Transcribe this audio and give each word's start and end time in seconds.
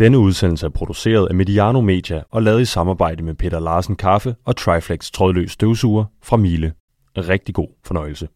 Denne 0.00 0.18
udsendelse 0.18 0.66
er 0.66 0.70
produceret 0.70 1.26
af 1.28 1.34
Mediano 1.34 1.80
Media 1.80 2.22
og 2.30 2.42
lavet 2.42 2.60
i 2.60 2.64
samarbejde 2.64 3.22
med 3.22 3.34
Peter 3.34 3.60
Larsen 3.60 3.96
Kaffe 3.96 4.34
og 4.44 4.56
Triflex 4.56 5.10
trådløs 5.10 5.50
støvsuger 5.50 6.04
fra 6.22 6.36
Miele. 6.36 6.72
Rigtig 7.16 7.54
god 7.54 7.68
fornøjelse. 7.84 8.28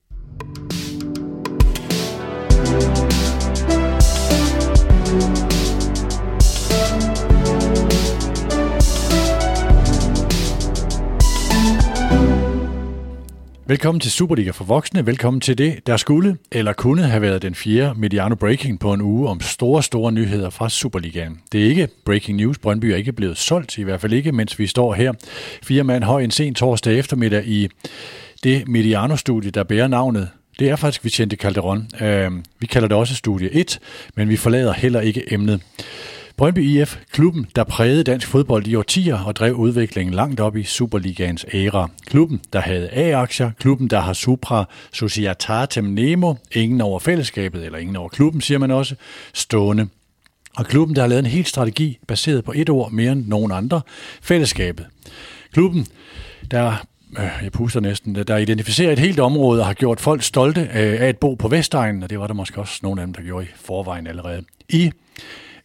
Velkommen 13.66 14.00
til 14.00 14.10
Superliga 14.10 14.50
for 14.50 14.64
voksne. 14.64 15.06
Velkommen 15.06 15.40
til 15.40 15.58
det, 15.58 15.86
der 15.86 15.96
skulle 15.96 16.36
eller 16.52 16.72
kunne 16.72 17.02
have 17.02 17.22
været 17.22 17.42
den 17.42 17.54
fjerde 17.54 18.00
Mediano 18.00 18.34
Breaking 18.34 18.80
på 18.80 18.92
en 18.92 19.00
uge 19.00 19.28
om 19.28 19.40
store, 19.40 19.82
store 19.82 20.12
nyheder 20.12 20.50
fra 20.50 20.68
Superligaen. 20.68 21.40
Det 21.52 21.60
er 21.60 21.68
ikke 21.68 21.88
breaking 22.04 22.36
news. 22.36 22.58
Brøndby 22.58 22.84
er 22.84 22.96
ikke 22.96 23.12
blevet 23.12 23.36
solgt, 23.36 23.78
i 23.78 23.82
hvert 23.82 24.00
fald 24.00 24.12
ikke, 24.12 24.32
mens 24.32 24.58
vi 24.58 24.66
står 24.66 24.94
her. 24.94 25.12
Fire 25.62 25.84
mand 25.84 26.04
høj 26.04 26.22
en 26.22 26.30
sen 26.30 26.54
torsdag 26.54 26.98
eftermiddag 26.98 27.46
i 27.46 27.68
det 28.42 28.68
Mediano-studie, 28.68 29.50
der 29.50 29.64
bærer 29.64 29.88
navnet 29.88 30.28
det 30.58 30.70
er 30.70 30.76
faktisk 30.76 31.04
Vicente 31.04 31.36
Calderon. 31.36 31.88
Uh, 32.00 32.38
vi 32.58 32.66
kalder 32.66 32.88
det 32.88 32.96
også 32.96 33.14
Studie 33.14 33.50
1, 33.52 33.78
men 34.14 34.28
vi 34.28 34.36
forlader 34.36 34.72
heller 34.72 35.00
ikke 35.00 35.32
emnet. 35.32 35.60
Brøndby 36.36 36.58
IF, 36.58 36.98
klubben, 37.12 37.46
der 37.56 37.64
prægede 37.64 38.04
dansk 38.04 38.28
fodbold 38.28 38.66
i 38.66 38.74
årtier 38.74 39.18
og 39.18 39.36
drev 39.36 39.54
udviklingen 39.54 40.14
langt 40.14 40.40
op 40.40 40.56
i 40.56 40.62
Superligaens 40.62 41.46
æra. 41.54 41.90
Klubben, 42.06 42.40
der 42.52 42.60
havde 42.60 42.90
A-aktier, 42.90 43.50
klubben, 43.58 43.90
der 43.90 44.00
har 44.00 44.12
Supra 44.12 44.64
Societatem 44.92 45.84
Nemo, 45.84 46.34
ingen 46.52 46.80
over 46.80 46.98
fællesskabet, 46.98 47.64
eller 47.64 47.78
ingen 47.78 47.96
over 47.96 48.08
klubben, 48.08 48.40
siger 48.40 48.58
man 48.58 48.70
også, 48.70 48.94
stående. 49.32 49.88
Og 50.56 50.66
klubben, 50.66 50.96
der 50.96 51.02
har 51.02 51.08
lavet 51.08 51.24
en 51.24 51.30
hel 51.30 51.44
strategi 51.44 51.98
baseret 52.08 52.44
på 52.44 52.52
et 52.56 52.70
ord 52.70 52.92
mere 52.92 53.12
end 53.12 53.26
nogen 53.26 53.52
andre, 53.52 53.80
fællesskabet. 54.22 54.86
Klubben, 55.52 55.86
der 56.50 56.86
øh, 57.18 57.30
jeg 57.42 57.52
puster 57.52 57.80
næsten, 57.80 58.14
der 58.14 58.36
identificerer 58.36 58.92
et 58.92 58.98
helt 58.98 59.20
område 59.20 59.60
og 59.60 59.66
har 59.66 59.74
gjort 59.74 60.00
folk 60.00 60.22
stolte 60.22 60.60
øh, 60.60 61.00
af 61.00 61.08
at 61.08 61.18
bo 61.18 61.34
på 61.34 61.48
Vestegnen, 61.48 62.02
og 62.02 62.10
det 62.10 62.18
var 62.18 62.26
der 62.26 62.34
måske 62.34 62.60
også 62.60 62.80
nogle 62.82 63.00
af 63.00 63.06
dem, 63.06 63.14
der 63.14 63.22
gjorde 63.22 63.46
i 63.46 63.48
forvejen 63.56 64.06
allerede. 64.06 64.44
I 64.68 64.92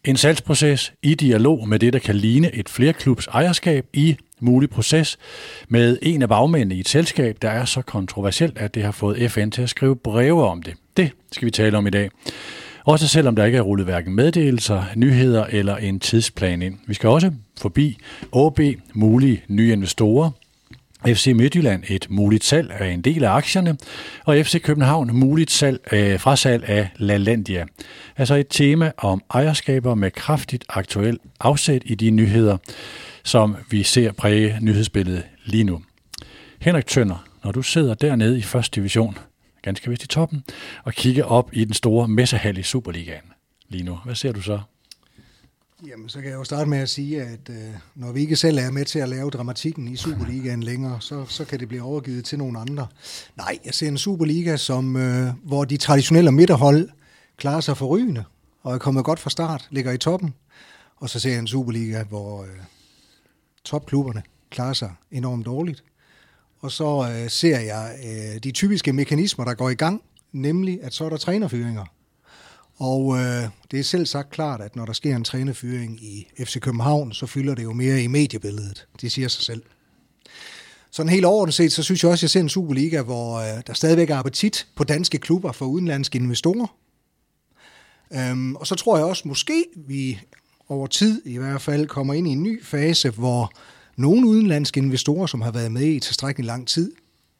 en 0.04 0.16
salgsproces 0.16 0.92
i 1.02 1.14
dialog 1.14 1.68
med 1.68 1.78
det, 1.78 1.92
der 1.92 1.98
kan 1.98 2.16
ligne 2.16 2.54
et 2.54 2.68
flerklubs 2.68 3.26
ejerskab 3.26 3.86
i 3.92 4.16
mulig 4.40 4.70
proces 4.70 5.18
med 5.68 5.98
en 6.02 6.22
af 6.22 6.28
bagmændene 6.28 6.74
i 6.74 6.80
et 6.80 6.88
selskab, 6.88 7.36
der 7.42 7.50
er 7.50 7.64
så 7.64 7.82
kontroversielt, 7.82 8.58
at 8.58 8.74
det 8.74 8.82
har 8.82 8.92
fået 8.92 9.30
FN 9.30 9.50
til 9.50 9.62
at 9.62 9.68
skrive 9.68 9.96
breve 9.96 10.46
om 10.46 10.62
det. 10.62 10.74
Det 10.96 11.10
skal 11.32 11.46
vi 11.46 11.50
tale 11.50 11.78
om 11.78 11.86
i 11.86 11.90
dag. 11.90 12.10
Også 12.84 13.08
selvom 13.08 13.36
der 13.36 13.44
ikke 13.44 13.58
er 13.58 13.62
rullet 13.62 13.86
hverken 13.86 14.14
meddelelser, 14.14 14.84
nyheder 14.96 15.44
eller 15.44 15.76
en 15.76 16.00
tidsplan 16.00 16.62
ind. 16.62 16.78
Vi 16.86 16.94
skal 16.94 17.08
også 17.08 17.32
forbi 17.60 17.98
OB, 18.32 18.60
mulige 18.94 19.42
nye 19.48 19.72
investorer, 19.72 20.30
FC 21.06 21.32
Midtjylland 21.36 21.84
et 21.88 22.06
muligt 22.10 22.44
salg 22.44 22.70
af 22.70 22.90
en 22.90 23.00
del 23.02 23.24
af 23.24 23.30
aktierne, 23.30 23.76
og 24.24 24.36
FC 24.36 24.62
København 24.62 25.16
muligt 25.16 25.50
salg, 25.50 25.80
øh, 25.92 26.20
frasalg 26.20 26.64
af 26.64 26.88
LaLandia. 26.96 27.66
Altså 28.16 28.34
et 28.34 28.46
tema 28.50 28.92
om 28.96 29.22
ejerskaber 29.30 29.94
med 29.94 30.10
kraftigt 30.10 30.64
aktuel 30.68 31.18
afsæt 31.40 31.82
i 31.84 31.94
de 31.94 32.10
nyheder, 32.10 32.56
som 33.24 33.56
vi 33.70 33.82
ser 33.82 34.12
præge 34.12 34.58
nyhedsbilledet 34.60 35.24
lige 35.44 35.64
nu. 35.64 35.82
Henrik 36.60 36.86
Tønder, 36.86 37.26
når 37.44 37.52
du 37.52 37.62
sidder 37.62 37.94
dernede 37.94 38.38
i 38.38 38.42
første 38.42 38.80
division, 38.80 39.18
ganske 39.62 39.90
vist 39.90 40.04
i 40.04 40.08
toppen, 40.08 40.44
og 40.84 40.92
kigger 40.92 41.24
op 41.24 41.50
i 41.52 41.64
den 41.64 41.74
store 41.74 42.08
messehal 42.08 42.58
i 42.58 42.62
Superligaen 42.62 43.32
lige 43.68 43.84
nu, 43.84 43.98
hvad 44.04 44.14
ser 44.14 44.32
du 44.32 44.42
så? 44.42 44.60
Jamen, 45.86 46.08
så 46.08 46.20
kan 46.20 46.30
jeg 46.30 46.36
jo 46.36 46.44
starte 46.44 46.70
med 46.70 46.78
at 46.78 46.88
sige, 46.88 47.22
at 47.22 47.50
øh, 47.50 47.74
når 47.94 48.12
vi 48.12 48.20
ikke 48.20 48.36
selv 48.36 48.58
er 48.58 48.70
med 48.70 48.84
til 48.84 48.98
at 48.98 49.08
lave 49.08 49.30
dramatikken 49.30 49.88
i 49.88 49.96
Superligaen 49.96 50.62
længere, 50.62 51.00
så, 51.00 51.24
så 51.26 51.44
kan 51.44 51.60
det 51.60 51.68
blive 51.68 51.82
overgivet 51.82 52.24
til 52.24 52.38
nogle 52.38 52.58
andre. 52.58 52.86
Nej, 53.36 53.58
jeg 53.64 53.74
ser 53.74 53.88
en 53.88 53.98
Superliga, 53.98 54.56
som, 54.56 54.96
øh, 54.96 55.28
hvor 55.44 55.64
de 55.64 55.76
traditionelle 55.76 56.32
midterhold 56.32 56.88
klarer 57.36 57.60
sig 57.60 57.76
forrygende, 57.76 58.24
og 58.62 58.74
er 58.74 58.78
kommet 58.78 59.04
godt 59.04 59.18
fra 59.18 59.30
start, 59.30 59.68
ligger 59.70 59.92
i 59.92 59.98
toppen. 59.98 60.34
Og 60.96 61.10
så 61.10 61.20
ser 61.20 61.30
jeg 61.30 61.38
en 61.38 61.46
Superliga, 61.46 62.02
hvor 62.02 62.42
øh, 62.42 62.48
topklubberne 63.64 64.22
klarer 64.50 64.72
sig 64.72 64.94
enormt 65.10 65.46
dårligt. 65.46 65.84
Og 66.60 66.70
så 66.72 67.12
øh, 67.12 67.30
ser 67.30 67.60
jeg 67.60 67.94
øh, 68.04 68.42
de 68.42 68.50
typiske 68.50 68.92
mekanismer, 68.92 69.44
der 69.44 69.54
går 69.54 69.70
i 69.70 69.74
gang, 69.74 70.02
nemlig 70.32 70.82
at 70.82 70.94
så 70.94 71.04
er 71.04 71.08
der 71.08 71.16
trænerfyringer. 71.16 71.84
Og 72.80 73.18
øh, 73.18 73.48
det 73.70 73.80
er 73.80 73.84
selv 73.84 74.06
sagt 74.06 74.30
klart, 74.30 74.60
at 74.60 74.76
når 74.76 74.84
der 74.84 74.92
sker 74.92 75.16
en 75.16 75.24
trænerfyring 75.24 76.04
i 76.04 76.26
FC 76.44 76.60
København, 76.60 77.12
så 77.12 77.26
fylder 77.26 77.54
det 77.54 77.62
jo 77.62 77.72
mere 77.72 78.02
i 78.02 78.06
mediebilledet. 78.06 78.86
Det 79.00 79.12
siger 79.12 79.28
sig 79.28 79.44
selv. 79.44 79.62
Sådan 80.90 81.12
helt 81.12 81.24
overordnet 81.24 81.54
set, 81.54 81.72
så 81.72 81.82
synes 81.82 82.02
jeg 82.02 82.10
også, 82.10 82.20
at 82.20 82.22
jeg 82.22 82.30
ser 82.30 82.40
en 82.40 82.48
Superliga, 82.48 83.02
hvor 83.02 83.36
øh, 83.36 83.62
der 83.66 83.72
stadigvæk 83.72 84.10
er 84.10 84.16
appetit 84.16 84.66
på 84.74 84.84
danske 84.84 85.18
klubber 85.18 85.52
for 85.52 85.66
udenlandske 85.66 86.18
investorer. 86.18 86.76
Øhm, 88.12 88.56
og 88.56 88.66
så 88.66 88.74
tror 88.74 88.96
jeg 88.96 89.06
også, 89.06 89.28
måske 89.28 89.64
vi 89.76 90.20
over 90.68 90.86
tid 90.86 91.22
i 91.24 91.36
hvert 91.36 91.62
fald 91.62 91.86
kommer 91.86 92.14
ind 92.14 92.28
i 92.28 92.30
en 92.30 92.42
ny 92.42 92.64
fase, 92.64 93.10
hvor 93.10 93.52
nogle 93.96 94.26
udenlandske 94.26 94.78
investorer, 94.78 95.26
som 95.26 95.40
har 95.40 95.50
været 95.50 95.72
med 95.72 95.86
i 95.86 96.00
tilstrækkelig 96.00 96.46
lang 96.46 96.68
tid, 96.68 96.92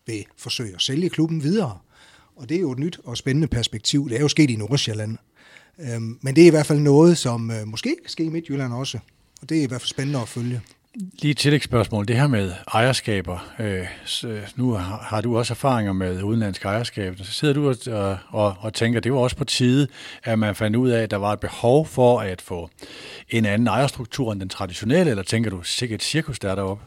vil 0.06 0.24
forsøge 0.36 0.74
at 0.74 0.82
sælge 0.82 1.10
klubben 1.10 1.42
videre. 1.42 1.78
Og 2.36 2.48
det 2.48 2.56
er 2.56 2.60
jo 2.60 2.72
et 2.72 2.78
nyt 2.78 3.00
og 3.04 3.16
spændende 3.16 3.48
perspektiv. 3.48 4.08
Det 4.08 4.16
er 4.16 4.20
jo 4.20 4.28
sket 4.28 4.50
i 4.50 4.56
Nordsjælland. 4.56 5.18
Øhm, 5.80 6.18
men 6.20 6.36
det 6.36 6.42
er 6.42 6.46
i 6.46 6.50
hvert 6.50 6.66
fald 6.66 6.78
noget, 6.78 7.18
som 7.18 7.50
øh, 7.50 7.66
måske 7.66 7.96
kan 8.02 8.10
ske 8.10 8.24
i 8.24 8.28
Midtjylland 8.28 8.72
også. 8.72 8.98
Og 9.42 9.48
det 9.48 9.58
er 9.58 9.62
i 9.62 9.66
hvert 9.66 9.80
fald 9.80 9.88
spændende 9.88 10.20
at 10.20 10.28
følge. 10.28 10.60
Lige 10.94 11.30
et 11.30 11.36
tillægsspørgsmål. 11.36 12.08
Det 12.08 12.16
her 12.16 12.26
med 12.26 12.52
ejerskaber. 12.74 13.52
Øh, 13.58 13.86
så 14.04 14.40
nu 14.56 14.72
har, 14.72 14.98
har 14.98 15.20
du 15.20 15.38
også 15.38 15.52
erfaringer 15.52 15.92
med 15.92 16.22
udenlandske 16.22 16.68
ejerskab. 16.68 17.18
Så 17.18 17.32
sidder 17.32 17.54
du 17.54 17.68
og, 17.90 18.18
og, 18.28 18.56
og 18.60 18.74
tænker, 18.74 19.00
det 19.00 19.12
var 19.12 19.18
også 19.18 19.36
på 19.36 19.44
tide, 19.44 19.88
at 20.22 20.38
man 20.38 20.54
fandt 20.54 20.76
ud 20.76 20.88
af, 20.88 21.02
at 21.02 21.10
der 21.10 21.16
var 21.16 21.32
et 21.32 21.40
behov 21.40 21.86
for 21.86 22.20
at 22.20 22.42
få 22.42 22.70
en 23.28 23.44
anden 23.44 23.68
ejerstruktur 23.68 24.32
end 24.32 24.40
den 24.40 24.48
traditionelle, 24.48 25.10
eller 25.10 25.22
tænker 25.22 25.50
du, 25.50 25.62
sikkert 25.62 26.00
et 26.00 26.04
cirkus 26.04 26.38
der 26.38 26.50
er 26.50 26.54
deroppe? 26.54 26.84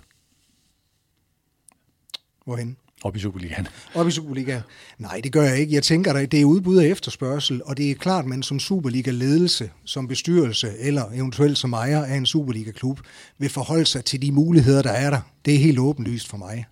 Hvorhen? 2.45 2.77
Op 3.03 3.15
i 3.15 3.19
Superligaen? 3.19 3.67
Op 3.95 4.07
i 4.07 4.11
Superligaen? 4.11 4.61
Nej, 4.97 5.21
det 5.23 5.31
gør 5.31 5.43
jeg 5.43 5.57
ikke. 5.57 5.73
Jeg 5.73 5.83
tænker, 5.83 6.13
at 6.13 6.31
det 6.31 6.41
er 6.41 6.45
udbud 6.45 6.77
af 6.77 6.87
efterspørgsel, 6.87 7.61
og 7.65 7.77
det 7.77 7.91
er 7.91 7.95
klart, 7.95 8.23
at 8.23 8.29
man 8.29 8.43
som 8.43 8.59
Superliga-ledelse, 8.59 9.69
som 9.85 10.07
bestyrelse 10.07 10.71
eller 10.79 11.03
eventuelt 11.13 11.57
som 11.57 11.73
ejer 11.73 12.03
af 12.03 12.15
en 12.15 12.25
Superliga-klub, 12.25 12.99
vil 13.37 13.49
forholde 13.49 13.85
sig 13.85 14.05
til 14.05 14.21
de 14.21 14.31
muligheder, 14.31 14.81
der 14.81 14.91
er 14.91 15.09
der. 15.09 15.21
Det 15.45 15.53
er 15.53 15.59
helt 15.59 15.79
åbenlyst 15.79 16.29
for 16.29 16.37
mig. 16.37 16.65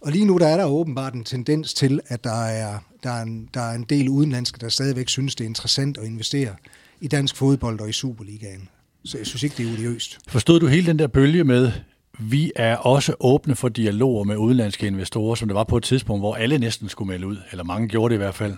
Og 0.00 0.12
lige 0.12 0.24
nu 0.24 0.38
der 0.38 0.46
er 0.46 0.56
der 0.56 0.64
åbenbart 0.64 1.14
en 1.14 1.24
tendens 1.24 1.74
til, 1.74 2.00
at 2.08 2.24
der 2.24 2.44
er, 2.44 2.78
der, 3.02 3.10
er 3.10 3.22
en, 3.22 3.48
der 3.54 3.60
er 3.60 3.74
en 3.74 3.84
del 3.88 4.08
udenlandske, 4.08 4.58
der 4.60 4.68
stadigvæk 4.68 5.08
synes, 5.08 5.34
det 5.34 5.44
er 5.44 5.48
interessant 5.48 5.98
at 5.98 6.04
investere 6.04 6.54
i 7.00 7.08
dansk 7.08 7.36
fodbold 7.36 7.80
og 7.80 7.88
i 7.88 7.92
Superligaen. 7.92 8.68
Så 9.04 9.18
jeg 9.18 9.26
synes 9.26 9.42
ikke, 9.42 9.56
det 9.56 9.68
er 9.68 9.72
odiøst. 9.72 10.18
Forstod 10.28 10.60
du 10.60 10.66
hele 10.66 10.86
den 10.86 10.98
der 10.98 11.06
bølge 11.06 11.44
med, 11.44 11.72
vi 12.18 12.52
er 12.56 12.76
også 12.76 13.14
åbne 13.20 13.56
for 13.56 13.68
dialoger 13.68 14.24
med 14.24 14.36
udenlandske 14.36 14.86
investorer, 14.86 15.34
som 15.34 15.48
det 15.48 15.54
var 15.54 15.64
på 15.64 15.76
et 15.76 15.82
tidspunkt, 15.82 16.22
hvor 16.22 16.34
alle 16.34 16.58
næsten 16.58 16.88
skulle 16.88 17.08
melde 17.08 17.26
ud, 17.26 17.36
eller 17.50 17.64
mange 17.64 17.88
gjorde 17.88 18.12
det 18.12 18.16
i 18.16 18.22
hvert 18.22 18.34
fald. 18.34 18.54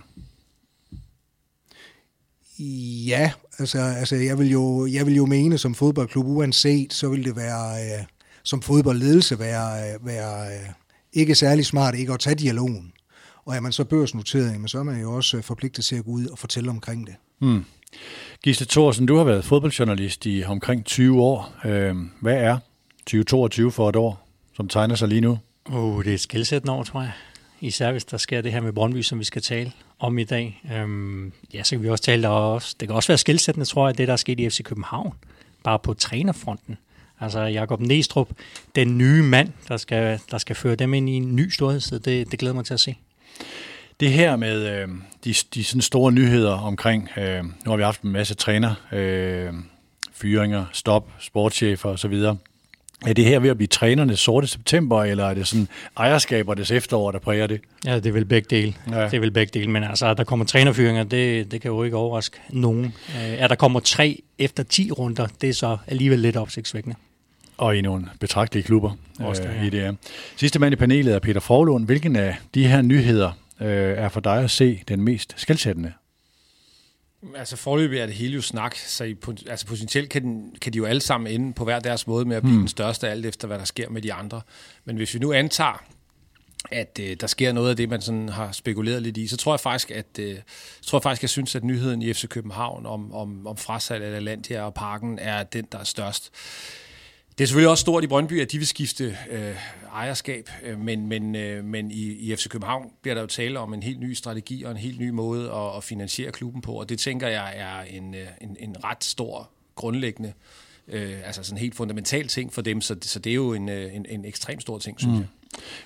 Ja, 3.06 3.32
altså, 3.58 3.78
altså 3.78 4.16
jeg, 4.16 4.38
vil 4.38 4.50
jo, 4.50 4.86
jeg 4.86 5.06
vil 5.06 5.16
jo 5.16 5.26
mene 5.26 5.58
som 5.58 5.74
fodboldklub, 5.74 6.26
uanset, 6.26 6.92
så 6.92 7.08
vil 7.08 7.24
det 7.24 7.36
være, 7.36 7.84
øh, 7.84 8.04
som 8.42 8.62
fodboldledelse 8.62 9.38
være, 9.38 9.94
øh, 9.94 10.06
være 10.06 10.46
øh, 10.46 10.68
ikke 11.12 11.34
særlig 11.34 11.66
smart 11.66 11.94
ikke 11.94 12.12
at 12.12 12.20
tage 12.20 12.36
dialogen. 12.36 12.92
Og 13.44 13.56
er 13.56 13.60
man 13.60 13.72
så 13.72 13.84
børsnoteret, 13.84 14.70
så 14.70 14.78
er 14.78 14.82
man 14.82 15.00
jo 15.00 15.12
også 15.12 15.42
forpligtet 15.42 15.84
til 15.84 15.96
at 15.96 16.04
gå 16.04 16.10
ud 16.10 16.26
og 16.26 16.38
fortælle 16.38 16.70
omkring 16.70 17.06
det. 17.06 17.14
Mm. 17.40 17.64
Gisle 18.42 18.66
Thorsen, 18.66 19.06
du 19.06 19.16
har 19.16 19.24
været 19.24 19.44
fodboldjournalist 19.44 20.26
i 20.26 20.44
omkring 20.44 20.84
20 20.84 21.22
år. 21.22 21.54
Øh, 21.64 21.96
hvad 22.20 22.34
er 22.34 22.58
2022 23.06 23.72
for 23.72 23.88
et 23.88 23.96
år, 23.96 24.28
som 24.56 24.68
tegner 24.68 24.94
sig 24.94 25.08
lige 25.08 25.20
nu? 25.20 25.38
Oh, 25.72 26.04
det 26.04 26.10
er 26.10 26.14
et 26.14 26.20
skældsættende 26.20 26.72
år, 26.72 26.82
tror 26.82 27.02
jeg. 27.02 27.12
Især 27.60 27.92
hvis 27.92 28.04
der 28.04 28.16
sker 28.16 28.40
det 28.40 28.52
her 28.52 28.60
med 28.60 28.72
Brøndby, 28.72 29.02
som 29.02 29.18
vi 29.18 29.24
skal 29.24 29.42
tale 29.42 29.72
om 29.98 30.18
i 30.18 30.24
dag. 30.24 30.62
Øhm, 30.74 31.32
ja, 31.54 31.62
så 31.62 31.70
kan 31.70 31.82
vi 31.82 31.88
også 31.88 32.04
tale 32.04 32.22
der 32.22 32.28
også. 32.28 32.76
Det 32.80 32.88
kan 32.88 32.96
også 32.96 33.08
være 33.08 33.18
skældsættende, 33.18 33.66
tror 33.66 33.88
jeg, 33.88 33.98
det 33.98 34.08
der 34.08 34.12
er 34.12 34.16
sket 34.16 34.40
i 34.40 34.50
FC 34.50 34.62
København. 34.62 35.12
Bare 35.64 35.78
på 35.78 35.94
trænerfronten. 35.94 36.76
Altså 37.20 37.40
Jakob 37.40 37.80
Næstrup, 37.80 38.28
den 38.74 38.98
nye 38.98 39.22
mand, 39.22 39.52
der 39.68 39.76
skal, 39.76 40.20
der 40.30 40.38
skal 40.38 40.56
føre 40.56 40.74
dem 40.74 40.94
ind 40.94 41.08
i 41.08 41.12
en 41.12 41.36
ny 41.36 41.50
storhedstid, 41.50 42.00
det, 42.00 42.30
det 42.30 42.38
glæder 42.38 42.54
mig 42.54 42.64
til 42.64 42.74
at 42.74 42.80
se. 42.80 42.96
Det 44.00 44.12
her 44.12 44.36
med 44.36 44.82
øh, 44.82 44.88
de, 45.24 45.34
de 45.54 45.64
sådan 45.64 45.82
store 45.82 46.12
nyheder 46.12 46.52
omkring, 46.52 47.08
øh, 47.16 47.44
nu 47.44 47.70
har 47.70 47.76
vi 47.76 47.82
haft 47.82 48.02
en 48.02 48.12
masse 48.12 48.34
træner, 48.34 48.74
øh, 48.92 49.52
fyringer, 50.12 50.64
stop, 50.72 51.12
sportschefer 51.18 51.88
osv., 51.88 52.24
Er 53.06 53.12
det 53.12 53.24
her 53.24 53.38
ved 53.38 53.50
at 53.50 53.56
blive 53.56 53.66
trænernes 53.66 54.20
sorte 54.20 54.46
september, 54.46 55.04
eller 55.04 55.24
er 55.24 55.34
det 55.34 55.46
sådan 55.46 55.68
ejerskabernes 55.96 56.70
efterår, 56.70 57.10
der 57.10 57.18
præger 57.18 57.46
det? 57.46 57.60
Ja, 57.84 57.94
det 57.96 58.06
er 58.06 58.12
vel 58.12 58.24
begge 58.24 58.46
dele. 58.56 58.74
Ja. 58.90 59.04
Det 59.04 59.14
er 59.14 59.20
vel 59.20 59.30
begge 59.30 59.58
dele, 59.58 59.70
men 59.70 59.84
altså, 59.84 60.06
at 60.06 60.16
der 60.16 60.24
kommer 60.24 60.44
trænerfyringer, 60.44 61.04
det, 61.04 61.52
det 61.52 61.60
kan 61.60 61.70
jo 61.70 61.82
ikke 61.82 61.96
overraske 61.96 62.36
nogen. 62.50 62.84
Øh, 62.84 63.42
at 63.42 63.50
der 63.50 63.56
kommer 63.56 63.80
tre 63.80 64.22
efter 64.38 64.62
10 64.62 64.90
runder, 64.90 65.26
det 65.40 65.48
er 65.48 65.54
så 65.54 65.76
alligevel 65.86 66.18
lidt 66.18 66.36
opsigtsvækkende. 66.36 66.96
Og 67.58 67.76
i 67.76 67.80
nogle 67.80 68.06
betragtelige 68.20 68.64
klubber 68.64 68.90
Også 69.20 69.42
øh, 69.42 69.48
ja. 69.60 69.66
i 69.66 69.70
det. 69.70 69.96
Sidste 70.36 70.58
mand 70.58 70.72
i 70.72 70.76
panelet 70.76 71.14
er 71.14 71.18
Peter 71.18 71.40
Forlund. 71.40 71.86
Hvilken 71.86 72.16
af 72.16 72.36
de 72.54 72.66
her 72.66 72.82
nyheder 72.82 73.30
øh, 73.60 73.68
er 73.98 74.08
for 74.08 74.20
dig 74.20 74.36
at 74.38 74.50
se 74.50 74.82
den 74.88 75.00
mest 75.00 75.34
skældsættende? 75.36 75.92
Altså 77.34 77.56
forløbig 77.56 77.98
er 77.98 78.06
det 78.06 78.14
hele 78.14 78.34
jo 78.34 78.42
snak, 78.42 78.76
så 78.76 79.04
i, 79.04 79.16
altså 79.46 79.66
potentielt 79.66 80.10
kan, 80.10 80.22
den, 80.22 80.56
kan 80.60 80.72
de 80.72 80.78
jo 80.78 80.84
alle 80.84 81.00
sammen 81.00 81.32
ende 81.32 81.52
på 81.52 81.64
hver 81.64 81.78
deres 81.78 82.06
måde 82.06 82.24
med 82.24 82.36
at 82.36 82.42
blive 82.42 82.52
hmm. 82.52 82.62
den 82.62 82.68
største, 82.68 83.08
alt 83.08 83.26
efter 83.26 83.46
hvad 83.46 83.58
der 83.58 83.64
sker 83.64 83.88
med 83.88 84.02
de 84.02 84.12
andre. 84.12 84.40
Men 84.84 84.96
hvis 84.96 85.14
vi 85.14 85.18
nu 85.18 85.32
antager, 85.32 85.84
at 86.70 87.00
øh, 87.02 87.16
der 87.20 87.26
sker 87.26 87.52
noget 87.52 87.70
af 87.70 87.76
det, 87.76 87.88
man 87.88 88.00
sådan 88.00 88.28
har 88.28 88.52
spekuleret 88.52 89.02
lidt 89.02 89.16
i, 89.16 89.26
så 89.26 89.36
tror 89.36 89.52
jeg 89.52 89.60
faktisk, 89.60 89.90
at 89.90 90.18
øh, 90.18 90.36
tror 90.82 90.98
jeg 90.98 91.02
faktisk, 91.02 91.22
jeg 91.22 91.30
synes, 91.30 91.54
at 91.54 91.64
nyheden 91.64 92.02
i 92.02 92.12
FC 92.12 92.28
København 92.28 92.86
om, 92.86 93.12
om, 93.12 93.46
om 93.46 93.56
frasalg 93.56 94.04
af 94.04 94.16
Atlantia 94.16 94.62
og 94.62 94.74
Parken 94.74 95.18
er 95.18 95.42
den, 95.42 95.66
der 95.72 95.78
er 95.78 95.84
størst. 95.84 96.32
Det 97.38 97.44
er 97.44 97.46
selvfølgelig 97.46 97.70
også 97.70 97.80
stort 97.80 98.04
i 98.04 98.06
Brøndby, 98.06 98.40
at 98.40 98.52
de 98.52 98.58
vil 98.58 98.66
skifte 98.66 99.18
øh, 99.30 99.56
ejerskab, 99.92 100.50
øh, 100.62 100.80
men, 100.80 101.06
men, 101.06 101.36
øh, 101.36 101.64
men 101.64 101.90
i, 101.90 102.02
i 102.02 102.36
FC 102.36 102.48
København 102.48 102.90
bliver 103.02 103.14
der 103.14 103.20
jo 103.20 103.26
tale 103.26 103.58
om 103.58 103.74
en 103.74 103.82
helt 103.82 104.00
ny 104.00 104.12
strategi 104.12 104.62
og 104.62 104.70
en 104.70 104.76
helt 104.76 105.00
ny 105.00 105.08
måde 105.08 105.52
at, 105.52 105.76
at 105.76 105.84
finansiere 105.84 106.32
klubben 106.32 106.62
på, 106.62 106.72
og 106.72 106.88
det 106.88 106.98
tænker 106.98 107.28
jeg 107.28 107.52
er 107.56 107.80
en, 107.80 108.14
øh, 108.14 108.26
en, 108.40 108.56
en 108.60 108.84
ret 108.84 109.04
stor 109.04 109.50
grundlæggende, 109.74 110.32
øh, 110.88 111.26
altså 111.26 111.42
sådan 111.42 111.56
en 111.56 111.60
helt 111.60 111.74
fundamental 111.74 112.28
ting 112.28 112.52
for 112.52 112.62
dem, 112.62 112.80
så, 112.80 112.96
så 113.02 113.18
det 113.18 113.30
er 113.30 113.34
jo 113.34 113.52
en, 113.52 113.68
øh, 113.68 113.94
en, 113.94 114.06
en 114.08 114.24
ekstremt 114.24 114.62
stor 114.62 114.78
ting, 114.78 115.00
synes 115.00 115.12
mm. 115.12 115.18
jeg. 115.18 115.26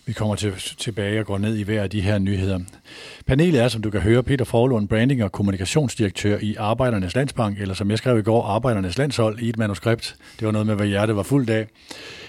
Vi 0.07 0.13
kommer 0.13 0.35
til, 0.35 0.53
tilbage 0.79 1.21
og 1.21 1.27
går 1.27 1.39
ned 1.39 1.57
i 1.57 1.63
hver 1.63 1.83
af 1.83 1.91
de 1.91 2.01
her 2.01 2.19
nyheder. 2.19 2.59
Panelet 3.27 3.61
er, 3.61 3.69
som 3.69 3.83
du 3.83 3.91
kan 3.91 4.01
høre, 4.01 4.23
Peter 4.23 4.45
Forlund, 4.45 4.89
branding 4.89 5.25
og 5.25 5.33
kommunikationsdirektør 5.33 6.39
i 6.43 6.55
Arbejdernes 6.55 7.15
Landsbank, 7.15 7.61
eller 7.61 7.75
som 7.75 7.91
jeg 7.91 7.99
skrev 7.99 8.19
i 8.19 8.23
går, 8.23 8.43
Arbejdernes 8.43 8.99
Landshold 8.99 9.39
i 9.39 9.49
et 9.49 9.59
manuskript. 9.59 10.17
Det 10.39 10.47
var 10.47 10.53
noget 10.53 10.67
med, 10.67 10.75
hvad 10.75 10.87
hjertet 10.87 11.17
var 11.17 11.23
fuldt 11.23 11.51
af. 11.51 11.67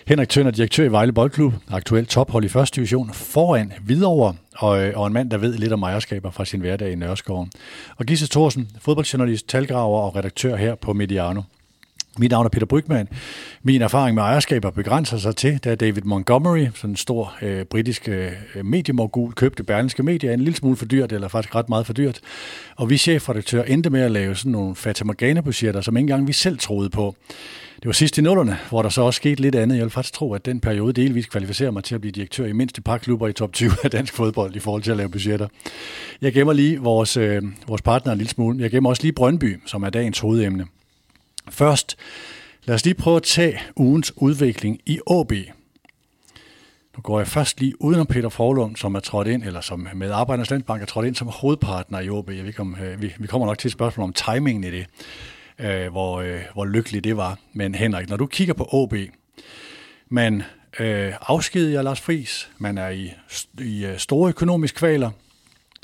Henrik 0.08 0.30
Tønder, 0.30 0.52
direktør 0.52 0.86
i 0.86 0.92
Vejle 0.92 1.14
Boldklub, 1.14 1.54
aktuelt 1.70 2.10
tophold 2.10 2.44
i 2.44 2.50
første 2.50 2.76
division, 2.76 3.14
foran 3.14 3.74
Hvidovre, 3.82 4.36
og, 4.58 4.70
og 4.96 5.08
en 5.08 5.14
mand, 5.14 5.32
der 5.32 5.38
ved 5.38 5.54
lidt 5.58 5.74
om 5.74 5.84
ejerskaber 5.84 6.32
fra 6.32 6.46
sin 6.46 6.60
hverdag 6.60 6.92
i 6.92 6.96
Nørreskoven. 6.96 7.52
Og 7.98 8.06
Gisse 8.06 8.28
Thorsen, 8.28 8.70
fodboldjournalist, 8.82 9.50
talgraver 9.50 10.00
og 10.00 10.16
redaktør 10.16 10.56
her 10.56 10.76
på 10.76 10.94
Mediano. 10.94 11.42
Mit 12.20 12.32
navn 12.32 12.46
er 12.46 12.50
Peter 12.50 12.66
Brygman. 12.66 13.08
Min 13.64 13.82
erfaring 13.82 14.16
med 14.16 14.24
ejerskaber 14.24 14.72
begrænser 14.72 15.18
sig 15.18 15.36
til, 15.36 15.58
da 15.58 15.76
David 15.76 16.02
Montgomery, 16.02 16.68
sådan 16.76 16.90
en 16.90 16.96
stor 16.96 17.36
øh, 17.42 17.66
britisk 17.66 18.10
øh, 18.10 18.32
mediemorgul, 18.64 19.34
købte 19.34 19.64
Berlingske 19.64 20.04
Media 20.04 20.34
en 20.34 20.40
lille 20.40 20.58
smule 20.58 20.76
for 20.76 20.86
dyrt, 20.86 21.12
eller 21.12 21.28
faktisk 21.28 21.56
ret 21.56 21.70
meget 21.70 21.86
for 21.86 21.94
dyrt. 21.94 22.20
Og 22.76 22.90
vi 22.90 22.98
chefredaktører 22.98 23.64
endte 23.64 23.90
med 23.90 24.02
at 24.02 24.12
lave 24.12 24.36
sådan 24.36 24.52
nogle 24.52 24.76
fatamorgana-budgetter, 24.76 25.82
som 25.82 25.98
ikke 25.98 26.04
engang 26.04 26.28
vi 26.28 26.34
selv 26.34 26.58
troede 26.58 26.90
på. 26.90 27.16
Det 27.76 27.86
var 27.86 27.92
sidst 27.92 28.18
i 28.18 28.22
nullerne, 28.22 28.58
hvor 28.70 28.82
der 28.82 28.90
så 28.90 29.02
også 29.02 29.18
skete 29.18 29.42
lidt 29.42 29.56
andet. 29.56 29.76
Jeg 29.76 29.84
vil 29.84 29.92
faktisk 29.92 30.14
tro, 30.14 30.34
at 30.34 30.46
den 30.46 30.60
periode 30.60 30.94
delvis 30.94 31.26
kvalificerer 31.26 31.72
mig 31.72 31.84
til 31.84 31.96
at 31.96 32.02
blive 32.02 32.12
direktør 32.12 32.46
i 32.46 32.54
mindste 32.54 32.82
par 32.82 32.98
klubber 32.98 33.28
i 33.28 33.34
top 33.34 33.54
20 33.54 33.72
af 33.84 33.92
dansk 33.92 34.14
fodbold 34.14 34.56
i 34.56 34.60
forhold 34.60 34.84
til 34.84 34.92
at 34.92 34.98
lave 34.98 35.10
budgetter. 35.10 35.48
Jeg 36.22 36.34
gemmer 36.34 36.54
lige 36.54 36.80
vores, 36.80 37.18
øh, 37.18 37.42
vores 37.68 37.82
partner 37.82 38.12
en 38.12 38.18
lille 38.18 38.32
smule. 38.32 38.60
Jeg 38.60 38.72
gemmer 38.72 38.90
også 38.90 39.04
lige 39.04 39.14
Brøndby, 39.14 39.60
som 39.66 39.84
er 39.84 39.90
dagens 39.90 40.20
hovedemne. 40.20 40.66
Først, 41.52 41.98
lad 42.64 42.76
os 42.76 42.86
lige 42.86 42.94
prøve 42.94 43.16
at 43.16 43.24
tage 43.24 43.60
ugens 43.76 44.14
udvikling 44.16 44.80
i 44.86 45.00
AB. 45.12 45.32
Nu 46.98 47.02
går 47.02 47.20
jeg 47.20 47.28
først 47.28 47.60
lige 47.60 47.82
udenom 47.82 48.08
Peter 48.08 48.30
Forlund, 48.30 48.76
som 48.76 48.96
er 48.96 49.00
trådt 49.00 49.28
ind, 49.28 49.44
eller 49.44 49.62
som 49.62 49.88
med 49.94 50.12
Arbejdernes 50.12 50.50
Landbank 50.50 50.82
er 50.82 50.86
trådt 50.86 51.08
ind 51.08 51.16
som 51.16 51.28
hovedpartner 51.28 52.00
i 52.00 52.18
AB. 52.18 52.30
Jeg 52.30 52.46
ved 52.46 52.60
om, 52.60 52.78
øh, 52.84 53.02
vi, 53.02 53.14
vi 53.20 53.28
kommer 53.28 53.48
nok 53.48 53.58
til 53.58 53.68
et 53.68 53.72
spørgsmål 53.72 54.04
om 54.04 54.14
timingen 54.14 54.64
i 54.64 54.72
det, 54.72 54.86
øh, 55.60 55.92
hvor, 55.92 56.22
øh, 56.22 56.42
hvor 56.54 56.66
lykkeligt 56.66 57.04
det 57.04 57.18
var. 57.18 57.40
Men 57.54 57.76
Henrik, 57.76 58.10
når 58.10 58.18
du 58.18 58.26
kigger 58.26 58.54
på 58.54 58.64
AB, 58.84 58.94
man 60.10 60.44
øh, 60.80 61.14
afskediger 61.22 61.82
Lars 61.82 62.02
Friis, 62.02 62.50
man 62.58 62.78
er 62.78 62.90
i, 62.90 63.14
i 63.60 63.86
øh, 63.86 63.98
store 63.98 64.30
økonomiske 64.30 64.78
kvaler, 64.78 65.12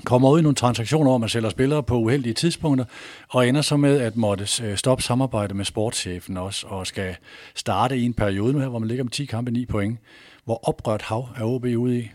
kommer 0.05 0.29
ud 0.29 0.39
i 0.39 0.41
nogle 0.41 0.55
transaktioner, 0.55 1.11
hvor 1.11 1.17
man 1.17 1.29
sælger 1.29 1.49
spillere 1.49 1.83
på 1.83 1.97
uheldige 1.97 2.33
tidspunkter, 2.33 2.85
og 3.29 3.47
ender 3.47 3.61
så 3.61 3.77
med 3.77 3.99
at 3.99 4.15
måtte 4.15 4.63
øh, 4.63 4.77
stoppe 4.77 5.03
samarbejde 5.03 5.53
med 5.53 5.65
sportschefen 5.65 6.37
også, 6.37 6.67
og 6.67 6.87
skal 6.87 7.15
starte 7.55 7.97
i 7.97 8.03
en 8.05 8.13
periode 8.13 8.53
nu 8.53 8.59
her, 8.59 8.67
hvor 8.67 8.79
man 8.79 8.87
ligger 8.87 9.03
med 9.03 9.11
10 9.11 9.25
kampe 9.25 9.51
9 9.51 9.65
point. 9.65 9.99
Hvor 10.45 10.69
oprørt 10.69 11.01
hav 11.01 11.29
er 11.37 11.43
OB 11.43 11.65
ude 11.65 11.99
i? 11.99 12.11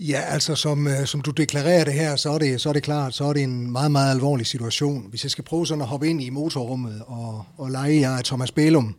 Ja, 0.00 0.20
altså 0.20 0.54
som, 0.54 0.88
øh, 0.88 1.06
som 1.06 1.20
du 1.20 1.30
deklarerer 1.30 1.84
det 1.84 1.94
her, 1.94 2.16
så 2.16 2.30
er 2.30 2.38
det, 2.38 2.60
så 2.60 2.68
er 2.68 2.72
det 2.72 2.82
klart, 2.82 3.14
så 3.14 3.24
er 3.24 3.32
det 3.32 3.42
en 3.42 3.70
meget, 3.70 3.90
meget 3.90 4.14
alvorlig 4.14 4.46
situation. 4.46 5.06
Hvis 5.10 5.24
jeg 5.24 5.30
skal 5.30 5.44
prøve 5.44 5.66
sådan 5.66 5.82
at 5.82 5.88
hoppe 5.88 6.08
ind 6.08 6.22
i 6.22 6.30
motorrummet 6.30 7.02
og, 7.06 7.44
og 7.56 7.70
lege 7.70 8.00
jeg 8.00 8.24
Thomas 8.24 8.52
Bælum, 8.52 8.96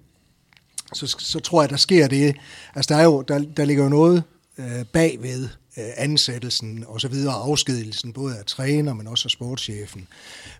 så, 0.93 1.07
så 1.19 1.39
tror 1.39 1.61
jeg, 1.61 1.69
der 1.69 1.77
sker 1.77 2.07
det. 2.07 2.35
Altså 2.75 2.93
der, 2.93 2.99
er 2.99 3.03
jo, 3.03 3.21
der, 3.21 3.39
der 3.57 3.65
ligger 3.65 3.83
jo 3.83 3.89
noget 3.89 4.23
øh, 4.57 4.85
bagved 4.93 5.49
Øh, 5.77 5.89
ansættelsen 5.97 6.83
og 6.87 7.01
så 7.01 7.07
videre, 7.07 7.33
afskedelsen 7.33 8.13
både 8.13 8.37
af 8.37 8.45
træner, 8.45 8.93
men 8.93 9.07
også 9.07 9.27
af 9.27 9.31
sportschefen. 9.31 10.07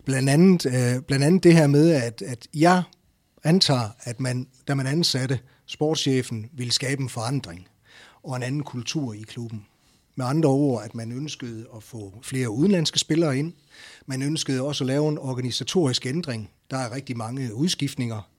Blandt 0.04 0.30
andet, 0.30 0.66
øh, 0.66 1.02
blandt 1.02 1.24
andet 1.24 1.44
det 1.44 1.54
her 1.54 1.66
med, 1.66 1.90
at, 1.90 2.22
at 2.22 2.46
jeg 2.54 2.82
antager, 3.44 3.88
at 4.00 4.20
man, 4.20 4.46
da 4.68 4.74
man 4.74 4.86
ansatte 4.86 5.38
sportschefen, 5.66 6.50
ville 6.52 6.72
skabe 6.72 7.02
en 7.02 7.08
forandring 7.08 7.68
og 8.22 8.36
en 8.36 8.42
anden 8.42 8.62
kultur 8.62 9.12
i 9.12 9.22
klubben. 9.22 9.66
Med 10.14 10.26
andre 10.26 10.48
ord, 10.48 10.84
at 10.84 10.94
man 10.94 11.12
ønskede 11.12 11.66
at 11.76 11.82
få 11.82 12.14
flere 12.22 12.50
udenlandske 12.50 12.98
spillere 12.98 13.38
ind. 13.38 13.52
Man 14.06 14.22
ønskede 14.22 14.62
også 14.62 14.84
at 14.84 14.88
lave 14.88 15.08
en 15.08 15.18
organisatorisk 15.18 16.06
ændring. 16.06 16.50
Der 16.70 16.76
er 16.76 16.94
rigtig 16.94 17.16
mange 17.16 17.54
udskiftninger. 17.54 18.30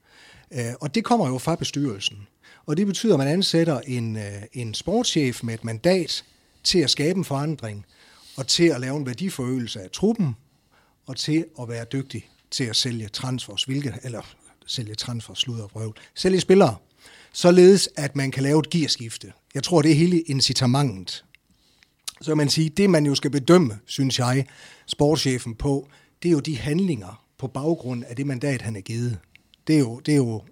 Øh, 0.52 0.72
og 0.80 0.94
det 0.94 1.04
kommer 1.04 1.28
jo 1.28 1.38
fra 1.38 1.54
bestyrelsen. 1.54 2.26
Og 2.66 2.76
det 2.76 2.86
betyder, 2.86 3.14
at 3.14 3.18
man 3.18 3.28
ansætter 3.28 3.80
en, 3.80 4.18
en 4.52 4.74
sportschef 4.74 5.42
med 5.42 5.54
et 5.54 5.64
mandat 5.64 6.24
til 6.64 6.78
at 6.78 6.90
skabe 6.90 7.18
en 7.18 7.24
forandring, 7.24 7.86
og 8.36 8.46
til 8.46 8.64
at 8.64 8.80
lave 8.80 8.96
en 8.96 9.06
værdiforøgelse 9.06 9.80
af 9.80 9.90
truppen, 9.90 10.36
og 11.06 11.16
til 11.16 11.44
at 11.60 11.68
være 11.68 11.84
dygtig 11.92 12.30
til 12.50 12.64
at 12.64 12.76
sælge 12.76 13.08
transfers, 13.08 13.64
hvilket, 13.64 13.94
eller 14.02 14.22
sælge 14.66 14.94
transfers, 14.94 15.38
sludder 15.38 15.64
og 15.64 15.76
røv, 15.76 15.94
sælge 16.14 16.40
spillere, 16.40 16.76
således 17.32 17.88
at 17.96 18.16
man 18.16 18.30
kan 18.30 18.42
lave 18.42 18.60
et 18.60 18.70
gearskifte. 18.70 19.32
Jeg 19.54 19.62
tror, 19.62 19.82
det 19.82 19.90
er 19.90 19.94
hele 19.94 20.20
incitamentet. 20.20 21.24
Så 22.20 22.34
man 22.34 22.48
sige, 22.48 22.68
det 22.68 22.90
man 22.90 23.06
jo 23.06 23.14
skal 23.14 23.30
bedømme, 23.30 23.78
synes 23.86 24.18
jeg, 24.18 24.46
sportschefen 24.86 25.54
på, 25.54 25.88
det 26.22 26.28
er 26.28 26.32
jo 26.32 26.40
de 26.40 26.58
handlinger 26.58 27.24
på 27.38 27.46
baggrund 27.46 28.04
af 28.04 28.16
det 28.16 28.26
mandat, 28.26 28.62
han 28.62 28.76
er 28.76 28.80
givet. 28.80 29.18
Det 29.66 29.74
er 29.74 29.78
jo 29.78 30.00
det, 30.06 30.12
er 30.12 30.16
jo, 30.16 30.42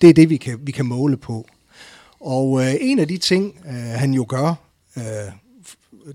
det, 0.00 0.08
er 0.08 0.14
det 0.14 0.30
vi, 0.30 0.36
kan, 0.36 0.58
vi 0.62 0.72
kan 0.72 0.86
måle 0.86 1.16
på. 1.16 1.48
Og 2.20 2.64
øh, 2.64 2.74
en 2.80 2.98
af 2.98 3.08
de 3.08 3.18
ting, 3.18 3.58
øh, 3.66 3.72
han 3.72 4.14
jo 4.14 4.26
gør, 4.28 4.54
øh, 4.96 5.32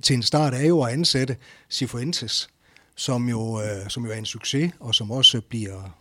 til 0.02 0.14
en 0.14 0.24
start 0.24 0.54
er 0.54 0.66
jo 0.66 0.82
at 0.82 0.94
ansætte 0.94 1.38
Sifuentes, 1.70 2.50
som 2.96 3.30
jo, 3.30 3.62
øh, 3.62 3.90
som 3.90 4.06
jo 4.06 4.12
er 4.12 4.16
en 4.16 4.26
succes, 4.26 4.72
og 4.80 4.96
som 4.96 5.12
også 5.12 5.42
bliver, 5.42 5.98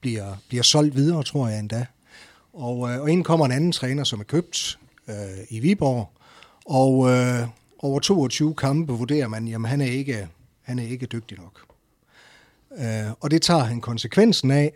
bliver, 0.00 0.36
bliver 0.48 0.62
solgt 0.62 0.94
videre, 0.94 1.22
tror 1.22 1.48
jeg 1.48 1.58
endda. 1.58 1.86
Og, 2.52 2.90
øh, 2.90 3.00
og 3.00 3.10
ind 3.10 3.24
kommer 3.24 3.46
en 3.46 3.52
anden 3.52 3.72
træner, 3.72 4.04
som 4.04 4.20
er 4.20 4.24
købt 4.24 4.78
øh, 5.08 5.14
i 5.50 5.60
Viborg, 5.60 6.12
og 6.66 7.10
øh, 7.10 7.48
over 7.78 8.00
22 8.00 8.54
kampe 8.54 8.92
vurderer 8.92 9.28
man, 9.28 9.48
jamen 9.48 9.70
han 9.70 9.80
er 9.80 9.86
ikke, 9.86 10.28
han 10.62 10.78
er 10.78 10.82
ikke 10.82 11.06
dygtig 11.06 11.38
nok. 11.38 11.60
Øh, 12.78 13.12
og 13.20 13.30
det 13.30 13.42
tager 13.42 13.64
han 13.64 13.80
konsekvensen 13.80 14.50
af, 14.50 14.72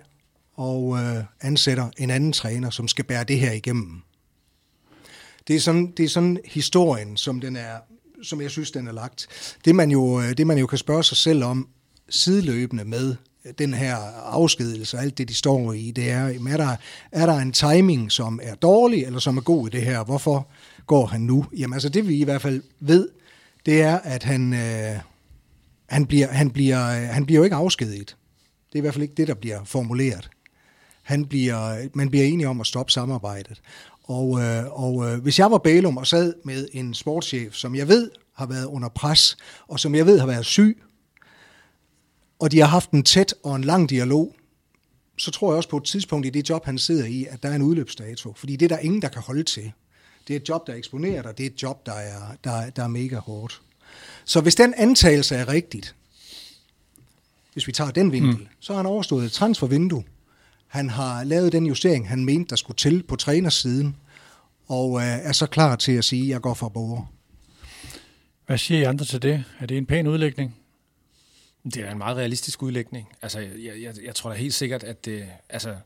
og 0.54 0.98
øh, 0.98 1.24
ansætter 1.40 1.90
en 1.98 2.10
anden 2.10 2.32
træner, 2.32 2.70
som 2.70 2.88
skal 2.88 3.04
bære 3.04 3.24
det 3.24 3.40
her 3.40 3.52
igennem. 3.52 4.02
Det 5.48 5.56
er 5.56 5.60
sådan, 5.60 5.92
det 5.96 6.04
er 6.04 6.08
sådan 6.08 6.38
historien, 6.44 7.16
som 7.16 7.40
den 7.40 7.56
er 7.56 7.78
som 8.24 8.40
jeg 8.40 8.50
synes, 8.50 8.70
den 8.70 8.88
er 8.88 8.92
lagt. 8.92 9.26
Det 9.64 9.74
man 9.74 9.90
jo, 9.90 10.20
øh, 10.20 10.36
det 10.36 10.46
man 10.46 10.58
jo 10.58 10.66
kan 10.66 10.78
spørge 10.78 11.04
sig 11.04 11.16
selv 11.16 11.44
om 11.44 11.68
sideløbende 12.08 12.84
med 12.84 13.16
den 13.58 13.74
her 13.74 13.96
afskedelse 14.24 14.96
og 14.96 15.02
alt 15.02 15.18
det, 15.18 15.28
de 15.28 15.34
står 15.34 15.72
i, 15.72 15.90
det 15.90 16.10
er, 16.10 16.24
er 16.48 16.56
der, 16.56 16.76
er 17.12 17.26
der 17.26 17.36
en 17.36 17.52
timing, 17.52 18.12
som 18.12 18.40
er 18.42 18.54
dårlig, 18.54 19.04
eller 19.04 19.18
som 19.18 19.36
er 19.36 19.40
god 19.40 19.66
i 19.66 19.70
det 19.70 19.82
her? 19.82 20.04
Hvorfor 20.04 20.48
går 20.86 21.06
han 21.06 21.20
nu? 21.20 21.46
Jamen 21.56 21.74
altså, 21.74 21.88
det 21.88 22.08
vi 22.08 22.16
i 22.16 22.24
hvert 22.24 22.42
fald 22.42 22.62
ved, 22.80 23.08
det 23.66 23.82
er, 23.82 23.98
at 23.98 24.22
han, 24.22 24.52
øh, 24.54 25.00
han, 25.86 26.06
bliver, 26.06 26.28
han, 26.28 26.50
bliver, 26.50 26.88
øh, 26.88 27.08
han 27.08 27.26
bliver 27.26 27.38
jo 27.38 27.44
ikke 27.44 27.56
afskediget. 27.56 28.16
Det 28.72 28.74
er 28.74 28.78
i 28.78 28.80
hvert 28.80 28.94
fald 28.94 29.02
ikke 29.02 29.14
det, 29.14 29.28
der 29.28 29.34
bliver 29.34 29.64
formuleret. 29.64 30.30
Han 31.02 31.26
bliver, 31.26 31.88
man 31.94 32.10
bliver 32.10 32.26
enige 32.26 32.48
om 32.48 32.60
at 32.60 32.66
stoppe 32.66 32.92
samarbejdet. 32.92 33.60
Og, 34.04 34.40
øh, 34.40 34.82
og 34.82 35.10
øh, 35.10 35.22
hvis 35.22 35.38
jeg 35.38 35.50
var 35.50 35.58
Bælum 35.58 35.96
og 35.96 36.06
sad 36.06 36.34
med 36.44 36.68
en 36.72 36.94
sportschef, 36.94 37.54
som 37.54 37.74
jeg 37.74 37.88
ved 37.88 38.10
har 38.34 38.46
været 38.46 38.64
under 38.64 38.88
pres, 38.88 39.36
og 39.68 39.80
som 39.80 39.94
jeg 39.94 40.06
ved 40.06 40.18
har 40.18 40.26
været 40.26 40.46
syg, 40.46 40.82
og 42.38 42.52
de 42.52 42.58
har 42.58 42.66
haft 42.66 42.90
en 42.90 43.02
tæt 43.02 43.34
og 43.42 43.56
en 43.56 43.64
lang 43.64 43.90
dialog, 43.90 44.34
så 45.16 45.30
tror 45.30 45.50
jeg 45.50 45.56
også 45.56 45.68
på 45.68 45.76
et 45.76 45.84
tidspunkt 45.84 46.26
i 46.26 46.30
det 46.30 46.50
job, 46.50 46.64
han 46.64 46.78
sidder 46.78 47.04
i, 47.04 47.26
at 47.30 47.42
der 47.42 47.48
er 47.48 47.54
en 47.54 47.62
udløbsdato. 47.62 48.32
Fordi 48.36 48.56
det 48.56 48.72
er 48.72 48.76
der 48.76 48.82
ingen, 48.82 49.02
der 49.02 49.08
kan 49.08 49.22
holde 49.22 49.42
til. 49.42 49.72
Det 50.28 50.36
er 50.36 50.40
et 50.40 50.48
job, 50.48 50.66
der 50.66 50.72
er 50.72 50.76
eksponeret, 50.76 51.26
og 51.26 51.38
det 51.38 51.46
er 51.46 51.50
et 51.50 51.62
job, 51.62 51.86
der 51.86 51.92
er, 51.92 52.20
der, 52.44 52.70
der 52.70 52.82
er 52.82 52.88
mega 52.88 53.16
hårdt. 53.16 53.62
Så 54.24 54.40
hvis 54.40 54.54
den 54.54 54.74
antagelse 54.74 55.36
er 55.36 55.48
rigtigt, 55.48 55.94
hvis 57.52 57.66
vi 57.66 57.72
tager 57.72 57.90
den 57.90 58.12
vinkel, 58.12 58.36
mm. 58.36 58.46
så 58.60 58.72
har 58.72 58.76
han 58.76 58.86
overstået 58.86 59.24
et 59.24 59.32
transfervindue. 59.32 60.04
Han 60.74 60.90
har 60.90 61.24
lavet 61.24 61.52
den 61.52 61.66
justering, 61.66 62.08
han 62.08 62.24
mente, 62.24 62.50
der 62.50 62.56
skulle 62.56 62.76
til 62.76 63.02
på 63.02 63.16
trænersiden, 63.16 63.96
og 64.66 65.00
øh, 65.00 65.06
er 65.06 65.32
så 65.32 65.46
klar 65.46 65.76
til 65.76 65.92
at 65.92 66.04
sige, 66.04 66.22
at 66.22 66.28
jeg 66.28 66.40
går 66.40 66.54
for 66.54 66.68
borger. 66.68 67.12
Hvad 68.46 68.58
siger 68.58 68.80
I 68.80 68.82
andre 68.84 69.04
til 69.04 69.22
det? 69.22 69.44
Er 69.60 69.66
det 69.66 69.78
en 69.78 69.86
pæn 69.86 70.06
udlægning? 70.06 70.56
Det 71.64 71.76
er 71.76 71.90
en 71.90 71.98
meget 71.98 72.16
realistisk 72.16 72.62
udlægning. 72.62 73.08
Altså, 73.22 73.38
jeg, 73.40 73.82
jeg, 73.82 73.94
jeg 74.04 74.14
tror 74.14 74.30
da 74.30 74.36
helt 74.36 74.54
sikkert, 74.54 74.82
at 74.82 75.04
det, 75.04 75.26
altså, 75.48 75.76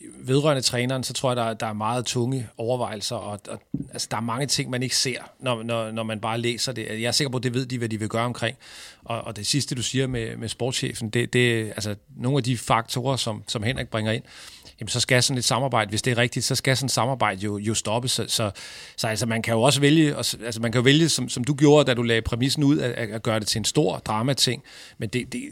vedrørende 0.00 0.62
træneren, 0.62 1.04
så 1.04 1.12
tror 1.12 1.30
jeg, 1.30 1.36
der, 1.36 1.54
der 1.54 1.66
er 1.66 1.72
meget 1.72 2.04
tunge 2.04 2.48
overvejelser, 2.56 3.16
og, 3.16 3.40
og 3.48 3.62
altså, 3.92 4.08
der 4.10 4.16
er 4.16 4.20
mange 4.20 4.46
ting, 4.46 4.70
man 4.70 4.82
ikke 4.82 4.96
ser, 4.96 5.18
når, 5.40 5.62
når, 5.62 5.90
når 5.90 6.02
man 6.02 6.20
bare 6.20 6.38
læser 6.38 6.72
det. 6.72 6.86
Jeg 6.88 7.02
er 7.02 7.12
sikker 7.12 7.30
på, 7.30 7.36
at 7.36 7.42
det 7.42 7.54
ved 7.54 7.66
de, 7.66 7.78
hvad 7.78 7.88
de 7.88 7.98
vil 7.98 8.08
gøre 8.08 8.24
omkring. 8.24 8.56
Og, 9.04 9.20
og 9.20 9.36
det 9.36 9.46
sidste, 9.46 9.74
du 9.74 9.82
siger 9.82 10.06
med, 10.06 10.36
med 10.36 10.48
sportschefen, 10.48 11.10
det, 11.10 11.32
det 11.32 11.66
altså 11.66 11.94
nogle 12.16 12.36
af 12.38 12.44
de 12.44 12.58
faktorer, 12.58 13.16
som, 13.16 13.42
som 13.46 13.62
Henrik 13.62 13.88
bringer 13.88 14.12
ind, 14.12 14.22
jamen 14.80 14.88
så 14.88 15.00
skal 15.00 15.22
sådan 15.22 15.38
et 15.38 15.44
samarbejde, 15.44 15.88
hvis 15.90 16.02
det 16.02 16.10
er 16.10 16.18
rigtigt, 16.18 16.44
så 16.44 16.54
skal 16.54 16.76
sådan 16.76 16.86
et 16.86 16.90
samarbejde 16.90 17.40
jo, 17.40 17.58
jo 17.58 17.74
stoppes. 17.74 18.10
Så, 18.10 18.24
så, 18.28 18.50
så 18.96 19.08
altså, 19.08 19.26
man 19.26 19.42
kan 19.42 19.54
jo 19.54 19.62
også 19.62 19.80
vælge, 19.80 20.16
altså 20.16 20.58
man 20.60 20.72
kan 20.72 20.78
jo 20.78 20.82
vælge, 20.82 21.08
som, 21.08 21.28
som 21.28 21.44
du 21.44 21.54
gjorde, 21.54 21.84
da 21.84 21.94
du 21.94 22.02
lagde 22.02 22.22
præmissen 22.22 22.64
ud, 22.64 22.78
at, 22.78 22.92
at 22.92 23.22
gøre 23.22 23.40
det 23.40 23.48
til 23.48 23.58
en 23.58 23.64
stor 23.64 23.98
dramating. 23.98 24.62
Men 24.98 25.08
det, 25.08 25.32
det 25.32 25.42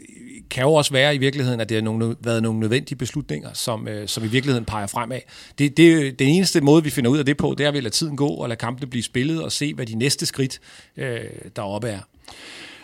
kan 0.49 0.63
jo 0.63 0.73
også 0.73 0.91
være 0.91 1.15
i 1.15 1.17
virkeligheden, 1.17 1.59
at 1.59 1.69
det 1.69 1.75
har 1.75 1.81
nogle, 1.81 2.15
været 2.19 2.43
nogle 2.43 2.59
nødvendige 2.59 2.97
beslutninger, 2.97 3.49
som, 3.53 3.87
øh, 3.87 4.07
som 4.07 4.23
i 4.23 4.27
virkeligheden 4.27 4.65
peger 4.65 4.87
fremad. 4.87 5.19
Det, 5.57 5.77
det, 5.77 6.19
den 6.19 6.27
eneste 6.27 6.61
måde, 6.61 6.83
vi 6.83 6.89
finder 6.89 7.11
ud 7.11 7.17
af 7.17 7.25
det 7.25 7.37
på, 7.37 7.55
det 7.57 7.65
er 7.65 7.71
at 7.71 7.83
lade 7.83 7.89
tiden 7.89 8.17
gå 8.17 8.27
og 8.27 8.49
lade 8.49 8.59
kampene 8.59 8.87
blive 8.87 9.03
spillet 9.03 9.43
og 9.43 9.51
se, 9.51 9.73
hvad 9.73 9.85
de 9.85 9.95
næste 9.95 10.25
skridt 10.25 10.59
øh, 10.97 11.19
deroppe 11.55 11.87
er. 11.87 11.99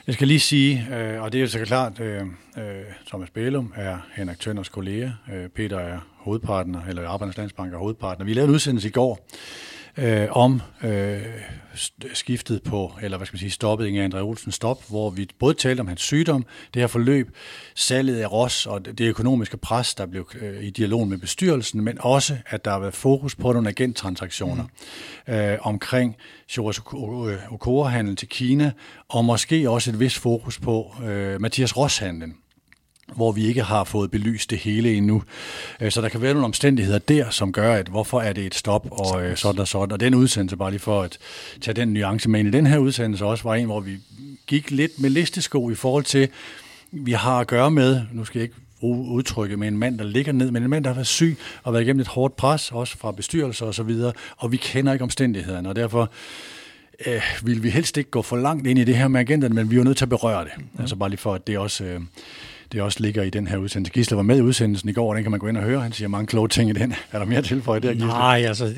Jeg 0.08 0.15
skal 0.15 0.27
lige 0.27 0.39
sige, 0.39 0.88
øh, 0.96 1.22
og 1.22 1.31
det 1.31 1.38
er 1.38 1.41
jo 1.41 1.48
så 1.48 1.65
klart, 1.65 2.00
øh, 2.00 2.22
øh, 2.58 2.63
Thomas 3.08 3.29
Bælum 3.29 3.74
er 3.75 3.98
Henrik 4.15 4.39
Tønders 4.39 4.70
kollega, 4.70 5.10
øh, 5.34 5.50
Peter 5.50 5.79
er 5.79 6.00
hovedpartner, 6.17 6.81
eller 6.89 7.10
Arbejdernes 7.10 7.38
Landsbank 7.38 7.74
er 7.74 7.77
hovedpartner. 7.77 8.25
Vi 8.25 8.34
lavede 8.34 8.50
en 8.50 8.53
udsendelse 8.53 8.88
i 8.88 8.91
går 8.91 9.27
øh, 9.98 10.27
om 10.31 10.62
øh, 10.83 11.21
skiftet 12.13 12.63
på, 12.63 12.93
eller 13.01 13.17
hvad 13.17 13.27
skal 13.27 13.36
man 13.36 13.39
sige, 13.39 13.51
stoppet 13.51 13.88
Inger 13.88 14.10
André 14.10 14.17
Olsen 14.17 14.51
stop, 14.51 14.89
hvor 14.89 15.10
vi 15.10 15.29
både 15.39 15.53
talte 15.53 15.81
om 15.81 15.88
hans 15.88 16.01
sygdom, 16.01 16.45
det 16.74 16.81
her 16.81 16.88
forløb, 16.88 17.36
salget 17.75 18.19
af 18.19 18.31
Ross 18.31 18.65
og 18.65 18.86
det 18.86 19.01
økonomiske 19.01 19.57
pres, 19.57 19.95
der 19.95 20.05
blev 20.05 20.29
øh, 20.41 20.63
i 20.63 20.69
dialog 20.69 21.07
med 21.07 21.17
bestyrelsen, 21.17 21.83
men 21.83 21.98
også, 22.00 22.38
at 22.45 22.65
der 22.65 22.71
har 22.71 22.79
været 22.79 22.93
fokus 22.93 23.36
på 23.36 23.53
nogle 23.53 23.69
agenttransaktioner 23.69 24.63
mm. 25.27 25.33
øh, 25.33 25.57
omkring 25.62 26.15
Shoras 26.48 26.79
Okora-handel 27.51 28.15
til 28.15 28.27
Kina, 28.27 28.71
og 29.10 29.25
måske 29.25 29.69
også 29.69 29.91
et 29.91 30.00
vis 30.00 30.17
fokus 30.17 30.60
på 30.60 30.95
øh, 31.03 31.41
Mathias 31.41 31.77
Ross-handlen 31.77 32.36
hvor 33.15 33.32
vi 33.32 33.46
ikke 33.46 33.63
har 33.63 33.84
fået 33.84 34.12
belyst 34.12 34.50
det 34.50 34.58
hele 34.58 34.94
endnu. 34.94 35.24
Øh, 35.82 35.91
så 35.91 36.01
der 36.01 36.10
kan 36.10 36.22
være 36.22 36.34
nogle 36.34 36.46
omstændigheder 36.46 37.00
der, 37.00 37.30
som 37.30 37.51
gør, 37.51 37.74
at 37.74 37.88
hvorfor 37.88 38.22
er 38.22 38.34
det 38.34 38.46
et 38.46 38.56
stop, 38.56 38.88
og 38.91 39.24
øh, 39.24 39.38
sådan 39.38 39.60
og 39.60 39.68
sådan. 39.68 39.91
Og 39.91 40.00
den 40.00 40.15
udsendelse, 40.15 40.58
bare 40.58 40.72
lige 40.72 40.80
for 40.80 41.01
at 41.01 41.18
tage 41.62 41.75
den 41.75 41.94
nuance 41.94 42.30
med 42.30 42.39
ind 42.39 42.48
i 42.48 42.51
den 42.51 42.68
her 42.68 42.77
udsendelse, 42.77 43.25
også 43.25 43.44
var 43.44 43.56
en, 43.56 43.65
hvor 43.65 43.80
vi 43.80 43.98
gik 44.48 44.72
lidt 44.72 45.00
med 45.00 45.10
listesko 45.10 45.70
i 45.70 45.75
forhold 45.75 46.03
til, 46.03 46.30
vi 46.91 47.12
har 47.12 47.39
at 47.39 47.48
gøre 47.48 47.72
med, 47.72 48.01
nu 48.13 48.25
skal 48.25 48.39
jeg 48.39 48.44
ikke 48.44 48.56
bruge 48.80 49.12
udtrykket 49.12 49.60
med 49.60 49.68
en 49.68 49.77
mand, 49.77 49.98
der 49.98 50.06
ligger 50.06 50.32
ned, 50.32 50.51
men 50.51 50.63
en 50.63 50.70
mand, 50.70 50.84
der 50.84 50.89
har 50.89 50.96
været 50.96 51.08
syg 51.08 51.38
og 51.63 51.74
været 51.74 51.84
igennem 51.84 52.01
et 52.01 52.08
hårdt 52.08 52.36
pres, 52.36 52.72
også 52.72 52.98
fra 52.98 53.12
bestyrelser 53.12 53.65
og 53.65 53.75
så 53.75 53.84
videre, 53.84 54.13
og 54.38 54.51
vi 54.51 54.58
kender 54.58 54.94
ikke 54.94 55.03
omstændighederne, 55.03 55.70
og 55.70 55.75
derfor 55.75 56.12
øh, 57.06 57.22
vil 57.44 57.63
vi 57.63 57.70
helst 57.70 57.98
ikke 57.98 58.10
gå 58.10 58.22
for 58.22 58.38
langt 58.38 58.68
ind 58.68 58.80
i 58.80 58.84
det 58.84 58.98
her 58.98 59.08
med 59.08 59.20
agenterne, 59.20 59.56
men 59.56 59.70
vi 59.70 59.75
er 59.75 59.77
jo 59.77 59.84
nødt 59.84 59.98
til 59.98 60.06
at 60.06 60.10
berøre 60.10 60.44
det. 60.44 60.51
Mm. 60.58 60.63
Altså 60.80 60.96
bare 60.96 61.10
lige 61.10 61.20
for, 61.20 61.34
at 61.34 61.48
det 61.48 61.58
også... 61.58 61.84
Øh, 61.84 62.01
det 62.72 62.82
også 62.82 63.00
ligger 63.00 63.24
i 63.24 63.30
den 63.30 63.48
her 63.48 63.58
udsendelse. 63.58 63.94
Gisle 63.94 64.18
var 64.18 64.24
med 64.24 64.38
i 64.38 64.42
udsendelsen 64.42 64.90
i 64.90 64.94
går, 64.94 65.10
og 65.10 65.16
den 65.16 65.24
kan 65.24 65.32
man 65.32 65.40
gå 65.40 65.48
ind 65.48 65.58
og 65.58 65.63
høre. 65.63 65.82
Han 65.82 65.92
siger 65.92 66.08
mange 66.08 66.28
kloge 66.28 66.48
ting 66.48 66.70
i 66.70 66.74
den. 66.74 66.94
Er 67.12 67.20
der 67.20 67.25
mere 67.25 67.42
tilføjet 67.42 67.84
der, 67.84 67.94
Gisle? 67.94 68.08
Nej, 68.08 68.44
altså, 68.48 68.74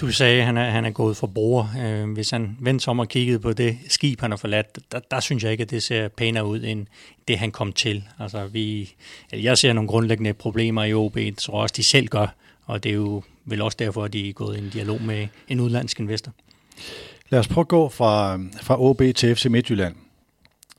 du 0.00 0.12
sagde, 0.12 0.38
at 0.38 0.46
han 0.46 0.56
er, 0.56 0.70
han 0.70 0.84
er 0.84 0.90
gået 0.90 1.16
for 1.16 1.26
bruger. 1.26 1.66
Øh, 1.80 2.12
hvis 2.12 2.30
han 2.30 2.56
vendte 2.60 2.88
om 2.88 2.98
og 2.98 3.08
kiggede 3.08 3.38
på 3.38 3.52
det 3.52 3.78
skib, 3.88 4.20
han 4.20 4.30
har 4.30 4.36
forladt, 4.36 4.78
der, 4.92 4.98
der 5.10 5.20
synes 5.20 5.44
jeg 5.44 5.52
ikke, 5.52 5.62
at 5.62 5.70
det 5.70 5.82
ser 5.82 6.08
pænere 6.08 6.46
ud, 6.46 6.64
end 6.64 6.86
det, 7.28 7.38
han 7.38 7.50
kom 7.50 7.72
til. 7.72 8.04
Altså, 8.18 8.46
vi, 8.46 8.94
jeg 9.32 9.58
ser 9.58 9.72
nogle 9.72 9.88
grundlæggende 9.88 10.32
problemer 10.32 10.84
i 10.84 10.94
OB, 10.94 11.18
tror 11.38 11.62
også, 11.62 11.74
de 11.76 11.82
selv 11.82 12.08
gør, 12.08 12.34
og 12.64 12.84
det 12.84 12.90
er 12.90 12.94
jo 12.94 13.22
vel 13.44 13.62
også 13.62 13.76
derfor, 13.78 14.04
at 14.04 14.12
de 14.12 14.28
er 14.28 14.32
gået 14.32 14.56
i 14.56 14.58
en 14.58 14.70
dialog 14.70 15.02
med 15.02 15.26
en 15.48 15.60
udlandsk 15.60 16.00
investor. 16.00 16.32
Lad 17.28 17.40
os 17.40 17.48
prøve 17.48 17.62
at 17.62 17.68
gå 17.68 17.88
fra, 17.88 18.40
fra 18.62 18.80
OB 18.80 19.02
til 19.16 19.36
FC 19.36 19.46
Midtjylland, 19.46 19.94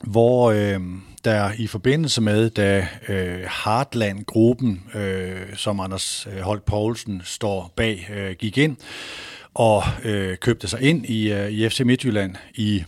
hvor 0.04 0.52
øh, 0.52 0.80
der 1.26 1.52
i 1.58 1.68
forbindelse 1.68 2.22
med, 2.22 2.50
da 2.50 2.88
øh, 3.08 3.40
Heartland-gruppen, 3.64 4.84
øh, 4.96 5.56
som 5.56 5.80
Anders 5.80 6.28
øh, 6.34 6.40
Holt 6.40 6.66
Poulsen 6.66 7.22
står 7.26 7.74
bag, 7.76 8.10
øh, 8.16 8.36
gik 8.36 8.58
ind 8.58 8.78
og 9.54 9.84
øh, 10.04 10.38
købte 10.38 10.68
sig 10.68 10.82
ind 10.82 11.06
i, 11.06 11.32
øh, 11.32 11.50
i 11.50 11.70
FC 11.70 11.80
Midtjylland 11.80 12.36
i 12.56 12.84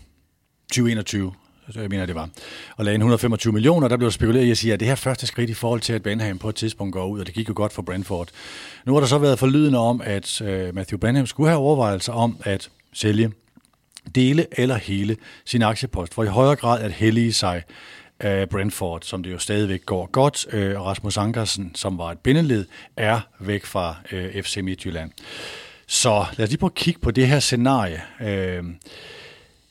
2021, 0.68 1.34
øh, 1.76 1.82
jeg 1.82 1.90
mener 1.90 2.06
det 2.06 2.16
var, 2.16 2.30
og 2.78 2.86
lagde 2.86 2.96
125 2.96 3.54
millioner, 3.54 3.88
der 3.88 3.98
blev 3.98 4.12
spekuleret 4.12 4.46
i 4.46 4.52
at 4.52 4.58
sige, 4.58 4.74
at 4.74 4.80
det 4.80 4.88
her 4.88 4.96
første 4.96 5.28
skridt 5.28 5.50
i 5.50 5.54
forhold 5.54 5.82
til, 5.82 5.94
at 5.94 6.04
Benham 6.04 6.38
på 6.38 6.50
et 6.50 6.56
tidspunkt 6.56 6.94
går 6.94 7.08
ud, 7.08 7.20
og 7.20 7.26
det 7.26 7.36
gik 7.36 7.50
jo 7.50 7.54
godt 7.56 7.74
for 7.74 7.82
Brentford. 7.82 8.30
Nu 8.86 8.94
har 8.94 9.00
der 9.00 9.08
så 9.08 9.18
været 9.18 9.40
forlydende 9.40 9.80
om, 9.80 10.02
at 10.04 10.42
øh, 10.42 10.76
Matthew 10.76 11.00
Benham 11.00 11.26
skulle 11.26 11.50
have 11.50 11.60
overvejelser 11.60 12.14
om 12.14 12.38
at 12.44 12.70
sælge 12.94 13.32
dele 14.16 14.46
eller 14.52 14.76
hele 14.76 15.18
sin 15.46 15.62
aktiepost, 15.62 16.14
for 16.14 16.24
i 16.24 16.28
højere 16.28 16.56
grad 16.56 16.82
at 16.82 16.92
hellige 16.92 17.34
sig 17.34 17.64
af 18.22 18.50
Brentford, 18.50 19.02
som 19.02 19.24
det 19.24 19.32
jo 19.32 19.38
stadigvæk 19.38 19.86
går 19.86 20.06
godt, 20.06 20.46
øh, 20.54 20.80
og 20.80 20.86
Rasmus 20.86 21.18
Ankersen, 21.18 21.76
som 21.76 21.98
var 21.98 22.12
et 22.12 22.20
bindeled, 22.20 22.66
er 22.98 23.20
væk 23.40 23.66
fra 23.66 23.96
øh, 24.12 24.44
FC 24.44 24.58
Midtjylland. 24.58 25.12
Så 25.88 26.26
lad 26.38 26.44
os 26.44 26.50
lige 26.50 26.60
prøve 26.60 26.70
at 26.70 26.76
kigge 26.76 27.00
på 27.00 27.12
det 27.12 27.28
her 27.28 27.40
scenarie. 27.40 28.02
Øh, 28.22 28.64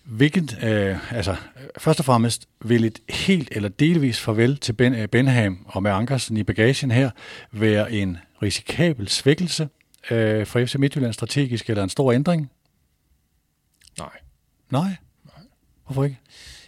hvilket, 0.05 0.59
øh, 0.63 1.15
altså, 1.17 1.37
først 1.79 1.99
og 1.99 2.05
fremmest 2.05 2.49
vil 2.65 2.85
et 2.85 2.99
helt 3.09 3.49
eller 3.53 3.69
delvis 3.69 4.21
farvel 4.21 4.57
til 4.57 4.73
ben, 4.73 5.09
Benham 5.09 5.67
og 5.67 5.83
med 5.83 5.91
Ankersen 5.91 6.37
i 6.37 6.43
bagagen 6.43 6.91
her 6.91 7.11
være 7.53 7.93
en 7.93 8.19
risikabel 8.43 9.09
svækkelse 9.09 9.69
øh, 10.11 10.47
for 10.47 10.65
FC 10.65 10.75
Midtjylland 10.75 11.13
strategisk, 11.13 11.71
eller 11.71 11.83
en 11.83 11.89
stor 11.89 12.13
ændring? 12.13 12.51
Nej. 13.99 14.09
Nej? 14.71 14.97
Nej. 15.25 15.45
Hvorfor 15.85 16.05
ikke? 16.05 16.19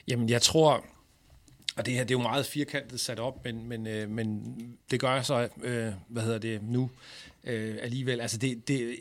Jamen, 0.08 0.28
jeg 0.28 0.42
tror, 0.42 0.84
og 1.76 1.86
det 1.86 1.94
her, 1.94 2.04
det 2.04 2.14
er 2.14 2.18
jo 2.18 2.22
meget 2.22 2.46
firkantet 2.46 3.00
sat 3.00 3.18
op, 3.18 3.44
men, 3.44 3.68
men, 3.68 3.86
øh, 3.86 4.10
men 4.10 4.56
det 4.90 5.00
gør 5.00 5.14
jeg 5.14 5.26
så, 5.26 5.48
øh, 5.62 5.92
hvad 6.08 6.22
hedder 6.22 6.38
det 6.38 6.62
nu, 6.62 6.90
øh, 7.44 7.76
alligevel. 7.82 8.20
Altså 8.20 8.36
det, 8.36 8.68
det, 8.68 8.98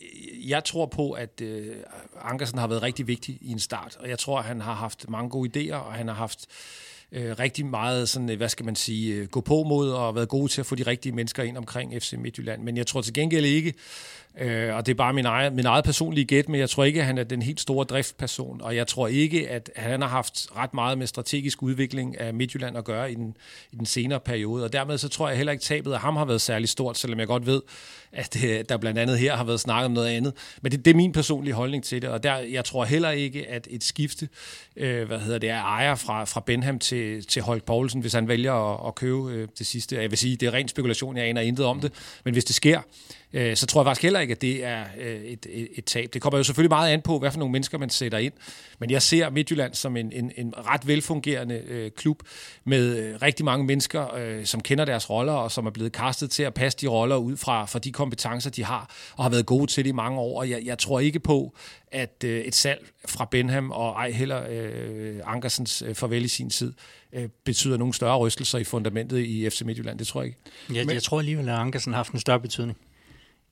jeg 0.47 0.63
tror 0.63 0.85
på, 0.85 1.11
at 1.11 1.41
øh, 1.41 1.75
Ankersen 2.21 2.57
har 2.57 2.67
været 2.67 2.81
rigtig 2.81 3.07
vigtig 3.07 3.37
i 3.41 3.51
en 3.51 3.59
start, 3.59 3.97
og 3.99 4.09
jeg 4.09 4.19
tror, 4.19 4.39
at 4.39 4.45
han 4.45 4.61
har 4.61 4.73
haft 4.73 5.09
mange 5.09 5.29
gode 5.29 5.49
idéer, 5.49 5.75
og 5.75 5.93
han 5.93 6.07
har 6.07 6.15
haft 6.15 6.47
øh, 7.11 7.39
rigtig 7.39 7.65
meget, 7.65 8.09
sådan, 8.09 8.29
øh, 8.29 8.37
hvad 8.37 8.49
skal 8.49 8.65
man 8.65 8.75
sige, 8.75 9.15
øh, 9.15 9.27
gå 9.27 9.41
på 9.41 9.63
mod 9.63 9.91
og 9.91 10.15
været 10.15 10.29
god 10.29 10.49
til 10.49 10.61
at 10.61 10.65
få 10.65 10.75
de 10.75 10.83
rigtige 10.83 11.13
mennesker 11.13 11.43
ind 11.43 11.57
omkring 11.57 12.01
FC 12.01 12.13
Midtjylland. 12.13 12.63
Men 12.63 12.77
jeg 12.77 12.87
tror 12.87 13.01
til 13.01 13.13
gengæld 13.13 13.45
ikke, 13.45 13.73
Øh, 14.39 14.75
og 14.75 14.85
det 14.85 14.91
er 14.91 14.95
bare 14.95 15.13
min, 15.13 15.25
egen, 15.25 15.55
min 15.55 15.65
egen 15.65 15.83
personlige 15.83 16.25
gæt, 16.25 16.49
men 16.49 16.59
jeg 16.59 16.69
tror 16.69 16.83
ikke, 16.83 16.99
at 16.99 17.05
han 17.05 17.17
er 17.17 17.23
den 17.23 17.41
helt 17.41 17.59
store 17.59 17.85
driftperson, 17.85 18.61
og 18.61 18.75
jeg 18.75 18.87
tror 18.87 19.07
ikke, 19.07 19.49
at 19.49 19.71
han 19.75 20.01
har 20.01 20.09
haft 20.09 20.47
ret 20.55 20.73
meget 20.73 20.97
med 20.97 21.07
strategisk 21.07 21.63
udvikling 21.63 22.19
af 22.19 22.33
Midtjylland 22.33 22.77
at 22.77 22.83
gøre 22.83 23.11
i 23.11 23.15
den, 23.15 23.35
i 23.71 23.75
den 23.75 23.85
senere 23.85 24.19
periode, 24.19 24.63
og 24.63 24.73
dermed 24.73 24.97
så 24.97 25.09
tror 25.09 25.27
jeg 25.27 25.37
heller 25.37 25.51
ikke, 25.51 25.63
tabet 25.63 25.93
af 25.93 25.99
ham 25.99 26.15
har 26.15 26.25
været 26.25 26.41
særlig 26.41 26.69
stort, 26.69 26.97
selvom 26.97 27.19
jeg 27.19 27.27
godt 27.27 27.45
ved, 27.45 27.61
at 28.11 28.43
øh, 28.43 28.65
der 28.69 28.77
blandt 28.77 28.99
andet 28.99 29.19
her 29.19 29.35
har 29.35 29.43
været 29.43 29.59
snakket 29.59 29.85
om 29.85 29.91
noget 29.91 30.07
andet. 30.07 30.33
Men 30.61 30.71
det, 30.71 30.85
det 30.85 30.91
er 30.91 30.95
min 30.95 31.11
personlige 31.11 31.53
holdning 31.53 31.83
til 31.83 32.01
det, 32.01 32.09
og 32.09 32.23
der, 32.23 32.37
jeg 32.37 32.65
tror 32.65 32.85
heller 32.85 33.09
ikke, 33.09 33.49
at 33.49 33.67
et 33.69 33.83
skifte, 33.83 34.29
øh, 34.75 35.07
hvad 35.07 35.19
hedder 35.19 35.39
det, 35.39 35.49
er 35.49 35.61
ejer 35.61 35.95
fra, 35.95 36.23
fra 36.23 36.43
Benham 36.45 36.79
til, 36.79 37.25
til 37.27 37.41
Holk 37.41 37.63
Poulsen, 37.63 38.01
hvis 38.01 38.13
han 38.13 38.27
vælger 38.27 38.53
at, 38.53 38.87
at 38.87 38.95
købe 38.95 39.31
øh, 39.31 39.47
det 39.59 39.67
sidste. 39.67 40.01
Jeg 40.01 40.11
vil 40.11 40.17
sige, 40.17 40.35
det 40.35 40.47
er 40.47 40.53
ren 40.53 40.67
spekulation, 40.67 41.17
jeg 41.17 41.25
aner 41.25 41.41
intet 41.41 41.65
om 41.65 41.79
det, 41.79 41.93
men 42.23 42.33
hvis 42.33 42.45
det 42.45 42.55
sker, 42.55 42.81
øh, 43.33 43.55
så 43.55 43.65
tror 43.65 43.81
jeg 43.81 43.85
faktisk 43.85 44.03
heller 44.03 44.19
ikke, 44.19 44.31
at 44.31 44.41
det 44.41 44.65
er 44.65 44.83
øh, 44.99 45.21
et, 45.21 45.45
et, 45.49 45.67
et 45.75 45.85
tab. 45.85 46.09
Det 46.13 46.21
kommer 46.21 46.37
jo 46.37 46.43
selvfølgelig 46.43 46.69
meget 46.69 46.93
an 46.93 47.01
på, 47.01 47.19
hvad 47.19 47.31
for 47.31 47.39
nogle 47.39 47.51
mennesker 47.51 47.77
man 47.77 47.89
sætter 47.89 48.17
ind. 48.17 48.33
Men 48.79 48.91
jeg 48.91 49.01
ser 49.01 49.29
Midtjylland 49.29 49.73
som 49.73 49.97
en, 49.97 50.11
en, 50.11 50.31
en 50.37 50.53
ret 50.57 50.87
velfungerende 50.87 51.61
øh, 51.67 51.91
klub 51.91 52.23
med 52.63 52.97
øh, 52.97 53.21
rigtig 53.21 53.45
mange 53.45 53.65
mennesker, 53.65 54.15
øh, 54.15 54.45
som 54.45 54.61
kender 54.61 54.85
deres 54.85 55.09
roller 55.09 55.33
og 55.33 55.51
som 55.51 55.65
er 55.65 55.71
blevet 55.71 55.91
kastet 55.91 56.31
til 56.31 56.43
at 56.43 56.53
passe 56.53 56.77
de 56.81 56.87
roller 56.87 57.15
ud 57.15 57.37
fra, 57.37 57.65
fra 57.65 57.79
de 57.79 57.91
kompetencer, 57.91 58.49
de 58.49 58.63
har 58.63 58.95
og 59.15 59.23
har 59.23 59.29
været 59.29 59.45
gode 59.45 59.67
til 59.67 59.83
det 59.83 59.89
i 59.89 59.93
mange 59.93 60.19
år. 60.19 60.39
Og 60.39 60.49
jeg, 60.49 60.61
jeg 60.65 60.77
tror 60.77 60.99
ikke 60.99 61.19
på, 61.19 61.55
at 61.91 62.23
øh, 62.25 62.41
et 62.41 62.55
salg 62.55 62.87
fra 63.07 63.27
Benham 63.31 63.71
og 63.71 63.91
ej 63.91 64.11
heller 64.11 64.43
øh, 64.49 65.19
Ankersens 65.25 65.81
øh, 65.81 65.95
farvel 65.95 66.25
i 66.25 66.27
sin 66.27 66.49
tid 66.49 66.73
øh, 67.13 67.29
betyder 67.45 67.77
nogle 67.77 67.93
større 67.93 68.17
rystelser 68.17 68.57
i 68.57 68.63
fundamentet 68.63 69.17
i 69.17 69.49
FC 69.49 69.61
Midtjylland. 69.61 69.99
Det 69.99 70.07
tror 70.07 70.21
jeg 70.21 70.27
ikke. 70.27 70.39
Jeg, 70.73 70.85
Men, 70.85 70.93
jeg 70.93 71.03
tror 71.03 71.19
alligevel, 71.19 71.49
at 71.49 71.55
Ankersen 71.55 71.93
har 71.93 71.97
haft 71.97 72.11
en 72.11 72.19
større 72.19 72.39
betydning 72.39 72.77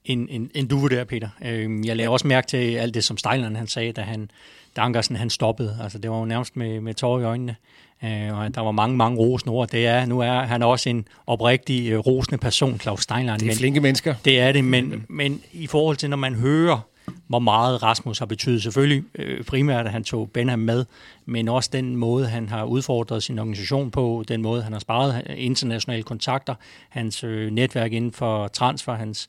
end, 0.10 0.28
end, 0.32 0.50
end 0.56 0.70
du 0.70 0.80
vurderer, 0.80 1.04
Peter. 1.04 1.30
Øh, 1.46 1.88
jeg 1.88 1.96
lavede 1.96 2.14
også 2.14 2.28
mærke 2.28 2.48
til 2.48 2.76
alt 2.76 2.94
det, 2.94 3.04
som 3.04 3.18
Stejleren 3.18 3.56
han 3.56 3.68
sagde, 3.68 3.92
da, 3.92 4.02
han, 4.02 4.32
da 4.76 4.82
Ankersen 4.82 5.16
han 5.16 5.30
stoppede. 5.30 5.78
Altså, 5.84 5.98
det 5.98 6.12
var 6.12 6.20
jo 6.20 6.26
nærmest 6.26 6.58
med, 6.58 6.82
med 6.82 6.94
tårer 6.94 7.22
i 7.22 7.24
øjnene. 7.24 7.56
Øh, 8.04 8.38
og 8.38 8.56
der 8.56 8.62
var 8.62 8.72
mange, 8.72 8.98
mange 8.98 9.18
rosende 9.18 9.54
ord. 9.54 9.70
Det 9.70 9.88
er, 9.88 10.06
nu 10.06 10.20
er 10.20 10.42
han 10.42 10.64
også 10.64 10.90
en 10.90 11.08
oprigtig 11.28 11.90
øh, 11.90 11.98
rosende 11.98 12.38
person, 12.38 12.80
Claus 12.80 13.04
Steinlein. 13.04 13.40
Det 13.40 13.50
er 13.52 13.56
flinke 13.56 13.80
mennesker. 13.80 14.16
Det 14.26 14.40
er 14.40 14.52
det, 14.52 14.64
men, 14.64 15.06
men 15.10 15.42
i 15.54 15.68
forhold 15.68 15.98
til, 15.98 16.10
når 16.10 16.18
man 16.18 16.36
hører 16.36 16.90
hvor 17.28 17.40
meget 17.40 17.84
Rasmus 17.84 18.20
har 18.20 18.26
betydet. 18.26 18.64
Selvfølgelig 18.64 19.04
øh, 19.16 19.44
primært, 19.44 19.86
at 19.86 19.92
han 19.92 20.04
tog 20.04 20.32
Benham 20.32 20.60
med, 20.60 20.86
men 21.26 21.48
også 21.48 21.70
den 21.74 21.96
måde, 21.96 22.28
han 22.28 22.50
har 22.50 22.64
udfordret 22.64 23.24
sin 23.24 23.40
organisation 23.40 23.92
på, 23.92 24.24
den 24.28 24.42
måde, 24.42 24.64
han 24.64 24.74
har 24.74 24.80
sparet 24.80 25.24
internationale 25.38 26.04
kontakter, 26.04 26.56
hans 26.90 27.24
øh, 27.24 27.52
netværk 27.52 27.94
inden 27.94 28.12
for 28.12 28.48
transfer, 28.48 28.94
hans 28.94 29.28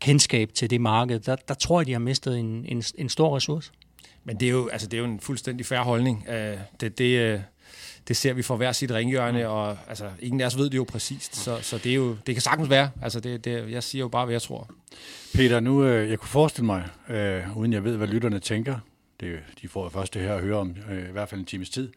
kendskab 0.00 0.52
til 0.54 0.70
det 0.70 0.80
marked, 0.80 1.20
der, 1.20 1.36
der 1.36 1.54
tror 1.54 1.80
jeg, 1.80 1.86
de 1.86 1.92
har 1.92 1.98
mistet 1.98 2.38
en, 2.38 2.64
en, 2.68 2.82
en 2.94 3.08
stor 3.08 3.36
ressource. 3.36 3.72
Men 4.24 4.40
det 4.40 4.46
er 4.46 4.52
jo, 4.52 4.68
altså, 4.68 4.88
det 4.88 4.96
er 4.96 4.98
jo 4.98 5.04
en 5.04 5.20
fuldstændig 5.20 5.66
færre 5.66 5.84
holdning. 5.84 6.24
Uh, 6.28 6.34
det, 6.80 6.98
det, 6.98 7.34
uh, 7.34 7.40
det 8.08 8.16
ser 8.16 8.32
vi 8.32 8.42
for 8.42 8.56
hver 8.56 8.72
sit 8.72 8.90
ringhjørne, 8.90 9.48
og 9.48 9.78
altså, 9.88 10.10
ingen 10.20 10.40
af 10.40 10.46
os 10.46 10.58
ved 10.58 10.70
det 10.70 10.76
jo 10.76 10.84
præcist, 10.84 11.36
så, 11.36 11.58
så 11.62 11.78
det, 11.78 11.90
er 11.90 11.94
jo, 11.94 12.16
det 12.26 12.34
kan 12.34 12.42
sagtens 12.42 12.70
være. 12.70 12.90
Altså, 13.02 13.20
det, 13.20 13.44
det, 13.44 13.70
jeg 13.70 13.82
siger 13.82 14.00
jo 14.00 14.08
bare, 14.08 14.24
hvad 14.24 14.34
jeg 14.34 14.42
tror. 14.42 14.70
Peter, 15.34 15.60
nu 15.60 15.84
øh, 15.84 16.10
jeg 16.10 16.18
kunne 16.18 16.28
forestille 16.28 16.66
mig, 16.66 16.88
øh, 17.08 17.56
uden 17.56 17.72
jeg 17.72 17.84
ved, 17.84 17.96
hvad 17.96 18.08
lytterne 18.08 18.38
tænker, 18.38 18.78
det, 19.20 19.38
de 19.62 19.68
får 19.68 19.82
jo 19.82 19.88
først 19.88 20.14
det 20.14 20.22
her 20.22 20.34
at 20.34 20.40
høre 20.40 20.56
om 20.56 20.76
øh, 20.90 21.08
i 21.08 21.12
hvert 21.12 21.28
fald 21.28 21.40
en 21.40 21.46
times 21.46 21.70
tid, 21.70 21.92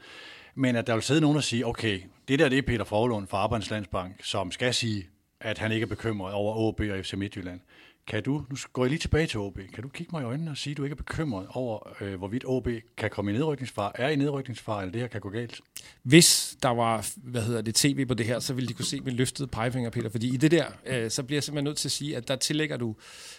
men 0.55 0.75
at 0.75 0.87
der 0.87 0.93
vil 0.93 1.03
sidde 1.03 1.21
nogen 1.21 1.37
og 1.37 1.43
sige, 1.43 1.67
okay, 1.67 2.01
det 2.27 2.39
der 2.39 2.49
det 2.49 2.57
er 2.57 2.61
Peter 2.61 2.83
Forlund 2.83 3.27
fra 3.27 3.37
Arbejdslandsbank, 3.37 4.23
som 4.23 4.51
skal 4.51 4.73
sige, 4.73 5.07
at 5.39 5.57
han 5.57 5.71
ikke 5.71 5.83
er 5.83 5.87
bekymret 5.87 6.33
over 6.33 6.55
OB 6.55 6.79
og 6.79 7.05
FC 7.05 7.13
Midtjylland. 7.13 7.59
Kan 8.07 8.23
du, 8.23 8.33
nu 8.49 8.55
går 8.73 8.83
jeg 8.83 8.89
lige 8.89 8.99
tilbage 8.99 9.27
til 9.27 9.39
OB, 9.39 9.59
kan 9.73 9.83
du 9.83 9.89
kigge 9.89 10.11
mig 10.11 10.21
i 10.21 10.25
øjnene 10.25 10.51
og 10.51 10.57
sige, 10.57 10.71
at 10.71 10.77
du 10.77 10.83
ikke 10.83 10.93
er 10.93 10.97
bekymret 10.97 11.47
over, 11.49 11.93
øh, 12.01 12.15
hvorvidt 12.15 12.43
OB 12.47 12.67
kan 12.97 13.09
komme 13.09 13.31
i 13.31 13.33
nedrykningsfar, 13.33 13.91
er 13.95 14.09
i 14.09 14.15
nedrykningsfar, 14.15 14.81
eller 14.81 14.91
det 14.91 15.01
her 15.01 15.07
kan 15.07 15.21
gå 15.21 15.29
galt? 15.29 15.61
Hvis 16.03 16.57
der 16.63 16.69
var, 16.69 17.09
hvad 17.17 17.41
hedder 17.41 17.61
det, 17.61 17.75
tv 17.75 18.05
på 18.05 18.13
det 18.13 18.25
her, 18.25 18.39
så 18.39 18.53
ville 18.53 18.67
de 18.67 18.73
kunne 18.73 18.85
se 18.85 19.01
min 19.01 19.13
løftede 19.13 19.47
pegefinger, 19.47 19.89
Peter, 19.89 20.09
fordi 20.09 20.33
i 20.33 20.37
det 20.37 20.51
der, 20.51 20.65
øh, 20.85 21.11
så 21.11 21.23
bliver 21.23 21.37
jeg 21.37 21.43
simpelthen 21.43 21.63
nødt 21.63 21.77
til 21.77 21.87
at 21.87 21.91
sige, 21.91 22.17
at 22.17 22.27
der 22.27 22.35
tillægger 22.35 22.77
du 22.77 22.95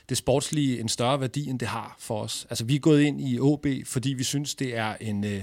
det 0.09 0.17
sportslige 0.17 0.81
en 0.81 0.89
større 0.89 1.21
værdi, 1.21 1.47
end 1.47 1.59
det 1.59 1.69
har 1.69 1.97
for 1.99 2.23
os. 2.23 2.47
Altså, 2.51 2.65
vi 2.65 2.75
er 2.75 2.81
gået 2.81 3.03
ind 3.03 3.21
i 3.21 3.39
OB, 3.41 3.67
fordi 3.85 4.13
vi 4.13 4.25
synes, 4.25 4.55
det 4.55 4.77
er 4.77 4.95
en, 5.01 5.25
øh, 5.25 5.43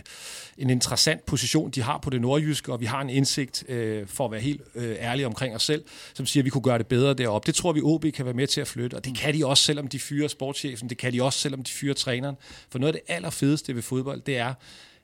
en 0.58 0.70
interessant 0.70 1.26
position, 1.26 1.72
de 1.72 1.82
har 1.82 1.98
på 1.98 2.10
det 2.10 2.22
nordjyske, 2.22 2.74
og 2.74 2.80
vi 2.80 2.86
har 2.86 3.02
en 3.02 3.10
indsigt, 3.10 3.70
øh, 3.70 4.08
for 4.08 4.26
at 4.26 4.32
være 4.32 4.42
helt 4.42 4.62
øh, 4.76 4.96
ærlig 5.00 5.26
omkring 5.26 5.56
os 5.56 5.64
selv, 5.64 5.84
som 6.14 6.26
siger, 6.26 6.42
at 6.42 6.46
vi 6.46 6.50
kunne 6.50 6.64
gøre 6.64 6.78
det 6.78 6.88
bedre 6.88 7.14
deroppe. 7.14 7.48
Det 7.48 7.56
tror 7.56 7.74
vi, 7.74 7.82
OB 7.84 8.06
kan 8.14 8.26
være 8.26 8.34
med 8.34 8.48
til 8.48 8.62
at 8.62 8.68
flytte, 8.68 8.96
og 8.96 9.06
det 9.06 9.11
kan 9.16 9.34
de 9.34 9.46
også, 9.46 9.64
selvom 9.64 9.88
de 9.88 10.00
fyrer 10.00 10.28
sportschefen. 10.28 10.90
Det 10.90 10.98
kan 10.98 11.14
de 11.14 11.24
også, 11.24 11.40
selvom 11.40 11.64
de 11.64 11.72
fyrer 11.72 11.94
træneren. 11.94 12.36
For 12.70 12.80
noget 12.80 12.96
af 12.96 13.02
det 13.02 13.14
allerfedeste 13.14 13.76
ved 13.76 13.82
fodbold, 13.82 14.22
det 14.22 14.38
er, 14.38 14.54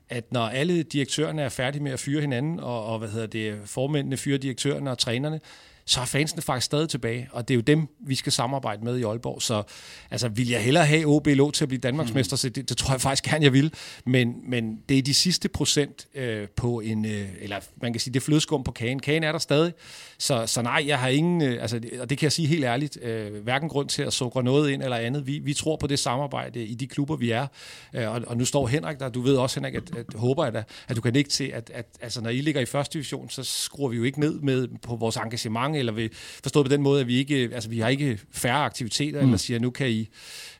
at 0.08 0.32
når 0.32 0.48
alle 0.48 0.82
direktørerne 0.82 1.42
er 1.42 1.48
færdige 1.48 1.82
med 1.82 1.92
at 1.92 2.00
fyre 2.00 2.20
hinanden, 2.20 2.60
og, 2.60 2.86
og 2.86 2.98
hvad 2.98 3.08
hedder 3.08 3.26
det, 3.26 3.58
formændene 3.64 4.16
fyrer 4.16 4.38
direktørerne 4.38 4.90
og 4.90 4.98
trænerne, 4.98 5.40
så 5.88 6.00
er 6.00 6.04
fansene 6.04 6.42
faktisk 6.42 6.64
stadig 6.64 6.88
tilbage, 6.88 7.28
og 7.32 7.48
det 7.48 7.54
er 7.54 7.56
jo 7.56 7.60
dem, 7.60 7.88
vi 8.00 8.14
skal 8.14 8.32
samarbejde 8.32 8.84
med 8.84 8.98
i 8.98 9.02
Aalborg. 9.02 9.42
Så 9.42 9.62
altså, 10.10 10.28
vil 10.28 10.48
jeg 10.48 10.62
hellere 10.62 10.86
have 10.86 11.06
OB 11.06 11.26
lov 11.26 11.52
til 11.52 11.64
at 11.64 11.68
blive 11.68 11.80
Danmarksmester, 11.80 12.34
mm. 12.34 12.38
så 12.38 12.48
det, 12.48 12.68
det 12.68 12.76
tror 12.76 12.92
jeg 12.92 13.00
faktisk 13.00 13.24
gerne, 13.24 13.44
jeg 13.44 13.52
vil. 13.52 13.74
Men, 14.06 14.34
men 14.50 14.78
det 14.88 14.98
er 14.98 15.02
de 15.02 15.14
sidste 15.14 15.48
procent 15.48 16.06
øh, 16.14 16.48
på 16.56 16.80
en, 16.80 17.04
øh, 17.04 17.28
eller 17.40 17.56
man 17.82 17.92
kan 17.92 18.00
sige, 18.00 18.14
det 18.14 18.20
er 18.20 18.24
flødeskum 18.24 18.64
på 18.64 18.72
kagen. 18.72 19.00
Kagen 19.00 19.22
er 19.22 19.32
der 19.32 19.38
stadig, 19.38 19.72
så, 20.18 20.46
så 20.46 20.62
nej, 20.62 20.84
jeg 20.86 20.98
har 20.98 21.08
ingen, 21.08 21.42
øh, 21.42 21.62
altså, 21.62 21.80
og 22.00 22.10
det 22.10 22.18
kan 22.18 22.24
jeg 22.24 22.32
sige 22.32 22.48
helt 22.48 22.64
ærligt, 22.64 23.02
øh, 23.02 23.42
hverken 23.42 23.68
grund 23.68 23.88
til 23.88 24.02
at 24.02 24.12
sukre 24.12 24.42
noget 24.42 24.70
ind 24.70 24.82
eller 24.82 24.96
andet. 24.96 25.26
Vi, 25.26 25.38
vi 25.38 25.54
tror 25.54 25.76
på 25.76 25.86
det 25.86 25.98
samarbejde 25.98 26.64
i 26.64 26.74
de 26.74 26.86
klubber, 26.86 27.16
vi 27.16 27.30
er. 27.30 27.46
Øh, 27.94 28.08
og, 28.08 28.22
og 28.26 28.36
nu 28.36 28.44
står 28.44 28.66
Henrik 28.66 28.98
der, 28.98 29.08
du 29.08 29.20
ved 29.20 29.36
også, 29.36 29.60
Henrik, 29.60 29.74
at, 29.74 29.96
at 29.96 30.06
håber 30.14 30.44
jeg 30.44 30.52
da, 30.54 30.64
at 30.88 30.96
du 30.96 31.00
kan 31.00 31.16
ikke 31.16 31.30
til, 31.30 31.44
at, 31.44 31.70
at 31.74 31.86
altså, 32.00 32.20
når 32.20 32.30
I 32.30 32.40
ligger 32.40 32.60
i 32.60 32.66
første 32.66 32.92
division, 32.92 33.30
så 33.30 33.44
skruer 33.44 33.88
vi 33.88 33.96
jo 33.96 34.02
ikke 34.02 34.20
ned 34.20 34.40
med 34.40 34.68
på 34.82 34.96
vores 34.96 35.16
engagement 35.16 35.76
eller 35.78 35.92
vi 35.92 36.08
forstået 36.42 36.66
på 36.66 36.72
den 36.72 36.82
måde, 36.82 37.00
at 37.00 37.06
vi 37.06 37.16
ikke, 37.16 37.50
altså 37.52 37.68
vi 37.68 37.78
har 37.78 37.88
ikke 37.88 38.18
færre 38.32 38.64
aktiviteter, 38.64 39.20
mm. 39.20 39.26
eller 39.26 39.38
siger, 39.38 39.60
nu 39.60 39.70
kan 39.70 39.90
I 39.90 40.08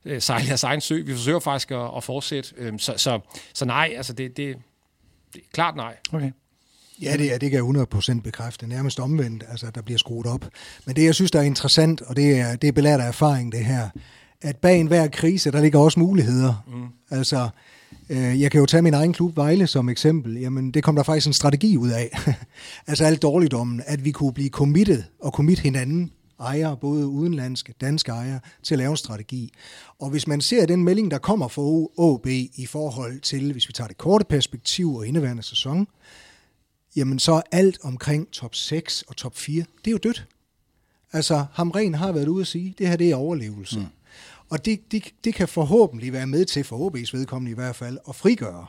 øh, 0.05 0.23
sejle 0.23 0.47
jeres 0.49 0.65
egen 0.65 0.81
sø. 0.81 1.03
Vi 1.03 1.13
forsøger 1.13 1.41
faktisk 1.41 1.71
at, 1.71 1.91
at 1.97 2.05
fortsætte. 2.05 2.55
Øhm, 2.57 2.79
så, 2.79 2.95
så, 2.97 3.21
så 3.55 3.65
nej, 3.65 3.93
altså 3.97 4.13
det, 4.13 4.37
det, 4.37 4.57
det 5.35 5.41
er 5.41 5.47
klart 5.53 5.77
nej. 5.77 5.97
Okay. 6.13 6.31
Ja, 7.03 7.17
det, 7.17 7.35
er, 7.35 7.39
det 7.39 7.51
kan 7.51 7.77
jeg 7.77 8.17
100% 8.19 8.21
bekræfte. 8.21 8.67
Nærmest 8.67 9.01
omvendt, 9.01 9.45
altså 9.49 9.71
der 9.75 9.83
bliver 9.83 9.99
skruet 9.99 10.27
op. 10.27 10.49
Men 10.87 10.97
det, 10.97 11.05
jeg 11.05 11.15
synes, 11.15 11.31
der 11.31 11.39
er 11.39 11.43
interessant, 11.43 12.03
og 12.03 12.17
det 12.17 12.39
er, 12.39 12.57
det 12.57 12.69
er 12.69 12.73
belært 12.73 13.01
af 13.01 13.09
erfaring, 13.09 13.53
det 13.53 13.65
her, 13.65 13.89
at 14.41 14.57
bag 14.57 14.81
enhver 14.81 15.09
krise, 15.09 15.51
der 15.51 15.61
ligger 15.61 15.79
også 15.79 16.01
muligheder. 16.01 16.65
Mm. 16.67 17.17
Altså, 17.17 17.49
Øh, 18.11 18.41
jeg 18.41 18.51
kan 18.51 18.61
jo 18.61 18.67
tage 18.67 18.83
min 18.83 18.95
egen 18.95 19.13
klub 19.13 19.37
Vejle 19.37 19.67
som 19.67 19.89
eksempel. 19.89 20.35
Jamen, 20.41 20.71
det 20.71 20.83
kom 20.83 20.97
der 20.97 21.03
faktisk 21.03 21.27
en 21.27 21.33
strategi 21.33 21.77
ud 21.77 21.89
af. 21.89 22.19
altså 22.87 23.05
alt 23.05 23.23
dårligdommen, 23.23 23.83
at 23.87 24.05
vi 24.05 24.11
kunne 24.11 24.33
blive 24.33 24.49
committed 24.49 25.03
og 25.21 25.33
commit 25.33 25.59
hinanden 25.59 26.13
ejere, 26.41 26.77
både 26.77 27.07
udenlandske, 27.07 27.75
danske 27.81 28.13
ejere, 28.13 28.41
til 28.63 28.75
at 28.75 28.79
lave 28.79 28.91
en 28.91 28.97
strategi. 28.97 29.53
Og 29.99 30.11
hvis 30.11 30.27
man 30.27 30.41
ser 30.41 30.67
den 30.67 30.85
melding, 30.85 31.11
der 31.11 31.19
kommer 31.19 31.49
fra 31.49 31.63
OB 31.97 32.27
i 32.57 32.67
forhold 32.67 33.21
til, 33.21 33.53
hvis 33.53 33.69
vi 33.69 33.73
tager 33.73 33.89
det 33.89 33.99
korte 33.99 34.25
perspektiv 34.25 34.95
og 34.95 35.07
indeværende 35.07 35.43
sæson, 35.43 35.87
jamen 36.97 37.19
så 37.19 37.33
er 37.33 37.43
alt 37.53 37.79
omkring 37.83 38.31
top 38.33 38.55
6 38.55 39.03
og 39.03 39.17
top 39.17 39.37
4, 39.37 39.65
det 39.85 39.87
er 39.87 39.93
jo 39.93 39.99
dødt. 39.99 40.27
Altså, 41.13 41.45
Hamren 41.53 41.95
har 41.95 42.13
været 42.13 42.29
ude 42.29 42.41
at 42.41 42.47
sige, 42.47 42.75
det 42.79 42.89
her 42.89 42.97
det 42.97 43.11
er 43.11 43.17
overlevelse. 43.17 43.79
Mm. 43.79 43.87
Og 44.51 44.65
det, 44.65 44.93
det, 44.93 45.05
det 45.25 45.35
kan 45.35 45.49
forhåbentlig 45.49 46.13
være 46.13 46.27
med 46.27 46.45
til, 46.45 46.65
for 46.65 46.91
OB's 46.91 47.17
vedkommende 47.17 47.53
i 47.53 47.55
hvert 47.55 47.77
fald, 47.77 47.99
at 48.09 48.15
frigøre 48.15 48.67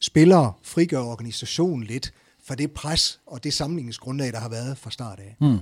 spillere, 0.00 0.52
frigøre 0.62 1.02
organisationen 1.02 1.84
lidt 1.84 2.12
for 2.44 2.54
det 2.54 2.70
pres 2.70 3.20
og 3.26 3.44
det 3.44 3.52
samlingsgrundlag, 3.52 4.32
der 4.32 4.40
har 4.40 4.48
været 4.48 4.78
fra 4.78 4.90
start 4.90 5.18
af. 5.18 5.36
Hmm. 5.40 5.58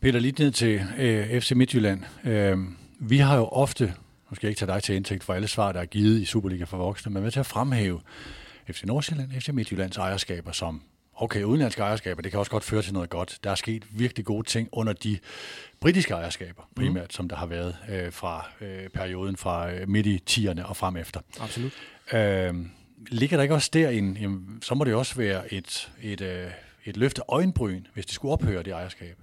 Peter, 0.00 0.18
lige 0.18 0.44
ned 0.44 0.52
til 0.52 0.82
øh, 0.98 1.40
FC 1.40 1.52
Midtjylland. 1.52 2.02
Øh, 2.24 2.58
vi 3.00 3.18
har 3.18 3.36
jo 3.36 3.44
ofte, 3.44 3.94
nu 4.30 4.34
skal 4.34 4.46
jeg 4.46 4.50
ikke 4.50 4.58
tage 4.58 4.72
dig 4.72 4.82
til 4.82 4.94
indtægt 4.94 5.24
for 5.24 5.34
alle 5.34 5.48
svar, 5.48 5.72
der 5.72 5.80
er 5.80 5.86
givet 5.86 6.20
i 6.20 6.24
Superliga 6.24 6.64
for 6.64 6.76
voksne, 6.76 7.12
men 7.12 7.22
med 7.22 7.30
til 7.30 7.40
at 7.40 7.46
fremhæve 7.46 8.00
FC 8.70 8.82
Nordsjælland, 8.84 9.40
FC 9.40 9.48
Midtjyllands 9.48 9.96
ejerskaber 9.96 10.52
som 10.52 10.82
okay, 11.16 11.42
udenlandske 11.42 11.82
ejerskaber, 11.82 12.22
det 12.22 12.30
kan 12.30 12.40
også 12.40 12.50
godt 12.50 12.64
føre 12.64 12.82
til 12.82 12.92
noget 12.92 13.10
godt. 13.10 13.38
Der 13.44 13.50
er 13.50 13.54
sket 13.54 13.84
virkelig 13.90 14.24
gode 14.24 14.48
ting 14.48 14.68
under 14.72 14.92
de 14.92 15.18
britiske 15.80 16.14
ejerskaber, 16.14 16.62
primært, 16.76 17.04
mm. 17.04 17.10
som 17.10 17.28
der 17.28 17.36
har 17.36 17.46
været 17.46 17.76
øh, 17.88 18.12
fra 18.12 18.46
øh, 18.60 18.88
perioden 18.88 19.36
fra 19.36 19.72
øh, 19.72 19.88
midt 19.88 20.06
i 20.06 20.22
10'erne 20.30 20.64
og 20.64 20.76
frem 20.76 20.96
efter. 20.96 21.20
Absolut. 21.40 21.72
Øh, 22.12 22.54
ligger 23.08 23.36
der 23.36 23.42
ikke 23.42 23.54
også 23.54 23.70
der 23.72 23.88
en, 23.88 24.16
jamen, 24.16 24.58
så 24.62 24.74
må 24.74 24.84
det 24.84 24.94
også 24.94 25.14
være 25.14 25.54
et, 25.54 25.92
et, 26.02 26.20
øh, 26.20 26.50
et 26.84 26.96
løfte 26.96 27.22
øjenbryn, 27.28 27.82
hvis 27.94 28.06
det 28.06 28.14
skulle 28.14 28.32
ophøre 28.32 28.62
det 28.62 28.72
ejerskab? 28.72 29.18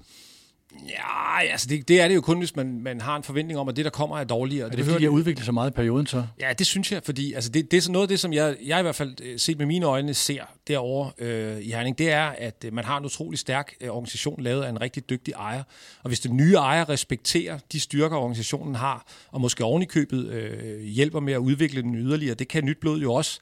Ja, 0.89 1.51
altså 1.51 1.67
det, 1.67 1.88
det 1.88 2.01
er 2.01 2.07
det 2.07 2.15
jo 2.15 2.21
kun, 2.21 2.39
hvis 2.39 2.55
man, 2.55 2.81
man 2.81 3.01
har 3.01 3.15
en 3.15 3.23
forventning 3.23 3.60
om, 3.60 3.69
at 3.69 3.75
det, 3.75 3.86
der 3.86 3.91
kommer, 3.91 4.19
er 4.19 4.23
dårligere. 4.23 4.65
Er 4.65 4.69
det, 4.69 4.77
det 4.77 4.86
fordi, 4.86 4.97
de 4.97 5.03
har 5.03 5.12
udviklet 5.12 5.45
så 5.45 5.51
meget 5.51 5.71
i 5.71 5.73
perioden 5.73 6.07
så? 6.07 6.23
Ja, 6.39 6.53
det 6.53 6.67
synes 6.67 6.91
jeg, 6.91 7.01
fordi 7.05 7.34
altså 7.34 7.49
det, 7.49 7.71
det 7.71 7.77
er 7.77 7.81
sådan 7.81 7.93
noget 7.93 8.03
af 8.03 8.07
det, 8.07 8.19
som 8.19 8.34
jeg, 8.34 8.55
jeg 8.65 8.79
i 8.79 8.81
hvert 8.81 8.95
fald 8.95 9.15
øh, 9.23 9.39
set 9.39 9.57
med 9.57 9.65
mine 9.65 9.86
øjne 9.86 10.13
ser 10.13 10.43
derovre 10.67 11.12
øh, 11.17 11.62
i 11.62 11.71
Herning, 11.71 11.97
det 11.97 12.12
er, 12.12 12.25
at 12.25 12.65
øh, 12.65 12.73
man 12.73 12.86
har 12.86 12.97
en 12.97 13.05
utrolig 13.05 13.39
stærk 13.39 13.73
øh, 13.81 13.89
organisation 13.89 14.41
lavet 14.41 14.63
af 14.63 14.69
en 14.69 14.81
rigtig 14.81 15.10
dygtig 15.10 15.34
ejer. 15.34 15.63
Og 16.03 16.07
hvis 16.07 16.19
den 16.19 16.38
nye 16.38 16.53
ejer 16.53 16.89
respekterer 16.89 17.60
de 17.71 17.79
styrker, 17.79 18.17
organisationen 18.17 18.75
har, 18.75 19.05
og 19.31 19.41
måske 19.41 19.63
oven 19.63 19.81
i 19.81 19.86
købet 19.86 20.27
øh, 20.27 20.81
hjælper 20.81 21.19
med 21.19 21.34
at 21.34 21.39
udvikle 21.39 21.81
den 21.81 21.95
yderligere, 21.95 22.36
det 22.36 22.47
kan 22.47 22.65
nyt 22.65 22.77
blod 22.81 23.01
jo 23.01 23.13
også, 23.13 23.39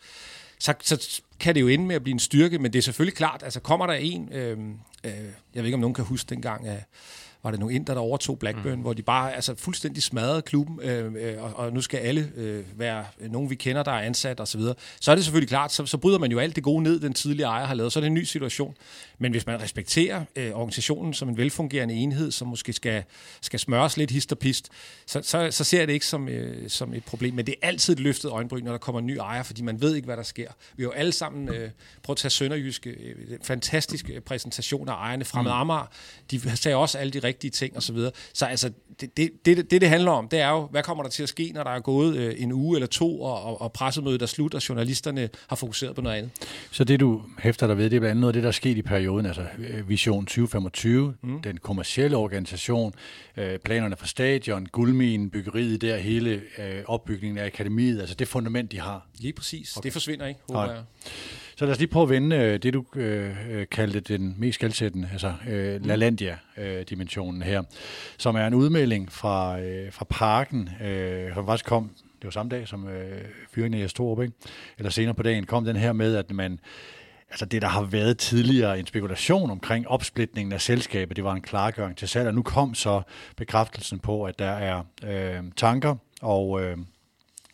så, 0.60 0.74
så 0.82 1.22
kan 1.40 1.56
det 1.56 1.62
jo 1.62 1.68
ende 1.68 1.86
med 1.86 1.96
at 1.96 2.04
blive 2.04 2.14
en 2.14 2.20
styrke, 2.20 2.60
men 2.60 2.74
det 2.74 2.80
er 2.80 2.84
selvfølgelig 2.84 3.18
klart, 3.18 3.44
altså 3.44 3.60
kommer 3.60 3.88
der 3.88 3.94
en, 3.94 4.34
øh, 4.34 4.58
øh, 5.04 5.12
jeg 5.54 5.64
ved 5.64 5.66
ikke 5.66 5.74
om 5.74 5.80
nogen 5.80 5.94
kan 5.94 6.06
huske 6.06 6.30
dengang, 6.30 6.68
at 6.68 6.84
var 7.44 7.52
det 7.52 7.60
nogle 7.60 7.76
inder, 7.76 7.94
der 7.94 8.02
overtog 8.02 8.40
Blackburn, 8.40 8.76
mm. 8.76 8.82
hvor 8.82 8.94
de 8.94 9.02
bare 9.02 9.36
altså, 9.36 9.56
fuldstændig 9.56 10.04
smadrede 10.04 10.42
klubben, 10.42 10.80
øh, 10.82 11.14
øh, 11.18 11.44
og, 11.44 11.54
og 11.56 11.74
nu 11.74 11.82
skal 11.82 11.98
alle 11.98 12.32
øh, 12.36 12.64
være 12.76 13.06
nogen, 13.30 13.50
vi 13.50 13.56
kender, 13.56 13.84
der 13.84 13.92
er 13.92 14.02
ansat 14.02 14.40
osv. 14.40 14.62
Så, 14.62 14.74
så 15.02 15.12
er 15.12 15.16
det 15.16 15.24
selvfølgelig 15.24 15.50
klart, 15.50 15.72
så, 15.72 15.86
så 15.86 15.98
bryder 15.98 16.20
man 16.20 16.32
jo 16.32 16.40
alt 16.40 16.56
det 16.56 16.64
gode 16.64 16.84
ned, 16.84 17.00
den 17.00 17.14
tidligere 17.14 17.50
ejer 17.50 17.66
har 17.66 17.74
lavet. 17.74 17.94
Så 17.94 18.00
er 18.00 18.02
det 18.02 18.08
en 18.08 18.14
ny 18.14 18.24
situation. 18.24 18.76
Men 19.18 19.32
hvis 19.32 19.46
man 19.46 19.62
respekterer 19.62 20.24
øh, 20.36 20.52
organisationen 20.52 21.14
som 21.14 21.30
en 21.30 21.38
velfungerende 21.38 21.94
enhed, 21.94 22.32
som 22.32 22.48
måske 22.48 22.74
skal, 22.74 23.04
skal 23.42 23.60
smøres 23.60 23.98
lidt 23.98 24.12
hist 24.12 24.32
og 24.32 24.40
pist, 24.40 24.70
så, 25.06 25.22
så, 25.24 25.48
så 25.52 25.64
ser 25.64 25.78
jeg 25.78 25.88
det 25.88 25.94
ikke 25.94 26.06
som, 26.06 26.30
øh, 26.30 26.70
som 26.70 26.94
et 26.94 27.04
problem. 27.04 27.34
Men 27.34 27.46
det 27.46 27.56
er 27.62 27.68
altid 27.68 27.94
et 27.94 28.00
løftet 28.00 28.32
øjenbryn, 28.32 28.64
når 28.64 28.72
der 28.72 28.78
kommer 28.78 29.00
en 29.00 29.08
ny 29.08 29.18
ejer, 29.18 29.44
fordi 29.44 29.62
man 29.62 29.82
ved 29.82 29.96
ikke, 29.96 30.06
hvad 30.06 30.18
der 30.18 30.24
sker. 30.24 30.52
Vi 30.76 30.84
har 30.84 30.88
jo 30.88 30.92
alle 30.92 31.12
sammen 31.12 31.50
øh, 31.50 31.70
prøvet 32.04 32.18
at 32.18 32.22
tage 32.22 32.30
Sønderjyske, 32.30 32.90
øh, 32.90 33.38
fantastiske 33.44 34.22
præsentation 34.22 34.90
af 34.90 34.94
ejerne 34.94 35.26
fremad 35.26 35.52
mm. 35.52 35.60
Amager. 35.60 35.92
De 36.32 36.58
sagde 36.58 36.78
også 36.78 36.98
alle 36.98 37.12
de 37.12 37.20
rigtige 37.30 37.52
ting 37.52 37.78
osv. 37.78 37.82
Så, 37.82 37.94
videre. 37.94 38.12
så 38.34 38.46
altså, 38.46 38.72
det, 39.02 39.18
det, 39.18 39.32
det, 39.46 39.72
det, 39.72 39.82
det 39.82 39.90
handler 39.90 40.12
om, 40.12 40.28
det 40.28 40.40
er 40.40 40.50
jo, 40.50 40.68
hvad 40.72 40.84
kommer 40.84 41.04
der 41.04 41.10
til 41.10 41.24
at 41.24 41.30
ske, 41.30 41.52
når 41.54 41.64
der 41.64 41.72
er 41.72 41.80
gået 41.80 42.16
øh, 42.16 42.36
en 42.38 42.52
uge 42.52 42.78
eller 42.78 42.88
to, 42.88 43.22
og, 43.22 43.44
og, 43.44 43.62
og 43.62 43.74
pressemødet 43.74 44.22
er 44.22 44.26
slut, 44.26 44.54
og 44.54 44.70
journalisterne 44.70 45.30
har 45.48 45.56
fokuseret 45.56 45.96
på 45.96 46.02
noget 46.02 46.18
andet. 46.18 46.32
Så 46.72 46.84
det, 46.84 47.00
du 47.00 47.22
hæfter 47.40 47.68
dig 47.68 47.78
ved, 47.78 47.90
det 47.90 47.96
er 47.96 48.00
blandt 48.00 48.12
andet 48.12 48.22
noget 48.22 48.30
af 48.30 48.34
det, 48.34 48.44
der 48.44 48.50
er 48.50 48.54
sket 48.54 48.78
i 48.78 48.82
perioden, 48.82 49.26
altså 49.26 49.46
øh, 49.60 49.90
Vision 49.90 50.26
2025, 50.26 51.14
mm. 51.22 51.42
den 51.42 51.58
kommercielle 51.58 52.18
organisation, 52.18 52.94
øh, 53.38 53.60
planerne 53.60 53.96
for 53.96 54.08
stadion, 54.08 54.66
guldminen, 54.66 55.30
byggeriet 55.30 55.82
der, 55.82 55.98
hele 55.98 56.42
øh, 56.58 56.84
opbygningen 56.86 57.38
af 57.38 57.46
akademiet, 57.46 58.00
altså 58.00 58.16
det 58.16 58.28
fundament, 58.28 58.72
de 58.72 58.80
har. 58.80 59.08
Lige 59.20 59.34
præcis. 59.34 59.78
Okay. 59.78 59.86
Det 59.86 59.94
forsvinder 59.94 60.26
ikke, 60.26 60.40
håber 60.48 60.66
Nej. 60.66 60.76
jeg. 60.76 60.84
Så 61.60 61.66
lad 61.66 61.72
os 61.74 61.80
lige 61.80 61.90
prøve 61.90 62.04
at 62.04 62.10
vende 62.10 62.36
øh, 62.36 62.60
det, 62.60 62.74
du 62.74 62.84
øh, 62.96 63.68
kaldte 63.72 64.00
den 64.00 64.36
mest 64.38 64.56
skældsættende, 64.56 65.10
altså 65.12 65.34
øh, 65.50 65.86
LaLandia-dimensionen 65.86 67.42
her, 67.42 67.64
som 68.18 68.36
er 68.36 68.48
en 68.48 68.54
udmelding 68.54 69.12
fra, 69.12 69.60
øh, 69.60 69.94
fra 69.94 70.06
parken, 70.10 70.70
øh, 70.84 71.34
som 71.34 71.46
faktisk 71.46 71.66
kom, 71.66 71.90
det 72.04 72.24
var 72.24 72.30
samme 72.30 72.50
dag 72.50 72.68
som 72.68 72.88
øh, 72.88 73.22
fyringen 73.52 73.82
af 73.82 73.84
Jes 73.84 73.94
ikke? 74.00 74.32
eller 74.78 74.90
senere 74.90 75.14
på 75.14 75.24
dagen, 75.24 75.46
kom 75.46 75.66
den 75.66 75.76
her 75.76 75.94
med, 75.94 76.16
at 76.16 76.32
man 76.32 76.60
altså 77.30 77.46
det, 77.46 77.62
der 77.62 77.68
har 77.68 77.82
været 77.82 78.18
tidligere 78.18 78.80
en 78.80 78.86
spekulation 78.86 79.52
omkring 79.52 79.88
opsplitningen 79.88 80.54
af 80.54 80.62
selskabet, 80.62 81.16
det 81.16 81.24
var 81.24 81.34
en 81.34 81.42
klargøring 81.42 81.98
til 81.98 82.08
salg, 82.08 82.28
og 82.28 82.34
nu 82.34 82.42
kom 82.42 82.74
så 82.76 83.02
bekræftelsen 83.38 84.00
på, 84.00 84.24
at 84.24 84.40
der 84.40 84.52
er 84.52 84.84
øh, 85.04 85.44
tanker 85.56 85.96
og 86.22 86.64
øh, 86.64 86.78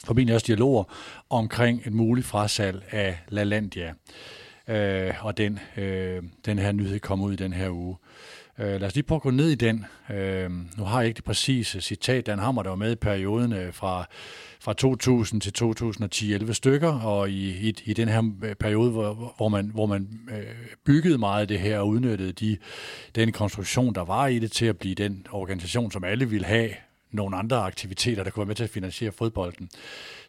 formentlig 0.06 0.36
også 0.36 0.48
dialoger 0.48 0.84
omkring 1.30 1.82
et 1.86 1.94
muligt 1.94 2.28
frasalg 2.28 2.84
af 2.92 3.20
LaLandia. 3.30 3.94
Øh, 4.68 5.26
og 5.26 5.38
den, 5.38 5.60
øh, 5.78 6.24
den 6.46 6.60
her 6.60 6.72
nyhed 6.72 7.00
kom 7.00 7.22
ud 7.22 7.34
i 7.34 7.36
den 7.36 7.54
her 7.54 7.70
uge. 7.70 7.96
Øh, 8.60 8.80
lad 8.80 8.84
os 8.84 8.96
lige 8.96 9.04
prøve 9.04 9.18
at 9.18 9.22
gå 9.22 9.32
ned 9.32 9.50
i 9.50 9.56
den. 9.56 9.86
Øh, 10.10 10.52
nu 10.78 10.84
har 10.84 11.00
jeg 11.00 11.08
ikke 11.08 11.18
det 11.18 11.24
præcise 11.24 11.82
citat. 11.82 12.26
Dan 12.26 12.40
Hammer, 12.40 12.64
der 12.64 12.70
var 12.70 12.76
med 12.76 12.92
i 12.92 12.96
perioden 12.96 13.54
øh, 13.54 13.74
fra, 13.74 14.06
fra 14.60 14.74
2000 14.74 15.42
til 15.42 15.54
2010, 15.54 16.34
11 16.34 16.54
stykker, 16.54 17.00
og 17.00 17.30
i, 17.30 17.70
i, 17.70 17.76
i 17.86 17.94
den 17.94 18.08
her 18.08 18.32
øh, 18.44 18.56
periode, 18.56 18.92
hvor, 18.92 19.34
hvor 19.38 19.50
man, 19.50 19.72
hvor 19.74 19.86
man 19.86 20.08
øh, 20.32 20.44
byggede 20.86 21.18
meget 21.18 21.42
af 21.42 21.48
det 21.48 21.60
her 21.60 21.80
og 21.80 21.88
udnyttede 21.88 22.32
de, 22.32 22.58
den 23.16 23.32
konstruktion, 23.32 23.96
der 23.96 24.06
var 24.06 24.28
i 24.28 24.40
det, 24.40 24.52
til 24.52 24.66
at 24.66 24.78
blive 24.78 24.96
den 24.96 25.28
organisation, 25.32 25.92
som 25.92 26.04
alle 26.04 26.30
ville 26.30 26.46
have 26.46 26.70
nogle 27.16 27.38
andre 27.38 27.58
aktiviteter, 27.58 28.24
der 28.24 28.32
kunne 28.32 28.42
være 28.42 28.48
med 28.48 28.56
til 28.56 28.64
at 28.64 28.70
finansiere 28.70 29.12
fodbolden, 29.12 29.70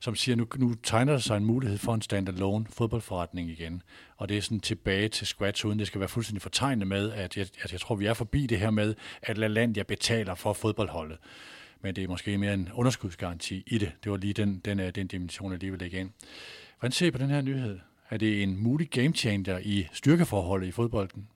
som 0.01 0.15
siger, 0.15 0.37
nu, 0.37 0.47
nu 0.57 0.75
tegner 0.75 1.13
der 1.13 1.19
sig 1.19 1.37
en 1.37 1.45
mulighed 1.45 1.79
for 1.79 1.95
en 1.95 2.03
standalone 2.03 2.67
fodboldforretning 2.71 3.51
igen. 3.51 3.83
Og 4.17 4.29
det 4.29 4.37
er 4.37 4.43
sådan 4.43 4.61
tilbage 4.61 5.09
til 5.09 5.27
scratch, 5.27 5.67
uden 5.67 5.79
det 5.79 5.87
skal 5.87 6.01
være 6.01 6.09
fuldstændig 6.09 6.43
fortegnet 6.43 6.89
med, 6.89 7.13
at 7.13 7.37
jeg, 7.37 7.47
at 7.63 7.73
jeg 7.73 7.81
tror, 7.81 7.95
vi 7.95 8.07
er 8.07 8.15
forbi 8.15 8.47
det 8.47 8.59
her 8.59 8.71
med, 8.71 8.95
at 9.23 9.39
LaLandia 9.39 9.83
betaler 9.83 10.35
for 10.35 10.53
fodboldholdet. 10.53 11.19
Men 11.83 11.97
det 11.97 12.05
er 12.05 12.09
måske 12.09 12.39
mere 12.39 12.55
en 12.55 12.69
underskudsgaranti 12.75 13.63
i 13.67 13.79
det. 13.79 13.93
Det 14.05 14.11
var 14.11 14.17
lige 14.17 14.33
den, 14.33 14.59
den, 14.65 14.81
øh, 14.81 14.91
den 14.95 15.07
dimension, 15.07 15.53
jeg 15.53 15.61
lige 15.61 15.71
vil 15.71 15.81
lægge 15.81 16.01
ind. 16.01 16.11
Hvordan 16.79 16.93
ser 16.93 17.07
I 17.07 17.11
på 17.11 17.19
den 17.19 17.31
her 17.31 17.41
nyhed? 17.41 17.79
Er 18.11 18.17
det 18.17 18.43
en 18.43 18.63
mulig 18.63 18.91
game 18.91 19.15
changer 19.15 19.59
i 19.59 19.89
styrkeforholdet 19.93 20.67
i 20.67 20.71
fodbolden? 20.71 21.29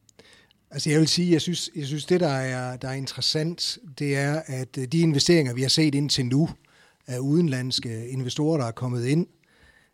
Altså 0.71 0.91
jeg 0.91 1.01
vil 1.01 1.09
sige, 1.09 1.33
jeg 1.33 1.41
synes, 1.41 1.71
jeg 1.77 1.87
synes 1.87 2.05
det, 2.07 2.21
der 2.21 2.29
er, 2.29 2.77
der 2.77 2.89
er 2.89 2.93
interessant, 2.93 3.79
det 3.99 4.17
er, 4.17 4.43
at 4.47 4.79
øh, 4.79 4.85
de 4.85 5.01
investeringer, 5.01 5.55
vi 5.55 5.63
har 5.63 5.69
set 5.69 5.95
indtil 5.95 6.27
nu, 6.27 6.49
af 7.07 7.19
udenlandske 7.19 8.09
investorer, 8.09 8.59
der 8.59 8.67
er 8.67 8.71
kommet 8.71 9.07
ind, 9.07 9.27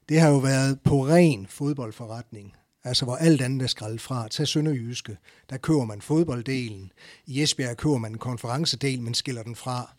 det 0.09 0.21
har 0.21 0.29
jo 0.29 0.39
været 0.39 0.81
på 0.81 1.07
ren 1.07 1.47
fodboldforretning. 1.49 2.53
Altså 2.85 3.05
hvor 3.05 3.17
alt 3.17 3.41
andet 3.41 3.63
er 3.63 3.67
skrællet 3.67 4.01
fra. 4.01 4.29
Tag 4.29 4.49
Sønderjyske, 4.49 5.17
der 5.51 5.57
køber 5.57 5.85
man 5.85 6.01
fodbolddelen. 6.01 6.93
I 7.27 7.43
Esbjerg 7.43 7.77
køber 7.77 7.99
man 7.99 8.13
en 8.13 8.19
konferencedel, 8.19 9.03
men 9.03 9.15
skiller 9.15 9.43
den 9.43 9.57
fra. 9.57 9.95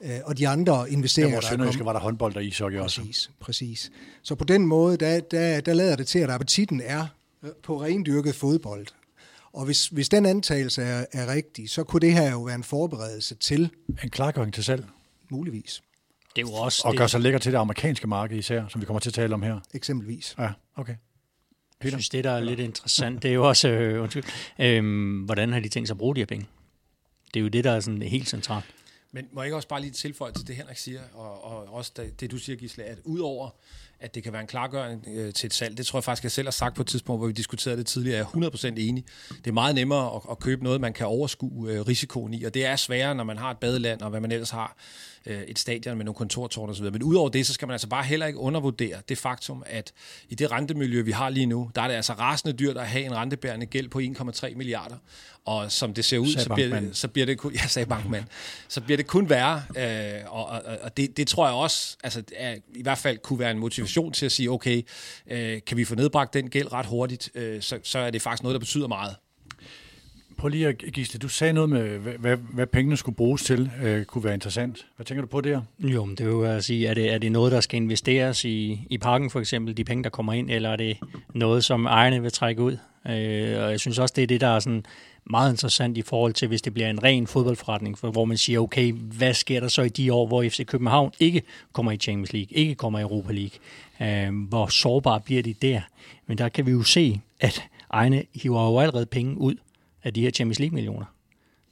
Øh, 0.00 0.18
og 0.24 0.38
de 0.38 0.48
andre 0.48 0.90
investeringer, 0.90 1.40
der 1.40 1.46
er 1.46 1.56
kommet... 1.56 1.84
var 1.84 1.92
der 1.92 2.00
håndbold 2.00 2.36
og 2.36 2.44
ishockey 2.44 2.78
også. 2.78 3.00
Præcis, 3.00 3.30
præcis. 3.40 3.92
Så 4.22 4.34
på 4.34 4.44
den 4.44 4.66
måde, 4.66 4.96
der, 4.96 5.20
der, 5.20 5.60
der 5.60 5.74
lader 5.74 5.96
det 5.96 6.06
til, 6.06 6.18
at 6.18 6.30
appetitten 6.30 6.80
er 6.84 7.06
øh, 7.42 7.50
på 7.62 7.82
rendyrket 7.82 8.34
fodbold. 8.34 8.86
Og 9.54 9.64
hvis, 9.64 9.86
hvis 9.86 10.08
den 10.08 10.26
antagelse 10.26 10.82
er, 10.82 11.06
er 11.12 11.26
rigtig, 11.26 11.70
så 11.70 11.84
kunne 11.84 12.00
det 12.00 12.12
her 12.12 12.30
jo 12.30 12.42
være 12.42 12.54
en 12.54 12.64
forberedelse 12.64 13.34
til... 13.34 13.70
En 14.02 14.10
klargøring 14.10 14.54
til 14.54 14.64
salg. 14.64 14.86
Muligvis. 15.28 15.82
Det 16.36 16.42
er 16.42 16.46
jo 16.46 16.52
også... 16.52 16.82
Og 16.84 16.92
det... 16.92 16.98
gør 16.98 17.06
sig 17.06 17.20
lækker 17.20 17.38
til 17.38 17.52
det 17.52 17.58
amerikanske 17.58 18.06
marked 18.06 18.38
især, 18.38 18.68
som 18.68 18.80
vi 18.80 18.86
kommer 18.86 19.00
til 19.00 19.10
at 19.10 19.14
tale 19.14 19.34
om 19.34 19.42
her. 19.42 19.60
Eksempelvis. 19.74 20.34
Ja, 20.38 20.50
okay. 20.76 20.94
Peter? 21.80 21.90
Jeg 21.90 21.90
synes, 21.90 22.08
det 22.08 22.24
der 22.24 22.30
er 22.30 22.40
lidt 22.40 22.60
interessant, 22.60 23.22
det 23.22 23.28
er 23.28 23.34
jo 23.34 23.48
også, 23.48 23.68
øh, 23.68 24.02
undskyld, 24.02 24.24
øh, 24.58 25.24
hvordan 25.24 25.52
har 25.52 25.60
de 25.60 25.68
tænkt 25.68 25.88
sig 25.88 25.94
at 25.94 25.98
bruge 25.98 26.14
de 26.14 26.20
her 26.20 26.26
penge? 26.26 26.46
Det 27.34 27.40
er 27.40 27.42
jo 27.42 27.48
det, 27.48 27.64
der 27.64 27.70
er 27.70 27.80
sådan 27.80 28.02
helt 28.02 28.28
centralt. 28.28 28.66
Men 29.12 29.26
må 29.32 29.40
jeg 29.40 29.46
ikke 29.46 29.56
også 29.56 29.68
bare 29.68 29.80
lige 29.80 29.90
tilføje 29.90 30.32
til 30.32 30.46
det, 30.46 30.56
Henrik 30.56 30.76
siger, 30.76 31.00
og, 31.12 31.44
og 31.44 31.74
også 31.74 31.92
det, 31.96 32.20
det, 32.20 32.30
du 32.30 32.38
siger, 32.38 32.56
Gisle, 32.56 32.84
at 32.84 32.98
udover 33.04 33.50
at 34.04 34.14
det 34.14 34.22
kan 34.22 34.32
være 34.32 34.42
en 34.42 34.46
klargøring 34.46 35.04
øh, 35.14 35.32
til 35.32 35.46
et 35.46 35.54
salg. 35.54 35.78
Det 35.78 35.86
tror 35.86 35.98
jeg 35.98 36.04
faktisk, 36.04 36.22
jeg 36.22 36.32
selv 36.32 36.46
har 36.46 36.52
sagt 36.52 36.76
på 36.76 36.82
et 36.82 36.88
tidspunkt, 36.88 37.20
hvor 37.20 37.26
vi 37.26 37.32
diskuterede 37.32 37.78
det 37.78 37.86
tidligere. 37.86 38.16
Jeg 38.16 38.46
er 38.46 38.50
100% 38.50 38.66
enig. 38.66 39.04
Det 39.28 39.46
er 39.46 39.52
meget 39.52 39.74
nemmere 39.74 40.16
at, 40.16 40.22
at 40.30 40.38
købe 40.38 40.64
noget, 40.64 40.80
man 40.80 40.92
kan 40.92 41.06
overskue 41.06 41.70
øh, 41.70 41.80
risikoen 41.80 42.34
i, 42.34 42.44
og 42.44 42.54
det 42.54 42.66
er 42.66 42.76
sværere, 42.76 43.14
når 43.14 43.24
man 43.24 43.38
har 43.38 43.50
et 43.50 43.58
badeland, 43.58 44.00
og 44.00 44.10
hvad 44.10 44.20
man 44.20 44.32
ellers 44.32 44.50
har, 44.50 44.76
øh, 45.26 45.42
et 45.42 45.58
stadion 45.58 45.96
med 45.96 46.04
nogle 46.04 46.16
kontortårn 46.16 46.70
osv. 46.70 46.84
Men 46.84 47.02
udover 47.02 47.28
det, 47.28 47.46
så 47.46 47.52
skal 47.52 47.68
man 47.68 47.72
altså 47.72 47.88
bare 47.88 48.04
heller 48.04 48.26
ikke 48.26 48.38
undervurdere 48.38 48.96
det 49.08 49.18
faktum, 49.18 49.62
at 49.66 49.92
i 50.28 50.34
det 50.34 50.52
rentemiljø, 50.52 51.02
vi 51.02 51.10
har 51.10 51.28
lige 51.28 51.46
nu, 51.46 51.70
der 51.74 51.82
er 51.82 51.88
det 51.88 51.94
altså 51.94 52.12
rasende 52.12 52.56
dyrt 52.56 52.76
at 52.76 52.86
have 52.86 53.04
en 53.04 53.14
rentebærende 53.14 53.66
gæld 53.66 53.88
på 53.88 54.00
1,3 54.00 54.56
milliarder. 54.56 54.96
Og 55.44 55.72
som 55.72 55.94
det 55.94 56.04
ser 56.04 56.18
ud, 56.18 56.26
så 56.26 56.54
bliver, 56.54 56.80
det, 56.80 56.96
så 56.96 57.08
bliver 57.08 57.26
det 57.26 57.38
kun, 57.38 57.52
ja, 57.62 57.66
sagde 57.66 57.86
bankmand, 57.86 58.24
så 58.68 58.80
bliver 58.80 58.96
det 58.96 59.06
kun 59.06 59.30
værre. 59.30 59.62
Øh, 59.76 60.20
og 60.26 60.46
og, 60.46 60.62
og 60.82 60.96
det, 60.96 61.16
det 61.16 61.28
tror 61.28 61.46
jeg 61.46 61.54
også, 61.54 61.96
altså 62.04 62.22
er, 62.36 62.56
i 62.74 62.82
hvert 62.82 62.98
fald 62.98 63.18
kunne 63.18 63.38
være 63.38 63.50
en 63.50 63.58
motivation 63.58 64.12
til 64.12 64.26
at 64.26 64.32
sige, 64.32 64.50
okay, 64.50 64.82
øh, 65.26 65.60
kan 65.66 65.76
vi 65.76 65.84
få 65.84 65.94
nedbragt 65.94 66.34
den 66.34 66.50
gæld 66.50 66.72
ret 66.72 66.86
hurtigt, 66.86 67.30
øh, 67.34 67.62
så, 67.62 67.78
så 67.82 67.98
er 67.98 68.10
det 68.10 68.22
faktisk 68.22 68.42
noget, 68.42 68.54
der 68.54 68.58
betyder 68.58 68.88
meget. 68.88 69.16
Prøv 70.44 70.48
lige 70.48 70.68
at 70.68 70.78
Gisle, 70.78 71.18
du 71.18 71.28
sagde 71.28 71.52
noget 71.52 71.70
med, 71.70 71.98
hvad, 71.98 72.12
hvad, 72.12 72.36
hvad 72.36 72.66
pengene 72.66 72.96
skulle 72.96 73.16
bruges 73.16 73.42
til, 73.42 73.70
øh, 73.82 74.04
kunne 74.04 74.24
være 74.24 74.34
interessant. 74.34 74.86
Hvad 74.96 75.06
tænker 75.06 75.22
du 75.22 75.28
på 75.28 75.40
der? 75.40 75.60
Jo, 75.78 76.04
men 76.04 76.16
det 76.16 76.26
er 76.26 76.30
jo 76.30 76.42
at 76.42 76.64
sige, 76.64 76.86
er 76.86 76.94
det, 76.94 77.12
er 77.12 77.18
det 77.18 77.32
noget, 77.32 77.52
der 77.52 77.60
skal 77.60 77.76
investeres 77.76 78.44
i, 78.44 78.86
i 78.90 78.98
parken 78.98 79.30
for 79.30 79.40
eksempel, 79.40 79.76
de 79.76 79.84
penge, 79.84 80.04
der 80.04 80.10
kommer 80.10 80.32
ind, 80.32 80.50
eller 80.50 80.70
er 80.70 80.76
det 80.76 80.98
noget, 81.34 81.64
som 81.64 81.86
ejerne 81.86 82.22
vil 82.22 82.32
trække 82.32 82.62
ud? 82.62 82.72
Øh, 83.06 83.62
og 83.64 83.70
jeg 83.70 83.80
synes 83.80 83.98
også, 83.98 84.12
det 84.16 84.22
er 84.22 84.26
det, 84.26 84.40
der 84.40 84.46
er 84.46 84.58
sådan 84.58 84.86
meget 85.30 85.50
interessant 85.50 85.98
i 85.98 86.02
forhold 86.02 86.32
til, 86.32 86.48
hvis 86.48 86.62
det 86.62 86.74
bliver 86.74 86.90
en 86.90 87.02
ren 87.02 87.26
fodboldforretning, 87.26 87.98
for, 87.98 88.10
hvor 88.10 88.24
man 88.24 88.36
siger, 88.36 88.60
okay, 88.60 88.92
hvad 88.92 89.34
sker 89.34 89.60
der 89.60 89.68
så 89.68 89.82
i 89.82 89.88
de 89.88 90.12
år, 90.12 90.26
hvor 90.26 90.42
FC 90.42 90.66
København 90.66 91.12
ikke 91.20 91.42
kommer 91.72 91.92
i 91.92 91.96
Champions 91.96 92.32
League, 92.32 92.56
ikke 92.56 92.74
kommer 92.74 92.98
i 92.98 93.02
Europa 93.02 93.32
League? 93.32 94.26
Øh, 94.26 94.48
hvor 94.48 94.66
sårbare 94.66 95.20
bliver 95.20 95.42
de 95.42 95.54
der? 95.62 95.80
Men 96.26 96.38
der 96.38 96.48
kan 96.48 96.66
vi 96.66 96.70
jo 96.70 96.82
se, 96.82 97.20
at 97.40 97.62
ejerne 97.92 98.22
hiver 98.34 98.70
jo 98.70 98.80
allerede 98.80 99.06
penge 99.06 99.38
ud 99.38 99.54
af 100.04 100.14
de 100.14 100.20
her 100.20 100.30
Champions 100.30 100.58
League-millioner. 100.58 101.04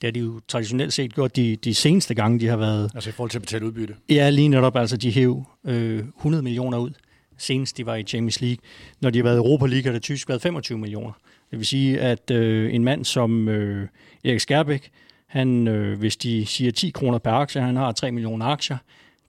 Det 0.01 0.07
har 0.07 0.13
de 0.13 0.21
jo 0.21 0.41
traditionelt 0.49 0.93
set 0.93 1.15
gjort 1.15 1.37
de, 1.37 1.57
de 1.57 1.75
seneste 1.75 2.15
gange, 2.15 2.41
de 2.41 2.47
har 2.47 2.57
været... 2.57 2.91
Altså 2.95 3.11
i 3.11 3.13
forhold 3.13 3.31
til 3.31 3.39
at 3.39 3.43
betale 3.43 3.67
udbytte? 3.67 3.95
Ja, 4.09 4.31
lige 4.31 4.49
netop. 4.49 4.77
Altså, 4.77 4.97
de 4.97 5.11
hæv 5.11 5.45
øh, 5.65 5.99
100 5.99 6.43
millioner 6.43 6.79
ud, 6.79 6.91
senest 7.39 7.77
de 7.77 7.87
var 7.87 7.95
i 7.95 8.03
Champions 8.03 8.41
League. 8.41 8.59
Når 9.01 9.11
de 9.11 9.19
har 9.19 9.23
været 9.23 9.37
i 9.37 9.39
Europa 9.39 9.67
League, 9.67 9.85
har 9.85 9.93
det 9.93 10.03
tysk 10.03 10.29
været 10.29 10.43
25 10.43 10.79
millioner. 10.79 11.13
Det 11.51 11.59
vil 11.59 11.67
sige, 11.67 12.01
at 12.01 12.31
øh, 12.31 12.75
en 12.75 12.85
mand 12.85 13.05
som 13.05 13.49
øh, 13.49 13.89
Erik 14.25 14.41
Skærbæk, 14.41 14.91
han, 15.27 15.69
øh, 15.69 15.99
hvis 15.99 16.17
de 16.17 16.47
siger 16.47 16.73
10 16.73 16.91
kroner 16.91 17.19
per 17.19 17.31
aktie, 17.31 17.61
han 17.61 17.77
har 17.77 17.93
3 17.93 18.13
millioner 18.13 18.47
aktier, 18.47 18.77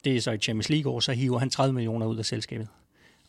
det 0.05 0.15
er 0.15 0.21
så 0.21 0.31
i 0.31 0.37
Champions 0.37 0.69
League 0.69 0.91
år, 0.91 0.99
så 0.99 1.11
hiver 1.11 1.39
han 1.39 1.49
30 1.49 1.73
millioner 1.73 2.05
ud 2.05 2.17
af 2.17 2.25
selskabet. 2.25 2.67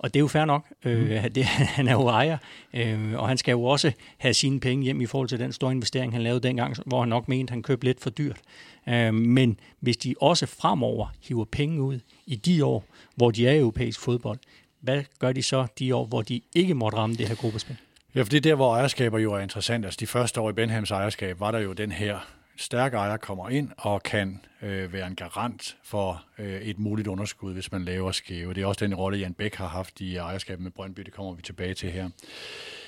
Og 0.04 0.14
det 0.14 0.18
er 0.18 0.20
jo 0.20 0.28
fair 0.28 0.44
nok. 0.44 0.64
Mm. 0.84 0.90
Øh, 0.90 1.24
det, 1.34 1.44
han 1.44 1.88
er 1.88 1.92
jo 1.92 2.08
ejer, 2.08 2.38
øh, 2.74 3.12
og 3.14 3.28
han 3.28 3.38
skal 3.38 3.52
jo 3.52 3.64
også 3.64 3.92
have 4.18 4.34
sine 4.34 4.60
penge 4.60 4.84
hjem 4.84 5.00
i 5.00 5.06
forhold 5.06 5.28
til 5.28 5.38
den 5.38 5.52
store 5.52 5.72
investering, 5.72 6.12
han 6.12 6.22
lavede 6.22 6.40
dengang, 6.40 6.76
hvor 6.86 7.00
han 7.00 7.08
nok 7.08 7.28
mente, 7.28 7.50
han 7.50 7.62
købte 7.62 7.84
lidt 7.84 8.00
for 8.00 8.10
dyrt. 8.10 8.40
Øh, 8.88 9.14
men 9.14 9.60
hvis 9.80 9.96
de 9.96 10.14
også 10.20 10.46
fremover 10.46 11.06
hiver 11.22 11.44
penge 11.44 11.82
ud 11.82 11.98
i 12.26 12.36
de 12.36 12.64
år, 12.64 12.84
hvor 13.16 13.30
de 13.30 13.48
er 13.48 13.52
i 13.52 13.58
europæisk 13.58 14.00
fodbold, 14.00 14.38
hvad 14.80 15.02
gør 15.18 15.32
de 15.32 15.42
så 15.42 15.66
de 15.78 15.94
år, 15.94 16.04
hvor 16.04 16.22
de 16.22 16.40
ikke 16.54 16.74
måtte 16.74 16.98
ramme 16.98 17.16
det 17.16 17.28
her 17.28 17.34
gruppespil? 17.34 17.76
Ja, 18.14 18.22
for 18.22 18.28
det 18.28 18.36
er 18.36 18.40
der, 18.40 18.54
hvor 18.54 18.74
ejerskaber 18.74 19.18
jo 19.18 19.32
er 19.34 19.38
interessant. 19.38 19.84
Altså 19.84 19.98
de 20.00 20.06
første 20.06 20.40
år 20.40 20.50
i 20.50 20.52
Benhams 20.52 20.90
ejerskab 20.90 21.40
var 21.40 21.50
der 21.50 21.58
jo 21.58 21.72
den 21.72 21.92
her 21.92 22.18
stærk 22.56 22.94
ejer 22.94 23.16
kommer 23.16 23.48
ind 23.48 23.70
og 23.78 24.02
kan 24.02 24.40
øh, 24.62 24.92
være 24.92 25.06
en 25.06 25.16
garant 25.16 25.76
for 25.82 26.24
øh, 26.38 26.60
et 26.60 26.78
muligt 26.78 27.08
underskud, 27.08 27.52
hvis 27.52 27.72
man 27.72 27.84
laver 27.84 28.12
skæve. 28.12 28.54
Det 28.54 28.62
er 28.62 28.66
også 28.66 28.84
den 28.84 28.94
rolle, 28.94 29.18
Jan 29.18 29.34
Bæk 29.34 29.54
har 29.54 29.68
haft 29.68 30.00
i 30.00 30.16
ejerskabet 30.16 30.62
med 30.62 30.70
Brøndby. 30.70 31.00
Det 31.00 31.12
kommer 31.12 31.34
vi 31.34 31.42
tilbage 31.42 31.74
til 31.74 31.90
her. 31.90 32.10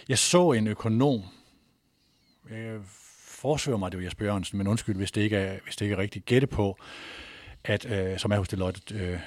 Jeg 0.08 0.18
så 0.18 0.52
en 0.52 0.66
økonom, 0.66 1.22
jeg 2.50 2.80
forsøger 3.26 3.78
mig, 3.78 3.92
det 3.92 3.98
var 3.98 4.04
Jesper 4.04 4.24
Jørgensen, 4.24 4.58
men 4.58 4.66
undskyld, 4.66 4.96
hvis 4.96 5.12
det 5.12 5.20
ikke 5.20 5.36
er, 5.36 5.58
hvis 5.64 5.76
det 5.76 5.84
ikke 5.84 5.94
er 5.94 5.98
rigtigt, 5.98 6.24
gætte 6.24 6.46
på, 6.46 6.78
at, 7.64 7.86
øh, 7.90 8.18
som 8.18 8.30
er 8.30 8.36
hos 8.36 8.48
Deloitte, 8.48 8.94
øh, 8.94 9.20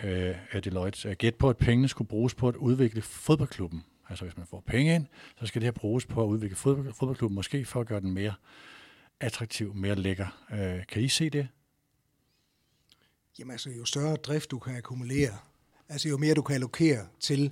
øh, 0.54 0.64
Deloitte 0.64 1.10
øh, 1.10 1.16
gætte 1.16 1.38
på, 1.38 1.50
at 1.50 1.58
pengene 1.58 1.88
skulle 1.88 2.08
bruges 2.08 2.36
på 2.36 2.48
at 2.48 2.56
udvikle 2.56 3.02
fodboldklubben. 3.02 3.84
Altså 4.10 4.26
hvis 4.26 4.38
man 4.38 4.46
får 4.46 4.64
penge 4.68 4.96
ind, 4.96 5.06
så 5.40 5.46
skal 5.46 5.62
det 5.62 5.66
her 5.66 5.72
bruges 5.72 6.06
på 6.06 6.24
at 6.24 6.28
udvikle 6.28 6.56
fodboldklubben, 6.56 7.36
måske 7.36 7.66
for 7.66 7.82
at 7.82 7.88
gøre 7.88 8.00
den 8.00 8.12
mere 8.12 8.34
attraktiv, 9.20 9.76
mere 9.76 9.96
lækker. 9.96 10.46
Øh, 10.52 10.86
kan 10.88 11.02
I 11.02 11.08
se 11.08 11.30
det? 11.30 11.48
Jamen 13.40 13.52
altså, 13.52 13.70
jo 13.70 13.86
større 13.86 14.16
drift 14.16 14.52
du 14.52 14.60
kan 14.60 14.76
akkumulere, 14.76 15.38
altså 15.90 16.10
jo 16.10 16.18
mere 16.18 16.34
du 16.34 16.42
kan 16.42 16.54
allokere 16.54 17.08
til, 17.20 17.52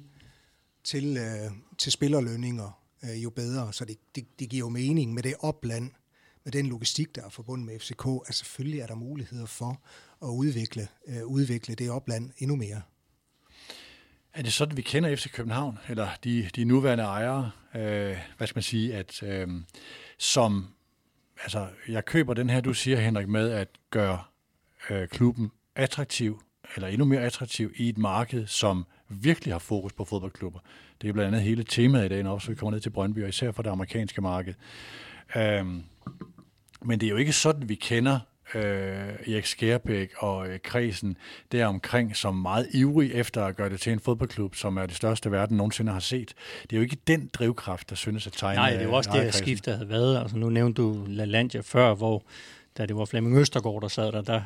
til, 0.83 1.17
øh, 1.17 1.51
til 1.77 1.91
spillerlønninger, 1.91 2.83
øh, 3.03 3.23
jo 3.23 3.29
bedre. 3.29 3.73
Så 3.73 3.85
det, 3.85 3.97
det, 4.15 4.39
det 4.39 4.49
giver 4.49 4.59
jo 4.59 4.69
mening 4.69 5.13
med 5.13 5.23
det 5.23 5.35
opland, 5.39 5.91
med 6.43 6.51
den 6.51 6.65
logistik, 6.65 7.15
der 7.15 7.23
er 7.23 7.29
forbundet 7.29 7.65
med 7.65 7.79
FCK, 7.79 8.07
at 8.27 8.35
selvfølgelig 8.35 8.79
er 8.79 8.87
der 8.87 8.95
muligheder 8.95 9.45
for 9.45 9.81
at 10.21 10.27
udvikle, 10.27 10.87
øh, 11.07 11.25
udvikle 11.25 11.75
det 11.75 11.89
opland 11.89 12.31
endnu 12.37 12.55
mere. 12.55 12.81
Er 14.33 14.41
det 14.41 14.53
sådan, 14.53 14.77
vi 14.77 14.81
kender 14.81 15.15
FC 15.15 15.31
København, 15.31 15.79
eller 15.89 16.09
de, 16.23 16.49
de 16.55 16.65
nuværende 16.65 17.03
ejere, 17.03 17.51
øh, 17.75 18.17
hvad 18.37 18.47
skal 18.47 18.57
man 18.57 18.63
sige, 18.63 18.95
at 18.95 19.23
øh, 19.23 19.47
som, 20.17 20.67
altså 21.41 21.67
jeg 21.87 22.05
køber 22.05 22.33
den 22.33 22.49
her, 22.49 22.61
du 22.61 22.73
siger 22.73 22.99
Henrik, 22.99 23.27
med 23.27 23.51
at 23.51 23.67
gøre 23.91 24.19
øh, 24.89 25.07
klubben 25.07 25.51
attraktiv, 25.75 26.41
eller 26.75 26.87
endnu 26.87 27.05
mere 27.05 27.21
attraktiv 27.21 27.71
i 27.75 27.89
et 27.89 27.97
marked, 27.97 28.47
som 28.47 28.85
virkelig 29.09 29.53
har 29.53 29.59
fokus 29.59 29.93
på 29.93 30.05
fodboldklubber. 30.05 30.59
Det 31.01 31.09
er 31.09 31.13
blandt 31.13 31.27
andet 31.27 31.41
hele 31.41 31.63
temaet 31.63 32.05
i 32.05 32.09
dag, 32.09 32.23
når 32.23 32.49
vi 32.49 32.55
kommer 32.55 32.71
ned 32.71 32.79
til 32.79 32.89
Brøndby, 32.89 33.23
og 33.23 33.29
især 33.29 33.51
for 33.51 33.63
det 33.63 33.69
amerikanske 33.69 34.21
marked. 34.21 34.53
Øh, 35.35 35.65
men 36.81 36.99
det 36.99 37.03
er 37.03 37.09
jo 37.09 37.17
ikke 37.17 37.33
sådan, 37.33 37.69
vi 37.69 37.75
kender 37.75 38.19
øh, 38.55 38.61
Erik 39.33 39.45
Skærbæk 39.45 40.11
og 40.17 40.47
øh, 40.47 40.59
kredsen 40.63 41.17
deromkring, 41.51 42.15
som 42.15 42.35
meget 42.35 42.67
ivrig 42.73 43.11
efter 43.13 43.45
at 43.45 43.55
gøre 43.55 43.69
det 43.69 43.79
til 43.79 43.93
en 43.93 43.99
fodboldklub, 43.99 44.55
som 44.55 44.77
er 44.77 44.85
det 44.85 44.95
største 44.95 45.31
verden 45.31 45.57
nogensinde 45.57 45.91
har 45.91 45.99
set. 45.99 46.33
Det 46.63 46.73
er 46.73 46.77
jo 46.77 46.83
ikke 46.83 46.97
den 47.07 47.29
drivkraft, 47.33 47.89
der 47.89 47.95
synes 47.95 48.27
at 48.27 48.33
tegne 48.33 48.55
Nej, 48.55 48.69
det 48.69 48.79
er 48.79 48.83
jo 48.83 48.93
også 48.93 49.09
det 49.13 49.33
skift, 49.33 49.65
der 49.65 49.73
havde 49.73 49.89
været. 49.89 50.21
Altså, 50.21 50.37
nu 50.37 50.49
nævnte 50.49 50.81
du 50.81 51.05
LaLandia 51.07 51.61
før, 51.61 51.93
hvor 51.93 52.23
da 52.77 52.85
det 52.85 52.95
var 52.95 53.05
Flemming 53.05 53.37
Østergaard, 53.37 53.81
der 53.81 53.87
sad 53.87 54.11
der, 54.11 54.21
der 54.21 54.41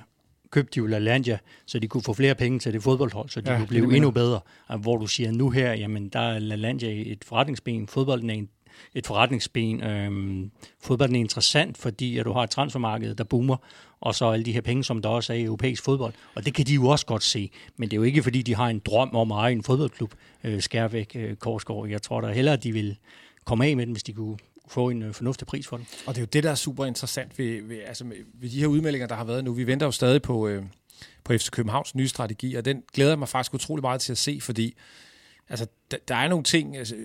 købte 0.52 0.72
de 0.76 0.78
jo 0.78 0.86
LaLandia, 0.86 1.38
så 1.66 1.80
de 1.80 1.88
kunne 1.88 2.04
få 2.04 2.14
flere 2.14 2.36
penge 2.36 2.60
til 2.60 2.74
det 2.74 2.84
fodboldhold, 2.84 3.30
så 3.30 3.42
de 3.42 3.52
ja, 3.52 3.58
kunne 3.58 3.68
blive 3.68 3.96
endnu 3.96 4.12
bedre. 4.12 4.40
Og 4.68 4.78
hvor 4.78 4.98
du 4.98 5.08
siger 5.08 5.32
nu 5.32 5.50
her, 5.50 5.74
jamen 5.74 6.10
der 6.10 6.20
er 6.20 6.40
LaLandia 6.40 7.12
et 7.12 7.24
forretningsben, 7.24 7.88
fodbolden 7.88 8.30
er 8.30 8.34
en 8.34 8.50
et 8.96 9.08
forretningsben. 9.08 9.84
Øhm, 9.84 10.52
fodbolden 10.80 11.16
er 11.16 11.20
interessant, 11.20 11.78
fordi 11.78 12.18
at 12.18 12.26
du 12.26 12.32
har 12.32 12.44
et 12.44 12.50
transfermarked, 12.50 13.16
der 13.16 13.24
boomer, 13.24 13.58
og 14.02 14.16
så 14.16 14.30
alle 14.30 14.46
de 14.46 14.52
her 14.52 14.62
penge, 14.62 14.84
som 14.84 15.02
der 15.02 15.10
også 15.10 15.34
er 15.34 15.38
i 15.38 15.44
europæisk 15.44 15.84
fodbold. 15.84 16.14
Og 16.36 16.46
det 16.46 16.54
kan 16.54 16.66
de 16.66 16.74
jo 16.74 16.88
også 16.88 17.06
godt 17.06 17.24
se. 17.24 17.52
Men 17.78 17.90
det 17.90 17.96
er 17.96 17.98
jo 17.98 18.04
ikke, 18.04 18.24
fordi 18.24 18.42
de 18.42 18.56
har 18.56 18.68
en 18.68 18.80
drøm 18.80 19.16
om 19.16 19.32
at 19.32 19.38
eje 19.38 19.52
en 19.52 19.64
fodboldklub, 19.64 20.14
øh, 20.44 20.62
Skærvæk, 20.62 21.12
øh, 21.16 21.36
Korsgaard. 21.36 21.88
Jeg 21.88 22.02
tror 22.02 22.22
da 22.22 22.32
hellere, 22.32 22.54
at 22.54 22.64
de 22.64 22.72
vil 22.72 22.98
komme 23.46 23.66
af 23.66 23.76
med 23.76 23.86
den, 23.86 23.94
hvis 23.94 24.04
de 24.04 24.14
kunne 24.14 24.38
få 24.68 24.90
en 24.90 25.04
øh, 25.04 25.14
fornuftig 25.14 25.48
pris 25.48 25.68
for 25.68 25.78
den. 25.78 25.88
Og 26.08 26.16
det 26.16 26.18
er 26.18 26.22
jo 26.22 26.28
det, 26.34 26.44
der 26.44 26.52
er 26.52 26.56
super 26.56 26.86
interessant 26.86 27.40
ved, 27.40 27.62
ved, 27.62 27.80
altså 27.86 28.06
med, 28.06 28.16
ved 28.34 28.50
de 28.50 28.60
her 28.60 28.68
udmeldinger, 28.68 29.08
der 29.08 29.16
har 29.16 29.24
været 29.24 29.44
nu. 29.44 29.54
Vi 29.54 29.68
venter 29.68 29.86
jo 29.86 29.92
stadig 29.92 30.22
på, 30.22 30.48
øh, 30.48 30.64
på 31.24 31.34
FC 31.34 31.50
Københavns 31.50 31.96
nye 31.96 32.08
strategi, 32.08 32.56
og 32.56 32.66
den 32.66 32.84
glæder 32.94 33.12
jeg 33.12 33.20
mig 33.20 33.30
faktisk 33.30 33.54
utrolig 33.54 33.82
meget 33.82 34.02
til 34.02 34.12
at 34.12 34.18
se, 34.18 34.40
fordi 34.42 34.76
altså, 35.50 35.68
der, 35.92 35.98
der 36.08 36.16
er 36.16 36.28
nogle 36.28 36.44
ting, 36.44 36.78
altså, 36.78 36.96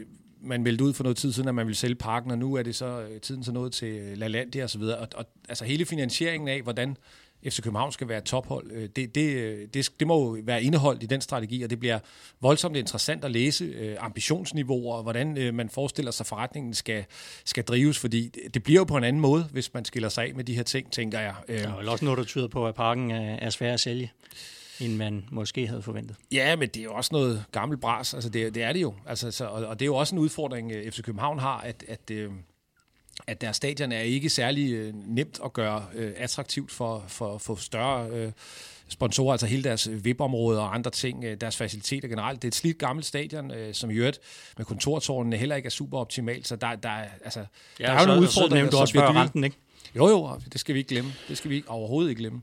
man 0.47 0.63
meldte 0.63 0.85
ud 0.85 0.93
for 0.93 1.03
noget 1.03 1.17
tid 1.17 1.33
siden, 1.33 1.49
at 1.49 1.55
man 1.55 1.67
ville 1.67 1.77
sælge 1.77 1.95
parken, 1.95 2.31
og 2.31 2.39
nu 2.39 2.55
er 2.55 2.63
det 2.63 2.75
så 2.75 3.01
øh, 3.01 3.21
tiden 3.21 3.45
så 3.45 3.53
noget 3.53 3.73
til 3.73 3.89
øh, 3.89 4.17
LaLandia 4.19 4.63
og 4.65 4.71
så 4.71 4.79
videre. 4.79 4.99
Og, 4.99 5.09
og 5.15 5.27
altså 5.49 5.65
hele 5.65 5.85
finansieringen 5.85 6.49
af, 6.49 6.63
hvordan 6.63 6.97
FC 7.49 7.63
København 7.63 7.93
skal 7.93 8.09
være 8.09 8.19
et 8.19 8.25
tophold, 8.25 8.71
øh, 8.73 8.89
det, 8.97 9.15
det, 9.15 9.37
øh, 9.37 9.69
det, 9.75 9.91
det 10.01 10.07
må 10.07 10.37
jo 10.37 10.43
være 10.45 10.63
indeholdt 10.63 11.03
i 11.03 11.07
den 11.07 11.21
strategi, 11.21 11.63
og 11.63 11.71
det 11.71 11.81
bliver 11.81 11.99
voldsomt 12.41 12.77
interessant 12.77 13.25
at 13.25 13.31
læse 13.31 13.97
ambitionsniveauer, 14.01 14.97
og 14.97 15.03
hvordan 15.03 15.55
man 15.55 15.69
forestiller 15.69 16.11
sig, 16.11 16.25
at 16.25 16.29
forretningen 16.29 16.75
skal, 16.75 17.05
skal 17.45 17.65
drives, 17.65 17.99
fordi 17.99 18.31
det 18.55 18.63
bliver 18.63 18.81
jo 18.81 18.85
på 18.85 18.97
en 18.97 19.05
anden 19.05 19.23
måde, 19.23 19.49
hvis 19.53 19.75
man 19.75 19.85
skiller 19.85 20.09
sig 20.09 20.25
af 20.25 20.35
med 20.35 20.45
de 20.45 20.55
her 20.55 20.63
ting, 20.63 20.93
tænker 20.93 21.21
jeg. 21.21 21.35
Der 21.49 21.69
er 21.69 21.89
også 21.91 22.05
noget, 22.05 22.19
der 22.19 22.25
tyder 22.25 22.49
på, 22.49 22.67
at 22.67 22.75
parken 22.75 23.11
er 23.11 23.51
svær 23.51 23.73
at 23.73 23.81
sælge 23.81 24.13
end 24.81 24.97
man 24.97 25.25
måske 25.31 25.67
havde 25.67 25.83
forventet. 25.83 26.17
Ja, 26.33 26.57
men 26.57 26.69
det 26.69 26.81
er 26.81 26.85
jo 26.85 26.95
også 26.95 27.11
noget 27.13 27.45
gammelt 27.53 27.81
bras. 27.81 28.15
Altså, 28.15 28.29
det, 28.29 28.55
det 28.55 28.63
er 28.63 28.73
det 28.73 28.83
jo. 28.83 28.95
Altså, 29.07 29.31
så, 29.31 29.45
og, 29.47 29.67
og 29.67 29.79
det 29.79 29.85
er 29.85 29.87
jo 29.87 29.97
også 29.97 30.15
en 30.15 30.19
udfordring, 30.19 30.73
øh, 30.73 30.93
FC 30.93 31.03
København 31.03 31.39
har, 31.39 31.61
at, 31.61 31.85
at, 31.89 32.11
øh, 32.11 32.31
at 33.27 33.41
deres 33.41 33.57
stadion 33.57 33.93
er 33.93 34.01
ikke 34.01 34.31
særlig 34.31 34.73
øh, 34.73 34.95
nemt 34.95 35.41
at 35.45 35.53
gøre 35.53 35.85
øh, 35.95 36.13
attraktivt 36.17 36.71
for, 36.71 37.05
for, 37.09 37.39
for 37.39 37.55
større 37.55 38.11
øh, 38.11 38.33
sponsorer, 38.89 39.33
altså 39.33 39.47
hele 39.47 39.65
deres 39.65 39.89
VIP-område 40.05 40.61
og 40.61 40.75
andre 40.75 40.91
ting, 40.91 41.41
deres 41.41 41.57
faciliteter 41.57 42.09
generelt. 42.09 42.43
Det 42.43 42.49
er 42.49 42.51
et 42.51 42.55
slidt 42.55 42.79
gammelt 42.79 43.07
stadion, 43.07 43.53
som 43.73 43.91
i 43.91 43.95
øvrigt 43.95 44.21
med 44.57 44.67
kontortårnene 44.67 45.37
heller 45.37 45.57
ikke 45.57 45.67
er 45.67 45.71
super 45.71 45.99
optimalt, 45.99 46.49
så 46.49 46.57
der, 46.57 46.75
der, 46.75 46.89
altså, 47.25 47.45
ja, 47.81 47.85
der 47.87 47.93
er 47.93 48.01
jo 48.01 48.07
nogle 48.07 48.23
udfordringer, 48.23 48.71
så 48.71 48.77
du 48.77 48.81
også 48.81 48.95
før 48.95 49.13
renten, 49.13 49.45
ikke? 49.45 49.57
Jo, 49.97 50.09
jo, 50.09 50.41
det 50.53 50.61
skal 50.61 50.75
vi 50.75 50.79
ikke 50.79 50.89
glemme. 50.89 51.13
Det 51.29 51.39
skal 51.39 51.51
vi 51.51 51.57
ikke, 51.57 51.71
overhovedet 51.71 52.11
ikke 52.11 52.21
glemme. 52.21 52.43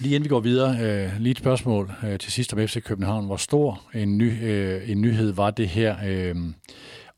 Lige 0.00 0.14
inden 0.14 0.24
vi 0.24 0.28
går 0.28 0.40
videre, 0.40 0.80
øh, 0.80 1.20
lige 1.20 1.30
et 1.30 1.38
spørgsmål 1.38 1.92
øh, 2.04 2.18
til 2.18 2.32
sidst 2.32 2.52
om 2.52 2.68
FC 2.68 2.82
København. 2.82 3.26
Hvor 3.26 3.36
stor 3.36 3.82
en, 3.94 4.18
ny, 4.18 4.44
øh, 4.44 4.90
en 4.90 5.00
nyhed 5.00 5.32
var 5.32 5.50
det 5.50 5.68
her 5.68 5.96
øh, 6.06 6.36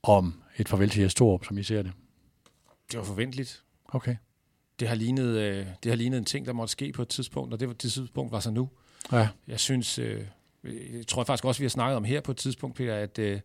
om 0.02 0.34
et 0.56 0.68
farvel 0.68 0.90
til 0.90 1.02
Jes 1.02 1.14
Torup, 1.14 1.44
som 1.44 1.58
I 1.58 1.62
ser 1.62 1.82
det? 1.82 1.92
Det 2.90 2.98
var 2.98 3.04
forventeligt. 3.04 3.62
Okay. 3.88 4.16
Det 4.80 4.88
har, 4.88 4.94
lignet, 4.94 5.26
øh, 5.26 5.66
det 5.82 5.90
har 5.90 5.96
lignet 5.96 6.18
en 6.18 6.24
ting, 6.24 6.46
der 6.46 6.52
måtte 6.52 6.72
ske 6.72 6.92
på 6.92 7.02
et 7.02 7.08
tidspunkt, 7.08 7.52
og 7.52 7.60
det, 7.60 7.68
var, 7.68 7.74
det 7.74 7.92
tidspunkt 7.92 8.32
var 8.32 8.40
så 8.40 8.50
nu. 8.50 8.68
Ja. 9.12 9.28
Jeg 9.48 9.60
synes, 9.60 9.98
øh, 9.98 10.20
jeg 10.64 11.06
tror 11.06 11.24
faktisk 11.24 11.44
også, 11.44 11.58
vi 11.58 11.64
har 11.64 11.70
snakket 11.70 11.96
om 11.96 12.04
her 12.04 12.20
på 12.20 12.30
et 12.30 12.36
tidspunkt, 12.36 12.76
Peter, 12.76 12.94
at 12.94 13.18
øh, 13.18 13.40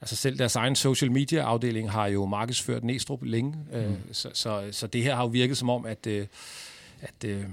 altså 0.00 0.16
selv 0.16 0.38
deres 0.38 0.56
egen 0.56 0.76
social 0.76 1.12
media 1.12 1.40
afdeling 1.40 1.90
har 1.90 2.06
jo 2.06 2.26
markedsført 2.26 2.84
Næstrup 2.84 3.22
længe, 3.22 3.54
øh, 3.72 3.90
mm. 3.90 3.96
så, 4.12 4.30
så, 4.34 4.68
så 4.72 4.86
det 4.86 5.02
her 5.02 5.14
har 5.14 5.22
jo 5.22 5.28
virket 5.28 5.56
som 5.56 5.70
om, 5.70 5.86
at, 5.86 6.06
øh, 6.06 6.26
at 7.00 7.24
øh, 7.24 7.44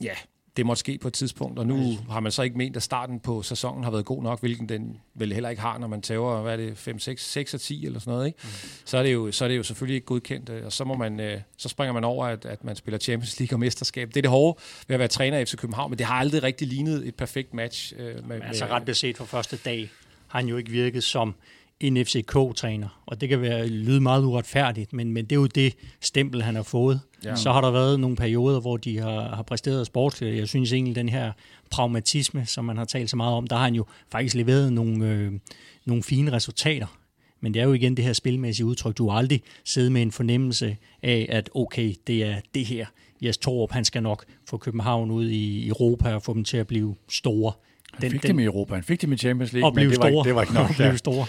ja, 0.00 0.14
det 0.56 0.66
måtte 0.66 0.80
ske 0.80 0.98
på 0.98 1.08
et 1.08 1.14
tidspunkt, 1.14 1.58
og 1.58 1.66
nu 1.66 1.98
har 2.10 2.20
man 2.20 2.32
så 2.32 2.42
ikke 2.42 2.58
ment, 2.58 2.76
at 2.76 2.82
starten 2.82 3.20
på 3.20 3.42
sæsonen 3.42 3.84
har 3.84 3.90
været 3.90 4.04
god 4.04 4.22
nok, 4.22 4.40
hvilken 4.40 4.68
den 4.68 5.00
vel 5.14 5.32
heller 5.32 5.48
ikke 5.48 5.62
har, 5.62 5.78
når 5.78 5.86
man 5.86 6.02
tager, 6.02 6.42
hvad 6.42 6.52
er 6.52 6.56
det, 6.56 6.78
5, 6.78 6.98
6, 6.98 7.30
6 7.30 7.54
og 7.54 7.60
10 7.60 7.86
eller 7.86 8.00
sådan 8.00 8.12
noget, 8.12 8.26
ikke? 8.26 8.38
Mm. 8.42 8.48
Så, 8.84 8.98
er 8.98 9.02
det 9.02 9.12
jo, 9.12 9.32
så 9.32 9.44
er 9.44 9.48
det 9.48 9.56
jo 9.56 9.62
selvfølgelig 9.62 9.94
ikke 9.94 10.06
godkendt, 10.06 10.50
og 10.50 10.72
så, 10.72 10.84
må 10.84 10.94
man, 10.94 11.20
øh, 11.20 11.40
så 11.56 11.68
springer 11.68 11.92
man 11.92 12.04
over, 12.04 12.26
at, 12.26 12.44
at 12.44 12.64
man 12.64 12.76
spiller 12.76 12.98
Champions 12.98 13.40
League 13.40 13.56
og 13.56 13.60
mesterskab. 13.60 14.08
Det 14.08 14.16
er 14.16 14.22
det 14.22 14.30
hårde 14.30 14.60
ved 14.88 14.94
at 14.94 14.98
være 14.98 15.08
træner 15.08 15.38
i 15.38 15.44
FC 15.44 15.56
København, 15.56 15.90
men 15.90 15.98
det 15.98 16.06
har 16.06 16.14
aldrig 16.14 16.42
rigtig 16.42 16.68
lignet 16.68 17.08
et 17.08 17.14
perfekt 17.14 17.54
match. 17.54 17.92
Øh, 17.98 18.28
med, 18.28 18.40
altså 18.42 18.66
ret 18.66 18.84
beset 18.84 19.16
for 19.16 19.24
første 19.24 19.56
dag 19.56 19.90
har 20.28 20.38
han 20.38 20.48
jo 20.48 20.56
ikke 20.56 20.70
virket 20.70 21.04
som 21.04 21.34
en 21.80 21.96
FCK-træner, 22.04 23.02
og 23.06 23.20
det 23.20 23.28
kan 23.28 23.40
være 23.40 23.66
lyde 23.66 24.00
meget 24.00 24.24
uretfærdigt, 24.24 24.92
men, 24.92 25.12
men 25.12 25.24
det 25.24 25.32
er 25.32 25.40
jo 25.40 25.46
det 25.46 25.74
stempel, 26.00 26.42
han 26.42 26.54
har 26.54 26.62
fået. 26.62 27.00
Ja. 27.24 27.36
Så 27.36 27.52
har 27.52 27.60
der 27.60 27.70
været 27.70 28.00
nogle 28.00 28.16
perioder, 28.16 28.60
hvor 28.60 28.76
de 28.76 28.98
har, 28.98 29.34
har 29.34 29.42
præsteret 29.42 29.86
sportsligt. 29.86 30.36
Jeg 30.36 30.48
synes 30.48 30.72
egentlig, 30.72 30.96
den 30.96 31.08
her 31.08 31.32
pragmatisme, 31.70 32.46
som 32.46 32.64
man 32.64 32.76
har 32.76 32.84
talt 32.84 33.10
så 33.10 33.16
meget 33.16 33.34
om, 33.34 33.46
der 33.46 33.56
har 33.56 33.64
han 33.64 33.74
jo 33.74 33.84
faktisk 34.12 34.34
leveret 34.34 34.72
nogle, 34.72 35.08
øh, 35.08 35.32
nogle 35.84 36.02
fine 36.02 36.32
resultater. 36.32 36.86
Men 37.40 37.54
det 37.54 37.60
er 37.60 37.66
jo 37.66 37.72
igen 37.72 37.96
det 37.96 38.04
her 38.04 38.12
spilmæssige 38.12 38.66
udtryk. 38.66 38.98
Du 38.98 39.08
har 39.08 39.18
aldrig 39.18 39.42
siddet 39.64 39.92
med 39.92 40.02
en 40.02 40.12
fornemmelse 40.12 40.76
af, 41.02 41.26
at 41.28 41.50
okay, 41.54 41.94
det 42.06 42.24
er 42.24 42.40
det 42.54 42.66
her. 42.66 42.86
Jes 43.22 43.38
Torup, 43.38 43.72
han 43.72 43.84
skal 43.84 44.02
nok 44.02 44.24
få 44.48 44.56
København 44.56 45.10
ud 45.10 45.28
i 45.28 45.68
Europa 45.68 46.14
og 46.14 46.22
få 46.22 46.34
dem 46.34 46.44
til 46.44 46.56
at 46.56 46.66
blive 46.66 46.94
store. 47.08 47.52
Han 47.98 48.10
fik 48.10 48.22
den, 48.22 48.28
dem 48.28 48.38
i 48.38 48.44
Europa, 48.44 48.74
han 48.74 48.84
fik 48.84 49.02
dem 49.02 49.12
i 49.12 49.16
Champions 49.16 49.52
League, 49.52 49.72
men 49.74 49.90
det 49.90 49.98
var, 49.98 50.06
ikke, 50.06 50.18
det 50.24 50.34
var 50.34 50.42
ikke 50.42 50.54
nok. 50.54 50.68
Og 50.70 50.74
blive 50.76 50.98
store. 50.98 51.26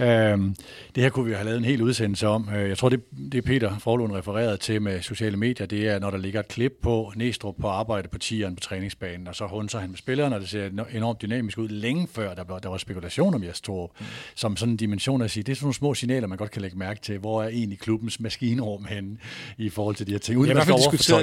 Øhm, 0.00 0.54
det 0.94 1.02
her 1.02 1.10
kunne 1.10 1.26
vi 1.26 1.32
have 1.32 1.44
lavet 1.44 1.58
en 1.58 1.64
hel 1.64 1.82
udsendelse 1.82 2.28
om. 2.28 2.48
Øh, 2.56 2.68
jeg 2.68 2.78
tror, 2.78 2.88
det, 2.88 3.00
det 3.32 3.44
Peter 3.44 3.78
Forlund 3.78 4.12
refererede 4.12 4.56
til 4.56 4.82
med 4.82 5.02
sociale 5.02 5.36
medier, 5.36 5.66
det 5.66 5.88
er, 5.88 5.98
når 5.98 6.10
der 6.10 6.18
ligger 6.18 6.40
et 6.40 6.48
klip 6.48 6.72
på 6.82 7.12
Næstrup 7.16 7.54
på 7.60 7.68
arbejde 7.68 8.08
på 8.08 8.18
tieren 8.18 8.56
på 8.56 8.60
træningsbanen, 8.60 9.28
og 9.28 9.34
så 9.34 9.46
hunser 9.46 9.78
han 9.78 9.88
med 9.90 9.98
spillerne, 9.98 10.34
og 10.34 10.40
det 10.40 10.48
ser 10.48 10.70
enormt 10.92 11.22
dynamisk 11.22 11.58
ud 11.58 11.68
længe 11.68 12.08
før, 12.12 12.34
der, 12.34 12.44
var, 12.48 12.58
der 12.58 12.68
var 12.68 12.78
spekulation 12.78 13.34
om 13.34 13.44
Jes 13.44 13.60
Torup, 13.60 13.90
mm. 13.98 14.06
som 14.34 14.56
sådan 14.56 14.72
en 14.72 14.76
dimension 14.76 15.22
at 15.22 15.30
sige, 15.30 15.42
det 15.42 15.52
er 15.52 15.56
sådan 15.56 15.64
nogle 15.64 15.74
små 15.74 15.94
signaler, 15.94 16.26
man 16.26 16.38
godt 16.38 16.50
kan 16.50 16.62
lægge 16.62 16.78
mærke 16.78 17.00
til, 17.00 17.18
hvor 17.18 17.42
er 17.42 17.48
egentlig 17.48 17.78
klubbens 17.78 18.20
maskinrum 18.20 18.84
henne 18.84 19.16
i 19.58 19.68
forhold 19.68 19.96
til 19.96 20.06
de 20.06 20.12
her 20.12 20.18
ting. 20.18 20.38
Uden 20.38 20.50
ja, 20.50 20.62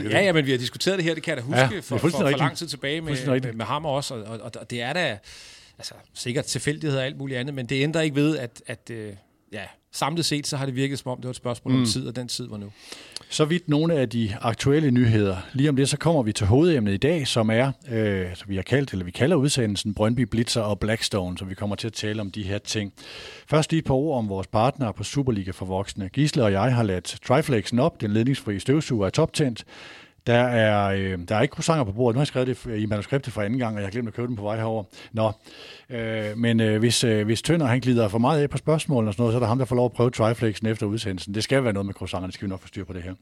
ja, 0.10 0.26
ja, 0.26 0.34
men 0.34 0.46
vi 0.46 0.52
har 0.52 0.58
diskuteret 0.58 0.98
det 0.98 1.06
her, 1.06 1.14
det 1.14 1.24
kan 1.24 1.36
jeg 1.36 1.38
da 1.38 1.42
huske 1.44 1.60
ja, 1.60 1.80
for, 1.80 1.98
for, 1.98 2.10
for, 2.10 2.38
lang 2.38 2.58
tid 2.58 2.68
tilbage 2.68 3.02
med, 3.02 3.42
med, 3.42 3.54
med 3.54 3.66
ham 3.66 3.86
også, 3.86 4.14
og, 4.14 4.40
og, 4.42 4.52
og 4.60 4.70
det 4.70 4.82
er 4.82 4.85
da 4.94 5.18
altså, 5.78 5.94
sikkert 6.14 6.46
tilfældighed 6.46 6.98
og 6.98 7.06
alt 7.06 7.18
muligt 7.18 7.40
andet, 7.40 7.56
men 7.56 7.66
det 7.66 7.84
ændrer 7.84 8.02
ikke 8.02 8.16
ved, 8.16 8.38
at, 8.38 8.62
at, 8.68 8.90
øh, 8.92 9.14
ja, 9.52 9.64
samlet 9.92 10.26
set, 10.26 10.48
så 10.48 10.58
har 10.58 10.66
det 10.66 10.76
virket 10.76 11.00
som 11.00 11.12
om, 11.12 11.18
det 11.18 11.26
var 11.26 11.30
et 11.30 11.36
spørgsmål 11.36 11.74
mm. 11.74 11.80
om 11.80 11.86
tid, 11.86 12.08
og 12.08 12.16
den 12.16 12.28
tid 12.28 12.48
var 12.48 12.58
nu. 12.58 12.72
Så 13.30 13.46
vidt 13.46 13.70
nogle 13.70 13.94
af 13.94 14.10
de 14.10 14.36
aktuelle 14.42 14.92
nyheder. 14.92 15.38
Lige 15.54 15.70
om 15.70 15.76
det, 15.76 15.90
så 15.90 15.98
kommer 15.98 16.24
vi 16.24 16.34
til 16.34 16.48
hovedemnet 16.48 16.94
i 16.94 16.98
dag, 16.98 17.28
som 17.28 17.50
er, 17.50 17.72
øh, 17.92 18.36
som 18.36 18.50
vi 18.50 18.56
har 18.56 18.64
kaldt, 18.64 18.92
eller 18.92 19.06
vi 19.06 19.12
kalder 19.12 19.36
udsendelsen, 19.36 19.94
Brøndby 19.94 20.22
Blitzer 20.22 20.62
og 20.62 20.80
Blackstone, 20.80 21.38
så 21.38 21.46
vi 21.46 21.56
kommer 21.56 21.76
til 21.76 21.88
at 21.88 21.94
tale 21.94 22.22
om 22.22 22.32
de 22.32 22.44
her 22.44 22.58
ting. 22.58 22.94
Først 23.50 23.72
lige 23.72 23.80
et 23.80 23.86
par 23.86 23.94
ord 23.94 24.18
om 24.18 24.30
vores 24.30 24.48
partnere 24.48 24.94
på 24.94 25.04
Superliga 25.04 25.52
for 25.52 25.66
voksne. 25.66 26.10
Gisle 26.10 26.44
og 26.44 26.52
jeg 26.52 26.76
har 26.76 26.84
ladt 26.84 27.20
Triflexen 27.26 27.80
op, 27.80 28.02
den 28.02 28.12
ledningsfri 28.12 28.60
støvsuger 28.60 29.06
er 29.06 29.10
toptændt. 29.10 29.66
Der 30.28 30.34
er, 30.34 30.88
øh, 30.88 31.20
der 31.30 31.36
er 31.36 31.42
ikke 31.42 31.54
croissanter 31.54 31.84
på 31.84 31.92
bordet. 31.92 32.16
Nu 32.16 32.18
har 32.18 32.22
jeg 32.22 32.28
skrevet 32.28 32.48
det 32.48 32.80
i 32.80 32.86
manuskriptet 32.86 33.34
for 33.34 33.42
anden 33.42 33.60
gang, 33.60 33.76
og 33.76 33.82
jeg 33.82 33.88
har 33.88 33.92
glemt 33.92 34.08
at 34.08 34.14
købe 34.14 34.28
dem 34.28 34.36
på 34.36 34.44
vej 34.44 34.56
herover. 34.56 34.84
Nå, 35.14 35.32
øh, 35.90 36.38
men 36.38 36.60
øh, 36.60 36.80
hvis, 36.80 37.04
øh, 37.04 37.26
hvis 37.26 37.42
Tønder 37.42 37.66
han 37.66 37.80
glider 37.80 38.08
for 38.08 38.18
meget 38.18 38.42
af 38.42 38.50
på 38.50 38.58
spørgsmålene 38.58 39.10
og 39.10 39.14
sådan 39.14 39.22
noget, 39.22 39.34
så 39.34 39.38
er 39.38 39.40
der 39.40 39.48
ham, 39.48 39.58
der 39.58 39.66
får 39.66 39.76
lov 39.76 39.86
at 39.86 39.92
prøve 39.92 40.10
triflexen 40.10 40.68
efter 40.68 40.86
udsendelsen. 40.86 41.34
Det 41.34 41.44
skal 41.44 41.64
være 41.64 41.74
noget 41.74 41.86
med 41.86 41.94
croissanterne, 41.94 42.28
det 42.28 42.34
skal 42.34 42.46
vi 42.46 42.50
nok 42.50 42.62
få 42.62 42.68
styr 42.68 42.86
på 42.86 42.94
det 42.94 43.04
her. 43.04 43.14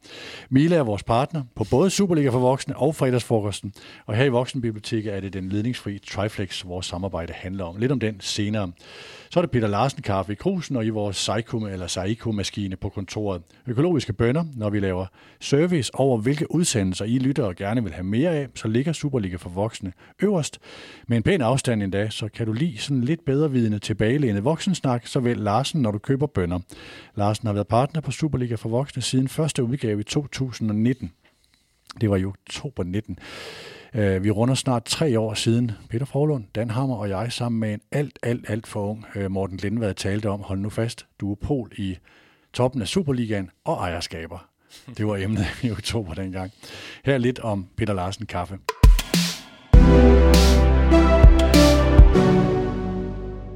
Mila 0.49 0.75
er 0.75 0.83
vores 0.83 1.03
partner 1.03 1.43
på 1.55 1.63
både 1.71 1.89
Superliga 1.89 2.29
for 2.29 2.39
voksne 2.39 2.77
og 2.77 2.95
fredagsfrokosten, 2.95 3.73
og 4.05 4.15
her 4.15 4.23
i 4.23 4.29
Voksenbiblioteket 4.29 5.13
er 5.13 5.19
det 5.19 5.33
den 5.33 5.49
ledningsfri 5.49 5.99
triflex, 5.99 6.65
vores 6.65 6.85
samarbejde 6.85 7.33
handler 7.33 7.65
om. 7.65 7.77
Lidt 7.77 7.91
om 7.91 7.99
den 7.99 8.15
senere. 8.19 8.71
Så 9.33 9.39
er 9.39 9.41
det 9.41 9.51
Peter 9.51 9.67
Larsen 9.67 10.01
kaffe 10.01 10.31
i 10.31 10.35
krusen 10.35 10.75
og 10.75 10.85
i 10.85 10.89
vores 10.89 11.17
Saiko 11.17 11.57
eller 11.57 11.87
Saiko-maskine 11.87 12.75
på 12.75 12.89
kontoret. 12.89 13.41
Økologiske 13.67 14.13
bønder, 14.13 14.43
når 14.55 14.69
vi 14.69 14.79
laver 14.79 15.05
service 15.39 15.95
over 15.95 16.17
hvilke 16.17 16.51
udsendelser 16.51 16.92
i 17.01 17.19
lytter 17.19 17.43
og 17.43 17.56
gerne 17.56 17.84
vil 17.84 17.93
have 17.93 18.03
mere 18.03 18.29
af, 18.29 18.47
så 18.56 18.67
ligger 18.67 18.93
Superliga 18.93 19.36
for 19.36 19.49
voksne 19.49 19.93
øverst. 20.21 20.60
Med 21.08 21.17
en 21.17 21.23
pæn 21.23 21.41
afstand 21.41 21.84
endda, 21.84 22.10
så 22.10 22.27
kan 22.27 22.45
du 22.45 22.53
lige 22.53 22.77
sådan 22.77 23.01
lidt 23.01 23.25
bedre 23.25 23.51
vidende 23.51 23.79
tilbagelænet 23.79 24.43
voksensnak, 24.43 25.08
så 25.08 25.19
vel 25.19 25.38
Larsen, 25.38 25.82
når 25.82 25.91
du 25.91 25.97
køber 25.97 26.27
bønder. 26.27 26.60
Larsen 27.15 27.45
har 27.45 27.53
været 27.53 27.67
partner 27.67 28.01
på 28.01 28.12
Superliga 28.12 28.56
for 28.56 28.69
voksne 28.69 29.01
siden 29.01 29.27
første 29.27 29.63
udgave 29.63 29.99
i 29.99 30.03
2019. 30.03 31.12
Det 32.01 32.10
var 32.10 32.17
i 32.17 32.25
oktober 32.25 32.84
19. 32.84 33.19
Øh, 33.95 34.23
vi 34.23 34.32
runder 34.32 34.56
snart 34.56 34.86
tre 34.86 35.19
år 35.19 35.34
siden. 35.34 35.71
Peter 35.89 36.06
Forlund, 36.06 36.45
Dan 36.56 36.69
Hammer 36.69 36.95
og 36.95 37.10
jeg 37.10 37.32
sammen 37.32 37.60
med 37.60 37.73
en 37.73 37.82
alt, 37.91 38.19
alt, 38.23 38.49
alt 38.49 38.67
for 38.67 38.89
ung 38.89 39.06
øh, 39.15 39.32
Morten 39.32 39.58
Lindvad 39.58 39.93
talte 39.93 40.29
om, 40.29 40.41
hold 40.41 40.60
nu 40.60 40.69
fast, 40.69 41.06
duopol 41.19 41.71
i 41.77 41.97
toppen 42.53 42.82
af 42.82 42.88
Superligaen 42.88 43.49
og 43.63 43.75
ejerskaber. 43.75 44.52
Det 44.97 45.07
var 45.07 45.17
emnet 45.17 45.45
i 45.63 45.71
oktober 45.71 46.13
dengang. 46.13 46.51
Her 47.05 47.17
lidt 47.17 47.39
om 47.39 47.65
Peter 47.77 47.93
Larsen 47.93 48.25
kaffe. 48.25 48.57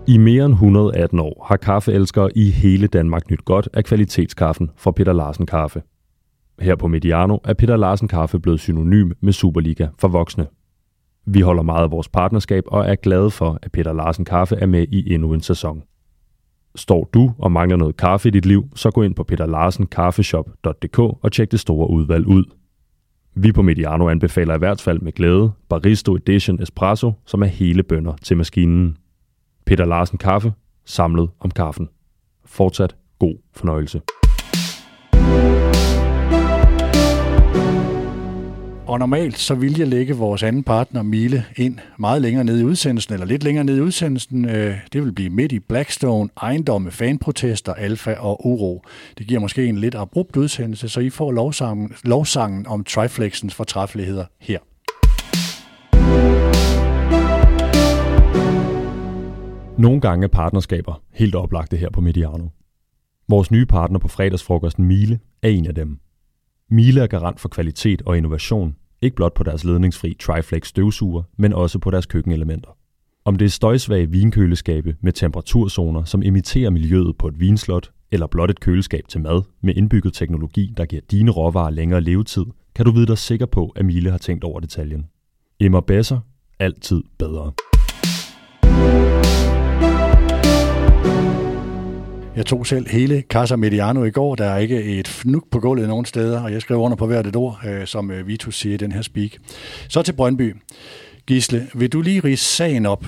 I 0.08 0.18
mere 0.18 0.46
end 0.46 0.54
118 0.54 1.20
år 1.20 1.46
har 1.48 1.58
kaffeelskere 1.58 2.38
i 2.38 2.50
hele 2.50 2.88
Danmark 2.88 3.30
nyt 3.30 3.46
godt 3.46 3.70
af 3.74 3.84
kvalitetskaffen 3.84 4.70
fra 4.76 4.92
Peter 4.92 5.14
Larsen 5.14 5.46
Kaffe. 5.46 5.82
Her 6.60 6.76
på 6.76 6.88
Mediano 6.88 7.38
er 7.44 7.54
Peter 7.54 7.78
Larsen 7.78 8.08
Kaffe 8.08 8.40
blevet 8.40 8.60
synonym 8.60 9.12
med 9.22 9.34
Superliga 9.34 9.88
for 10.00 10.08
voksne. 10.08 10.48
Vi 11.26 11.42
holder 11.42 11.64
meget 11.64 11.84
af 11.84 11.92
vores 11.92 12.10
partnerskab 12.10 12.64
og 12.68 12.86
er 12.86 12.96
glade 12.96 13.32
for, 13.32 13.60
at 13.62 13.72
Peter 13.72 13.94
Larsen 13.94 14.26
Kaffe 14.26 14.56
er 14.56 14.66
med 14.66 14.86
i 14.92 15.14
endnu 15.14 15.34
en 15.34 15.42
sæson. 15.42 15.84
Står 16.76 17.10
du 17.14 17.34
og 17.38 17.52
mangler 17.52 17.78
noget 17.78 17.98
kaffe 17.98 18.28
i 18.28 18.32
dit 18.32 18.46
liv, 18.46 18.70
så 18.76 18.92
gå 18.92 19.04
ind 19.04 19.16
på 19.16 19.24
peterlarsenkaffeshop.dk 19.24 21.00
og 21.00 21.32
tjek 21.32 21.52
det 21.52 21.60
store 21.60 21.90
udvalg 21.90 22.28
ud. 22.28 22.44
Vi 23.36 23.52
på 23.52 23.62
Mediano 23.62 24.10
anbefaler 24.10 24.56
i 24.56 24.58
hvert 24.58 24.82
fald 24.82 25.00
med 25.00 25.12
glæde 25.12 25.52
Baristo 25.70 26.16
Edition 26.16 26.62
Espresso, 26.62 27.14
som 27.26 27.42
er 27.42 27.48
hele 27.48 27.84
bønder 27.84 28.14
til 28.24 28.38
maskinen. 28.38 28.98
Peter 29.66 29.86
Larsen 29.86 30.18
Kaffe, 30.18 30.54
samlet 30.86 31.30
om 31.40 31.52
kaffen. 31.52 31.90
Fortsat 32.46 32.96
god 33.20 33.36
fornøjelse. 33.56 34.02
Og 38.88 39.00
normalt 39.00 39.38
så 39.38 39.56
vil 39.56 39.78
jeg 39.78 39.88
lægge 39.88 40.14
vores 40.14 40.44
anden 40.44 40.64
partner, 40.64 41.04
Mile, 41.04 41.46
ind 41.56 41.78
meget 42.00 42.22
længere 42.22 42.44
ned 42.44 42.60
i 42.60 42.64
udsendelsen, 42.64 43.14
eller 43.14 43.26
lidt 43.26 43.44
længere 43.44 43.64
ned 43.64 43.78
i 43.78 43.82
udsendelsen. 43.82 44.46
Øh, 44.46 44.76
det 44.94 45.04
vil 45.04 45.12
blive 45.12 45.30
midt 45.30 45.52
i 45.52 45.60
Blackstone, 45.60 46.30
ejendomme, 46.42 46.92
fanprotester, 46.92 47.74
alfa 47.74 48.14
og 48.14 48.46
uro. 48.46 48.84
Det 49.18 49.28
giver 49.28 49.40
måske 49.40 49.66
en 49.66 49.78
lidt 49.78 49.96
abrupt 49.96 50.38
udsendelse, 50.38 50.90
så 50.90 51.00
I 51.00 51.10
får 51.10 51.32
lovsangen, 51.32 51.94
lovsangen 52.04 52.68
om 52.68 52.84
Triflexens 52.84 53.56
fortræffeligheder 53.56 54.26
her. 54.40 54.60
Nogle 59.82 60.02
gange 60.02 60.24
er 60.24 60.28
partnerskaber 60.28 61.02
helt 61.14 61.36
oplagte 61.36 61.78
her 61.78 61.90
på 61.90 62.02
Mediano. 62.02 62.48
Vores 63.30 63.52
nye 63.52 63.66
partner 63.66 64.00
på 64.00 64.08
fredagsfrokosten 64.08 64.86
Mile 64.86 65.20
er 65.44 65.50
en 65.50 65.66
af 65.66 65.76
dem. 65.76 66.00
Miele 66.70 67.02
er 67.02 67.08
garant 67.08 67.40
for 67.40 67.50
kvalitet 67.50 68.02
og 68.06 68.18
innovation, 68.18 68.76
ikke 69.02 69.16
blot 69.16 69.34
på 69.34 69.44
deres 69.44 69.64
ledningsfri 69.64 70.14
Triflex 70.20 70.68
støvsuger, 70.68 71.24
men 71.38 71.54
også 71.54 71.80
på 71.80 71.92
deres 71.92 72.06
køkkenelementer. 72.06 72.70
Om 73.26 73.36
det 73.36 73.46
er 73.46 73.50
støjsvage 73.50 74.12
vinkøleskabe 74.12 74.96
med 75.02 75.12
temperaturzoner, 75.12 76.04
som 76.04 76.24
imiterer 76.24 76.70
miljøet 76.70 77.18
på 77.18 77.28
et 77.28 77.40
vinslot, 77.40 77.92
eller 78.12 78.28
blot 78.28 78.50
et 78.50 78.60
køleskab 78.60 79.08
til 79.08 79.22
mad 79.22 79.42
med 79.64 79.74
indbygget 79.76 80.14
teknologi, 80.14 80.74
der 80.78 80.86
giver 80.86 81.02
dine 81.12 81.32
råvarer 81.32 81.70
længere 81.70 82.02
levetid, 82.02 82.46
kan 82.76 82.86
du 82.86 82.92
vide 82.92 83.08
dig 83.08 83.18
sikker 83.18 83.46
på, 83.46 83.74
at 83.76 83.86
Miele 83.86 84.12
har 84.12 84.18
tænkt 84.18 84.44
over 84.44 84.60
detaljen. 84.60 85.06
Emmer 85.60 85.82
Besser. 85.82 86.20
Altid 86.60 87.04
bedre. 87.20 87.52
Jeg 92.38 92.46
tog 92.46 92.68
selv 92.68 92.90
hele 92.90 93.24
Casa 93.30 93.56
Mediano 93.56 94.04
i 94.04 94.12
går. 94.12 94.36
Der 94.36 94.46
er 94.46 94.58
ikke 94.58 94.84
et 94.84 95.08
fnuk 95.08 95.50
på 95.52 95.60
gulvet 95.60 95.88
nogen 95.88 96.06
steder, 96.06 96.42
og 96.42 96.52
jeg 96.52 96.62
skrev 96.62 96.78
under 96.78 96.98
på 96.98 97.08
hvert 97.08 97.28
et 97.28 97.36
ord, 97.36 97.60
øh, 97.68 97.88
som 97.88 98.12
øh, 98.12 98.28
Vitus 98.28 98.60
siger 98.60 98.74
i 98.74 98.78
den 98.78 98.92
her 98.92 99.02
speak. 99.02 99.32
Så 99.90 100.02
til 100.02 100.14
Brøndby. 100.14 100.56
Gisle, 101.28 101.68
vil 101.74 101.90
du 101.90 102.02
lige 102.02 102.20
rise 102.20 102.46
sagen 102.46 102.86
op? 102.86 103.06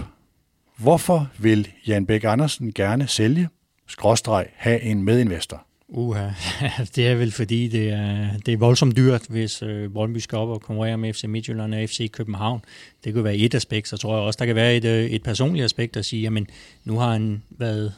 Hvorfor 0.78 1.30
vil 1.38 1.68
Jan 1.88 2.06
Bæk 2.06 2.24
Andersen 2.24 2.74
gerne 2.74 3.08
sælge, 3.08 3.50
skråstreg, 3.88 4.46
have 4.56 4.82
en 4.82 5.04
medinvestor? 5.04 5.65
Uha, 5.88 6.30
det 6.96 7.08
er 7.08 7.15
vel 7.15 7.32
fordi, 7.32 7.68
det 7.68 7.89
er, 7.89 8.28
det 8.46 8.54
er 8.54 8.58
voldsomt 8.58 8.98
dyrt, 8.98 9.26
hvis 9.30 9.62
øh, 9.63 9.89
Brøndby 9.89 10.18
skal 10.18 10.38
op 10.38 10.50
og 10.50 10.62
konkurrere 10.62 10.98
med 10.98 11.13
FC 11.13 11.24
Midtjylland 11.24 11.76
og 11.76 11.89
FC 11.89 12.12
København. 12.12 12.62
Det 13.04 13.13
kan 13.13 13.24
være 13.24 13.36
et 13.36 13.56
aspekt, 13.56 13.88
så 13.88 13.98
tror 13.98 14.15
jeg 14.15 14.24
også, 14.24 14.38
der 14.38 14.46
kan 14.46 14.56
være 14.56 14.76
et, 14.76 14.86
øh, 14.86 15.06
et 15.06 15.24
personligt 15.24 15.65
aspekt 15.65 15.98
at 15.98 16.06
sige, 16.06 16.22
jamen 16.22 16.48
nu 16.86 16.98
har 16.98 17.12
han 17.12 17.44
været 17.50 17.94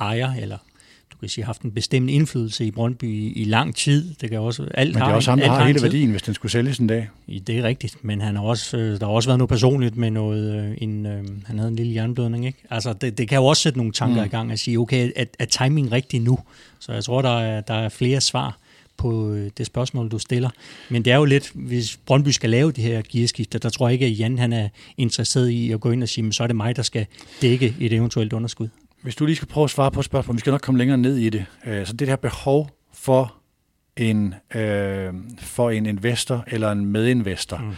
ejer 0.00 0.34
eller 0.34 0.58
kan 1.22 1.28
sige, 1.28 1.44
haft 1.44 1.62
en 1.62 1.70
bestemt 1.72 2.10
indflydelse 2.10 2.64
i 2.64 2.70
Brøndby 2.70 3.04
i, 3.04 3.32
i 3.32 3.44
lang 3.44 3.76
tid. 3.76 4.14
Det 4.20 4.30
kan 4.30 4.40
også, 4.40 4.68
alt 4.74 4.94
men 4.94 5.02
det 5.02 5.08
er 5.08 5.14
også 5.14 5.30
ham, 5.30 5.38
der 5.38 5.50
har 5.50 5.66
hele 5.66 5.78
tid. 5.78 5.86
værdien, 5.86 6.10
hvis 6.10 6.22
den 6.22 6.34
skulle 6.34 6.52
sælges 6.52 6.78
en 6.78 6.86
dag. 6.86 7.08
Det 7.46 7.58
er 7.58 7.62
rigtigt, 7.62 8.04
men 8.04 8.20
han 8.20 8.36
har 8.36 8.42
også, 8.42 8.76
øh, 8.76 9.00
der 9.00 9.06
har 9.06 9.12
også 9.12 9.28
været 9.28 9.38
noget 9.38 9.48
personligt 9.48 9.96
med 9.96 10.10
noget, 10.10 10.64
øh, 10.64 10.76
en, 10.78 11.06
øh, 11.06 11.24
han 11.46 11.58
havde 11.58 11.68
en 11.68 11.76
lille 11.76 11.94
jernblødning, 11.94 12.46
ikke? 12.46 12.58
Altså, 12.70 12.92
det, 12.92 13.18
det 13.18 13.28
kan 13.28 13.38
jo 13.38 13.44
også 13.44 13.62
sætte 13.62 13.78
nogle 13.78 13.92
tanker 13.92 14.20
mm. 14.20 14.26
i 14.26 14.28
gang 14.28 14.52
at 14.52 14.58
sige, 14.58 14.78
okay, 14.78 15.10
er, 15.16 15.24
er 15.38 15.44
timing 15.44 15.92
rigtig 15.92 16.20
nu? 16.20 16.38
Så 16.78 16.92
jeg 16.92 17.04
tror, 17.04 17.22
der 17.22 17.40
er, 17.40 17.60
der 17.60 17.74
er 17.74 17.88
flere 17.88 18.20
svar 18.20 18.58
på 18.96 19.36
det 19.58 19.66
spørgsmål, 19.66 20.08
du 20.08 20.18
stiller. 20.18 20.50
Men 20.88 21.04
det 21.04 21.12
er 21.12 21.16
jo 21.16 21.24
lidt, 21.24 21.50
hvis 21.54 21.96
Brøndby 22.06 22.28
skal 22.28 22.50
lave 22.50 22.72
det 22.72 22.84
her 22.84 23.02
gearskifte, 23.08 23.58
der 23.58 23.68
tror 23.68 23.88
jeg 23.88 23.92
ikke, 23.92 24.06
at 24.06 24.18
Jan 24.18 24.38
han 24.38 24.52
er 24.52 24.68
interesseret 24.98 25.48
i 25.48 25.72
at 25.72 25.80
gå 25.80 25.90
ind 25.90 26.02
og 26.02 26.08
sige, 26.08 26.32
så 26.32 26.42
er 26.42 26.46
det 26.46 26.56
mig, 26.56 26.76
der 26.76 26.82
skal 26.82 27.06
dække 27.42 27.74
et 27.80 27.92
eventuelt 27.92 28.32
underskud. 28.32 28.68
Hvis 29.02 29.16
du 29.16 29.26
lige 29.26 29.36
skal 29.36 29.48
prøve 29.48 29.64
at 29.64 29.70
svare 29.70 29.90
på 29.90 30.02
spørgsmålet, 30.02 30.36
vi 30.36 30.40
skal 30.40 30.50
nok 30.50 30.60
komme 30.60 30.78
længere 30.78 30.98
ned 30.98 31.16
i 31.16 31.30
det. 31.30 31.46
Øh, 31.66 31.86
så 31.86 31.92
det 31.92 32.08
her 32.08 32.16
behov 32.16 32.70
for 32.94 33.34
en, 33.96 34.34
øh, 34.54 35.14
for 35.38 35.70
en 35.70 35.86
investor 35.86 36.44
eller 36.46 36.72
en 36.72 36.86
medinvestor. 36.86 37.58
Mm. 37.58 37.72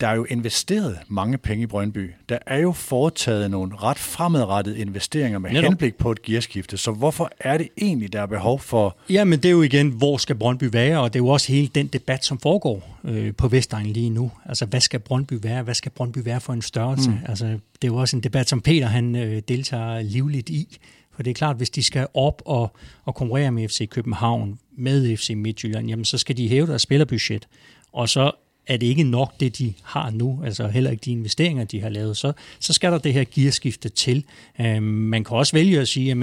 Der 0.00 0.06
er 0.08 0.14
jo 0.14 0.24
investeret 0.24 0.98
mange 1.08 1.38
penge 1.38 1.62
i 1.62 1.66
Brøndby. 1.66 2.10
Der 2.28 2.38
er 2.46 2.58
jo 2.58 2.72
foretaget 2.72 3.50
nogle 3.50 3.76
ret 3.76 3.98
fremadrettede 3.98 4.78
investeringer 4.78 5.38
med 5.38 5.50
Netop. 5.50 5.70
henblik 5.70 5.94
på 5.94 6.12
et 6.12 6.22
gearskifte. 6.22 6.76
Så 6.76 6.92
hvorfor 6.92 7.30
er 7.40 7.58
det 7.58 7.68
egentlig, 7.80 8.12
der 8.12 8.22
er 8.22 8.26
behov 8.26 8.60
for... 8.60 8.96
Ja, 9.10 9.24
men 9.24 9.38
det 9.38 9.48
er 9.48 9.52
jo 9.52 9.62
igen, 9.62 9.88
hvor 9.88 10.16
skal 10.16 10.36
Brøndby 10.36 10.64
være? 10.72 11.00
Og 11.00 11.12
det 11.12 11.18
er 11.18 11.22
jo 11.24 11.28
også 11.28 11.52
hele 11.52 11.68
den 11.74 11.86
debat, 11.86 12.24
som 12.24 12.38
foregår 12.38 12.98
øh, 13.04 13.34
på 13.34 13.48
Vestegnen 13.48 13.92
lige 13.92 14.10
nu. 14.10 14.30
Altså, 14.44 14.66
hvad 14.66 14.80
skal 14.80 15.00
Brøndby 15.00 15.34
være? 15.42 15.62
Hvad 15.62 15.74
skal 15.74 15.92
Brøndby 15.92 16.18
være 16.18 16.40
for 16.40 16.52
en 16.52 16.62
størrelse? 16.62 17.10
Mm. 17.10 17.16
Altså, 17.26 17.46
det 17.46 17.58
er 17.82 17.88
jo 17.88 17.96
også 17.96 18.16
en 18.16 18.22
debat, 18.22 18.48
som 18.48 18.60
Peter 18.60 18.86
han 18.86 19.16
øh, 19.16 19.42
deltager 19.48 20.02
livligt 20.02 20.48
i. 20.50 20.78
For 21.16 21.22
det 21.22 21.30
er 21.30 21.34
klart, 21.34 21.56
hvis 21.56 21.70
de 21.70 21.82
skal 21.82 22.06
op 22.14 22.42
og, 22.44 22.76
og 23.04 23.14
konkurrere 23.14 23.50
med 23.50 23.68
FC 23.68 23.88
København, 23.88 24.58
med 24.76 25.16
FC 25.16 25.30
Midtjylland, 25.36 25.88
jamen 25.88 26.04
så 26.04 26.18
skal 26.18 26.36
de 26.36 26.48
hæve 26.48 26.66
deres 26.66 26.82
spillerbudget. 26.82 27.48
Og 27.92 28.08
så 28.08 28.30
er 28.66 28.76
det 28.76 28.86
ikke 28.86 29.02
nok 29.02 29.40
det, 29.40 29.58
de 29.58 29.72
har 29.82 30.10
nu, 30.10 30.40
altså 30.44 30.68
heller 30.68 30.90
ikke 30.90 31.02
de 31.04 31.10
investeringer, 31.10 31.64
de 31.64 31.80
har 31.80 31.88
lavet, 31.88 32.16
så, 32.16 32.32
så 32.60 32.72
skal 32.72 32.92
der 32.92 32.98
det 32.98 33.12
her 33.12 33.24
gearskifte 33.34 33.88
til. 33.88 34.24
Øh, 34.60 34.82
man 34.82 35.24
kan 35.24 35.36
også 35.36 35.52
vælge 35.52 35.80
at 35.80 35.88
sige, 35.88 36.10
at 36.10 36.18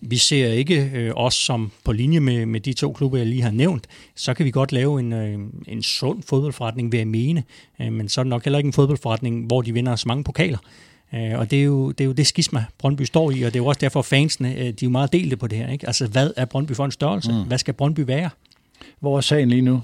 vi 0.00 0.16
ser 0.16 0.52
ikke 0.52 0.90
øh, 0.94 1.12
os 1.16 1.34
som 1.34 1.72
på 1.84 1.92
linje 1.92 2.20
med, 2.20 2.46
med 2.46 2.60
de 2.60 2.72
to 2.72 2.92
klubber, 2.92 3.18
jeg 3.18 3.26
lige 3.26 3.42
har 3.42 3.50
nævnt, 3.50 3.86
så 4.14 4.34
kan 4.34 4.46
vi 4.46 4.50
godt 4.50 4.72
lave 4.72 5.00
en, 5.00 5.12
øh, 5.12 5.38
en 5.68 5.82
sund 5.82 6.22
fodboldforretning, 6.22 6.92
ved 6.92 6.98
at 6.98 7.06
mene, 7.06 7.44
øh, 7.80 7.92
men 7.92 8.08
så 8.08 8.20
er 8.20 8.22
det 8.22 8.30
nok 8.30 8.44
heller 8.44 8.58
ikke 8.58 8.66
en 8.66 8.72
fodboldforretning, 8.72 9.46
hvor 9.46 9.62
de 9.62 9.72
vinder 9.72 9.96
så 9.96 10.08
mange 10.08 10.24
pokaler. 10.24 10.58
Øh, 11.14 11.38
og 11.38 11.50
det 11.50 11.60
er, 11.60 11.64
jo, 11.64 11.90
det 11.90 12.00
er 12.00 12.06
jo 12.06 12.12
det 12.12 12.26
skisma, 12.26 12.64
Brøndby 12.78 13.02
står 13.02 13.30
i, 13.30 13.42
og 13.42 13.52
det 13.52 13.58
er 13.58 13.62
jo 13.62 13.66
også 13.66 13.78
derfor, 13.80 14.02
fansene 14.02 14.54
de 14.54 14.68
er 14.68 14.74
jo 14.82 14.90
meget 14.90 15.12
delte 15.12 15.36
på 15.36 15.46
det 15.46 15.58
her. 15.58 15.68
Ikke? 15.68 15.86
Altså, 15.86 16.06
hvad 16.06 16.30
er 16.36 16.44
Brøndby 16.44 16.72
for 16.72 16.84
en 16.84 16.90
størrelse? 16.90 17.32
Mm. 17.32 17.42
Hvad 17.46 17.58
skal 17.58 17.74
Brøndby 17.74 18.00
være? 18.00 18.30
Hvor 19.00 19.16
er 19.16 19.20
sagen 19.20 19.48
lige 19.48 19.62
nu? 19.62 19.82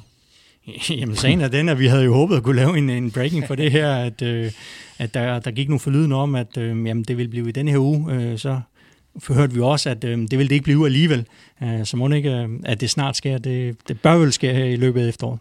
Jamen, 1.00 1.16
sagen 1.16 1.40
er 1.40 1.48
den, 1.48 1.68
at 1.68 1.78
vi 1.78 1.86
havde 1.86 2.04
jo 2.04 2.14
håbet 2.14 2.36
at 2.36 2.42
kunne 2.42 2.56
lave 2.56 2.78
en, 2.78 2.90
en 2.90 3.10
breaking 3.10 3.46
for 3.46 3.54
det 3.54 3.72
her, 3.72 3.94
at, 3.94 4.22
øh, 4.22 4.52
at 4.98 5.14
der, 5.14 5.38
der 5.38 5.50
gik 5.50 5.68
nogle 5.68 5.80
forlyden 5.80 6.12
om, 6.12 6.34
at 6.34 6.56
øh, 6.56 6.68
jamen, 6.68 7.04
det 7.04 7.16
vil 7.16 7.28
blive 7.28 7.48
i 7.48 7.52
denne 7.52 7.70
her 7.70 7.78
uge. 7.78 8.14
Øh, 8.14 8.38
så 8.38 8.60
hørte 9.28 9.54
vi 9.54 9.60
også, 9.60 9.90
at 9.90 10.04
øh, 10.04 10.18
det 10.18 10.30
ville 10.30 10.48
det 10.48 10.54
ikke 10.54 10.64
blive 10.64 10.86
alligevel. 10.86 11.26
Øh, 11.62 11.84
så 11.84 11.96
må 11.96 12.08
det 12.08 12.16
ikke, 12.16 12.30
øh, 12.30 12.48
at 12.64 12.80
det 12.80 12.90
snart 12.90 13.16
sker. 13.16 13.38
Det, 13.38 13.76
det 13.88 14.00
bør 14.00 14.14
vel 14.14 14.32
ske 14.32 14.52
her 14.52 14.64
i 14.64 14.76
løbet 14.76 15.02
af 15.02 15.08
efteråret. 15.08 15.38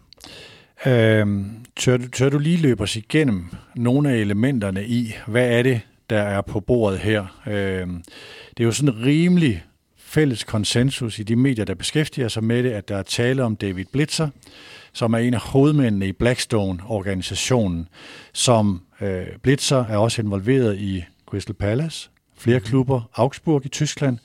Øhm, 0.86 1.50
tør, 1.76 1.98
tør 2.12 2.28
du 2.28 2.38
lige 2.38 2.56
løbe 2.56 2.82
os 2.82 2.96
igennem 2.96 3.44
nogle 3.76 4.10
af 4.10 4.16
elementerne 4.16 4.86
i, 4.86 5.14
hvad 5.26 5.48
er 5.58 5.62
det, 5.62 5.80
der 6.10 6.22
er 6.22 6.40
på 6.40 6.60
bordet 6.60 6.98
her? 6.98 7.40
Øhm, 7.46 8.02
det 8.50 8.62
er 8.62 8.64
jo 8.64 8.72
sådan 8.72 9.04
rimelig 9.04 9.64
fælles 9.96 10.44
konsensus 10.44 11.18
i 11.18 11.22
de 11.22 11.36
medier, 11.36 11.64
der 11.64 11.74
beskæftiger 11.74 12.28
sig 12.28 12.44
med 12.44 12.62
det, 12.62 12.70
at 12.70 12.88
der 12.88 12.96
er 12.96 13.02
tale 13.02 13.42
om 13.42 13.56
David 13.56 13.84
Blitzer, 13.92 14.28
som 14.96 15.14
er 15.14 15.18
en 15.18 15.34
af 15.34 15.40
hovedmændene 15.40 16.08
i 16.08 16.12
Blackstone-organisationen, 16.12 17.88
som 18.32 18.82
øh, 19.00 19.26
Blitzer 19.42 19.84
er 19.84 19.96
også 19.96 20.22
involveret 20.22 20.78
i 20.78 21.04
Crystal 21.26 21.54
Palace, 21.54 22.10
flere 22.38 22.58
mhm. 22.58 22.66
klubber, 22.66 23.10
Augsburg 23.14 23.66
i 23.66 23.68
Tyskland, 23.68 24.18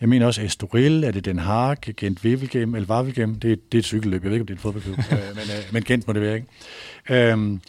jeg 0.00 0.08
mener 0.08 0.26
også 0.26 0.42
Estoril, 0.42 1.04
er 1.04 1.10
det 1.10 1.24
Den 1.24 1.38
Haag, 1.38 1.76
Gent 1.96 2.24
Wevelgem, 2.24 2.74
eller 2.74 2.88
Wavelgem, 2.88 3.34
det, 3.34 3.72
det 3.72 3.78
er 3.78 3.78
et 3.78 3.84
cykelløb, 3.84 4.22
jeg 4.22 4.30
ved 4.30 4.36
ikke, 4.36 4.42
om 4.42 4.46
det 4.46 4.54
er 4.54 4.58
en 4.58 4.62
fodboldklub, 4.62 4.98
øh, 5.12 5.18
men, 5.34 5.44
øh, 5.44 5.72
men 5.72 5.82
Gent 5.82 6.06
må 6.06 6.12
det 6.12 6.22
være, 6.22 6.34
ikke? 6.34 7.32
Øhm, 7.32 7.60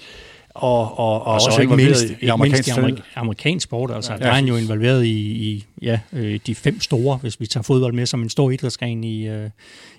og, 0.57 0.99
og, 0.99 1.13
og, 1.13 1.25
og 1.25 1.33
også 1.33 1.61
ikke 1.61 1.75
mindst, 1.75 2.03
i, 2.03 2.15
i 2.21 2.27
amerikansk, 2.27 2.77
mindst 2.77 2.99
i 2.99 3.01
amerik- 3.01 3.11
amerikansk 3.15 3.63
sport. 3.63 3.91
Altså, 3.91 4.13
ja, 4.13 4.17
der 4.19 4.25
er 4.25 4.33
han 4.33 4.45
jo 4.45 4.55
involveret 4.55 5.05
i, 5.05 5.19
i 5.19 5.65
ja, 5.81 5.99
øh, 6.13 6.39
de 6.47 6.55
fem 6.55 6.81
store, 6.81 7.17
hvis 7.17 7.39
vi 7.39 7.47
tager 7.47 7.63
fodbold 7.63 7.93
med 7.93 8.05
som 8.05 8.21
en 8.21 8.29
stor 8.29 8.51
idrætsgren 8.51 9.03
i, 9.03 9.27
øh, 9.27 9.49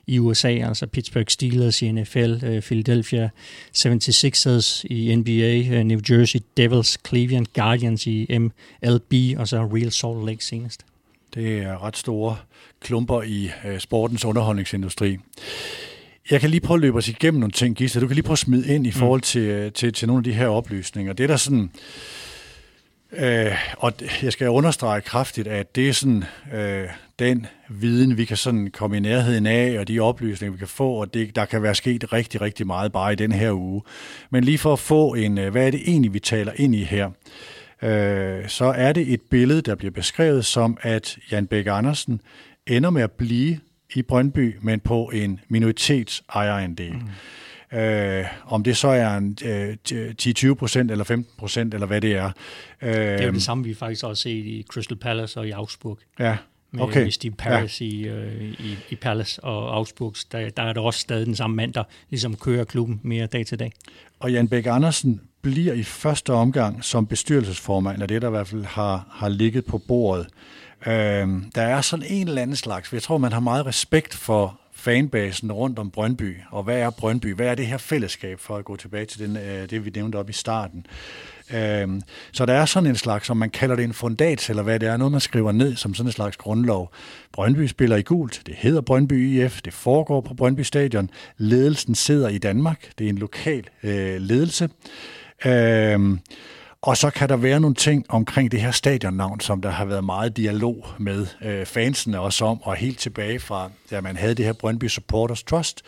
i 0.07 0.19
USA, 0.19 0.49
altså 0.49 0.87
Pittsburgh 0.87 1.27
Steelers 1.29 1.83
i 1.83 1.93
NFL, 1.93 2.45
øh, 2.45 2.63
Philadelphia 2.63 3.31
76ers 3.77 4.85
i 4.85 5.17
NBA, 5.17 5.77
øh, 5.77 5.85
New 5.85 6.01
Jersey 6.11 6.41
Devils, 6.57 6.99
Cleveland 7.09 7.47
Guardians 7.55 8.07
i 8.07 8.39
MLB, 8.39 9.39
og 9.39 9.49
så 9.49 9.69
Real 9.73 9.93
Salt 9.93 10.27
Lake 10.27 10.45
senest. 10.45 10.85
Det 11.35 11.59
er 11.59 11.85
ret 11.85 11.97
store 11.97 12.37
klumper 12.81 13.23
i 13.23 13.51
øh, 13.67 13.79
sportens 13.81 14.25
underholdningsindustri. 14.25 15.19
Jeg 16.31 16.41
kan 16.41 16.51
lige 16.51 16.61
prøve 16.61 16.77
at 16.77 16.81
løbe 16.81 16.99
os 16.99 17.09
igennem 17.09 17.41
nogle 17.41 17.53
ting, 17.53 17.77
Gisle. 17.77 18.01
Du 18.01 18.07
kan 18.07 18.15
lige 18.15 18.25
prøve 18.25 18.35
at 18.35 18.39
smide 18.39 18.75
ind 18.75 18.87
i 18.87 18.91
mm. 18.91 18.95
forhold 18.95 19.21
til, 19.21 19.43
øh, 19.43 19.73
til, 19.73 19.93
til 19.93 20.09
nogle 20.09 20.21
af 20.21 20.25
de 20.25 20.33
her 20.33 20.49
oplysninger. 20.49 21.13
Det 21.13 21.25
er 21.25 21.29
der 21.29 21.37
sådan... 21.37 21.71
Øh, 23.13 23.53
og 23.79 23.93
jeg 24.23 24.33
skal 24.33 24.49
understrege 24.49 25.01
kraftigt, 25.01 25.49
at 25.49 25.77
det 25.77 25.89
er 25.89 25.93
sådan 25.93 26.25
øh, 26.55 26.85
den 27.19 27.47
viden, 27.69 28.17
vi 28.17 28.25
kan 28.25 28.37
sådan 28.37 28.71
komme 28.71 28.97
i 28.97 29.01
nærheden 29.01 29.47
af, 29.47 29.79
og 29.79 29.89
de 29.89 30.01
oplysninger, 30.01 30.53
vi 30.53 30.59
kan 30.59 30.69
få, 30.69 30.93
og 30.93 31.15
det, 31.15 31.37
der 31.37 31.45
kan 31.45 31.63
være 31.63 31.75
sket 31.75 32.13
rigtig, 32.13 32.41
rigtig 32.41 32.67
meget 32.67 32.93
bare 32.93 33.13
i 33.13 33.17
den 33.17 33.33
her 33.33 33.53
uge. 33.53 33.83
Men 34.31 34.45
lige 34.45 34.59
for 34.59 34.73
at 34.73 34.79
få 34.79 35.15
en, 35.15 35.39
øh, 35.39 35.53
hvad 35.53 35.67
er 35.67 35.71
det 35.71 35.81
egentlig, 35.87 36.15
vi 36.15 36.21
taler 36.21 36.53
ind 36.57 36.75
i 36.75 36.83
her? 36.83 37.11
øh, 37.83 38.49
så 38.49 38.65
er 38.65 38.93
det 38.93 39.13
et 39.13 39.21
billede, 39.31 39.63
der 39.63 39.75
bliver 39.75 39.91
beskrevet 39.91 40.45
som, 40.45 40.79
at 40.83 41.19
Jan 41.33 41.47
Bæk 41.47 41.67
Andersen 41.67 42.21
ender 42.67 42.91
med 42.91 43.03
at 43.03 43.13
blive 43.13 43.59
i 43.95 44.03
Brøndby, 44.03 44.57
men 44.61 44.81
på 44.81 45.11
en 45.15 45.41
minoritets 45.49 46.25
ejerandel. 46.35 46.93
Mm. 46.93 47.79
Øh, 47.79 48.25
om 48.47 48.65
det 48.65 48.77
så 48.77 48.89
er 48.89 49.17
en 49.17 49.39
øh, 49.45 49.77
10-20 50.51 50.55
procent 50.55 50.91
eller 50.91 51.05
15 51.05 51.33
procent, 51.39 51.75
eller 51.75 51.87
hvad 51.87 52.01
det 52.01 52.17
er. 52.17 52.31
Øh, 52.83 52.95
det 52.95 52.99
er 52.99 53.27
jo 53.27 53.33
det 53.33 53.43
samme, 53.43 53.65
vi 53.65 53.75
faktisk 53.75 54.05
også 54.05 54.23
set 54.23 54.47
i 54.47 54.65
Crystal 54.69 54.97
Palace 54.97 55.41
og 55.41 55.49
i 55.49 55.51
Augsburg. 55.51 55.99
Ja, 56.19 56.37
med, 56.71 56.83
okay. 56.83 57.03
med 57.03 57.11
Steve 57.11 57.35
Paris 57.35 57.81
ja. 57.81 57.87
i, 57.87 58.03
øh, 58.03 58.43
i, 58.43 58.77
i 58.91 58.95
Palace 58.95 59.45
og 59.45 59.77
Augsburg, 59.77 60.15
der, 60.33 60.51
der 60.51 60.63
er 60.63 60.73
der 60.73 60.81
også 60.81 61.01
stadig 61.01 61.27
den 61.27 61.35
samme 61.35 61.57
mand, 61.57 61.73
der 61.73 61.85
ligesom 62.11 62.37
kører 62.37 62.65
klubben 62.65 63.01
mere 63.03 63.27
dag 63.27 63.47
til 63.47 63.59
dag. 63.59 63.73
Og 64.21 64.33
Jan 64.33 64.49
Bæk 64.49 64.67
Andersen 64.67 65.21
bliver 65.43 65.73
i 65.73 65.83
første 65.83 66.33
omgang 66.33 66.85
som 66.85 67.07
bestyrelsesformand, 67.07 68.03
og 68.03 68.09
det 68.09 68.23
der 68.23 68.29
i 68.29 68.31
hvert 68.31 68.49
fald 68.49 68.65
har, 68.65 69.07
har 69.11 69.29
ligget 69.29 69.65
på 69.65 69.79
bordet. 69.79 70.27
Øh, 70.27 70.58
Øh, 70.87 71.29
der 71.55 71.63
er 71.63 71.81
sådan 71.81 72.07
en 72.09 72.29
eller 72.29 72.43
anden 72.43 72.57
slags, 72.57 72.93
jeg 72.93 73.03
tror, 73.03 73.19
man 73.19 73.33
har 73.33 73.41
meget 73.41 73.67
respekt 73.67 74.15
for 74.15 74.61
fanbasen 74.73 75.53
rundt 75.53 75.79
om 75.79 75.91
Brøndby, 75.91 76.37
og 76.51 76.63
hvad 76.63 76.79
er 76.79 76.91
Brøndby? 76.91 77.35
Hvad 77.35 77.47
er 77.47 77.55
det 77.55 77.67
her 77.67 77.79
fællesskab, 77.79 78.41
for 78.41 78.57
at 78.57 78.65
gå 78.65 78.77
tilbage 78.77 79.05
til 79.05 79.21
den, 79.21 79.37
øh, 79.37 79.71
det, 79.71 79.85
vi 79.85 79.91
nævnte 79.91 80.17
op 80.17 80.31
i 80.31 80.33
starten? 80.33 80.87
Øh, 81.55 81.89
så 82.33 82.47
der 82.47 82.53
er 82.53 82.65
sådan 82.65 82.89
en 82.89 82.97
slags, 82.97 83.27
som 83.27 83.37
man 83.37 83.51
kalder 83.51 83.77
det 83.77 83.85
en 83.85 83.93
fundat, 83.93 84.51
eller 84.51 84.63
hvad 84.63 84.81
det 84.81 84.89
er, 84.89 84.97
noget 84.97 85.13
man 85.13 85.21
skriver 85.21 85.53
ned 85.53 85.77
som 85.77 85.95
sådan 85.95 86.09
en 86.09 86.13
slags 86.13 86.37
grundlov. 86.37 86.93
Brøndby 87.33 87.67
spiller 87.67 87.97
i 87.97 88.03
gult, 88.03 88.43
det 88.47 88.55
hedder 88.55 88.81
Brøndby 88.81 89.43
IF, 89.43 89.61
det 89.63 89.73
foregår 89.73 90.21
på 90.21 90.35
Brøndby 90.35 90.61
Stadion, 90.61 91.11
ledelsen 91.37 91.95
sidder 91.95 92.29
i 92.29 92.39
Danmark, 92.39 92.91
det 92.99 93.05
er 93.05 93.09
en 93.09 93.19
lokal 93.19 93.65
øh, 93.83 94.21
ledelse. 94.21 94.69
Øh, 95.47 96.19
og 96.83 96.97
så 96.97 97.11
kan 97.11 97.29
der 97.29 97.37
være 97.37 97.61
nogle 97.61 97.75
ting 97.75 98.05
omkring 98.09 98.53
det 98.53 98.61
her 98.61 98.71
stadionnavn, 98.71 99.41
som 99.41 99.61
der 99.61 99.71
har 99.71 99.85
været 99.85 100.05
meget 100.05 100.37
dialog 100.37 100.87
med 100.99 101.27
øh, 101.43 101.67
fansene 101.67 102.21
også 102.21 102.45
om, 102.45 102.63
og 102.63 102.77
helt 102.77 102.99
tilbage 102.99 103.41
fra, 103.41 103.71
da 103.91 104.01
man 104.01 104.17
havde 104.17 104.35
det 104.35 104.45
her 104.45 104.53
Brøndby 104.53 104.89
Supporters 104.89 105.43
Trust, 105.43 105.83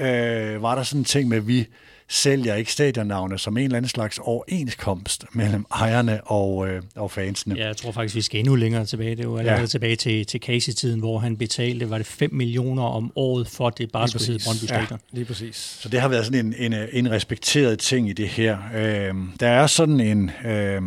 øh, 0.00 0.62
var 0.62 0.74
der 0.74 0.82
sådan 0.82 1.00
en 1.00 1.04
ting 1.04 1.28
med, 1.28 1.36
at 1.36 1.46
vi 1.46 1.66
sælger 2.08 2.54
ikke 2.54 2.72
stadionnavne 2.72 3.38
som 3.38 3.56
en 3.56 3.64
eller 3.64 3.76
anden 3.76 3.88
slags 3.88 4.18
overenskomst 4.22 5.24
mellem 5.32 5.66
ejerne 5.70 6.20
og, 6.24 6.68
øh, 6.68 6.82
og 6.96 7.10
fansene. 7.10 7.54
Ja, 7.54 7.66
jeg 7.66 7.76
tror 7.76 7.92
faktisk, 7.92 8.14
vi 8.14 8.22
skal 8.22 8.38
endnu 8.38 8.54
længere 8.54 8.84
tilbage. 8.84 9.16
Det 9.16 9.28
var 9.28 9.38
allerede 9.38 9.60
ja. 9.60 9.66
tilbage 9.66 9.96
til, 9.96 10.26
til 10.26 10.40
Casey-tiden, 10.40 11.00
hvor 11.00 11.18
han 11.18 11.36
betalte, 11.36 11.90
var 11.90 11.98
det 11.98 12.06
5 12.06 12.34
millioner 12.34 12.82
om 12.82 13.12
året 13.16 13.48
for 13.48 13.70
det 13.70 13.90
sidde 14.20 14.38
Brøndby 14.44 14.64
Stadion. 14.64 14.86
Ja, 14.90 14.96
lige 15.12 15.24
præcis. 15.24 15.56
Så 15.56 15.88
det 15.88 16.00
har 16.00 16.08
været 16.08 16.24
sådan 16.26 16.46
en, 16.46 16.72
en, 16.72 16.88
en 16.92 17.10
respekteret 17.10 17.78
ting 17.78 18.08
i 18.08 18.12
det 18.12 18.28
her. 18.28 18.58
Øh, 18.74 19.14
der 19.40 19.48
er 19.48 19.66
sådan 19.66 20.00
en... 20.00 20.30
Øh, 20.44 20.82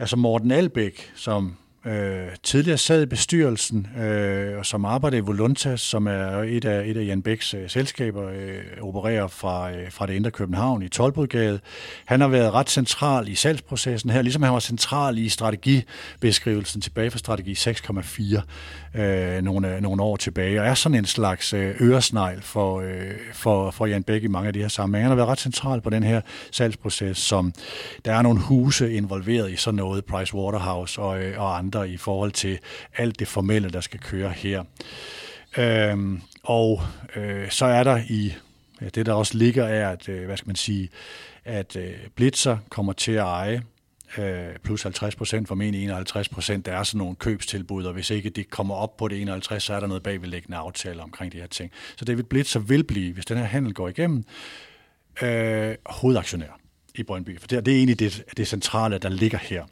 altså 0.00 0.16
Morten 0.16 0.50
Albæk, 0.50 1.12
som 1.14 1.56
øh, 1.86 2.28
tidligere 2.42 2.78
sad 2.78 3.02
i 3.02 3.06
bestyrelsen, 3.06 3.86
øh, 3.98 4.58
og 4.58 4.66
som 4.66 4.84
arbejder 4.84 5.16
i 5.16 5.20
Voluntas, 5.20 5.80
som 5.80 6.06
er 6.06 6.42
et 6.42 6.64
af, 6.64 6.86
et 6.86 6.96
af 6.96 7.06
Jan 7.06 7.22
Bæks 7.22 7.54
øh, 7.54 7.70
selskaber, 7.70 8.28
øh, 8.28 8.58
opererer 8.80 9.26
fra, 9.26 9.72
øh, 9.72 9.90
fra 9.90 10.06
det 10.06 10.14
indre 10.14 10.30
København 10.30 10.82
i 10.82 10.88
Tolbodgade. 10.88 11.60
Han 12.04 12.20
har 12.20 12.28
været 12.28 12.52
ret 12.52 12.70
central 12.70 13.28
i 13.28 13.34
salgsprocessen 13.34 14.10
her, 14.10 14.22
ligesom 14.22 14.42
han 14.42 14.52
var 14.52 14.58
central 14.58 15.18
i 15.18 15.28
strategibeskrivelsen 15.28 16.80
tilbage 16.80 17.10
fra 17.10 17.18
strategi 17.18 17.54
6,4 17.54 19.00
øh, 19.00 19.42
nogle, 19.42 19.80
nogle 19.80 20.02
år 20.02 20.16
tilbage, 20.16 20.60
og 20.60 20.66
er 20.66 20.74
sådan 20.74 20.98
en 20.98 21.04
slags 21.04 21.52
øh, 21.52 21.74
øresnegl 21.80 22.42
for, 22.42 22.80
øh, 22.80 23.10
for, 23.32 23.70
for 23.70 23.86
Jan 23.86 24.02
Bæk 24.02 24.22
i 24.22 24.26
mange 24.26 24.46
af 24.46 24.52
de 24.52 24.60
her 24.60 24.68
sammenhænge. 24.68 25.02
Han 25.02 25.10
har 25.10 25.16
været 25.16 25.28
ret 25.28 25.40
central 25.40 25.80
på 25.80 25.90
den 25.90 26.02
her 26.02 26.20
salgsproces, 26.50 27.18
som 27.18 27.52
der 28.04 28.14
er 28.14 28.22
nogle 28.22 28.40
huse 28.40 28.92
involveret 28.92 29.52
i 29.52 29.56
sådan 29.56 29.76
noget, 29.76 30.04
Price 30.04 30.34
Waterhouse 30.34 31.00
og, 31.00 31.22
øh, 31.22 31.40
og 31.40 31.58
andre 31.58 31.75
andre 31.76 31.88
i 31.88 31.96
forhold 31.96 32.32
til 32.32 32.58
alt 32.96 33.18
det 33.18 33.28
formelle, 33.28 33.70
der 33.70 33.80
skal 33.80 34.00
køre 34.00 34.30
her. 34.30 34.64
Øhm, 35.58 36.22
og 36.42 36.82
øh, 37.16 37.50
så 37.50 37.64
er 37.64 37.84
der 37.84 38.00
i 38.08 38.34
ja, 38.80 38.88
det, 38.88 39.06
der 39.06 39.12
også 39.12 39.38
ligger, 39.38 39.64
er, 39.64 39.90
at, 39.90 40.08
øh, 40.08 40.24
hvad 40.26 40.36
skal 40.36 40.48
man 40.48 40.56
sige, 40.56 40.88
at 41.44 41.76
øh, 41.76 41.94
Blitzer 42.14 42.58
kommer 42.68 42.92
til 42.92 43.12
at 43.12 43.24
eje 43.24 43.62
øh, 44.18 44.56
plus 44.62 44.82
50 44.82 45.16
procent, 45.16 45.48
formentlig 45.48 45.84
51 45.84 46.28
procent. 46.28 46.66
Der 46.66 46.72
er 46.72 46.82
sådan 46.82 46.98
nogle 46.98 47.16
købstilbud, 47.16 47.84
og 47.84 47.92
hvis 47.92 48.10
ikke 48.10 48.30
det 48.30 48.50
kommer 48.50 48.74
op 48.74 48.96
på 48.96 49.08
det 49.08 49.22
51, 49.22 49.62
så 49.62 49.74
er 49.74 49.80
der 49.80 49.86
noget 49.86 50.02
bagvedliggende 50.02 50.56
aftale 50.56 51.02
omkring 51.02 51.32
de 51.32 51.38
her 51.38 51.46
ting. 51.46 51.70
Så 51.96 52.04
David 52.04 52.24
Blitzer 52.24 52.60
vil 52.60 52.84
blive, 52.84 53.12
hvis 53.12 53.26
den 53.26 53.36
her 53.36 53.44
handel 53.44 53.74
går 53.74 53.88
igennem, 53.88 54.24
øh, 55.22 55.74
hovedaktionær 55.86 56.60
i 56.94 57.02
Brøndby. 57.02 57.40
For 57.40 57.46
det, 57.46 57.66
det 57.66 57.72
er 57.72 57.78
egentlig 57.78 57.98
det, 57.98 58.24
det 58.36 58.48
centrale, 58.48 58.98
der 58.98 59.08
ligger 59.08 59.38
her. 59.38 59.64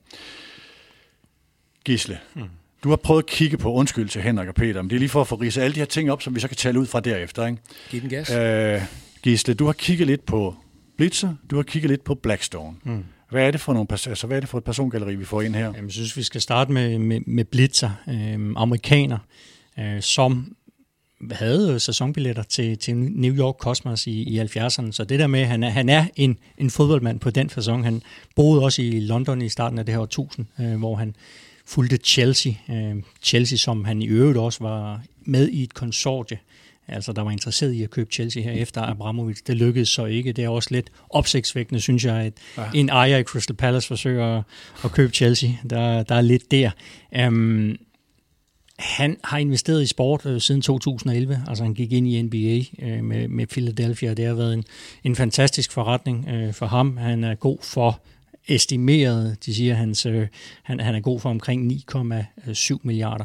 Gisle, 1.85 2.19
mm. 2.35 2.43
du 2.85 2.89
har 2.89 2.97
prøvet 2.97 3.23
at 3.23 3.27
kigge 3.27 3.57
på, 3.57 3.73
undskyld 3.73 4.09
til 4.09 4.23
Henrik 4.23 4.49
og 4.49 4.55
Peter, 4.55 4.83
men 4.83 4.91
det 4.91 4.97
er 4.97 5.01
lige 5.01 5.09
for 5.09 5.21
at 5.21 5.29
få 5.29 5.35
ridset 5.35 5.63
alle 5.63 5.75
de 5.75 5.81
her 5.81 5.87
ting 5.87 6.13
op, 6.13 6.23
som 6.23 6.35
vi 6.35 6.41
så 6.41 6.49
kan 6.49 6.57
tale 6.57 6.81
ud 6.81 6.87
fra 6.87 7.01
derefter. 7.01 7.47
Ikke? 7.47 7.59
Giv 7.91 8.01
den 8.01 8.11
gas. 8.11 8.31
Øh, 8.31 8.83
Gisle, 9.23 9.55
du 9.55 9.67
har 9.67 9.73
kigget 9.73 10.07
lidt 10.07 10.27
på 10.27 10.55
Blitzer, 10.97 11.35
du 11.51 11.57
har 11.57 11.63
kigget 11.63 11.91
lidt 11.91 12.05
på 12.05 12.15
Blackstone. 12.15 12.77
Mm. 12.85 13.05
Hvad 13.31 13.47
er 13.47 13.51
det 13.51 13.61
for 13.61 13.73
nogle 13.73 13.87
altså, 13.91 14.27
hvad 14.27 14.37
er 14.37 14.41
det 14.41 14.49
for 14.49 14.59
et 14.59 14.65
persongalleri, 14.65 15.15
vi 15.15 15.25
får 15.25 15.43
ind 15.43 15.55
her? 15.55 15.65
Jamen, 15.65 15.85
jeg 15.85 15.93
synes, 15.93 16.17
vi 16.17 16.23
skal 16.23 16.41
starte 16.41 16.73
med, 16.73 16.99
med, 16.99 17.21
med 17.27 17.45
Blitzer, 17.45 17.91
øh, 18.09 18.53
amerikaner, 18.57 19.19
øh, 19.79 20.03
som 20.03 20.57
havde 21.31 21.81
sæsonbilletter 21.81 22.43
til, 22.43 22.79
til 22.79 22.97
New 22.97 23.35
York 23.35 23.55
Cosmos 23.55 24.07
i, 24.07 24.23
i 24.23 24.41
70'erne. 24.41 24.93
Så 24.93 25.05
det 25.09 25.19
der 25.19 25.27
med, 25.27 25.41
at 25.41 25.47
han 25.47 25.63
er, 25.63 25.69
han 25.69 25.89
er 25.89 26.05
en, 26.17 26.39
en 26.59 26.71
fodboldmand 26.71 27.21
på 27.21 27.31
den 27.31 27.51
fasong. 27.51 27.85
Han 27.85 28.03
boede 28.37 28.63
også 28.63 28.83
i 28.83 29.01
London 29.01 29.43
i 29.43 29.49
starten 29.49 29.79
af 29.79 29.87
det 29.87 29.95
her 29.95 30.01
årtusind, 30.01 30.47
øh, 30.61 30.79
hvor 30.79 30.97
han 30.97 31.17
fulgte 31.67 31.97
Chelsea. 31.97 32.53
Øh, 32.71 32.95
Chelsea, 33.23 33.59
som 33.59 33.85
han 33.85 34.03
i 34.03 34.07
øvrigt 34.07 34.39
også 34.39 34.65
var 34.65 35.03
med 35.25 35.49
i 35.49 35.63
et 35.63 35.75
konsortie 35.75 36.39
altså 36.89 37.13
der 37.13 37.23
var 37.23 37.31
interesseret 37.31 37.73
i 37.73 37.83
at 37.83 37.91
købe 37.91 38.13
Chelsea 38.13 38.43
her 38.43 38.53
efter 38.53 38.83
Abramovic. 38.83 39.43
Det 39.47 39.57
lykkedes 39.57 39.89
så 39.89 40.05
ikke. 40.05 40.33
Det 40.33 40.45
er 40.45 40.49
også 40.49 40.69
lidt 40.73 40.91
opsigtsvækkende, 41.11 41.81
synes 41.81 42.05
jeg, 42.05 42.17
at 42.17 42.33
ja. 42.57 42.65
en 42.75 42.89
ejer 42.89 43.17
i 43.17 43.23
Crystal 43.23 43.57
Palace 43.57 43.89
forsøger 43.89 44.39
at, 44.39 44.43
at 44.85 44.93
købe 44.93 45.13
Chelsea. 45.13 45.51
Der, 45.71 46.03
der 46.03 46.15
er 46.15 46.21
lidt 46.21 46.51
der. 46.51 46.71
Um, 47.27 47.77
han 48.79 49.17
har 49.25 49.39
investeret 49.39 49.83
i 49.83 49.87
sport 49.87 50.27
øh, 50.27 50.41
siden 50.41 50.63
2011, 50.63 51.45
altså 51.49 51.65
han 51.65 51.75
gik 51.75 51.93
ind 51.93 52.09
i 52.09 52.23
NBA 52.23 52.87
øh, 52.87 53.05
med, 53.05 53.29
med 53.29 53.47
Philadelphia, 53.47 54.11
og 54.11 54.17
det 54.17 54.27
har 54.27 54.35
været 54.35 54.55
en, 54.55 54.65
en 55.05 55.17
fantastisk 55.17 55.73
forretning 55.73 56.29
øh, 56.29 56.53
for 56.53 56.67
ham. 56.67 56.97
Han 56.97 57.25
er 57.25 57.35
god 57.35 57.59
for 57.63 58.01
estimeret, 58.49 59.37
de 59.47 59.55
siger, 59.55 59.75
hans, 59.75 60.07
øh, 60.07 60.27
han, 60.63 60.81
han 60.81 60.95
er 60.95 61.01
god 61.01 61.21
for 61.21 61.31
omkring 61.31 61.73
9,7 61.73 62.77
milliarder. 62.83 63.25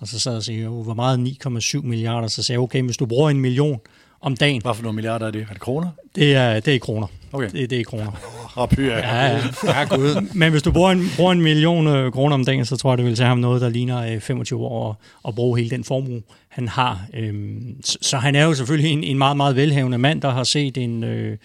Og 0.00 0.08
så 0.08 0.18
sad 0.18 0.32
jeg 0.32 0.36
og 0.36 0.44
sagde, 0.44 0.68
hvor 0.68 0.94
meget 0.94 1.38
9,7 1.46 1.82
milliarder? 1.82 2.28
Så 2.28 2.42
sagde 2.42 2.56
jeg, 2.56 2.62
okay, 2.62 2.82
hvis 2.82 2.96
du 2.96 3.06
bruger 3.06 3.30
en 3.30 3.40
million 3.40 3.80
om 4.20 4.36
dagen. 4.36 4.62
Hvad 4.62 4.74
for 4.74 4.82
nogle 4.82 4.96
milliarder 4.96 5.26
er 5.26 5.30
det? 5.30 5.46
Er 5.48 5.52
det 5.52 5.60
kroner? 5.60 5.88
Det 6.14 6.34
er, 6.34 6.60
det 6.60 6.74
er 6.74 6.78
kroner. 6.78 7.06
Okay. 7.32 7.50
Det, 7.52 7.70
det 7.70 7.80
er 7.80 7.84
kroner. 7.84 8.12
Og 8.54 8.68
pyr, 8.68 8.92
ja, 8.92 9.26
ja. 9.26 9.40
ja, 9.64 9.84
gud. 9.84 10.28
Men 10.34 10.50
hvis 10.50 10.62
du 10.62 10.72
bruger 10.72 10.90
en, 10.90 11.10
bruger 11.16 11.32
en 11.32 11.42
million 11.42 11.86
øh, 11.86 12.12
kroner 12.12 12.34
om 12.34 12.44
dagen, 12.44 12.64
så 12.64 12.76
tror 12.76 12.90
jeg, 12.90 12.98
det 12.98 13.06
vil 13.06 13.16
tage 13.16 13.28
ham 13.28 13.38
noget, 13.38 13.60
der 13.60 13.68
ligner 13.68 14.20
25 14.20 14.58
øh, 14.58 14.64
år 14.64 15.00
at 15.28 15.34
bruge 15.34 15.58
hele 15.58 15.70
den 15.70 15.84
formue, 15.84 16.22
han 16.48 16.68
har. 16.68 17.06
Øhm, 17.14 17.76
så, 17.84 17.98
så 18.02 18.16
han 18.16 18.34
er 18.34 18.44
jo 18.44 18.54
selvfølgelig 18.54 18.90
en, 18.90 19.04
en 19.04 19.18
meget, 19.18 19.36
meget 19.36 19.56
velhavende 19.56 19.98
mand, 19.98 20.22
der 20.22 20.30
har 20.30 20.44
set 20.44 20.76
en... 20.76 21.04
Øh, 21.04 21.36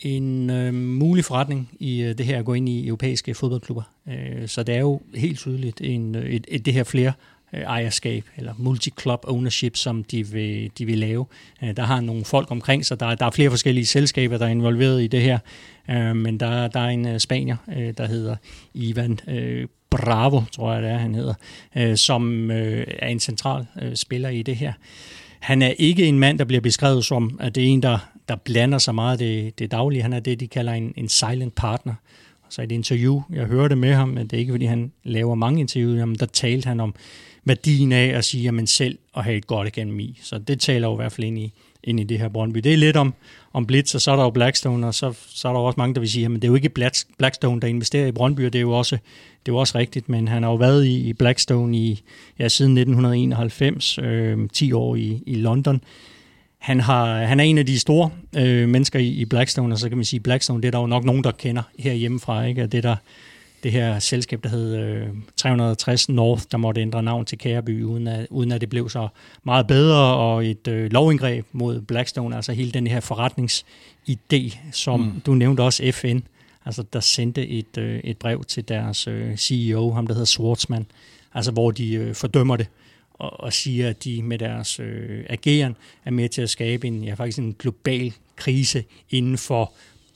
en 0.00 0.50
øh, 0.50 0.74
mulig 0.74 1.24
forretning 1.24 1.70
i 1.80 2.02
øh, 2.02 2.18
det 2.18 2.26
her 2.26 2.38
at 2.38 2.44
gå 2.44 2.54
ind 2.54 2.68
i 2.68 2.86
europæiske 2.86 3.34
fodboldklubber. 3.34 3.82
Øh, 4.08 4.48
så 4.48 4.62
det 4.62 4.74
er 4.74 4.80
jo 4.80 5.00
helt 5.14 5.38
tydeligt 5.38 5.80
en, 5.80 6.14
øh, 6.14 6.30
et, 6.30 6.46
et, 6.48 6.66
det 6.66 6.74
her 6.74 6.84
flere 6.84 7.12
øh, 7.52 7.60
ejerskab 7.60 8.24
eller 8.36 8.54
multi-club 8.58 9.24
ownership, 9.24 9.76
som 9.76 10.04
de 10.04 10.26
vil, 10.26 10.70
de 10.78 10.86
vil 10.86 10.98
lave. 10.98 11.26
Øh, 11.62 11.76
der 11.76 11.82
har 11.82 12.00
nogle 12.00 12.24
folk 12.24 12.50
omkring 12.50 12.86
sig. 12.86 13.00
Der, 13.00 13.14
der 13.14 13.26
er 13.26 13.30
flere 13.30 13.50
forskellige 13.50 13.86
selskaber, 13.86 14.38
der 14.38 14.46
er 14.46 14.50
involveret 14.50 15.02
i 15.02 15.06
det 15.06 15.22
her. 15.22 15.38
Øh, 15.90 16.16
men 16.16 16.40
der, 16.40 16.68
der 16.68 16.80
er 16.80 16.88
en 16.88 17.08
øh, 17.08 17.20
spanier, 17.20 17.56
øh, 17.76 17.94
der 17.96 18.06
hedder 18.06 18.36
Ivan 18.74 19.18
øh, 19.28 19.66
Bravo, 19.90 20.40
tror 20.52 20.72
jeg 20.72 20.82
det 20.82 20.90
er, 20.90 20.98
han 20.98 21.14
hedder, 21.14 21.34
øh, 21.76 21.96
som 21.96 22.50
øh, 22.50 22.86
er 22.98 23.08
en 23.08 23.20
central 23.20 23.66
øh, 23.82 23.94
spiller 23.94 24.28
i 24.28 24.42
det 24.42 24.56
her. 24.56 24.72
Han 25.40 25.62
er 25.62 25.72
ikke 25.78 26.06
en 26.06 26.18
mand, 26.18 26.38
der 26.38 26.44
bliver 26.44 26.60
beskrevet 26.60 27.04
som, 27.04 27.38
at 27.40 27.54
det 27.54 27.62
er 27.62 27.68
en, 27.68 27.82
der, 27.82 27.98
der 28.28 28.36
blander 28.36 28.78
sig 28.78 28.94
meget 28.94 29.18
det, 29.18 29.58
det 29.58 29.70
daglige. 29.70 30.02
Han 30.02 30.12
er 30.12 30.20
det, 30.20 30.40
de 30.40 30.48
kalder 30.48 30.72
en, 30.72 30.92
en 30.96 31.08
silent 31.08 31.54
partner. 31.54 31.94
Så 32.48 32.62
i 32.62 32.64
et 32.64 32.72
interview, 32.72 33.22
jeg 33.32 33.46
hørte 33.46 33.76
med 33.76 33.94
ham, 33.94 34.08
men 34.08 34.26
det 34.26 34.32
er 34.32 34.38
ikke, 34.38 34.52
fordi 34.52 34.64
han 34.64 34.92
laver 35.04 35.34
mange 35.34 35.60
interviews, 35.60 35.98
jamen, 35.98 36.16
der 36.16 36.26
talte 36.26 36.66
han 36.66 36.80
om 36.80 36.94
værdien 37.44 37.92
af 37.92 38.06
at 38.06 38.24
sige, 38.24 38.48
at 38.48 38.54
man 38.54 38.66
selv 38.66 38.98
at 39.16 39.24
have 39.24 39.36
et 39.36 39.46
godt 39.46 39.66
akademi. 39.66 40.18
Så 40.22 40.38
det 40.38 40.60
taler 40.60 40.88
jo 40.88 40.94
i 40.94 40.96
hvert 40.96 41.12
fald 41.12 41.26
ind 41.26 41.38
i, 41.38 41.52
ind 41.84 42.00
i 42.00 42.04
det 42.04 42.18
her 42.18 42.28
Brøndby. 42.28 42.58
Det 42.58 42.72
er 42.72 42.76
lidt 42.76 42.96
om, 42.96 43.14
om 43.52 43.66
Blitz, 43.66 43.94
og 43.94 44.00
så 44.00 44.10
er 44.10 44.16
der 44.16 44.22
jo 44.22 44.30
Blackstone, 44.30 44.86
og 44.86 44.94
så, 44.94 45.14
så 45.28 45.48
er 45.48 45.52
der 45.52 45.60
også 45.60 45.76
mange, 45.78 45.94
der 45.94 46.00
vil 46.00 46.10
sige, 46.10 46.24
at 46.26 46.30
det 46.30 46.44
er 46.44 46.48
jo 46.48 46.54
ikke 46.54 46.94
Blackstone, 47.18 47.60
der 47.60 47.68
investerer 47.68 48.06
i 48.06 48.12
Brøndby, 48.12 48.46
og 48.46 48.52
det 48.52 48.58
er 48.58 48.62
jo 48.62 48.72
også, 48.72 48.96
det 49.46 49.52
er 49.52 49.52
jo 49.52 49.56
også 49.56 49.78
rigtigt, 49.78 50.08
men 50.08 50.28
han 50.28 50.42
har 50.42 50.50
jo 50.50 50.56
været 50.56 50.84
i, 50.84 51.08
i 51.08 51.12
Blackstone 51.12 51.76
i, 51.76 52.02
ja, 52.38 52.48
siden 52.48 52.78
1991, 52.78 53.98
øh, 53.98 54.48
10 54.52 54.72
år 54.72 54.96
i, 54.96 55.22
i 55.26 55.34
London. 55.34 55.80
Han, 56.66 56.80
har, 56.80 57.24
han 57.24 57.40
er 57.40 57.44
en 57.44 57.58
af 57.58 57.66
de 57.66 57.78
store 57.78 58.10
øh, 58.36 58.68
mennesker 58.68 58.98
i, 58.98 59.08
i 59.08 59.24
Blackstone, 59.24 59.74
og 59.74 59.78
så 59.78 59.88
kan 59.88 59.98
man 59.98 60.04
sige, 60.04 60.20
Blackstone, 60.20 60.62
det 60.62 60.66
er 60.66 60.70
der 60.70 60.80
jo 60.80 60.86
nok 60.86 61.04
nogen, 61.04 61.24
der 61.24 61.30
kender 61.30 61.62
herhjemmefra, 61.78 62.44
ikke? 62.44 62.66
det 62.66 62.82
der 62.82 62.96
det 63.62 63.72
her 63.72 63.98
selskab, 63.98 64.42
der 64.42 64.48
hed 64.48 64.76
øh, 64.76 65.06
360 65.36 66.08
North, 66.08 66.42
der 66.50 66.58
måtte 66.58 66.80
ændre 66.80 67.02
navn 67.02 67.24
til 67.24 67.38
Kæreby, 67.38 67.82
uden 67.82 68.06
at, 68.06 68.26
uden 68.30 68.52
at 68.52 68.60
det 68.60 68.68
blev 68.68 68.88
så 68.88 69.08
meget 69.44 69.66
bedre, 69.66 70.16
og 70.16 70.46
et 70.46 70.68
øh, 70.68 70.92
lovindgreb 70.92 71.46
mod 71.52 71.80
Blackstone, 71.80 72.36
altså 72.36 72.52
hele 72.52 72.70
den 72.70 72.86
her 72.86 73.00
forretningsidé, 73.00 74.58
som 74.72 75.00
mm. 75.00 75.20
du 75.26 75.34
nævnte 75.34 75.60
også 75.60 75.90
FN, 75.92 76.18
altså 76.64 76.84
der 76.92 77.00
sendte 77.00 77.48
et, 77.48 77.78
øh, 77.78 78.00
et 78.04 78.18
brev 78.18 78.44
til 78.44 78.68
deres 78.68 79.06
øh, 79.06 79.36
CEO, 79.36 79.92
ham 79.92 80.06
der 80.06 80.14
hedder 80.14 80.26
Schwartzman, 80.26 80.86
altså 81.34 81.52
hvor 81.52 81.70
de 81.70 81.94
øh, 81.94 82.14
fordømmer 82.14 82.56
det, 82.56 82.66
og, 83.18 83.40
og 83.40 83.52
siger, 83.52 83.88
at 83.88 84.04
de 84.04 84.22
med 84.22 84.38
deres 84.38 84.80
øh, 84.80 85.24
ageren 85.28 85.76
er 86.04 86.10
med 86.10 86.28
til 86.28 86.42
at 86.42 86.50
skabe 86.50 86.86
en, 86.86 87.04
ja, 87.04 87.14
faktisk 87.14 87.38
en 87.38 87.56
global 87.58 88.12
krise 88.36 88.84
inden 89.10 89.38
for 89.38 89.72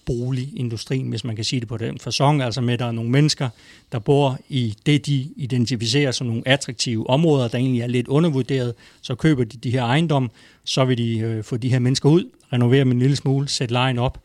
boligindustrien, 0.06 1.08
hvis 1.08 1.24
man 1.24 1.36
kan 1.36 1.44
sige 1.44 1.60
det 1.60 1.68
på 1.68 1.76
den 1.76 1.98
fasong, 1.98 2.42
altså 2.42 2.60
med, 2.60 2.74
at 2.74 2.80
der 2.80 2.86
er 2.86 2.92
nogle 2.92 3.10
mennesker, 3.10 3.48
der 3.92 3.98
bor 3.98 4.38
i 4.48 4.74
det, 4.86 5.06
de 5.06 5.28
identificerer 5.36 6.10
som 6.10 6.26
nogle 6.26 6.42
attraktive 6.46 7.10
områder, 7.10 7.48
der 7.48 7.58
egentlig 7.58 7.82
er 7.82 7.86
lidt 7.86 8.08
undervurderet, 8.08 8.74
så 9.00 9.14
køber 9.14 9.44
de 9.44 9.56
de 9.56 9.70
her 9.70 9.84
ejendomme, 9.84 10.28
så 10.64 10.84
vil 10.84 10.98
de 10.98 11.18
øh, 11.18 11.44
få 11.44 11.56
de 11.56 11.68
her 11.68 11.78
mennesker 11.78 12.08
ud, 12.08 12.24
renovere 12.52 12.80
dem 12.80 12.90
en 12.90 12.98
lille 12.98 13.16
smule, 13.16 13.48
sætte 13.48 13.72
lejen 13.72 13.98
op, 13.98 14.18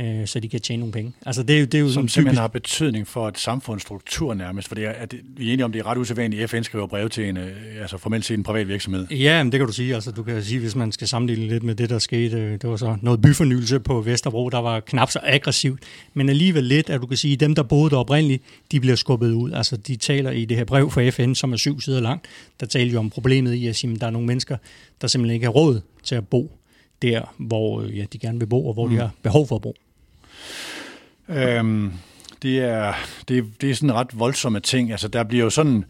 øh, 0.00 0.26
så 0.26 0.40
de 0.40 0.48
kan 0.48 0.60
tjene 0.60 0.80
nogle 0.80 0.92
penge. 0.92 1.12
Altså 1.26 1.42
det, 1.42 1.60
er, 1.60 1.66
det 1.66 1.74
er 1.74 1.78
jo 1.78 1.92
Som 1.92 2.08
simpelthen 2.08 2.24
typisk... 2.24 2.40
har 2.40 2.48
betydning 2.48 3.06
for 3.08 3.28
et 3.28 3.38
samfundsstruktur 3.38 4.34
nærmest, 4.34 4.68
for 4.68 4.74
det 4.74 4.84
er, 4.84 5.06
det, 5.06 5.20
vi 5.36 5.48
er 5.48 5.52
enige 5.52 5.64
om, 5.64 5.72
det 5.72 5.78
er 5.78 5.86
ret 5.86 5.98
usædvanligt, 5.98 6.42
at 6.42 6.50
FN 6.50 6.62
skriver 6.62 6.86
brev 6.86 7.08
til 7.08 7.28
en, 7.28 7.36
øh, 7.36 7.56
altså 7.80 7.98
formelt 7.98 8.24
set 8.24 8.36
en 8.36 8.42
privat 8.42 8.68
virksomhed. 8.68 9.06
Ja, 9.10 9.42
men 9.42 9.52
det 9.52 9.60
kan 9.60 9.66
du 9.66 9.72
sige. 9.72 9.94
Altså, 9.94 10.10
du 10.10 10.22
kan 10.22 10.42
sige, 10.42 10.60
hvis 10.60 10.76
man 10.76 10.92
skal 10.92 11.08
sammenligne 11.08 11.48
lidt 11.48 11.62
med 11.62 11.74
det, 11.74 11.90
der 11.90 11.98
skete, 11.98 12.36
øh, 12.36 12.52
det 12.52 12.70
var 12.70 12.76
så 12.76 12.96
noget 13.02 13.22
byfornyelse 13.22 13.80
på 13.80 14.00
Vesterbro, 14.00 14.48
der 14.48 14.58
var 14.58 14.80
knap 14.80 15.10
så 15.10 15.20
aggressivt, 15.22 15.80
men 16.14 16.28
alligevel 16.28 16.64
lidt, 16.64 16.90
at 16.90 17.00
du 17.00 17.06
kan 17.06 17.16
sige, 17.16 17.34
at 17.34 17.40
dem, 17.40 17.54
der 17.54 17.62
boede 17.62 17.90
der 17.90 17.96
oprindeligt, 17.96 18.42
de 18.72 18.80
bliver 18.80 18.96
skubbet 18.96 19.32
ud. 19.32 19.52
Altså, 19.52 19.76
de 19.76 19.96
taler 19.96 20.30
i 20.30 20.44
det 20.44 20.56
her 20.56 20.64
brev 20.64 20.90
fra 20.90 21.10
FN, 21.10 21.34
som 21.34 21.52
er 21.52 21.56
syv 21.56 21.80
sider 21.80 22.00
langt, 22.00 22.26
der 22.60 22.66
taler 22.66 22.92
jo 22.92 22.98
om 22.98 23.10
problemet 23.10 23.54
i 23.54 23.66
at 23.66 23.76
sige, 23.76 23.94
at 23.94 24.00
der 24.00 24.06
er 24.06 24.10
nogle 24.10 24.26
mennesker, 24.26 24.56
der 25.00 25.06
simpelthen 25.06 25.34
ikke 25.34 25.46
har 25.46 25.52
råd 25.52 25.80
til 26.02 26.14
at 26.14 26.28
bo 26.28 26.58
der, 27.02 27.34
hvor 27.38 27.80
øh, 27.80 27.98
ja, 27.98 28.04
de 28.12 28.18
gerne 28.18 28.38
vil 28.38 28.46
bo, 28.46 28.66
og 28.66 28.74
hvor 28.74 28.86
mm. 28.86 28.92
de 28.92 28.98
har 28.98 29.10
behov 29.22 29.46
for 29.46 29.56
at 29.56 29.62
bo. 29.62 29.74
Øhm, 31.34 31.92
det, 32.42 32.58
er, 32.58 32.92
det, 33.28 33.44
det 33.60 33.70
er 33.70 33.74
sådan 33.74 33.94
ret 33.94 34.18
voldsomme 34.18 34.60
ting. 34.60 34.90
Altså, 34.90 35.08
der 35.08 35.22
bliver 35.24 35.44
jo 35.44 35.50
sådan... 35.50 35.84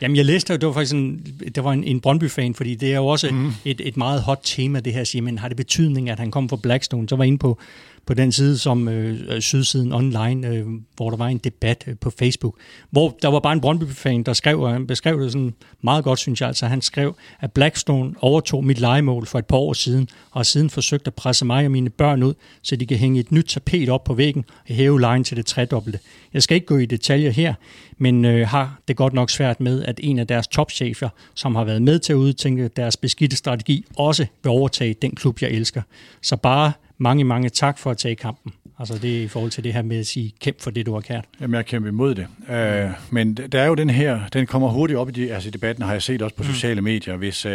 Jamen, 0.00 0.16
jeg 0.16 0.24
læste, 0.24 0.58
det 0.58 0.66
var 0.66 0.72
faktisk 0.72 0.94
en, 0.94 1.26
det 1.54 1.64
var 1.64 1.72
en, 1.72 1.84
en 1.84 2.00
Brøndby-fan, 2.00 2.54
fordi 2.54 2.74
det 2.74 2.92
er 2.92 2.96
jo 2.96 3.06
også 3.06 3.30
mm. 3.30 3.52
et, 3.64 3.80
et 3.84 3.96
meget 3.96 4.22
hot 4.22 4.40
tema, 4.42 4.80
det 4.80 4.92
her, 4.92 5.04
siger, 5.04 5.22
men 5.22 5.38
har 5.38 5.48
det 5.48 5.56
betydning, 5.56 6.10
at 6.10 6.18
han 6.18 6.30
kom 6.30 6.48
fra 6.48 6.56
Blackstone? 6.62 7.08
Så 7.08 7.16
var 7.16 7.24
inde 7.24 7.38
på, 7.38 7.58
på 8.06 8.14
den 8.14 8.32
side 8.32 8.58
som 8.58 8.88
øh, 8.88 9.20
øh, 9.28 9.40
Sydsiden 9.40 9.92
Online, 9.92 10.48
øh, 10.48 10.66
hvor 10.96 11.10
der 11.10 11.16
var 11.16 11.26
en 11.26 11.38
debat 11.38 11.84
øh, 11.86 11.94
på 12.00 12.10
Facebook, 12.10 12.56
hvor 12.90 13.18
der 13.22 13.28
var 13.28 13.40
bare 13.40 13.52
en 13.52 13.60
Brøndby-fan, 13.60 14.22
der 14.22 14.32
skrev, 14.32 14.60
og 14.60 14.72
han 14.72 14.86
beskrev 14.86 15.20
det 15.20 15.32
sådan 15.32 15.54
meget 15.82 16.04
godt, 16.04 16.18
synes 16.18 16.40
jeg. 16.40 16.48
Altså, 16.48 16.66
han 16.66 16.82
skrev, 16.82 17.16
at 17.40 17.52
Blackstone 17.52 18.14
overtog 18.20 18.64
mit 18.64 18.80
legemål 18.80 19.26
for 19.26 19.38
et 19.38 19.46
par 19.46 19.56
år 19.56 19.72
siden, 19.72 20.08
og 20.30 20.38
har 20.38 20.42
siden 20.42 20.70
forsøgt 20.70 21.06
at 21.06 21.14
presse 21.14 21.44
mig 21.44 21.64
og 21.64 21.70
mine 21.70 21.90
børn 21.90 22.22
ud, 22.22 22.34
så 22.62 22.76
de 22.76 22.86
kan 22.86 22.96
hænge 22.96 23.20
et 23.20 23.32
nyt 23.32 23.44
tapet 23.44 23.88
op 23.88 24.04
på 24.04 24.14
væggen 24.14 24.44
og 24.68 24.74
hæve 24.74 25.00
lejen 25.00 25.24
til 25.24 25.36
det 25.36 25.46
tredobbelte. 25.46 25.98
Jeg 26.34 26.42
skal 26.42 26.54
ikke 26.54 26.66
gå 26.66 26.78
i 26.78 26.86
detaljer 26.86 27.30
her, 27.30 27.54
men 27.98 28.24
øh, 28.24 28.48
har 28.48 28.78
det 28.88 28.96
godt 28.96 29.12
nok 29.12 29.30
svært 29.30 29.60
med, 29.60 29.84
at 29.84 30.00
en 30.02 30.18
af 30.18 30.26
deres 30.26 30.46
topchefer, 30.46 31.08
som 31.34 31.54
har 31.54 31.64
været 31.64 31.82
med 31.82 31.98
til 31.98 32.12
at 32.12 32.16
udtænke 32.16 32.68
deres 32.68 32.96
beskidte 32.96 33.36
strategi, 33.36 33.84
også 33.96 34.26
vil 34.42 34.50
overtage 34.50 34.94
den 35.02 35.14
klub, 35.14 35.42
jeg 35.42 35.50
elsker. 35.50 35.82
Så 36.22 36.36
bare 36.36 36.72
mange, 37.02 37.24
mange 37.24 37.48
tak 37.48 37.78
for 37.78 37.90
at 37.90 37.98
tage 37.98 38.16
kampen. 38.16 38.52
Altså 38.78 38.98
det 38.98 39.22
i 39.22 39.28
forhold 39.28 39.50
til 39.50 39.64
det 39.64 39.72
her 39.72 39.82
med 39.82 39.98
at 39.98 40.06
sige, 40.06 40.32
kæmp 40.40 40.60
for 40.60 40.70
det, 40.70 40.86
du 40.86 40.92
har 40.92 41.00
kært. 41.00 41.24
Jamen, 41.40 41.54
jeg 41.54 41.66
kæmper 41.66 41.88
imod 41.88 42.14
det. 42.14 42.26
Uh, 42.38 43.14
men 43.14 43.34
der 43.34 43.60
er 43.60 43.66
jo 43.66 43.74
den 43.74 43.90
her, 43.90 44.28
den 44.28 44.46
kommer 44.46 44.68
hurtigt 44.68 44.98
op 44.98 45.08
i 45.08 45.12
de, 45.12 45.34
altså 45.34 45.50
debatten, 45.50 45.84
har 45.84 45.92
jeg 45.92 46.02
set 46.02 46.22
også 46.22 46.36
på 46.36 46.42
mm. 46.42 46.48
sociale 46.48 46.82
medier, 46.82 47.16
hvis 47.16 47.46
uh, 47.46 47.52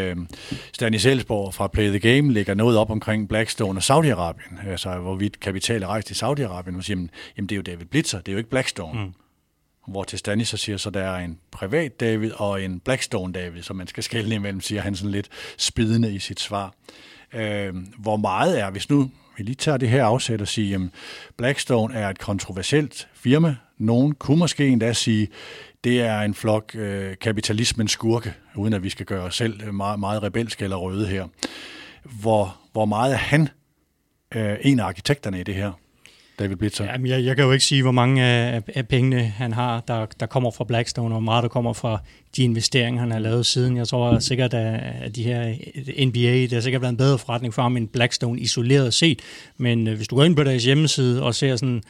Stanis 0.73 1.05
Elsborg 1.05 1.53
fra 1.53 1.67
Play 1.67 1.89
the 1.89 1.99
Game 1.99 2.33
lægger 2.33 2.53
noget 2.53 2.77
op 2.77 2.89
omkring 2.89 3.29
Blackstone 3.29 3.79
og 3.79 3.83
Saudi-Arabien, 3.83 4.69
altså 4.69 4.97
hvorvidt 4.99 5.39
kapital 5.39 5.83
er 5.83 5.87
rejst 5.87 6.07
til 6.07 6.25
Saudi-Arabien, 6.25 6.77
og 6.77 6.83
siger, 6.83 7.07
jamen 7.37 7.49
det 7.49 7.51
er 7.51 7.55
jo 7.55 7.61
David 7.61 7.85
Blitzer, 7.85 8.17
det 8.17 8.27
er 8.27 8.33
jo 8.33 8.37
ikke 8.37 8.49
Blackstone. 8.49 9.03
Mm. 9.03 9.13
Hvor 9.87 10.03
til 10.03 10.19
Stanis 10.19 10.47
så 10.47 10.57
siger, 10.57 10.77
så 10.77 10.89
der 10.89 11.03
er 11.03 11.25
en 11.25 11.37
privat 11.51 11.99
David 11.99 12.31
og 12.31 12.63
en 12.63 12.79
Blackstone 12.79 13.33
David, 13.33 13.61
som 13.61 13.75
man 13.75 13.87
skal 13.87 14.03
skælde 14.03 14.35
imellem, 14.35 14.61
siger 14.61 14.81
han 14.81 14.95
sådan 14.95 15.11
lidt 15.11 15.27
spidende 15.57 16.13
i 16.13 16.19
sit 16.19 16.39
svar. 16.39 16.73
Uh, 17.33 17.39
hvor 17.97 18.17
meget 18.17 18.59
er, 18.59 18.71
hvis 18.71 18.89
nu 18.89 19.09
vi 19.37 19.43
lige 19.43 19.55
tager 19.55 19.77
det 19.77 19.89
her 19.89 20.05
afsæt 20.05 20.41
og 20.41 20.47
sige, 20.47 20.75
at 20.75 20.81
Blackstone 21.37 21.93
er 21.93 22.09
et 22.09 22.19
kontroversielt 22.19 23.07
firma. 23.13 23.55
Nogen 23.77 24.15
kunne 24.15 24.37
måske 24.37 24.67
endda 24.67 24.93
sige, 24.93 25.27
det 25.83 26.01
er 26.01 26.21
en 26.21 26.33
flok 26.33 26.75
øh, 26.75 27.15
kapitalismens 27.21 27.91
skurke, 27.91 28.33
uden 28.55 28.73
at 28.73 28.83
vi 28.83 28.89
skal 28.89 29.05
gøre 29.05 29.23
os 29.23 29.35
selv 29.35 29.73
meget, 29.73 29.99
meget 29.99 30.23
rebelske 30.23 30.63
eller 30.63 30.77
røde 30.77 31.07
her. 31.07 31.27
Hvor, 32.03 32.57
hvor 32.71 32.85
meget 32.85 33.13
er 33.13 33.17
han 33.17 33.49
øh, 34.35 34.57
en 34.61 34.79
af 34.79 34.85
arkitekterne 34.85 35.39
i 35.39 35.43
det 35.43 35.55
her? 35.55 35.71
David 36.39 36.55
Blitzer? 36.55 36.85
Jamen, 36.85 37.07
jeg, 37.07 37.23
jeg 37.25 37.35
kan 37.35 37.45
jo 37.45 37.51
ikke 37.51 37.65
sige, 37.65 37.81
hvor 37.81 37.91
mange 37.91 38.23
af, 38.23 38.63
af 38.75 38.87
pengene 38.87 39.19
han 39.23 39.53
har, 39.53 39.83
der, 39.87 40.05
der 40.19 40.25
kommer 40.25 40.51
fra 40.51 40.63
Blackstone, 40.63 41.07
og 41.07 41.11
hvor 41.11 41.19
meget 41.19 41.43
der 41.43 41.49
kommer 41.49 41.73
fra 41.73 42.01
de 42.35 42.43
investeringer, 42.43 43.01
han 43.01 43.11
har 43.11 43.19
lavet 43.19 43.45
siden. 43.45 43.77
Jeg 43.77 43.87
tror 43.87 44.19
sikkert, 44.19 44.53
at 44.53 45.15
de 45.15 45.23
her 45.23 45.55
NBA, 46.05 46.41
det 46.41 46.53
har 46.53 46.61
sikkert 46.61 46.81
været 46.81 46.91
en 46.91 46.97
bedre 46.97 47.17
forretning 47.17 47.53
for 47.53 47.61
ham 47.61 47.77
end 47.77 47.87
Blackstone 47.87 48.39
isoleret 48.39 48.93
set. 48.93 49.21
Men 49.57 49.87
øh, 49.87 49.95
hvis 49.95 50.07
du 50.07 50.15
går 50.15 50.23
ind 50.23 50.35
på 50.35 50.43
deres 50.43 50.63
hjemmeside 50.63 51.23
og 51.23 51.35
ser 51.35 51.55
sådan 51.55 51.83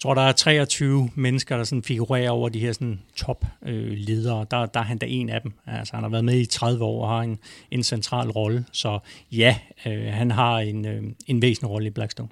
tror, 0.00 0.14
der 0.14 0.22
er 0.22 0.32
23 0.32 1.10
mennesker, 1.14 1.56
der 1.56 1.64
sådan 1.64 1.82
figurerer 1.82 2.30
over 2.30 2.48
de 2.48 2.60
her 2.60 2.72
sådan, 2.72 3.00
top-ledere. 3.16 4.40
Øh, 4.40 4.46
der, 4.50 4.66
der 4.66 4.80
er 4.80 4.84
han 4.84 4.98
da 4.98 5.06
en 5.08 5.28
af 5.28 5.42
dem. 5.42 5.52
Altså, 5.66 5.94
han 5.94 6.02
har 6.02 6.10
været 6.10 6.24
med 6.24 6.38
i 6.38 6.46
30 6.46 6.84
år 6.84 7.02
og 7.02 7.08
har 7.08 7.20
en, 7.20 7.38
en 7.70 7.82
central 7.82 8.30
rolle. 8.30 8.64
Så 8.72 8.98
ja, 9.32 9.56
øh, 9.86 10.06
han 10.12 10.30
har 10.30 10.58
en, 10.58 10.86
øh, 10.86 11.02
en 11.26 11.42
væsentlig 11.42 11.70
rolle 11.70 11.86
i 11.86 11.90
Blackstone. 11.90 12.28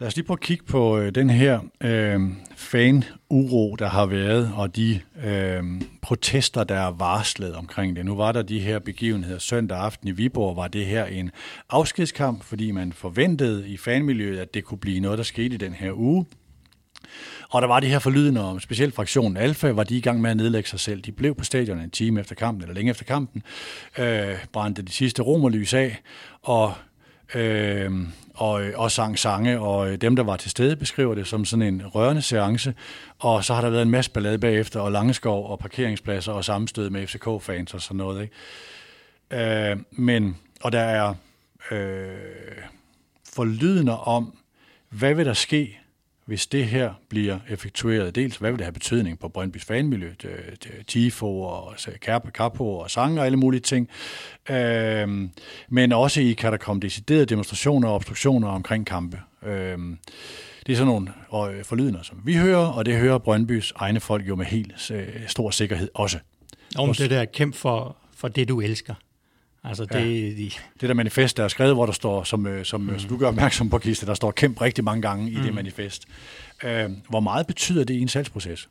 Lad 0.00 0.06
os 0.06 0.16
lige 0.16 0.26
prøve 0.26 0.36
at 0.36 0.40
kigge 0.40 0.64
på 0.64 0.98
øh, 0.98 1.14
den 1.14 1.30
her 1.30 1.60
øh, 1.80 2.20
fan-uro, 2.56 3.76
der 3.78 3.88
har 3.88 4.06
været, 4.06 4.52
og 4.56 4.76
de 4.76 5.00
øh, 5.24 5.62
protester, 6.02 6.64
der 6.64 6.74
er 6.74 6.90
varslet 6.90 7.54
omkring 7.54 7.96
det. 7.96 8.04
Nu 8.04 8.14
var 8.14 8.32
der 8.32 8.42
de 8.42 8.60
her 8.60 8.78
begivenheder 8.78 9.38
søndag 9.38 9.78
aften 9.78 10.08
i 10.08 10.10
Viborg, 10.10 10.56
var 10.56 10.68
det 10.68 10.86
her 10.86 11.04
en 11.04 11.30
afskedskamp, 11.70 12.42
fordi 12.42 12.70
man 12.70 12.92
forventede 12.92 13.68
i 13.68 13.76
fanmiljøet, 13.76 14.38
at 14.38 14.54
det 14.54 14.64
kunne 14.64 14.78
blive 14.78 15.00
noget, 15.00 15.18
der 15.18 15.24
skete 15.24 15.54
i 15.54 15.58
den 15.58 15.72
her 15.72 15.92
uge. 15.92 16.26
Og 17.50 17.62
der 17.62 17.68
var 17.68 17.80
det 17.80 17.88
her 17.88 17.98
forlydende 17.98 18.44
om, 18.44 18.60
specielt 18.60 18.94
fraktionen 18.94 19.36
Alfa, 19.36 19.70
var 19.70 19.84
de 19.84 19.96
i 19.96 20.00
gang 20.00 20.20
med 20.20 20.30
at 20.30 20.36
nedlægge 20.36 20.68
sig 20.68 20.80
selv. 20.80 21.00
De 21.00 21.12
blev 21.12 21.34
på 21.34 21.44
stadion 21.44 21.80
en 21.80 21.90
time 21.90 22.20
efter 22.20 22.34
kampen, 22.34 22.62
eller 22.62 22.74
længe 22.74 22.90
efter 22.90 23.04
kampen, 23.04 23.42
øh, 23.98 24.34
brændte 24.52 24.82
de 24.82 24.92
sidste 24.92 25.22
romerlys 25.22 25.74
af, 25.74 26.00
og 26.42 26.74
øh, 27.34 27.92
og, 28.34 28.62
og 28.74 28.90
sang 28.90 29.18
sange, 29.18 29.60
og 29.60 30.00
dem, 30.00 30.16
der 30.16 30.22
var 30.22 30.36
til 30.36 30.50
stede, 30.50 30.76
beskriver 30.76 31.14
det 31.14 31.26
som 31.26 31.44
sådan 31.44 31.62
en 31.62 31.86
rørende 31.86 32.22
seance, 32.22 32.74
og 33.18 33.44
så 33.44 33.54
har 33.54 33.60
der 33.60 33.70
været 33.70 33.82
en 33.82 33.90
masse 33.90 34.10
ballade 34.10 34.38
bagefter, 34.38 34.80
og 34.80 34.92
Langeskov 34.92 35.50
og 35.50 35.58
parkeringspladser 35.58 36.32
og 36.32 36.44
sammenstød 36.44 36.90
med 36.90 37.06
FCK-fans 37.06 37.74
og 37.74 37.82
sådan 37.82 37.96
noget. 37.96 38.22
Ikke? 38.22 39.70
Øh, 39.70 39.76
men, 39.90 40.36
og 40.60 40.72
der 40.72 40.80
er 40.80 41.14
øh, 41.70 42.08
forlydende 43.34 44.00
om, 44.00 44.34
hvad 44.88 45.14
vil 45.14 45.26
der 45.26 45.32
ske, 45.32 45.79
hvis 46.30 46.46
det 46.46 46.66
her 46.66 46.92
bliver 47.08 47.38
effektueret, 47.48 48.14
dels 48.14 48.36
hvad 48.36 48.50
vil 48.50 48.58
det 48.58 48.64
have 48.64 48.72
betydning 48.72 49.18
på 49.18 49.32
Brøndby's 49.38 49.64
fanmiljø, 49.64 50.12
tifo 50.86 51.40
og 51.40 51.74
kapo 52.32 52.78
og 52.78 52.90
sange 52.90 53.20
og 53.20 53.26
alle 53.26 53.36
mulige 53.36 53.60
ting, 53.60 53.88
øhm, 54.50 55.30
men 55.68 55.92
også 55.92 56.20
i 56.20 56.32
kan 56.32 56.52
der 56.52 56.58
komme 56.58 56.80
deciderede 56.80 57.26
demonstrationer 57.26 57.88
og 57.88 57.94
obstruktioner 57.94 58.48
omkring 58.48 58.86
kampe. 58.86 59.20
Øhm, 59.46 59.98
det 60.66 60.72
er 60.72 60.76
sådan 60.76 60.86
nogle 60.86 61.10
øh, 61.52 61.64
forlydende, 61.64 62.00
som 62.02 62.22
vi 62.24 62.36
hører, 62.36 62.66
og 62.66 62.86
det 62.86 62.96
hører 62.96 63.18
Brøndbys 63.18 63.72
egne 63.76 64.00
folk 64.00 64.28
jo 64.28 64.36
med 64.36 64.46
helt 64.46 64.90
øh, 64.90 65.08
stor 65.26 65.50
sikkerhed 65.50 65.88
også. 65.94 66.18
Om 66.76 66.94
det 66.94 67.10
der 67.10 67.24
kæmp 67.24 67.54
for, 67.54 67.96
for 68.16 68.28
det, 68.28 68.48
du 68.48 68.60
elsker. 68.60 68.94
Altså 69.64 69.84
det, 69.84 69.94
ja. 69.94 70.44
de... 70.44 70.50
det 70.80 70.88
der 70.88 70.94
manifest, 70.94 71.36
der 71.36 71.44
er 71.44 71.48
skrevet, 71.48 71.74
hvor 71.74 71.86
der 71.86 71.92
står, 71.92 72.24
som, 72.24 72.46
øh, 72.46 72.64
som, 72.64 72.80
mm. 72.80 72.98
som 72.98 73.08
du 73.08 73.16
gør 73.16 73.28
opmærksom 73.28 73.70
på, 73.70 73.78
Kiste, 73.78 74.06
der 74.06 74.14
står 74.14 74.30
kæmp 74.30 74.60
rigtig 74.60 74.84
mange 74.84 75.02
gange 75.02 75.30
i 75.30 75.36
mm. 75.36 75.42
det 75.42 75.54
manifest. 75.54 76.04
Øh, 76.64 76.90
hvor 77.08 77.20
meget 77.20 77.46
betyder 77.46 77.84
det 77.84 77.94
i 77.94 78.00
en 78.00 78.08
salgsproces? 78.08 78.68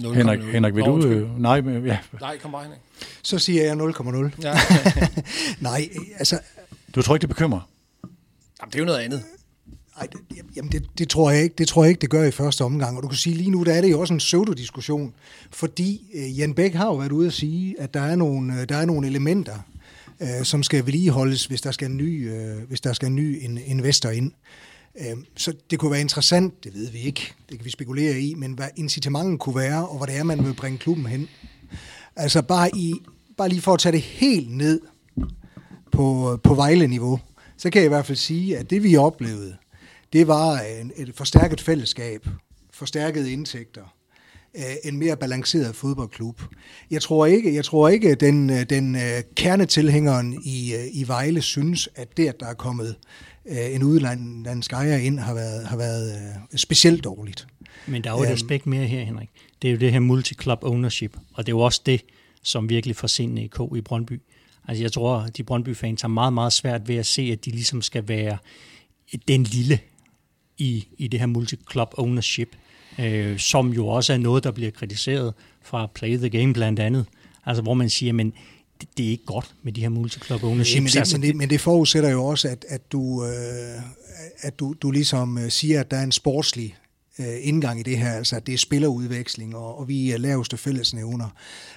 0, 0.00 0.14
Henrik, 0.14 0.40
0. 0.40 0.50
Henrik, 0.50 0.74
vil 0.74 0.84
du... 0.84 1.06
Øh, 1.06 1.40
nej, 1.40 1.60
men, 1.60 1.86
ja. 1.86 1.98
nej, 2.20 2.38
kom 2.38 2.52
bare, 2.52 2.62
Henrik. 2.62 2.80
Så 3.22 3.38
siger 3.38 3.64
jeg 3.64 3.72
0,0. 3.72 4.42
Ja. 4.42 4.54
nej, 5.70 5.88
altså... 6.18 6.38
Du 6.94 7.02
tror 7.02 7.14
ikke, 7.14 7.22
det 7.22 7.28
bekymrer? 7.28 7.60
Jamen, 8.60 8.70
det 8.70 8.74
er 8.74 8.78
jo 8.78 8.84
noget 8.84 9.00
andet. 9.00 9.22
Ej, 10.00 10.06
det, 10.06 10.20
jamen 10.56 10.72
det, 10.72 10.86
det, 10.98 11.08
tror 11.08 11.30
jeg 11.30 11.42
ikke. 11.42 11.54
Det 11.58 11.68
tror 11.68 11.84
jeg 11.84 11.88
ikke, 11.90 12.00
det 12.00 12.10
gør 12.10 12.24
i 12.24 12.30
første 12.30 12.64
omgang. 12.64 12.96
Og 12.96 13.02
du 13.02 13.08
kan 13.08 13.16
sige, 13.16 13.36
lige 13.36 13.50
nu 13.50 13.62
der 13.62 13.74
er 13.74 13.80
det 13.80 13.90
jo 13.90 14.00
også 14.00 14.14
en 14.14 14.18
pseudodiskussion, 14.18 15.14
fordi 15.50 16.10
øh, 16.14 16.38
Jan 16.38 16.54
Bæk 16.54 16.74
har 16.74 16.86
jo 16.86 16.94
været 16.94 17.12
ude 17.12 17.26
at 17.26 17.32
sige, 17.32 17.80
at 17.80 17.94
der 17.94 18.00
er 18.00 18.16
nogle, 18.16 18.60
øh, 18.60 18.68
der 18.68 18.76
er 18.76 18.84
nogle 18.84 19.06
elementer, 19.06 19.58
øh, 20.20 20.44
som 20.44 20.62
skal 20.62 20.86
vedligeholdes, 20.86 21.46
hvis 21.46 21.60
der 21.60 21.70
skal 21.70 21.90
en 21.90 21.96
ny, 21.96 22.32
øh, 22.32 22.68
hvis 22.68 22.80
der 22.80 22.92
skal 22.92 23.08
en 23.08 23.14
ny 23.14 23.38
en, 23.42 23.58
investor 23.66 24.08
ind. 24.08 24.32
Øh, 25.00 25.16
så 25.36 25.52
det 25.70 25.78
kunne 25.78 25.90
være 25.90 26.00
interessant, 26.00 26.64
det 26.64 26.74
ved 26.74 26.90
vi 26.90 26.98
ikke, 26.98 27.32
det 27.48 27.58
kan 27.58 27.64
vi 27.64 27.70
spekulere 27.70 28.20
i, 28.20 28.34
men 28.34 28.52
hvad 28.52 28.68
incitamenten 28.76 29.38
kunne 29.38 29.56
være, 29.56 29.88
og 29.88 29.96
hvor 29.96 30.06
det 30.06 30.16
er, 30.16 30.22
man 30.22 30.44
vil 30.44 30.54
bringe 30.54 30.78
klubben 30.78 31.06
hen. 31.06 31.28
Altså 32.16 32.42
bare, 32.42 32.76
i, 32.76 32.94
bare 33.36 33.48
lige 33.48 33.60
for 33.60 33.74
at 33.74 33.80
tage 33.80 33.92
det 33.92 34.00
helt 34.00 34.50
ned 34.56 34.80
på, 35.92 36.32
øh, 36.32 36.38
på 36.40 36.54
Vejle-niveau, 36.54 37.20
så 37.56 37.70
kan 37.70 37.80
jeg 37.80 37.86
i 37.86 37.88
hvert 37.88 38.06
fald 38.06 38.18
sige, 38.18 38.58
at 38.58 38.70
det 38.70 38.82
vi 38.82 38.96
oplevede, 38.96 39.56
det 40.12 40.28
var 40.28 40.60
en, 40.60 40.92
et 40.96 41.12
forstærket 41.14 41.60
fællesskab, 41.60 42.26
forstærkede 42.70 43.32
indtægter, 43.32 43.94
øh, 44.56 44.62
en 44.84 44.98
mere 44.98 45.16
balanceret 45.16 45.76
fodboldklub. 45.76 46.42
Jeg 46.90 47.02
tror 47.02 47.26
ikke, 47.26 47.54
jeg 47.54 47.64
tror 47.64 47.88
ikke 47.88 48.14
den, 48.14 48.50
øh, 48.50 48.62
den 48.70 48.96
øh, 48.96 49.22
kernetilhængeren 49.36 50.42
i, 50.44 50.74
i 50.92 51.08
Vejle 51.08 51.42
synes, 51.42 51.88
at 51.94 52.16
det, 52.16 52.28
at 52.28 52.40
der 52.40 52.46
er 52.46 52.54
kommet 52.54 52.96
en 53.50 53.82
udlandsk 53.82 54.72
ejer 54.72 54.96
ind, 54.96 55.18
har 55.18 55.34
været, 55.34 55.66
har 55.66 55.76
været 55.76 56.34
specielt 56.56 57.04
dårligt. 57.04 57.46
Men 57.86 58.04
der 58.04 58.10
er 58.10 58.14
jo 58.14 58.22
et 58.22 58.26
øhm. 58.26 58.34
aspekt 58.34 58.66
mere 58.66 58.86
her, 58.86 59.04
Henrik. 59.04 59.28
Det 59.62 59.68
er 59.68 59.72
jo 59.72 59.78
det 59.78 59.92
her 59.92 60.00
multi-club 60.00 60.58
ownership, 60.62 61.16
og 61.34 61.46
det 61.46 61.52
er 61.52 61.56
jo 61.56 61.60
også 61.60 61.82
det, 61.86 62.04
som 62.42 62.68
virkelig 62.68 62.96
får 62.96 63.08
sindene 63.08 63.44
i 63.44 63.46
K 63.46 63.60
i 63.76 63.80
Brøndby. 63.80 64.20
Altså 64.68 64.84
jeg 64.84 64.92
tror, 64.92 65.16
at 65.16 65.36
de 65.36 65.42
Brøndby-fans 65.42 66.00
har 66.00 66.08
meget, 66.08 66.32
meget 66.32 66.52
svært 66.52 66.88
ved 66.88 66.96
at 66.96 67.06
se, 67.06 67.22
at 67.22 67.44
de 67.44 67.50
ligesom 67.50 67.82
skal 67.82 68.08
være 68.08 68.38
den 69.28 69.42
lille 69.42 69.78
i, 70.58 70.86
i 70.98 71.08
det 71.08 71.20
her 71.20 71.26
multi-club 71.26 71.94
ownership, 71.98 72.56
øh, 72.98 73.38
som 73.38 73.72
jo 73.72 73.88
også 73.88 74.12
er 74.12 74.18
noget, 74.18 74.44
der 74.44 74.50
bliver 74.50 74.70
kritiseret 74.70 75.34
fra 75.62 75.86
Play 75.94 76.18
the 76.18 76.28
Game 76.28 76.52
blandt 76.52 76.80
andet. 76.80 77.06
Altså 77.46 77.62
hvor 77.62 77.74
man 77.74 77.90
siger, 77.90 78.12
men 78.12 78.32
det, 78.80 78.88
det 78.96 79.06
er 79.06 79.10
ikke 79.10 79.24
godt 79.24 79.54
med 79.62 79.72
de 79.72 79.80
her 79.80 79.88
multi-club 79.88 80.44
ownership. 80.44 80.82
Men 80.82 80.92
det, 80.92 81.12
men, 81.12 81.22
det, 81.22 81.36
men 81.36 81.50
det 81.50 81.60
forudsætter 81.60 82.10
jo 82.10 82.24
også, 82.24 82.48
at, 82.48 82.64
at, 82.68 82.92
du, 82.92 83.24
øh, 83.24 83.82
at 84.40 84.58
du, 84.58 84.74
du 84.82 84.90
ligesom 84.90 85.38
øh, 85.38 85.50
siger, 85.50 85.80
at 85.80 85.90
der 85.90 85.96
er 85.96 86.02
en 86.02 86.12
sportslig 86.12 86.76
Øh, 87.20 87.36
indgang 87.40 87.80
i 87.80 87.82
det 87.82 87.98
her, 87.98 88.12
altså 88.12 88.36
at 88.36 88.46
det 88.46 88.54
er 88.54 88.58
spillerudveksling, 88.58 89.56
og, 89.56 89.78
og 89.78 89.88
vi 89.88 90.10
er 90.10 90.18
laveste 90.18 90.56
fællesnævner. 90.56 91.28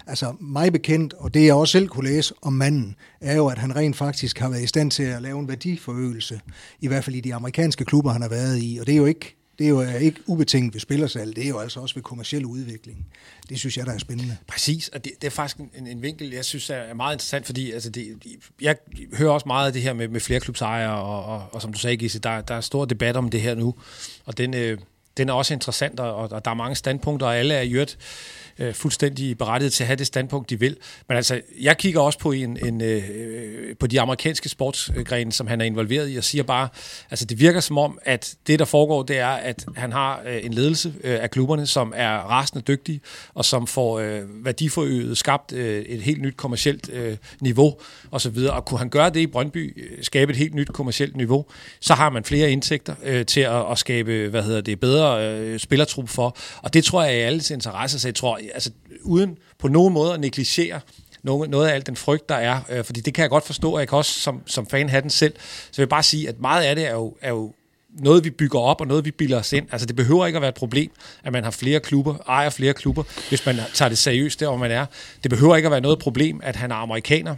Altså 0.07 0.35
mig 0.39 0.73
bekendt, 0.73 1.13
og 1.13 1.33
det 1.33 1.45
jeg 1.45 1.53
også 1.53 1.71
selv 1.71 1.87
kunne 1.87 2.09
læse 2.09 2.33
om 2.41 2.53
manden, 2.53 2.95
er 3.21 3.35
jo, 3.35 3.47
at 3.47 3.57
han 3.57 3.75
rent 3.75 3.95
faktisk 3.95 4.39
har 4.39 4.49
været 4.49 4.63
i 4.63 4.67
stand 4.67 4.91
til 4.91 5.03
at 5.03 5.21
lave 5.21 5.39
en 5.39 5.47
værdiforøgelse, 5.47 6.41
i 6.81 6.87
hvert 6.87 7.03
fald 7.03 7.15
i 7.15 7.21
de 7.21 7.33
amerikanske 7.33 7.85
klubber, 7.85 8.11
han 8.11 8.21
har 8.21 8.29
været 8.29 8.63
i, 8.63 8.77
og 8.81 8.87
det 8.87 8.93
er 8.93 8.97
jo 8.97 9.05
ikke 9.05 9.37
det 9.59 9.65
er 9.65 9.69
jo 9.69 9.81
ikke 9.81 10.19
ubetinget 10.25 10.73
ved 10.73 10.81
spillersalg, 10.81 11.35
det 11.35 11.43
er 11.45 11.49
jo 11.49 11.59
altså 11.59 11.79
også 11.79 11.95
ved 11.95 12.03
kommersiel 12.03 12.45
udvikling. 12.45 13.05
Det 13.49 13.59
synes 13.59 13.77
jeg, 13.77 13.85
der 13.85 13.93
er 13.93 13.97
spændende. 13.97 14.37
Præcis, 14.47 14.87
og 14.87 15.05
det, 15.05 15.11
det 15.21 15.27
er 15.27 15.31
faktisk 15.31 15.57
en, 15.57 15.87
en 15.87 16.01
vinkel, 16.01 16.31
jeg 16.31 16.45
synes 16.45 16.69
er 16.69 16.93
meget 16.93 17.15
interessant, 17.15 17.45
fordi 17.45 17.71
altså 17.71 17.89
det, 17.89 18.07
jeg 18.61 18.75
hører 19.13 19.31
også 19.31 19.47
meget 19.47 19.67
af 19.67 19.73
det 19.73 19.81
her 19.81 19.93
med, 19.93 20.07
med 20.07 20.19
flere 20.19 20.39
klubsejere, 20.39 21.01
og, 21.01 21.25
og, 21.25 21.47
og 21.51 21.61
som 21.61 21.73
du 21.73 21.79
sagde, 21.79 21.97
Gisse, 21.97 22.19
der, 22.19 22.41
der 22.41 22.55
er 22.55 22.61
stor 22.61 22.85
debat 22.85 23.15
om 23.17 23.29
det 23.29 23.41
her 23.41 23.55
nu, 23.55 23.75
og 24.25 24.37
den, 24.37 24.53
øh, 24.53 24.77
den 25.18 25.30
er 25.30 25.34
også 25.34 25.53
interessant, 25.53 25.99
og, 25.99 26.16
og 26.16 26.45
der 26.45 26.51
er 26.51 26.55
mange 26.55 26.76
standpunkter, 26.76 27.28
og 27.28 27.38
alle 27.38 27.53
er 27.53 27.62
i 27.62 27.72
øvrigt 27.72 27.97
øh, 28.60 28.74
fuldstændig 28.74 29.38
berettiget 29.38 29.74
til 29.74 29.84
at 29.84 29.88
have 29.88 29.97
det 29.97 30.08
standpunkt, 30.08 30.49
de 30.49 30.60
vil. 30.60 30.78
Men 31.08 31.18
altså, 31.18 31.41
jeg 31.62 31.78
kigger 31.78 32.02
også 32.02 32.20
på, 32.20 32.32
en, 32.32 32.66
en, 32.66 32.82
øh, 32.82 33.04
øh, 33.16 33.76
på 33.80 33.88
de 33.88 34.02
amerikanske 34.02 34.49
sportsgrene, 34.49 35.32
som 35.32 35.47
han 35.47 35.62
er 35.62 35.66
involveret 35.66 36.14
i, 36.14 36.16
og 36.16 36.24
siger 36.24 36.43
bare, 36.43 36.68
altså 37.12 37.26
det 37.26 37.39
virker 37.39 37.60
som 37.60 37.78
om, 37.78 37.99
at 38.06 38.36
det, 38.47 38.60
der 38.60 38.66
foregår, 38.66 39.04
det 39.04 39.18
er, 39.18 39.28
at 39.28 39.66
han 39.76 39.91
har 39.91 40.22
øh, 40.28 40.45
en 40.45 40.54
ledelse 40.54 40.93
øh, 41.04 41.24
af 41.24 41.32
klubberne, 41.32 41.68
som 41.68 41.93
er 41.95 42.12
rasende 42.12 42.64
dygtig, 42.68 43.02
og 43.34 43.45
som 43.45 43.68
får 43.68 43.99
øh, 43.99 44.45
værdiforøget, 44.45 45.18
skabt 45.18 45.54
øh, 45.54 45.82
et 45.82 46.02
helt 46.02 46.22
nyt 46.22 46.38
kommersielt 46.38 46.89
øh, 46.93 47.18
niveau, 47.41 47.78
og 48.12 48.22
så 48.22 48.30
videre. 48.30 48.54
Og 48.54 48.66
kunne 48.66 48.78
han 48.78 48.89
gøre 48.89 49.10
det 49.10 49.20
i 49.20 49.28
Brøndby, 49.28 49.84
øh, 49.84 50.04
skabe 50.04 50.32
et 50.32 50.38
helt 50.38 50.56
nyt 50.56 50.68
kommersielt 50.68 51.16
niveau, 51.16 51.45
så 51.80 51.93
har 51.93 52.10
man 52.10 52.24
flere 52.24 52.52
indtægter 52.52 52.95
øh, 53.04 53.26
til 53.26 53.41
at, 53.41 53.72
at 53.72 53.78
skabe, 53.78 54.28
hvad 54.28 54.43
hedder 54.43 54.62
det, 54.62 54.80
bedre 54.80 55.30
øh, 55.30 55.60
spillertrup 55.60 56.10
for. 56.10 56.38
Og 56.62 56.74
det 56.74 56.84
tror 56.84 57.04
jeg 57.04 57.14
er 57.14 57.18
i 57.18 57.22
alles 57.22 57.52
interesse, 57.52 57.99
så 57.99 58.08
jeg 58.08 58.16
tror, 58.16 58.39
altså, 58.53 58.71
uden 59.03 59.37
på 59.59 59.67
nogen 59.67 59.93
måde 59.93 60.13
at 60.13 60.19
negligere 60.19 60.81
noget, 61.23 61.49
noget 61.49 61.67
af 61.67 61.73
alt 61.73 61.87
den 61.87 61.95
frygt, 61.95 62.29
der 62.29 62.35
er. 62.35 62.59
Øh, 62.69 62.83
fordi 62.83 63.01
det 63.01 63.13
kan 63.13 63.21
jeg 63.21 63.29
godt 63.29 63.45
forstå, 63.45 63.71
og 63.71 63.79
jeg 63.79 63.87
kan 63.87 63.97
også 63.97 64.19
som, 64.19 64.41
som 64.45 64.67
fan 64.67 64.89
have 64.89 65.01
den 65.01 65.09
selv. 65.09 65.33
Så 65.71 65.81
jeg 65.81 65.85
vil 65.85 65.89
bare 65.89 66.03
sige, 66.03 66.29
at 66.29 66.39
meget 66.39 66.63
af 66.63 66.75
det 66.75 66.87
er 66.87 66.93
jo, 66.93 67.15
er 67.21 67.29
jo 67.29 67.53
noget, 67.99 68.23
vi 68.23 68.29
bygger 68.29 68.59
op, 68.59 68.81
og 68.81 68.87
noget, 68.87 69.05
vi 69.05 69.11
bilder 69.11 69.39
os 69.39 69.53
ind. 69.53 69.67
Altså, 69.71 69.85
det 69.85 69.95
behøver 69.95 70.25
ikke 70.25 70.37
at 70.37 70.41
være 70.41 70.49
et 70.49 70.55
problem, 70.55 70.91
at 71.23 71.33
man 71.33 71.43
har 71.43 71.51
flere 71.51 71.79
klubber, 71.79 72.15
ejer 72.27 72.49
flere 72.49 72.73
klubber, 72.73 73.03
hvis 73.29 73.45
man 73.45 73.55
tager 73.73 73.89
det 73.89 73.97
seriøst 73.97 74.39
der, 74.39 74.47
hvor 74.47 74.57
man 74.57 74.71
er. 74.71 74.85
Det 75.23 75.31
behøver 75.31 75.55
ikke 75.55 75.67
at 75.67 75.71
være 75.71 75.81
noget 75.81 75.99
problem, 75.99 76.39
at 76.43 76.55
han 76.55 76.71
er 76.71 76.75
amerikaner, 76.75 77.35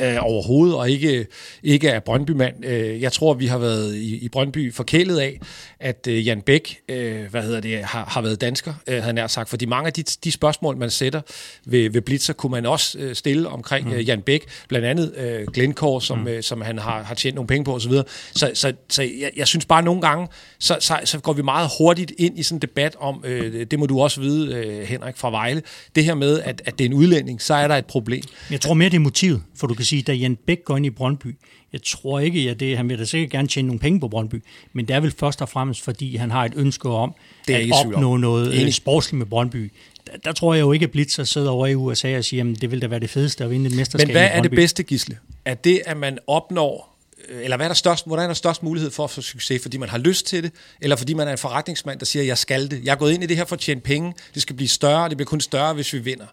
øh, 0.00 0.16
overhovedet, 0.20 0.76
og 0.76 0.90
ikke, 0.90 1.26
ikke 1.62 1.88
er 1.88 2.00
Brøndby-mand. 2.00 2.64
Øh, 2.64 3.02
jeg 3.02 3.12
tror, 3.12 3.34
vi 3.34 3.46
har 3.46 3.58
været 3.58 3.94
i, 3.94 4.24
i 4.24 4.28
Brøndby 4.28 4.74
forkælet 4.74 5.18
af, 5.18 5.40
at 5.80 6.06
øh, 6.08 6.26
Jan 6.26 6.40
Bæk 6.40 6.78
øh, 6.88 7.24
hvad 7.30 7.42
hedder 7.42 7.60
det, 7.60 7.84
har, 7.84 8.04
har 8.04 8.22
været 8.22 8.40
dansker, 8.40 8.74
øh, 8.86 9.02
havde 9.02 9.12
nær 9.12 9.26
sagt. 9.26 9.48
Fordi 9.48 9.66
mange 9.66 9.86
af 9.86 9.92
de, 9.92 10.02
de 10.02 10.32
spørgsmål, 10.32 10.76
man 10.76 10.90
sætter 10.90 11.20
ved, 11.64 11.90
ved 11.90 12.00
Blitzer, 12.00 12.32
kunne 12.32 12.50
man 12.50 12.66
også 12.66 12.98
øh, 12.98 13.14
stille 13.14 13.48
omkring 13.48 13.88
mm. 13.88 13.92
øh, 13.92 14.08
Jan 14.08 14.22
Bæk. 14.22 14.44
Blandt 14.68 14.86
andet 14.86 15.14
øh, 15.16 15.46
Glencore, 15.54 16.02
som, 16.02 16.18
mm. 16.18 16.28
øh, 16.28 16.42
som 16.42 16.60
han 16.60 16.78
har, 16.78 17.02
har 17.02 17.14
tjent 17.14 17.34
nogle 17.34 17.48
penge 17.48 17.64
på 17.64 17.74
osv. 17.74 17.92
Så, 17.92 18.04
så, 18.34 18.50
så, 18.54 18.72
så 18.88 19.02
jeg, 19.02 19.30
jeg 19.36 19.46
synes 19.46 19.66
bare, 19.66 19.82
nogle 19.82 20.00
gange, 20.00 20.28
så, 20.58 20.76
så, 20.80 21.00
så 21.04 21.18
går 21.18 21.32
vi 21.32 21.42
meget 21.42 21.70
hurtigt 21.78 22.12
ind 22.18 22.38
i 22.38 22.42
sådan 22.42 22.56
en 22.56 22.62
debat 22.62 22.96
om, 23.00 23.24
øh, 23.26 23.66
det 23.70 23.78
må 23.78 23.86
du 23.86 24.00
også 24.00 24.20
vide, 24.20 24.54
øh, 24.54 24.86
Henrik 24.86 25.16
fra 25.16 25.30
Vejle, 25.30 25.62
det 25.94 26.04
her 26.04 26.14
med, 26.14 26.40
at, 26.40 26.62
at 26.64 26.78
det 26.78 26.84
er 26.84 26.88
en 26.88 26.94
udlænding, 26.94 27.42
så 27.42 27.54
er 27.54 27.68
der 27.68 27.76
et 27.76 27.86
problem. 27.86 28.22
Jeg 28.50 28.60
tror 28.60 28.74
mere, 28.74 28.88
det 28.88 28.96
er 28.96 29.00
motivet, 29.00 29.42
for 29.56 29.66
du 29.66 29.74
kan 29.82 29.86
sige, 29.86 30.02
da 30.02 30.12
Jan 30.12 30.36
Bæk 30.36 30.64
går 30.64 30.76
ind 30.76 30.86
i 30.86 30.90
Brøndby, 30.90 31.36
jeg 31.72 31.82
tror 31.82 32.20
ikke, 32.20 32.50
at 32.50 32.60
det, 32.60 32.76
han 32.76 32.88
vil 32.88 32.98
da 32.98 33.04
sikkert 33.04 33.30
gerne 33.30 33.48
tjene 33.48 33.66
nogle 33.66 33.78
penge 33.80 34.00
på 34.00 34.08
Brøndby, 34.08 34.42
men 34.72 34.88
det 34.88 34.96
er 34.96 35.00
vel 35.00 35.14
først 35.18 35.42
og 35.42 35.48
fremmest, 35.48 35.80
fordi 35.82 36.16
han 36.16 36.30
har 36.30 36.44
et 36.44 36.52
ønske 36.56 36.88
om 36.88 37.14
Det 37.48 37.54
er 37.54 37.58
at 37.58 37.64
tvivl 37.64 37.94
om. 37.94 38.04
opnå 38.04 38.16
noget 38.16 38.54
Enig. 38.54 38.66
øh, 38.66 38.72
sportsligt 38.72 39.18
med 39.18 39.26
Brøndby. 39.26 39.72
Der, 40.06 40.12
der 40.24 40.32
tror 40.32 40.54
jeg 40.54 40.60
jo 40.60 40.72
ikke, 40.72 40.84
at 40.84 40.90
Blitzer 40.90 41.24
sidder 41.24 41.50
over 41.50 41.66
i 41.66 41.74
USA 41.74 42.16
og 42.18 42.24
siger, 42.24 42.50
at 42.50 42.60
det 42.60 42.70
vil 42.70 42.82
da 42.82 42.86
være 42.86 43.00
det 43.00 43.10
fedeste 43.10 43.44
at 43.44 43.50
vinde 43.50 43.70
et 43.70 43.76
mesterskab 43.76 44.08
Men 44.08 44.14
hvad 44.14 44.28
er 44.32 44.42
det 44.42 44.50
bedste, 44.50 44.82
Gisle? 44.82 45.18
Er 45.44 45.54
det, 45.54 45.82
at 45.86 45.96
man 45.96 46.18
opnår, 46.26 46.98
øh, 47.28 47.44
eller 47.44 47.56
hvad 47.56 47.66
er 47.66 47.68
der 47.68 47.74
størst, 47.74 48.06
hvordan 48.06 48.22
er 48.22 48.26
der 48.28 48.34
størst 48.34 48.62
mulighed 48.62 48.90
for 48.90 49.04
at 49.04 49.10
få 49.10 49.20
succes? 49.20 49.62
Fordi 49.62 49.76
man 49.78 49.88
har 49.88 49.98
lyst 49.98 50.26
til 50.26 50.42
det, 50.42 50.52
eller 50.80 50.96
fordi 50.96 51.14
man 51.14 51.28
er 51.28 51.32
en 51.32 51.38
forretningsmand, 51.38 51.98
der 51.98 52.06
siger, 52.06 52.22
jeg 52.22 52.38
skal 52.38 52.70
det. 52.70 52.80
Jeg 52.84 52.92
er 52.92 52.96
gået 52.96 53.12
ind 53.12 53.22
i 53.22 53.26
det 53.26 53.36
her 53.36 53.44
for 53.44 53.56
at 53.56 53.60
tjene 53.60 53.80
penge. 53.80 54.14
Det 54.34 54.42
skal 54.42 54.56
blive 54.56 54.68
større, 54.68 55.08
det 55.08 55.16
bliver 55.16 55.26
kun 55.26 55.40
større, 55.40 55.74
hvis 55.74 55.92
vi 55.92 55.98
vinder. 55.98 56.26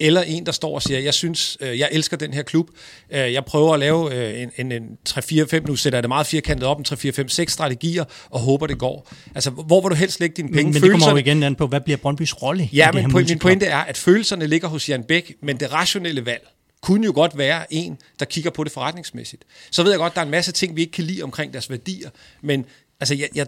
Eller 0.00 0.22
en, 0.22 0.46
der 0.46 0.52
står 0.52 0.74
og 0.74 0.82
siger, 0.82 1.00
jeg 1.00 1.14
synes, 1.14 1.56
øh, 1.60 1.78
jeg 1.78 1.88
elsker 1.92 2.16
den 2.16 2.34
her 2.34 2.42
klub. 2.42 2.68
Øh, 3.10 3.18
Jeg 3.32 3.44
prøver 3.44 3.74
at 3.74 3.80
lave 3.80 4.14
øh, 4.14 4.42
en, 4.42 4.50
en, 4.56 4.72
en 4.72 4.98
3-4-5, 5.08 5.60
nu 5.66 5.76
sætter 5.76 5.96
jeg 5.96 6.02
det 6.02 6.08
meget 6.08 6.26
firkantet 6.26 6.68
op, 6.68 6.78
en 6.78 6.84
3-4-5-6 6.88 7.44
strategier, 7.48 8.04
og 8.30 8.40
håber, 8.40 8.66
det 8.66 8.78
går. 8.78 9.12
Altså, 9.34 9.50
hvor 9.50 9.80
vil 9.80 9.90
du 9.90 9.94
helst 9.94 10.20
lægge 10.20 10.36
dine 10.36 10.48
penge? 10.48 10.64
Men, 10.64 10.72
men 10.72 10.82
det 10.82 10.90
kommer 10.90 11.10
jo 11.10 11.16
igen 11.16 11.42
an 11.42 11.54
på, 11.54 11.66
hvad 11.66 11.80
bliver 11.80 11.96
Brøndbys 11.96 12.42
rolle 12.42 12.64
i 12.64 12.68
Ja, 12.72 12.86
det 12.86 12.94
men 12.94 13.02
her 13.12 13.20
po- 13.20 13.28
min 13.28 13.38
pointe 13.38 13.66
er, 13.66 13.78
at 13.78 13.96
følelserne 13.96 14.46
ligger 14.46 14.68
hos 14.68 14.88
Jan 14.88 15.04
Bæk, 15.04 15.32
men 15.42 15.60
det 15.60 15.72
rationelle 15.72 16.26
valg 16.26 16.46
kunne 16.82 17.04
jo 17.06 17.12
godt 17.14 17.38
være 17.38 17.74
en, 17.74 17.98
der 18.18 18.24
kigger 18.24 18.50
på 18.50 18.64
det 18.64 18.72
forretningsmæssigt. 18.72 19.42
Så 19.70 19.82
ved 19.82 19.90
jeg 19.90 19.98
godt, 19.98 20.14
der 20.14 20.20
er 20.20 20.24
en 20.24 20.30
masse 20.30 20.52
ting, 20.52 20.76
vi 20.76 20.80
ikke 20.80 20.92
kan 20.92 21.04
lide 21.04 21.22
omkring 21.22 21.52
deres 21.52 21.70
værdier, 21.70 22.10
men 22.42 22.64
altså, 23.00 23.14
jeg, 23.14 23.28
jeg, 23.34 23.46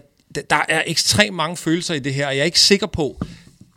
der 0.49 0.65
er 0.69 0.83
ekstremt 0.87 1.35
mange 1.35 1.57
følelser 1.57 1.93
i 1.93 1.99
det 1.99 2.13
her, 2.13 2.27
og 2.27 2.33
jeg 2.35 2.41
er 2.41 2.45
ikke 2.45 2.59
sikker 2.59 2.87
på, 2.87 3.21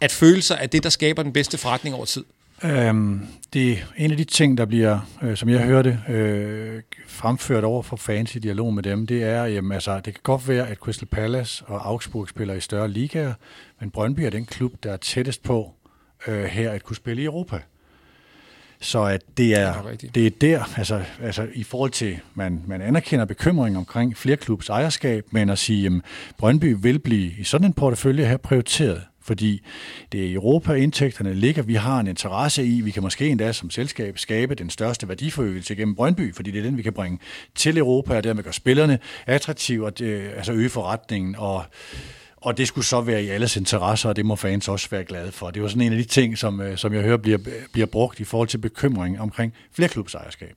at 0.00 0.12
følelser 0.12 0.54
er 0.54 0.66
det, 0.66 0.82
der 0.82 0.88
skaber 0.90 1.22
den 1.22 1.32
bedste 1.32 1.58
forretning 1.58 1.94
over 1.96 2.04
tid. 2.04 2.24
Øhm, 2.64 3.26
det 3.52 3.72
er 3.72 3.76
en 3.96 4.10
af 4.10 4.16
de 4.16 4.24
ting, 4.24 4.58
der 4.58 4.64
bliver, 4.64 4.98
øh, 5.22 5.36
som 5.36 5.48
jeg 5.48 5.64
hørte, 5.64 6.00
øh, 6.08 6.82
fremført 7.06 7.64
over 7.64 7.82
for 7.82 7.96
fans 7.96 8.36
i 8.36 8.38
dialog 8.38 8.74
med 8.74 8.82
dem, 8.82 9.06
det 9.06 9.24
er, 9.24 9.44
jamen, 9.44 9.72
altså, 9.72 9.96
det 9.96 10.14
kan 10.14 10.20
godt 10.22 10.48
være, 10.48 10.68
at 10.68 10.78
Crystal 10.78 11.08
Palace 11.08 11.64
og 11.66 11.88
Augsburg 11.88 12.28
spiller 12.28 12.54
i 12.54 12.60
større 12.60 12.88
ligaer, 12.88 13.34
men 13.80 13.90
Brøndby 13.90 14.20
er 14.20 14.30
den 14.30 14.44
klub, 14.44 14.72
der 14.82 14.92
er 14.92 14.96
tættest 14.96 15.42
på 15.42 15.74
øh, 16.26 16.44
her 16.44 16.70
at 16.70 16.82
kunne 16.82 16.96
spille 16.96 17.22
i 17.22 17.24
Europa. 17.24 17.58
Så 18.80 19.04
at 19.04 19.22
det 19.36 19.36
Det 19.36 19.54
er 19.54 20.10
det 20.14 20.26
er 20.26 20.30
der, 20.40 20.78
altså, 20.78 21.04
altså 21.22 21.48
i 21.54 21.62
forhold 21.62 21.90
til, 21.90 22.18
man, 22.34 22.62
man 22.66 22.82
anerkender 22.82 23.24
bekymring 23.24 23.76
omkring 23.76 24.16
flere 24.16 24.36
klubs 24.36 24.68
ejerskab, 24.68 25.24
men 25.30 25.50
at 25.50 25.58
sige, 25.58 25.86
at 25.86 25.92
Brøndby 26.38 26.76
vil 26.78 26.98
blive 26.98 27.32
i 27.38 27.44
sådan 27.44 27.66
en 27.66 27.72
portefølje 27.72 28.24
her 28.24 28.36
prioriteret, 28.36 29.02
fordi 29.24 29.60
det 30.12 30.20
er 30.20 30.24
i 30.24 30.32
Europa, 30.32 30.72
indtægterne 30.72 31.34
ligger. 31.34 31.62
Vi 31.62 31.74
har 31.74 32.00
en 32.00 32.06
interesse 32.06 32.64
i, 32.66 32.80
vi 32.80 32.90
kan 32.90 33.02
måske 33.02 33.28
endda 33.28 33.52
som 33.52 33.70
selskab 33.70 34.18
skabe 34.18 34.54
den 34.54 34.70
største 34.70 35.08
værdiforøgelse 35.08 35.74
gennem 35.74 35.94
Brøndby, 35.94 36.34
fordi 36.34 36.50
det 36.50 36.58
er 36.58 36.62
den, 36.62 36.76
vi 36.76 36.82
kan 36.82 36.92
bringe 36.92 37.18
til 37.54 37.78
Europa, 37.78 38.16
og 38.16 38.24
dermed 38.24 38.42
gøre 38.42 38.52
spillerne 38.52 38.98
attraktive, 39.26 39.86
og 39.86 39.98
det, 39.98 40.30
altså 40.36 40.52
øge 40.52 40.68
forretningen, 40.68 41.36
og 41.38 41.64
og 42.36 42.58
det 42.58 42.68
skulle 42.68 42.84
så 42.84 43.00
være 43.00 43.24
i 43.24 43.28
alles 43.28 43.56
interesser, 43.56 44.08
og 44.08 44.16
det 44.16 44.26
må 44.26 44.36
fans 44.36 44.68
også 44.68 44.88
være 44.90 45.04
glade 45.04 45.32
for. 45.32 45.50
Det 45.50 45.62
var 45.62 45.68
sådan 45.68 45.82
en 45.82 45.92
af 45.92 45.98
de 45.98 46.04
ting, 46.04 46.38
som, 46.38 46.60
øh, 46.60 46.76
som 46.76 46.94
jeg 46.94 47.02
hører 47.02 47.16
bliver, 47.16 47.38
bliver 47.72 47.86
brugt 47.86 48.20
i 48.20 48.24
forhold 48.24 48.48
til 48.48 48.58
bekymring 48.58 49.20
omkring 49.20 49.52
flerklubsejerskab. 49.72 50.54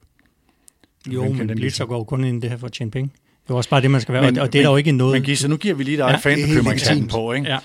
Jo, 1.07 1.21
men 1.23 1.31
den 1.39 1.47
Blitzer 1.47 1.55
ligesom- 1.55 1.87
går 1.87 1.97
jo 1.97 2.03
kun 2.03 2.23
ind 2.23 2.41
det 2.41 2.49
her 2.49 2.57
for 2.57 2.67
at 2.67 2.73
tjene 2.73 2.91
penge. 2.91 3.09
Det 3.43 3.49
er 3.51 3.55
også 3.55 3.69
bare 3.69 3.81
det, 3.81 3.91
man 3.91 4.01
skal 4.01 4.13
være, 4.13 4.21
Men- 4.21 4.39
og 4.39 4.53
det 4.53 4.59
er 4.59 4.63
der 4.63 4.69
jo 4.69 4.77
ikke 4.77 4.91
noget... 4.91 5.13
Men 5.13 5.23
Gisse, 5.23 5.47
nu 5.47 5.57
giver 5.57 5.75
vi 5.75 5.83
lige 5.83 5.97
dig 5.97 6.03
Ja, 6.03 6.09
ja, 6.11 6.17
det 6.17 6.25
en 6.25 6.31
helt 6.31 6.47
fanbekymringshatten 6.47 6.97
legitimt. 6.97 7.11
på, 7.11 7.33
ikke? 7.33 7.47
Ja. 7.47 7.57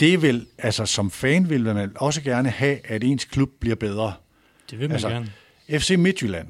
Det 0.00 0.22
vil, 0.22 0.46
altså 0.58 0.86
som 0.86 1.10
fan 1.10 1.50
vil 1.50 1.62
man 1.62 1.92
også 1.96 2.22
gerne 2.22 2.50
have, 2.50 2.78
at 2.84 3.04
ens 3.04 3.24
klub 3.24 3.50
bliver 3.60 3.76
bedre. 3.76 4.12
det 4.70 4.78
vil 4.78 4.88
man 4.88 4.92
altså, 4.92 5.08
gerne. 5.08 5.32
FC 5.68 5.94
Midtjylland. 5.98 6.48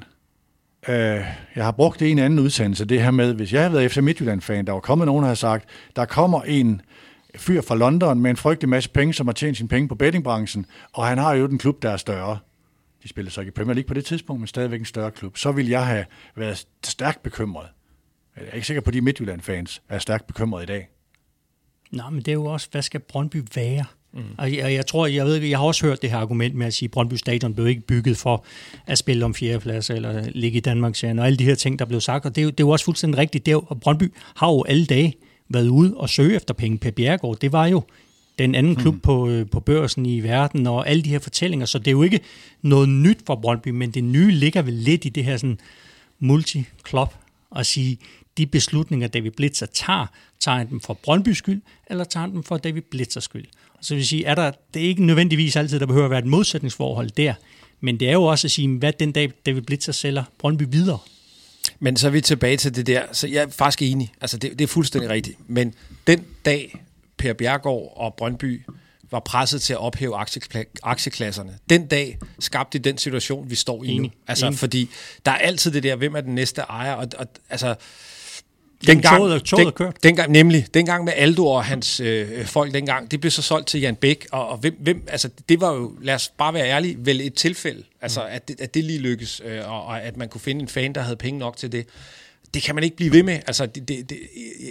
Øh, 0.89 0.95
jeg 1.57 1.65
har 1.65 1.71
brugt 1.71 2.01
det 2.01 2.07
i 2.07 2.11
en 2.11 2.19
anden 2.19 2.39
udsendelse, 2.39 2.85
det 2.85 3.03
her 3.03 3.11
med, 3.11 3.35
hvis 3.35 3.53
jeg 3.53 3.61
havde 3.61 3.73
været 3.73 3.93
FC 3.93 3.97
Midtjylland-fan, 3.97 4.67
der 4.67 4.73
var 4.73 4.81
kommet 4.81 5.07
nogen, 5.07 5.23
der 5.23 5.29
har 5.29 5.35
sagt, 5.35 5.69
der 5.97 6.05
kommer 6.05 6.43
en 6.43 6.81
fyr 7.37 7.61
fra 7.61 7.75
London 7.77 8.21
med 8.21 8.31
en 8.31 8.37
frygtelig 8.37 8.69
masse 8.69 8.91
penge, 8.91 9.15
som 9.15 9.27
har 9.27 9.33
tjent 9.33 9.57
sine 9.57 9.69
penge 9.69 9.89
på 9.89 9.95
bettingbranchen, 9.95 10.67
og 10.93 11.07
han 11.07 11.19
har 11.19 11.35
jo 11.35 11.47
den 11.47 11.59
klub, 11.59 11.83
der 11.83 11.91
er 11.91 11.97
større. 11.97 12.39
De 13.03 13.09
spillede 13.09 13.35
så 13.35 13.41
ikke 13.41 13.49
i 13.49 13.53
Premier 13.53 13.75
League 13.75 13.89
på 13.89 13.95
det 13.95 14.05
tidspunkt, 14.05 14.41
men 14.41 14.47
stadigvæk 14.47 14.81
en 14.81 14.87
større 14.87 15.11
klub. 15.11 15.37
Så 15.37 15.53
vil 15.53 15.69
jeg 15.69 15.87
have 15.87 16.05
været 16.37 16.67
stærkt 16.85 17.23
bekymret. 17.23 17.67
Jeg 18.37 18.45
er 18.49 18.55
ikke 18.55 18.67
sikker 18.67 18.81
på, 18.81 18.91
at 18.91 18.95
de 18.95 19.01
Midtjylland-fans 19.01 19.83
er 19.89 19.99
stærkt 19.99 20.27
bekymret 20.27 20.63
i 20.63 20.67
dag. 20.67 20.89
Nå, 21.91 22.03
men 22.11 22.19
det 22.19 22.29
er 22.29 22.33
jo 22.33 22.45
også, 22.45 22.69
hvad 22.71 22.83
skal 22.83 23.01
Brøndby 23.01 23.43
være? 23.55 23.85
Mm. 24.13 24.21
Og 24.39 24.53
jeg, 24.53 24.73
jeg 24.73 24.87
tror, 24.87 25.07
jeg 25.07 25.27
ved 25.27 25.37
jeg 25.37 25.59
har 25.59 25.67
også 25.67 25.87
hørt 25.87 26.03
det 26.03 26.11
her 26.11 26.19
argument 26.19 26.55
med 26.55 26.67
at 26.67 26.75
sige, 26.75 26.87
at 26.87 26.91
Brøndby 26.91 27.15
Stadion 27.15 27.55
blev 27.55 27.67
ikke 27.67 27.81
bygget 27.81 28.17
for 28.17 28.45
at 28.87 28.99
spille 28.99 29.25
om 29.25 29.35
fjerdeplads 29.35 29.91
eller 29.91 30.31
ligge 30.35 30.57
i 30.57 30.61
Danmarks 30.61 31.05
og 31.05 31.27
alle 31.27 31.37
de 31.37 31.45
her 31.45 31.55
ting, 31.55 31.79
der 31.79 31.85
blev 31.85 32.01
sagt. 32.01 32.27
Og 32.27 32.35
det 32.35 32.41
er 32.41 32.45
jo, 32.45 32.51
det 32.51 32.61
er 32.61 32.65
jo 32.65 32.71
også 32.71 32.85
fuldstændig 32.85 33.19
rigtigt. 33.19 33.47
Det 33.47 33.53
er 33.53 33.57
jo, 33.57 33.65
og 33.67 33.81
Brøndby 33.81 34.13
har 34.37 34.49
jo 34.49 34.65
alle 34.69 34.87
dage 34.87 35.15
været 35.49 35.69
ude 35.69 35.97
og 35.97 36.09
søge 36.09 36.37
efter 36.37 36.55
penge. 36.55 36.79
Per 36.79 36.91
Bjergård, 36.91 37.39
det 37.39 37.53
var 37.53 37.67
jo 37.67 37.83
den 38.39 38.55
anden 38.55 38.77
klub 38.77 38.95
mm. 38.95 39.01
på, 39.01 39.29
øh, 39.29 39.47
på 39.47 39.61
børsen 39.61 40.07
i 40.07 40.21
verden, 40.21 40.67
og 40.67 40.89
alle 40.89 41.03
de 41.03 41.11
her 41.11 41.19
fortællinger. 41.19 41.67
Så 41.67 41.79
det 41.79 41.87
er 41.89 41.93
jo 41.93 42.03
ikke 42.03 42.21
noget 42.63 42.89
nyt 42.89 43.19
for 43.27 43.35
Brøndby, 43.35 43.69
men 43.69 43.91
det 43.91 44.05
nye 44.05 44.31
ligger 44.31 44.63
vel 44.63 44.75
lidt 44.75 45.05
i 45.05 45.09
det 45.09 45.25
her 45.25 45.37
sådan 45.37 45.59
multi-klub, 46.19 47.15
at 47.57 47.67
sige, 47.67 47.99
de 48.39 48.47
beslutninger, 48.47 49.09
David 49.09 49.31
Blitzer 49.31 49.67
tager, 49.67 50.07
tager 50.41 50.59
han 50.59 50.71
dem 50.71 50.81
for 50.81 50.95
Brøndby 50.95 51.29
skyld, 51.29 51.63
eller 51.87 52.05
tager 52.05 52.21
han 52.21 52.33
dem 52.33 52.43
for 52.43 52.57
David 52.57 52.83
Blitzers 52.83 53.25
skyld. 53.25 53.45
Og 53.79 53.85
så 53.85 53.95
vil 53.95 54.07
sige, 54.07 54.25
er 54.25 54.35
der, 54.35 54.53
det 54.75 54.85
er 54.85 54.89
ikke 54.89 55.05
nødvendigvis 55.05 55.57
altid, 55.57 55.81
der 55.81 55.87
behøver 55.87 56.05
at 56.05 56.11
være 56.11 56.19
et 56.19 56.27
modsætningsforhold 56.27 57.11
der, 57.11 57.35
men 57.81 58.01
det 58.01 58.09
er 58.09 58.13
jo 58.13 58.25
også 58.25 58.47
at 58.47 58.51
sige, 58.51 58.69
hvad 58.69 58.93
den 58.93 59.13
dag 59.13 59.33
David 59.47 59.63
Blitzer 59.63 59.93
sælger 59.93 60.25
Brøndby 60.39 60.63
videre. 60.69 60.99
Men 61.81 61.97
så 61.97 62.07
er 62.07 62.11
vi 62.11 62.21
tilbage 62.21 62.57
til 62.57 62.75
det 62.75 62.87
der, 62.87 63.03
så 63.13 63.27
jeg 63.27 63.43
er 63.43 63.49
faktisk 63.49 63.83
enig, 63.83 64.13
altså 64.21 64.37
det, 64.37 64.59
det 64.59 64.61
er 64.61 64.69
fuldstændig 64.69 65.11
rigtigt, 65.11 65.39
men 65.47 65.75
den 66.07 66.25
dag 66.45 66.85
Per 67.17 67.33
Bjergård 67.33 67.93
og 67.97 68.15
Brøndby 68.15 68.63
var 69.11 69.21
presset 69.21 69.63
til 69.63 69.73
at 69.73 69.79
ophæve 69.79 70.21
aktiekla- 70.21 70.73
aktieklasserne, 70.83 71.59
den 71.71 71.87
dag 71.87 72.19
skabte 72.39 72.79
de 72.79 72.85
den 72.91 72.99
situation, 72.99 73.51
vi 73.51 73.55
står 73.55 73.85
i 73.85 73.99
nu. 73.99 74.11
Altså 74.27 74.47
enig. 74.47 74.59
fordi 74.59 74.91
der 75.27 75.33
er 75.33 75.37
altid 75.37 75.71
det 75.71 75.83
der, 75.83 75.97
hvem 75.97 76.15
er 76.15 76.21
den 76.21 76.35
næste 76.35 76.61
ejer, 76.61 76.93
og, 76.93 77.09
og 77.19 77.27
altså 77.51 77.75
Jamen, 78.87 79.03
toget 79.03 79.43
toget 79.43 79.67
er 79.67 79.71
kørt. 79.71 80.03
Dengang, 80.03 80.33
nemlig, 80.33 80.67
dengang 80.75 81.05
med 81.05 81.13
Aldo 81.17 81.47
og 81.47 81.65
hans 81.65 82.01
øh, 82.01 82.47
folk 82.47 82.75
dengang, 82.75 83.11
det 83.11 83.21
blev 83.21 83.31
så 83.31 83.43
solgt 83.43 83.67
til 83.69 83.81
Jan 83.81 83.97
Bæk, 83.97 84.27
og, 84.33 84.49
og 84.49 84.57
hvem, 84.59 84.77
hvem, 84.81 85.03
altså 85.09 85.29
det 85.49 85.61
var 85.61 85.73
jo, 85.75 85.93
lad 86.03 86.15
os 86.15 86.33
bare 86.39 86.55
være 86.55 86.67
ærlige, 86.67 86.97
vel 86.99 87.21
et 87.21 87.35
tilfælde, 87.35 87.83
altså 88.01 88.21
Mm. 88.21 88.27
at, 88.31 88.49
det, 88.49 88.61
at 88.61 88.75
det 88.75 88.85
lige 88.85 88.99
lykkes, 88.99 89.43
øh, 89.45 89.73
og, 89.73 89.85
og 89.85 90.03
at 90.03 90.17
man 90.17 90.29
kunne 90.29 90.41
finde 90.41 90.61
en 90.63 90.69
fan, 90.69 90.93
der 90.93 91.01
havde 91.01 91.17
penge 91.17 91.39
nok 91.39 91.57
til 91.57 91.73
det. 91.73 91.87
Det 92.55 92.63
kan 92.63 92.75
man 92.75 92.85
ikke 92.85 92.97
blive 92.97 93.13
ved 93.13 93.23
med. 93.23 93.35
Altså, 93.47 93.67
det, 93.67 93.89
det, 93.89 94.11
det, 94.11 94.19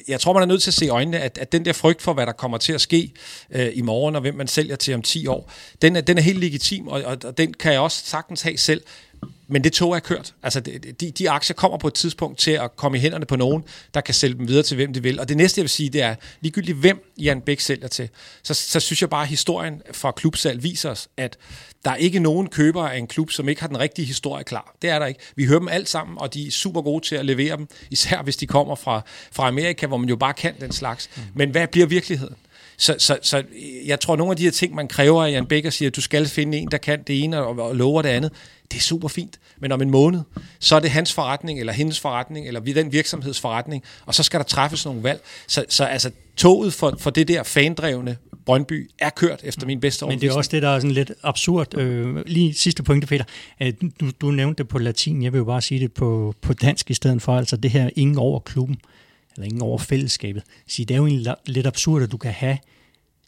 jeg 0.08 0.20
tror, 0.20 0.34
man 0.34 0.41
er 0.41 0.45
nødt 0.47 0.62
til 0.64 0.70
at 0.70 0.74
se 0.74 0.86
i 0.86 0.89
øjnene, 0.89 1.20
at, 1.20 1.38
at 1.38 1.51
den 1.51 1.66
der 1.66 1.74
frygt 1.74 2.01
for, 2.01 2.14
hvad 2.14 2.26
der 2.26 2.32
kommer 2.32 2.58
til 2.58 2.74
at 2.74 2.82
ske 2.82 3.12
øh, 3.51 3.70
i 3.74 3.82
morgen, 3.82 4.16
og 4.16 4.22
hvem 4.22 4.36
man 4.36 4.47
sælger 4.47 4.76
til 4.76 4.93
om 4.93 5.01
10 5.01 5.28
år, 5.28 5.51
den 5.82 5.95
er, 5.95 6.01
den 6.01 6.18
er 6.18 6.22
helt 6.22 6.39
legitim, 6.39 6.88
og, 6.88 7.03
og, 7.03 7.18
og 7.24 7.38
den 7.38 7.53
kan 7.53 7.72
jeg 7.74 7.82
også 7.82 8.03
sagtens 8.05 8.41
have 8.41 8.58
selv. 8.58 8.82
Men 9.50 9.64
det 9.64 9.74
tog 9.74 9.95
er 9.95 10.00
kørt. 10.00 10.34
Altså, 10.43 10.60
de, 10.60 11.12
de 11.12 11.30
aktier 11.30 11.56
kommer 11.56 11.78
på 11.78 11.88
et 11.88 11.93
tidspunkt 11.93 12.38
til 12.38 12.52
at 12.52 12.76
komme 12.76 12.98
i 12.98 13.02
hænderne 13.02 13.26
på 13.26 13.36
nogen, 13.36 13.64
der 13.93 14.02
kan 14.02 14.14
sælge 14.14 14.38
dem 14.38 14.48
videre 14.48 14.64
til, 14.64 14.76
hvem 14.76 14.93
de 14.93 15.04
vil. 15.04 15.20
Og 15.20 15.30
det 15.30 15.38
næste, 15.38 15.60
jeg 15.60 15.64
vil 15.64 15.70
sige, 15.70 15.89
det 15.89 16.02
er, 16.02 16.16
ligegyldigt 16.41 16.78
hvem 16.78 17.14
Jan 17.18 17.41
Bæk 17.41 17.60
sælger 17.60 17.88
til, 17.88 18.10
så, 18.43 18.54
så 18.54 18.80
synes 18.80 19.02
jeg 19.02 19.10
bare, 19.10 19.22
at 19.22 19.28
historien 19.28 19.82
fra 19.91 20.12
klubsalg 20.12 20.64
viser 20.64 20.89
os, 20.89 21.08
at 21.18 21.38
der 21.86 21.91
er 21.91 21.95
ikke 21.95 22.20
nogen 22.20 22.48
købere 22.48 22.93
af 22.93 22.98
en 22.98 23.08
klub, 23.08 23.32
som 23.32 23.50
ikke 23.50 23.62
har 23.62 23.68
den 23.68 23.80
rigtige 23.80 24.06
historie 24.06 24.43
klar. 24.43 24.76
Det 24.82 24.89
er 24.89 25.00
der 25.00 25.06
ikke. 25.06 25.20
Vi 25.36 25.45
hører 25.45 25.60
dem 25.60 25.68
alt 25.68 25.89
sammen, 25.89 26.18
og 26.18 26.34
de 26.34 26.48
er 26.48 26.52
super 26.52 26.82
gode 26.82 27.06
til 27.06 27.16
at 27.16 27.26
levere 27.26 27.58
dem, 27.58 27.68
især 27.91 28.22
hvis 28.22 28.38
de 28.38 28.48
kommer 28.48 28.76
fra, 28.76 29.02
fra 29.32 29.48
Amerika, 29.48 29.88
hvor 29.88 29.98
man 29.98 30.10
jo 30.10 30.16
bare 30.16 30.34
kan 30.34 30.54
den 30.60 30.72
slags. 30.72 31.10
Men 31.34 31.50
hvad 31.50 31.68
bliver 31.68 31.88
virkeligheden? 31.88 32.36
Så, 32.78 32.95
så, 32.97 33.17
så 33.21 33.43
jeg 33.86 33.99
tror, 33.99 34.15
nogle 34.15 34.32
af 34.32 34.38
de 34.38 34.43
her 34.43 34.51
ting, 34.51 34.75
man 34.75 34.88
kræver 34.88 35.25
af 35.25 35.32
Jan 35.32 35.45
Becker, 35.45 35.69
siger, 35.69 35.89
at 35.89 35.95
du 35.95 36.01
skal 36.01 36.28
finde 36.28 36.57
en, 36.57 36.67
der 36.71 36.78
kan 36.78 37.03
det 37.03 37.23
ene 37.23 37.43
og, 37.45 37.59
og 37.59 37.75
lover 37.75 38.01
det 38.01 38.09
andet, 38.09 38.32
det 38.71 38.78
er 38.78 38.82
super 38.82 39.07
fint. 39.07 39.39
Men 39.59 39.71
om 39.71 39.82
en 39.82 39.89
måned, 39.89 40.21
så 40.59 40.75
er 40.75 40.80
det 40.80 40.89
hans 40.89 41.13
forretning, 41.13 41.59
eller 41.59 41.73
hendes 41.73 41.99
forretning, 41.99 42.47
eller 42.47 42.59
den 42.59 42.91
virksomheds 42.91 43.39
forretning, 43.39 43.84
og 44.05 44.15
så 44.15 44.23
skal 44.23 44.39
der 44.39 44.43
træffes 44.43 44.86
nogle 44.86 45.03
valg. 45.03 45.21
Så, 45.47 45.65
så 45.69 45.84
altså, 45.84 46.11
toget 46.38 46.73
for, 46.73 46.95
for 46.99 47.09
det 47.09 47.28
der 47.28 47.43
fandrevne 47.43 48.17
Brøndby 48.45 48.89
er 48.99 49.09
kørt 49.09 49.39
efter 49.43 49.65
min 49.65 49.80
bedste 49.80 50.05
Men 50.05 50.21
det 50.21 50.30
er 50.30 50.34
også 50.34 50.49
det, 50.53 50.61
der 50.61 50.69
er 50.69 50.80
sådan 50.80 50.91
lidt 50.91 51.11
absurd. 51.23 51.78
Øh, 51.78 52.25
lige 52.25 52.53
sidste 52.53 52.84
pointe, 52.84 53.07
Peter. 53.07 53.23
Øh, 53.61 53.73
du, 53.99 54.11
du 54.21 54.32
nævnte 54.32 54.63
det 54.63 54.69
på 54.69 54.78
latin, 54.78 55.23
jeg 55.23 55.34
vil 55.34 55.38
jo 55.38 55.45
bare 55.45 55.61
sige 55.61 55.80
det 55.80 55.93
på, 55.93 56.36
på 56.41 56.53
dansk 56.53 56.89
i 56.89 56.93
stedet 56.93 57.21
for. 57.21 57.38
Altså 57.38 57.57
det 57.57 57.71
her 57.71 57.89
ingen 57.95 58.17
over 58.17 58.39
klubben, 58.39 58.78
eller 59.38 59.46
ingen 59.46 59.62
over 59.62 59.78
fællesskabet. 59.78 60.44
Så 60.68 60.82
det 60.88 60.92
er 60.92 60.98
jo 60.98 61.08
egentlig 61.08 61.36
lidt 61.46 61.68
absurd, 61.68 62.04
at 62.04 62.12
du 62.12 62.18
kan 62.18 62.32
have 62.32 62.58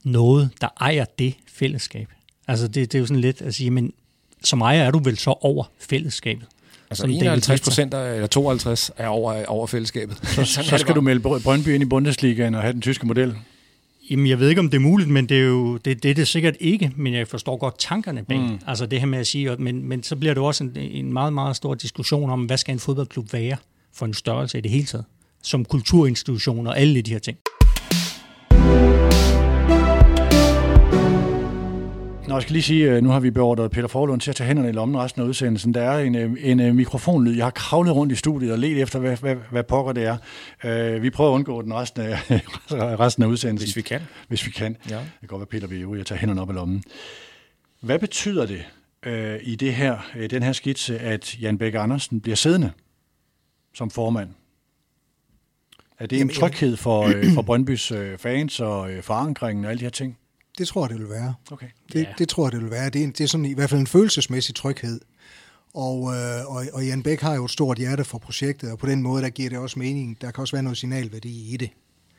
noget, 0.04 0.50
der 0.62 0.68
ejer 0.80 1.06
det 1.20 1.34
fællesskab. 1.48 2.08
Altså 2.48 2.68
det, 2.68 2.92
det 2.92 2.96
er 2.96 3.00
jo 3.00 3.06
sådan 3.06 3.22
lidt 3.22 3.42
at 3.42 3.56
sige, 3.56 3.72
men 3.72 3.94
som 4.44 4.62
ejer 4.62 4.84
er 4.84 4.92
du 4.92 5.00
vel 5.00 5.18
så 5.18 5.36
over 5.42 5.64
fællesskabet. 5.80 6.48
Altså 6.90 7.02
som 7.02 7.10
David 7.10 7.22
51 7.22 7.62
Blitzer. 7.62 7.72
procent, 7.72 7.94
eller 7.94 8.28
52 8.28 8.92
er 8.98 9.08
over, 9.08 9.46
over 9.46 9.68
fællesskabet. 9.68 10.18
Så, 10.24 10.46
så 10.46 10.78
skal 10.78 10.96
du 10.96 11.02
melde 11.02 11.20
Brøndby 11.20 11.68
ind 11.68 11.84
i 11.84 11.86
Bundesligaen 11.86 12.56
og 12.56 12.62
have 12.62 12.74
den 12.74 12.82
tyske 12.82 13.08
model. 13.08 13.36
Jamen, 14.10 14.28
jeg 14.28 14.40
ved 14.40 14.50
ikke, 14.50 14.60
om 14.60 14.70
det 14.70 14.78
er 14.78 14.82
muligt, 14.82 15.10
men 15.10 15.30
det 15.30 15.38
er 15.38 15.42
jo 15.42 15.78
det, 15.78 16.04
det 16.04 16.12
er 16.12 16.16
det 16.16 16.28
sikkert 16.28 16.56
ikke, 16.60 16.92
men 16.96 17.14
jeg 17.14 17.28
forstår 17.28 17.58
godt 17.58 17.80
tankerne 17.80 18.24
bag. 18.24 18.40
Mm. 18.40 18.60
Altså 18.68 18.86
det 18.86 19.00
her 19.00 19.08
med 19.08 19.20
at 19.20 19.28
sige, 19.28 19.56
men, 19.56 19.86
men 19.86 20.04
så 20.04 20.16
bliver 20.16 20.34
det 20.34 20.44
også 20.44 20.64
en, 20.64 20.78
en 20.78 21.14
meget, 21.14 21.34
meget 21.34 21.56
stor 21.56 21.74
diskussion 21.74 22.30
om, 22.30 22.46
hvad 22.46 22.58
skal 22.58 22.74
en 22.74 22.80
fodboldklub 22.80 23.34
være 23.34 23.58
for 23.94 24.06
en 24.06 24.14
størrelse 24.14 24.58
i 24.58 24.62
det 24.62 24.72
hele 24.72 24.86
taget, 24.86 25.06
som 25.44 25.66
kulturinstitution 25.66 26.68
og 26.68 26.80
alle 26.80 27.02
de 27.02 27.12
her 27.12 27.20
ting. 27.20 27.38
Nå, 32.30 32.36
jeg 32.36 32.42
skal 32.42 32.54
lige 32.54 32.64
sige, 32.64 32.92
øh, 32.92 33.04
nu 33.04 33.10
har 33.10 33.20
vi 33.20 33.32
beordret 33.32 33.72
Peter 33.72 33.88
Forlund 33.88 34.22
til 34.22 34.30
at 34.30 34.36
tage 34.36 34.48
hænderne 34.48 34.70
i 34.70 34.72
lommen 34.72 34.98
resten 34.98 35.22
af 35.22 35.26
udsendelsen. 35.26 35.74
Der 35.74 35.82
er 35.82 36.00
en, 36.00 36.16
øh, 36.16 36.32
en, 36.40 36.60
en 36.60 36.76
mikrofonlyd. 36.76 37.36
Jeg 37.36 37.46
har 37.46 37.52
kravlet 37.52 37.96
rundt 37.96 38.14
i 38.14 38.16
studiet 38.16 38.52
og 38.52 38.60
let 38.60 38.82
efter, 38.82 39.00
hvad, 39.00 39.18
hvad, 39.18 39.36
hvad 39.52 39.64
pokker 39.64 39.94
det 39.94 40.04
er. 40.04 40.18
Uh, 40.96 41.04
vi 41.04 41.10
prøver 41.10 41.32
at 41.32 41.34
undgå 41.34 41.62
den 41.62 41.74
resten 41.74 42.02
af, 42.02 42.18
resten 43.04 43.24
af 43.24 43.28
udsendelsen. 43.28 43.68
Hvis 43.68 43.76
vi 43.76 43.82
kan. 43.82 44.02
Hvis 44.28 44.46
vi 44.46 44.52
kan. 44.52 44.78
Ja. 44.90 44.96
Det 44.96 45.20
kan 45.20 45.28
godt 45.28 45.40
være, 45.40 45.48
Peter 45.48 45.68
vil 45.68 45.82
jo, 45.82 45.96
jeg 45.96 46.06
tager 46.06 46.20
hænderne 46.20 46.42
op 46.42 46.50
i 46.50 46.54
lommen. 46.54 46.84
Hvad 47.82 48.00
betyder 48.00 48.46
det 48.46 48.64
uh, 49.08 49.48
i 49.48 49.56
det 49.56 49.74
her, 49.74 49.98
uh, 50.16 50.26
den 50.30 50.44
her 50.44 50.52
skitse, 50.52 51.00
at 51.00 51.42
Jan 51.42 51.58
Bæk 51.58 51.74
Andersen 51.76 52.22
bliver 52.22 52.36
siddende 52.36 52.72
som 53.74 53.90
formand? 53.90 54.30
Er 56.00 56.06
det 56.08 56.22
en 56.22 56.30
tryghed 56.30 56.78
for, 56.78 57.06
uh, 57.06 57.14
for 57.36 57.42
Brøndbys 57.42 57.92
uh, 57.92 58.18
fans 58.18 58.60
og 58.60 58.80
uh, 58.80 59.04
forankringen 59.04 59.66
og 59.66 59.72
alle 59.72 59.80
de 59.80 59.86
her 59.86 59.90
ting? 59.90 60.18
Det 60.58 60.68
tror 60.68 60.84
jeg, 60.84 60.90
det 60.90 61.00
vil 61.00 61.10
være. 61.10 61.34
Okay. 61.52 61.68
Det, 61.94 62.04
ja. 62.04 62.14
det 62.18 62.30
tror 62.30 62.46
jeg, 62.46 62.52
det 62.52 62.62
vil 62.62 62.72
være. 62.72 62.90
Det 62.90 63.04
er, 63.04 63.08
det 63.08 63.22
er 63.22 63.28
sådan 63.28 63.46
i 63.46 63.54
hvert 63.54 63.70
fald 63.70 63.82
en 63.82 63.88
følelsesmæssig 63.88 64.56
tryghed. 64.56 65.00
Og, 65.74 66.16
øh, 66.16 66.56
og, 66.56 66.64
og 66.74 66.86
Jan 66.86 67.04
Bæk 67.04 67.22
har 67.22 67.36
jo 67.36 67.46
et 67.46 67.52
stort 67.52 67.78
hjerte 67.78 68.04
for 68.04 68.18
projektet, 68.18 68.72
og 68.72 68.80
på 68.80 68.86
den 68.86 69.04
måde, 69.04 69.24
der 69.24 69.30
giver 69.30 69.50
det 69.50 69.60
også 69.60 69.80
mening. 69.80 70.22
Der 70.22 70.32
kan 70.32 70.42
også 70.42 70.56
være 70.56 70.64
noget 70.64 70.78
signalværdi 70.78 71.54
i 71.54 71.58
det. 71.58 71.70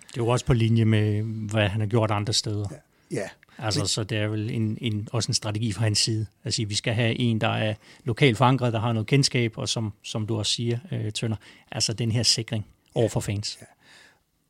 Det 0.09 0.21
er 0.21 0.25
jo 0.25 0.29
også 0.29 0.45
på 0.45 0.53
linje 0.53 0.85
med, 0.85 1.23
hvad 1.23 1.69
han 1.69 1.81
har 1.81 1.89
gjort 1.89 2.11
andre 2.11 2.33
steder. 2.33 2.67
Ja. 2.71 3.17
ja. 3.17 3.29
Altså, 3.59 3.87
så 3.87 4.05
det 4.05 4.19
er 4.19 4.29
vel 4.29 4.51
en, 4.51 4.79
en, 4.81 5.09
også 5.13 5.29
en 5.31 5.35
strategi 5.35 5.73
fra 5.73 5.85
hans 5.85 5.99
side. 5.99 6.27
Sige, 6.49 6.69
vi 6.69 6.75
skal 6.75 6.95
have 6.95 7.19
en, 7.19 7.41
der 7.41 7.49
er 7.49 7.75
lokalt 8.05 8.37
forankret, 8.37 8.73
der 8.73 8.81
har 8.81 8.93
noget 8.93 9.07
kendskab, 9.07 9.59
og 9.59 9.69
som, 9.69 9.93
som 10.03 10.27
du 10.27 10.39
også 10.39 10.53
siger, 10.53 10.79
øh, 10.93 11.13
Tønder, 11.13 11.37
altså 11.73 11.93
den 11.93 12.13
her 12.13 12.23
sikring 12.23 12.67
over 12.95 13.09
for 13.09 13.21
fans. 13.21 13.59
Ja. 13.61 13.67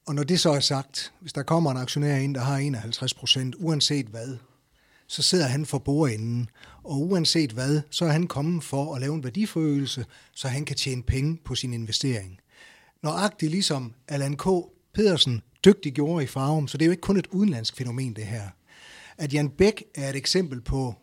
Og 0.07 0.15
når 0.15 0.23
det 0.23 0.41
så 0.41 0.51
er 0.51 0.61
sagt, 0.61 1.13
hvis 1.21 1.33
der 1.33 1.43
kommer 1.43 1.71
en 1.71 1.77
aktionær 1.77 2.17
ind, 2.17 2.35
der 2.35 2.41
har 2.41 2.57
51 2.57 3.15
procent, 3.15 3.55
uanset 3.59 4.07
hvad, 4.07 4.37
så 5.07 5.23
sidder 5.23 5.47
han 5.47 5.67
for 5.67 5.79
bordenden. 5.79 6.51
Og 6.83 7.01
uanset 7.01 7.53
hvad, 7.53 7.81
så 7.91 8.05
er 8.05 8.11
han 8.11 8.27
kommet 8.27 8.65
for 8.65 8.95
at 8.95 9.01
lave 9.01 9.15
en 9.15 9.25
værdiforøgelse, 9.25 10.07
så 10.35 10.49
han 10.49 10.65
kan 10.65 10.77
tjene 10.77 11.03
penge 11.03 11.39
på 11.45 11.55
sin 11.55 11.73
investering. 11.73 12.39
Nøjagtigt 13.03 13.51
ligesom 13.51 13.95
Allan 14.09 14.37
K. 14.37 14.47
Pedersen 14.95 15.43
dygtig 15.65 15.93
gjorde 15.93 16.25
i 16.25 16.27
Farum, 16.27 16.69
så 16.69 16.79
det 16.79 16.85
er 16.85 16.87
jo 16.87 16.91
ikke 16.91 17.01
kun 17.01 17.17
et 17.17 17.27
udenlandsk 17.27 17.77
fænomen, 17.77 18.17
det 18.17 18.25
her. 18.25 18.49
At 19.19 19.35
Jan 19.35 19.49
Bæk 19.49 19.85
er 19.95 20.11
et 20.11 20.17
eksempel 20.17 20.61
på, 20.61 20.95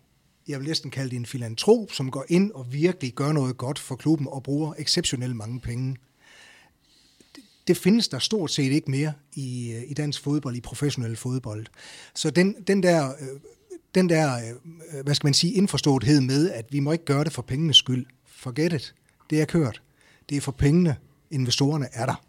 jeg 0.48 0.60
vil 0.60 0.68
næsten 0.68 0.92
kalde 0.92 1.10
det 1.10 1.16
en 1.16 1.26
filantrop, 1.26 1.92
som 1.92 2.12
går 2.12 2.26
ind 2.28 2.52
og 2.52 2.74
virkelig 2.74 3.14
gør 3.14 3.32
noget 3.32 3.58
godt 3.58 3.80
for 3.80 3.96
klubben 3.96 4.28
og 4.28 4.44
bruger 4.44 4.74
exceptionelt 4.78 5.36
mange 5.36 5.60
penge 5.60 5.98
det 7.68 7.78
findes 7.78 8.07
der 8.07 8.20
stort 8.20 8.51
set 8.51 8.72
ikke 8.72 8.91
mere 8.91 9.13
i, 9.34 9.72
øh, 9.72 9.84
i 9.88 9.93
dansk 9.93 10.24
fodbold, 10.24 10.55
i 10.55 10.61
professionel 10.61 11.15
fodbold. 11.15 11.65
Så 12.15 12.30
den, 12.30 12.55
den 12.68 12.84
der, 12.84 13.09
øh, 13.09 13.39
den 13.95 14.09
der, 14.09 14.36
øh, 14.36 15.03
hvad 15.03 15.15
skal 15.15 15.28
man 15.28 15.34
sige, 15.34 15.53
indforståethed 15.53 16.22
med, 16.22 16.51
at 16.51 16.65
vi 16.70 16.80
må 16.80 16.91
ikke 16.91 17.05
gøre 17.05 17.24
det 17.24 17.34
for 17.34 17.41
pengenes 17.41 17.78
skyld. 17.78 18.05
Forget 18.26 18.74
it. 18.74 18.95
Det 19.30 19.41
er 19.41 19.45
kørt. 19.45 19.82
Det 20.30 20.38
er 20.38 20.41
for 20.41 20.51
pengene. 20.51 20.95
Investorerne 21.32 21.88
er 21.93 22.05
der. 22.05 22.26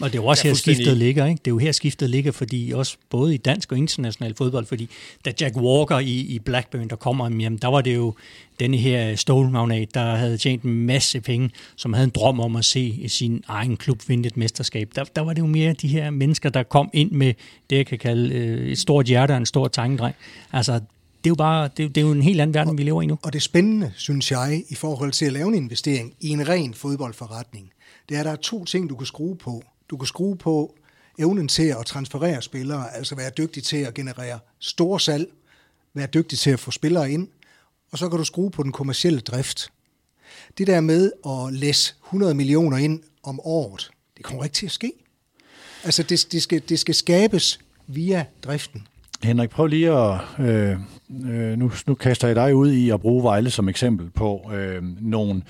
Og 0.00 0.12
det 0.12 0.18
er 0.18 0.22
jo 0.22 0.26
også 0.26 0.48
her 0.48 0.54
skiftet 0.54 0.96
ligger, 0.96 1.26
ikke? 1.26 1.40
Det 1.44 1.50
er 1.50 1.54
jo 1.54 1.58
her 1.58 1.72
skiftet 1.72 2.10
ligger, 2.10 2.32
fordi 2.32 2.72
også 2.74 2.96
både 3.10 3.34
i 3.34 3.36
dansk 3.36 3.72
og 3.72 3.78
international 3.78 4.34
fodbold, 4.34 4.66
fordi 4.66 4.88
da 5.24 5.32
Jack 5.40 5.56
Walker 5.56 5.98
i, 5.98 6.20
i 6.20 6.38
Blackburn, 6.38 6.88
der 6.88 6.96
kommer, 6.96 7.24
jamen, 7.24 7.58
der 7.58 7.68
var 7.68 7.80
det 7.80 7.94
jo 7.94 8.14
denne 8.60 8.76
her 8.76 9.16
stålmagnat, 9.16 9.94
der 9.94 10.14
havde 10.14 10.38
tjent 10.38 10.62
en 10.62 10.86
masse 10.86 11.20
penge, 11.20 11.50
som 11.76 11.92
havde 11.92 12.04
en 12.04 12.12
drøm 12.14 12.40
om 12.40 12.56
at 12.56 12.64
se 12.64 13.04
sin 13.08 13.44
egen 13.48 13.76
klub 13.76 14.08
vinde 14.08 14.26
et 14.26 14.36
mesterskab. 14.36 14.90
Der, 14.94 15.04
der 15.04 15.22
var 15.22 15.32
det 15.32 15.42
jo 15.42 15.46
mere 15.46 15.72
de 15.72 15.88
her 15.88 16.10
mennesker, 16.10 16.48
der 16.48 16.62
kom 16.62 16.90
ind 16.92 17.10
med 17.10 17.34
det, 17.70 17.76
jeg 17.76 17.86
kan 17.86 17.98
kalde 17.98 18.34
øh, 18.34 18.68
et 18.68 18.78
stort 18.78 19.06
hjerte 19.06 19.32
og 19.32 19.36
en 19.36 19.46
stor 19.46 19.68
tankedreng. 19.68 20.14
Altså, 20.52 20.72
det 20.72 21.30
er 21.30 21.30
jo 21.30 21.34
bare 21.34 21.68
det, 21.76 21.94
det 21.94 21.96
er 21.96 22.06
jo 22.06 22.12
en 22.12 22.22
helt 22.22 22.40
anden 22.40 22.54
verden, 22.54 22.70
og, 22.70 22.78
vi 22.78 22.82
lever 22.82 23.02
i 23.02 23.06
nu. 23.06 23.18
Og 23.22 23.32
det 23.32 23.42
spændende, 23.42 23.92
synes 23.96 24.30
jeg, 24.30 24.64
i 24.68 24.74
forhold 24.74 25.12
til 25.12 25.26
at 25.26 25.32
lave 25.32 25.48
en 25.48 25.54
investering 25.54 26.12
i 26.20 26.28
en 26.28 26.48
ren 26.48 26.74
fodboldforretning, 26.74 27.70
det 28.08 28.14
er, 28.14 28.20
at 28.20 28.26
der 28.26 28.32
er 28.32 28.36
to 28.36 28.64
ting, 28.64 28.90
du 28.90 28.96
kan 28.96 29.06
skrue 29.06 29.36
på. 29.36 29.62
Du 29.94 29.98
kan 29.98 30.06
skrue 30.06 30.36
på 30.36 30.74
evnen 31.18 31.48
til 31.48 31.62
at 31.62 31.86
transferere 31.86 32.42
spillere, 32.42 32.94
altså 32.94 33.14
være 33.14 33.30
dygtig 33.38 33.62
til 33.62 33.76
at 33.76 33.94
generere 33.94 34.38
store 34.58 35.00
salg, 35.00 35.26
være 35.94 36.06
dygtig 36.06 36.38
til 36.38 36.50
at 36.50 36.60
få 36.60 36.70
spillere 36.70 37.10
ind, 37.10 37.28
og 37.92 37.98
så 37.98 38.08
kan 38.08 38.18
du 38.18 38.24
skrue 38.24 38.50
på 38.50 38.62
den 38.62 38.72
kommercielle 38.72 39.20
drift. 39.20 39.72
Det 40.58 40.66
der 40.66 40.80
med 40.80 41.12
at 41.26 41.52
læse 41.52 41.94
100 42.04 42.34
millioner 42.34 42.76
ind 42.76 43.02
om 43.22 43.40
året, 43.40 43.90
det 44.16 44.24
kommer 44.24 44.44
ikke 44.44 44.54
til 44.54 44.66
at 44.66 44.72
ske. 44.72 44.92
Altså, 45.84 46.02
det, 46.02 46.26
det, 46.32 46.42
skal, 46.42 46.62
det 46.68 46.78
skal 46.78 46.94
skabes 46.94 47.60
via 47.86 48.24
driften. 48.44 48.86
Henrik, 49.22 49.50
prøv 49.50 49.66
lige 49.66 49.90
at... 49.90 50.20
Øh, 50.38 50.78
øh, 51.26 51.58
nu, 51.58 51.72
nu 51.86 51.94
kaster 51.94 52.28
jeg 52.28 52.36
dig 52.36 52.54
ud 52.54 52.72
i 52.72 52.90
at 52.90 53.00
bruge 53.00 53.22
Vejle 53.22 53.50
som 53.50 53.68
eksempel 53.68 54.10
på 54.10 54.50
øh, 54.54 54.82
nogle 55.00 55.42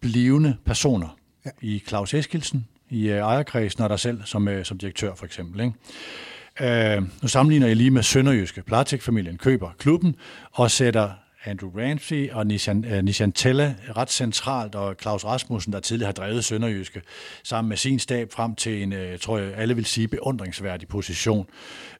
blivende 0.00 0.56
personer 0.64 1.16
ja. 1.44 1.50
i 1.60 1.82
Claus 1.88 2.14
Eskilsen, 2.14 2.66
i 2.90 3.08
øh, 3.08 3.16
ejerkredsen 3.16 3.82
og 3.82 3.90
dig 3.90 4.00
selv 4.00 4.20
som, 4.24 4.48
øh, 4.48 4.64
som 4.64 4.78
direktør 4.78 5.14
for 5.14 5.26
eksempel. 5.26 5.60
Ikke? 5.60 6.96
Øh, 6.96 7.02
nu 7.22 7.28
sammenligner 7.28 7.66
jeg 7.66 7.76
lige 7.76 7.90
med 7.90 8.02
Sønderjyske. 8.02 8.62
Platek-familien 8.62 9.38
køber 9.38 9.70
klubben 9.78 10.16
og 10.52 10.70
sætter 10.70 11.10
Andrew 11.44 11.70
Ramsey 11.76 12.30
og 12.30 12.46
Nishan, 12.46 12.84
uh, 12.84 12.92
øh, 12.92 13.02
Nishan 13.02 13.32
Tella 13.32 13.74
ret 13.96 14.10
centralt, 14.10 14.74
og 14.74 14.96
Claus 15.00 15.24
Rasmussen, 15.24 15.72
der 15.72 15.80
tidligere 15.80 16.06
har 16.08 16.12
drevet 16.12 16.44
Sønderjyske, 16.44 17.02
sammen 17.44 17.68
med 17.68 17.76
sin 17.76 17.98
stab 17.98 18.32
frem 18.32 18.54
til 18.54 18.82
en, 18.82 18.92
uh, 18.92 19.18
tror 19.20 19.38
jeg 19.38 19.54
alle 19.54 19.74
vil 19.74 19.84
sige, 19.84 20.08
beundringsværdig 20.08 20.88
position, 20.88 21.46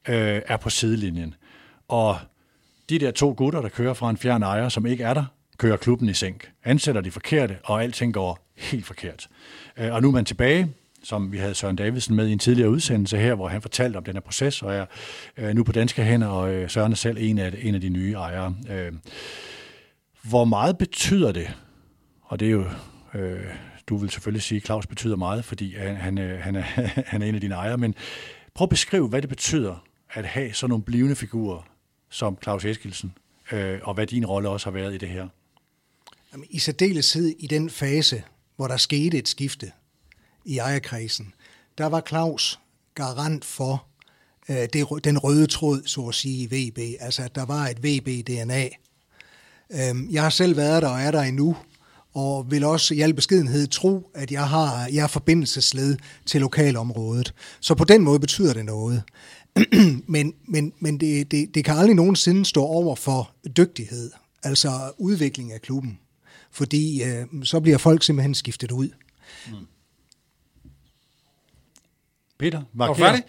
uh, 0.09 0.14
er 0.14 0.57
på 0.57 0.70
sidelinjen. 0.70 1.34
Og 1.88 2.18
de 2.88 2.99
der 2.99 3.11
to 3.11 3.34
gutter, 3.36 3.61
der 3.61 3.68
kører 3.68 3.95
fra 3.95 4.11
en 4.11 4.16
fjern 4.16 4.43
ejer, 4.43 4.68
som 4.68 4.86
ikke 4.86 5.05
er 5.05 5.14
der, 5.14 5.24
kører 5.59 5.76
klubben 5.76 6.09
i 6.09 6.14
sænk. 6.14 6.51
Ansætter 6.64 7.01
de 7.01 7.11
forkerte, 7.11 7.59
og 7.64 7.82
alting 7.82 8.14
går 8.14 8.53
helt 8.57 8.86
forkert. 8.86 9.28
Uh, 9.80 9.93
og 9.93 10.03
nu 10.03 10.09
er 10.09 10.12
man 10.12 10.24
tilbage 10.24 10.74
som 11.03 11.32
vi 11.32 11.38
havde 11.38 11.55
Søren 11.55 11.76
Davidsen 11.76 12.16
med 12.16 12.28
i 12.28 12.32
en 12.32 12.38
tidligere 12.38 12.70
udsendelse 12.70 13.18
her, 13.18 13.34
hvor 13.34 13.48
han 13.48 13.62
fortalte 13.62 13.96
om 13.96 14.05
den 14.05 14.14
her 14.14 14.20
proces, 14.20 14.62
og 14.62 14.74
er 14.74 14.86
øh, 15.36 15.55
nu 15.55 15.64
på 15.64 15.72
danske 15.72 16.03
hænder, 16.05 16.26
og 16.26 16.53
øh, 16.53 16.70
Søren 16.70 16.92
er 16.92 16.96
selv 16.96 17.16
en 17.20 17.38
af, 17.38 17.55
en 17.62 17.74
af 17.74 17.80
de 17.80 17.88
nye 17.88 18.12
ejere. 18.12 18.55
Øh, 18.70 18.92
hvor 20.22 20.44
meget 20.44 20.78
betyder 20.78 21.32
det, 21.32 21.51
og 22.22 22.40
det 22.40 22.46
er 22.46 22.53
jo, 22.53 22.64
øh, 23.14 23.44
du 23.86 23.96
vil 23.96 24.11
selvfølgelig 24.11 24.42
sige, 24.42 24.57
at 24.57 24.64
Claus 24.64 24.86
betyder 24.86 25.16
meget, 25.16 25.44
fordi 25.44 25.76
han, 25.76 25.96
han, 25.96 26.18
øh, 26.18 26.40
han, 26.40 26.57
er, 26.57 26.61
han 27.12 27.22
er 27.22 27.26
en 27.26 27.34
af 27.34 27.40
dine 27.40 27.55
ejere, 27.55 27.78
men 27.78 27.94
prøv 28.55 28.64
at 28.64 28.70
beskrive, 28.70 29.09
hvad 29.09 29.22
det 29.22 29.28
betyder 29.28 29.84
at 30.11 30.24
have 30.24 30.53
sådan 30.53 30.70
nogle 30.70 30.84
blivende 30.84 31.16
figurer 31.16 31.62
som 32.11 32.38
Claus 32.42 32.64
Eskilsen, 32.64 33.12
øh, 33.53 33.78
og 33.82 33.94
hvad 33.94 34.07
din 34.07 34.26
rolle 34.26 34.48
også 34.48 34.66
har 34.66 34.72
været 34.72 34.94
i 34.94 34.98
det 34.98 35.09
her. 35.09 35.28
I 36.51 36.59
særdeleshed 36.59 37.34
i 37.38 37.46
den 37.46 37.70
fase, 37.70 38.22
hvor 38.57 38.68
der 38.68 38.76
skete 38.76 39.18
et 39.18 39.28
skifte, 39.28 39.72
i 40.45 40.59
ejerkredsen, 40.59 41.34
der 41.78 41.86
var 41.86 42.03
Claus 42.09 42.61
garant 42.95 43.45
for 43.45 43.86
øh, 44.49 44.68
det, 44.72 45.05
den 45.05 45.18
røde 45.18 45.47
tråd, 45.47 45.82
så 45.86 46.01
at 46.01 46.14
sige, 46.14 46.43
i 46.43 46.47
VB. 46.47 46.78
Altså, 47.01 47.22
at 47.22 47.34
der 47.34 47.45
var 47.45 47.68
et 47.68 47.78
VB-DNA. 47.78 48.68
Øh, 49.70 50.14
jeg 50.14 50.22
har 50.22 50.30
selv 50.30 50.57
været 50.57 50.82
der 50.82 50.88
og 50.88 51.01
er 51.01 51.11
der 51.11 51.22
endnu, 51.22 51.57
og 52.14 52.51
vil 52.51 52.64
også 52.64 52.95
i 52.95 53.01
al 53.01 53.14
beskedenhed 53.14 53.66
tro, 53.66 54.11
at 54.14 54.30
jeg 54.30 54.49
har 54.49 54.88
jeg 54.93 55.03
er 55.03 55.07
forbindelsesled 55.07 55.97
til 56.26 56.41
lokalområdet. 56.41 57.34
Så 57.61 57.74
på 57.74 57.84
den 57.84 58.03
måde 58.03 58.20
betyder 58.20 58.53
det 58.55 58.64
noget. 58.64 59.03
men 60.07 60.34
men, 60.49 60.72
men 60.80 61.01
det, 61.01 61.30
det, 61.30 61.55
det 61.55 61.64
kan 61.64 61.76
aldrig 61.76 61.97
nogensinde 61.97 62.45
stå 62.45 62.62
over 62.62 62.97
for 62.97 63.30
dygtighed, 63.57 64.11
altså 64.43 64.93
udvikling 64.99 65.53
af 65.53 65.62
klubben. 65.62 65.99
Fordi 66.53 67.03
øh, 67.03 67.26
så 67.43 67.61
bliver 67.61 67.78
folk 67.78 68.03
simpelthen 68.03 68.34
skiftet 68.34 68.72
ud. 68.72 68.88
Mm. 69.49 69.66
Peter, 72.41 72.62
var 72.72 72.86
færdig? 72.95 73.22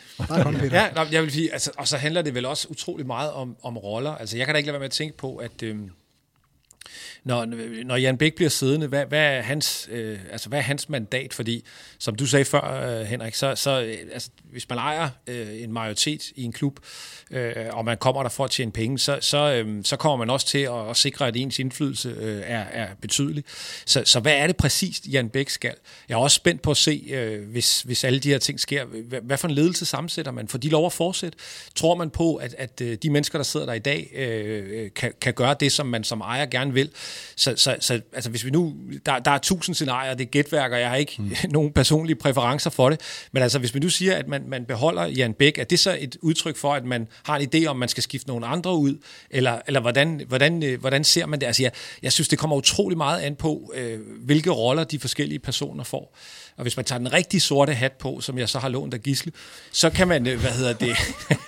ja, 0.72 0.88
jeg 1.12 1.24
vil 1.24 1.32
sige, 1.32 1.53
altså, 1.53 1.72
og 1.78 1.88
så 1.88 1.97
handler 1.97 2.22
det 2.22 2.36
vel 2.36 2.45
også 2.45 2.68
utrolig 2.70 3.07
meget 3.07 3.32
om, 3.32 3.55
om 3.64 3.78
roller. 3.78 4.12
Altså, 4.16 4.38
jeg 4.38 4.45
kan 4.45 4.55
da 4.55 4.57
ikke 4.57 4.68
lade 4.68 4.74
være 4.74 4.80
med 4.80 4.86
at 4.86 4.91
tænke 4.91 5.18
på, 5.18 5.36
at, 5.36 5.64
øhm, 5.64 5.89
når, 7.24 7.45
når 7.84 7.95
Jan 7.95 8.17
Bæk 8.17 8.36
bliver 8.36 8.49
siddende, 8.49 8.88
hvad, 8.88 9.05
hvad, 9.05 9.19
er 9.19 9.41
hans, 9.41 9.89
øh, 9.91 10.19
altså, 10.32 10.49
hvad 10.49 10.59
er 10.59 10.63
hans 10.63 10.89
mandat? 10.89 11.34
Fordi, 11.34 11.65
som 11.99 12.15
du 12.15 12.26
sagde 12.26 12.45
før, 12.45 12.99
øh, 12.99 13.05
Henrik, 13.05 13.36
så, 13.36 13.55
så 13.55 13.82
øh, 13.82 13.97
altså, 14.13 14.30
hvis 14.43 14.69
man 14.69 14.78
ejer 14.78 15.09
øh, 15.28 15.61
en 15.61 15.74
majoritet 15.74 16.22
i 16.36 16.43
en 16.43 16.51
klub, 16.51 16.80
øh, 17.32 17.53
og 17.72 17.86
man 17.86 17.97
kommer 17.97 18.24
der 18.24 18.30
for 18.30 18.45
at 18.45 18.51
tjene 18.51 18.72
penge, 18.72 18.99
så, 18.99 19.17
så, 19.22 19.38
øh, 19.38 19.84
så 19.84 19.95
kommer 19.95 20.17
man 20.17 20.30
også 20.30 20.47
til 20.47 20.57
at, 20.57 20.89
at 20.89 20.97
sikre, 20.97 21.28
at 21.28 21.36
ens 21.36 21.59
indflydelse 21.59 22.09
øh, 22.09 22.41
er, 22.45 22.59
er 22.59 22.88
betydelig. 23.01 23.43
Så, 23.86 24.03
så 24.05 24.19
hvad 24.19 24.34
er 24.34 24.47
det 24.47 24.57
præcist, 24.57 25.07
Jan 25.07 25.30
Bæk 25.30 25.49
skal? 25.49 25.74
Jeg 26.09 26.15
er 26.15 26.19
også 26.19 26.36
spændt 26.36 26.61
på 26.61 26.72
at 26.72 26.78
se, 26.78 27.07
øh, 27.11 27.49
hvis, 27.49 27.82
hvis 27.82 28.03
alle 28.03 28.19
de 28.19 28.30
her 28.30 28.38
ting 28.38 28.59
sker, 28.59 28.86
hvad, 28.86 29.22
hvad 29.22 29.38
for 29.38 29.47
en 29.47 29.53
ledelse 29.53 29.86
sammensætter 29.86 30.32
man? 30.32 30.47
For 30.47 30.57
de 30.57 30.69
lov 30.69 30.86
at 30.86 30.93
fortsætte. 30.93 31.38
Tror 31.76 31.95
man 31.95 32.09
på, 32.09 32.36
at, 32.36 32.55
at 32.57 32.82
øh, 32.82 32.97
de 33.03 33.09
mennesker, 33.09 33.38
der 33.38 33.43
sidder 33.43 33.65
der 33.65 33.74
i 33.74 33.80
dag, 33.80 34.11
øh, 34.15 34.84
øh, 34.84 34.89
kan, 34.95 35.13
kan 35.22 35.34
gøre 35.34 35.55
det, 35.59 35.72
som 35.72 35.86
man 35.86 36.03
som 36.03 36.22
ejer 36.22 36.45
gerne 36.45 36.74
vil? 36.74 36.91
Så, 37.36 37.53
så, 37.55 37.76
så 37.80 38.01
altså, 38.14 38.30
hvis 38.30 38.45
vi 38.45 38.49
nu, 38.49 38.74
der, 39.05 39.20
der 39.20 39.32
er 39.32 39.38
tusind 39.38 39.76
scenarier, 39.76 40.14
det 40.14 40.24
er 40.24 40.30
gætværk, 40.30 40.72
og 40.72 40.80
jeg 40.80 40.89
har 40.89 40.95
ikke 40.95 41.16
mm. 41.20 41.32
nogen 41.49 41.72
personlige 41.72 42.16
præferencer 42.16 42.70
for 42.70 42.89
det, 42.89 43.01
men 43.32 43.43
altså, 43.43 43.59
hvis 43.59 43.74
vi 43.74 43.80
nu 43.80 43.89
siger, 43.89 44.16
at 44.16 44.28
man, 44.28 44.43
man 44.47 44.66
beholder 44.66 45.05
Jan 45.05 45.34
Bæk, 45.34 45.57
er 45.57 45.64
det 45.64 45.80
så 45.80 45.97
et 45.99 46.18
udtryk 46.22 46.57
for, 46.57 46.74
at 46.74 46.86
man 46.86 47.07
har 47.24 47.38
en 47.38 47.49
idé 47.55 47.66
om, 47.66 47.76
man 47.76 47.89
skal 47.89 48.03
skifte 48.03 48.28
nogle 48.28 48.45
andre 48.45 48.76
ud, 48.76 48.97
eller, 49.30 49.59
eller 49.68 49.80
hvordan, 49.80 50.22
hvordan, 50.28 50.64
øh, 50.64 50.80
hvordan 50.80 51.03
ser 51.03 51.26
man 51.26 51.41
det? 51.41 51.47
Altså, 51.47 51.64
jeg, 51.64 51.72
jeg 52.03 52.12
synes, 52.12 52.28
det 52.28 52.39
kommer 52.39 52.55
utrolig 52.55 52.97
meget 52.97 53.22
an 53.22 53.36
på, 53.36 53.74
øh, 53.76 53.99
hvilke 54.26 54.49
roller 54.49 54.84
de 54.84 54.99
forskellige 54.99 55.39
personer 55.39 55.84
får. 55.84 56.18
Og 56.58 56.62
hvis 56.62 56.78
man 56.78 56.86
tager 56.86 56.99
den 56.99 57.14
rigtig 57.14 57.41
sorte 57.41 57.74
hat 57.74 57.91
på, 57.91 58.22
som 58.22 58.38
jeg 58.38 58.49
så 58.49 58.60
har 58.60 58.70
lånt 58.70 58.93
af 58.93 59.02
Gisle, 59.02 59.32
så 59.72 59.89
kan 59.89 60.08
man, 60.08 60.28
øh, 60.28 60.39
hvad 60.39 60.52
hedder 60.52 60.74
det, 60.74 60.95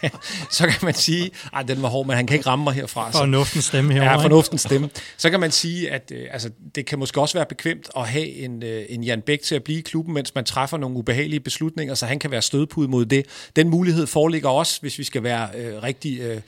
så 0.58 0.68
kan 0.68 0.80
man 0.82 0.94
sige, 0.94 1.32
ej, 1.54 1.64
den 1.64 1.82
var 1.82 1.90
hård, 1.90 2.08
men 2.08 2.16
han 2.16 2.28
kan 2.28 2.38
ikke 2.38 2.50
ramme 2.50 2.64
mig 2.64 2.74
herfra. 2.74 3.12
Fornuftens 3.12 3.66
stemme 3.66 3.94
herovre. 3.94 4.12
Ja, 4.12 4.24
fornuftens 4.24 4.62
stemme. 4.62 4.90
Så 5.18 5.30
kan 5.30 5.40
man 5.40 5.52
sige, 5.52 5.92
at 5.92 6.12
øh, 6.16 6.28
altså, 6.32 6.50
det 6.76 6.86
kan 6.86 7.00
måske 7.00 7.22
også 7.22 7.38
være 7.38 7.46
bekvemt 7.46 7.90
at 7.98 8.08
have 8.08 8.28
en, 8.28 8.64
øh, 8.64 8.86
en 8.90 9.04
Jan 9.04 9.22
Bæk 9.22 9.42
til 9.42 9.56
at 9.56 9.64
blive 9.64 9.80
i 9.80 9.82
klubben, 9.82 10.14
mens 10.14 10.36
man 10.36 10.46
træffer 10.46 10.78
nogle 10.78 10.98
ubehagelige 10.98 11.40
beslutninger, 11.40 11.96
så 11.96 12.06
han 12.06 12.20
kan 12.20 12.32
være 12.32 12.42
stødpude 12.42 12.88
mod 12.88 13.06
det. 13.06 13.26
Den 13.56 13.70
mulighed 13.70 14.08
foreligger 14.08 14.50
også, 14.50 14.82
hvis 14.82 15.00
vi 15.00 15.04
skal 15.04 15.24
være 15.24 15.50
øh, 15.56 15.84
rigtig, 15.84 16.20
øh, 16.20 16.42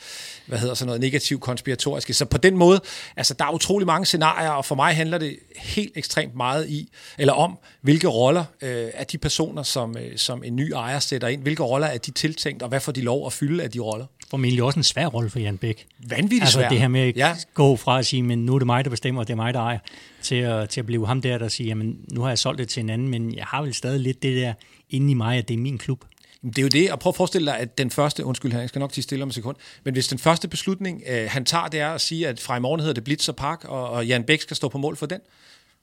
hvad 0.46 0.60
hedder 0.60 0.74
sådan 0.74 0.88
noget, 0.88 1.02
negativ 1.02 1.40
konspiratoriske. 1.40 2.14
Så 2.14 2.26
på 2.26 2.38
den 2.38 2.58
måde, 2.58 2.82
altså 3.16 3.34
der 3.34 3.46
er 3.46 3.52
utrolig 3.52 3.86
mange 3.86 4.06
scenarier, 4.06 4.50
og 4.50 4.66
for 4.66 4.76
mig 4.76 4.96
handler 4.96 5.18
det 5.18 5.40
helt 5.58 5.92
ekstremt 5.96 6.36
meget 6.36 6.70
i, 6.70 6.90
eller 7.18 7.34
om, 7.34 7.58
hvilke 7.86 8.08
roller 8.08 8.44
øh, 8.62 8.88
er 8.94 9.04
de 9.04 9.18
personer, 9.18 9.64
som, 9.64 9.98
øh, 9.98 10.18
som 10.18 10.44
en 10.44 10.56
ny 10.56 10.72
ejer 10.72 11.00
sætter 11.00 11.28
ind, 11.28 11.42
hvilke 11.42 11.64
roller 11.64 11.88
er 11.88 11.98
de 11.98 12.12
tiltænkt, 12.12 12.64
og 12.64 12.70
hvad 12.70 12.80
får 12.80 12.92
de 12.92 13.02
lov 13.02 13.26
at 13.26 13.34
fylde 13.34 13.64
af 13.64 13.72
de 13.72 13.80
roller? 13.80 14.06
Formentlig 14.30 14.64
også 14.64 14.80
en 14.80 14.84
svær 14.84 15.08
rolle 15.08 15.30
for 15.30 15.40
Jan 15.40 15.58
Bæk. 15.58 15.86
Vanvittigt 16.00 16.42
altså, 16.42 16.60
svær. 16.60 16.70
det 16.70 16.80
her 16.80 16.88
med 16.88 17.02
at 17.02 17.18
ja. 17.18 17.36
gå 17.54 17.76
fra 17.76 18.00
at 18.00 18.06
sige, 18.06 18.24
men 18.24 18.46
nu 18.46 18.56
er 18.56 18.60
det 18.60 18.66
mig, 18.66 18.84
der 18.84 18.90
bestemmer, 18.90 19.22
og 19.22 19.28
det 19.28 19.34
er 19.34 19.38
mig, 19.38 19.54
der 19.54 19.60
ejer, 19.60 19.80
til 20.22 20.36
at, 20.36 20.70
til 20.70 20.80
at 20.80 20.86
blive 20.86 21.08
ham 21.08 21.22
der, 21.22 21.38
der 21.38 21.48
siger, 21.48 21.68
jamen 21.68 21.96
nu 22.12 22.22
har 22.22 22.30
jeg 22.30 22.40
solgt 22.40 22.60
det 22.60 22.70
til 22.70 22.84
en 22.84 22.90
anden, 22.90 23.08
men 23.08 23.36
jeg 23.36 23.46
har 23.48 23.62
vel 23.62 23.74
stadig 23.74 24.00
lidt 24.00 24.24
det 24.24 24.38
der 24.38 24.54
inde 24.90 25.12
i 25.12 25.14
mig, 25.14 25.38
at 25.38 25.48
det 25.48 25.54
er 25.54 25.58
min 25.58 25.78
klub. 25.78 26.06
Det 26.44 26.58
er 26.58 26.62
jo 26.62 26.68
det, 26.68 26.92
og 26.92 27.00
prøv 27.00 27.10
at 27.10 27.16
forestille 27.16 27.52
dig, 27.52 27.60
at 27.60 27.78
den 27.78 27.92
første, 27.92 28.26
undskyld, 28.26 28.56
jeg 28.56 28.70
skal 28.70 28.80
nok 28.80 28.94
til 28.94 29.04
stille 29.04 29.24
om 29.24 29.30
en 29.30 29.34
sekund, 29.34 29.56
men 29.84 29.94
hvis 29.94 30.08
den 30.08 30.20
første 30.20 30.48
beslutning, 30.48 31.04
øh, 31.08 31.28
han 31.30 31.46
tager, 31.46 31.68
det 31.68 31.80
er 31.80 31.90
at 31.90 32.02
sige, 32.02 32.28
at 32.28 32.40
fra 32.40 32.58
i 32.58 32.60
morgen 32.60 32.80
hedder 32.80 32.94
det 32.94 33.04
Blitzer 33.04 33.34
Park, 33.34 33.66
og, 33.66 33.90
og 33.90 34.08
Jan 34.08 34.24
Bæk 34.24 34.42
skal 34.42 34.56
stå 34.56 34.70
på 34.70 34.78
mål 34.78 34.96
for 34.96 35.06
den, 35.06 35.20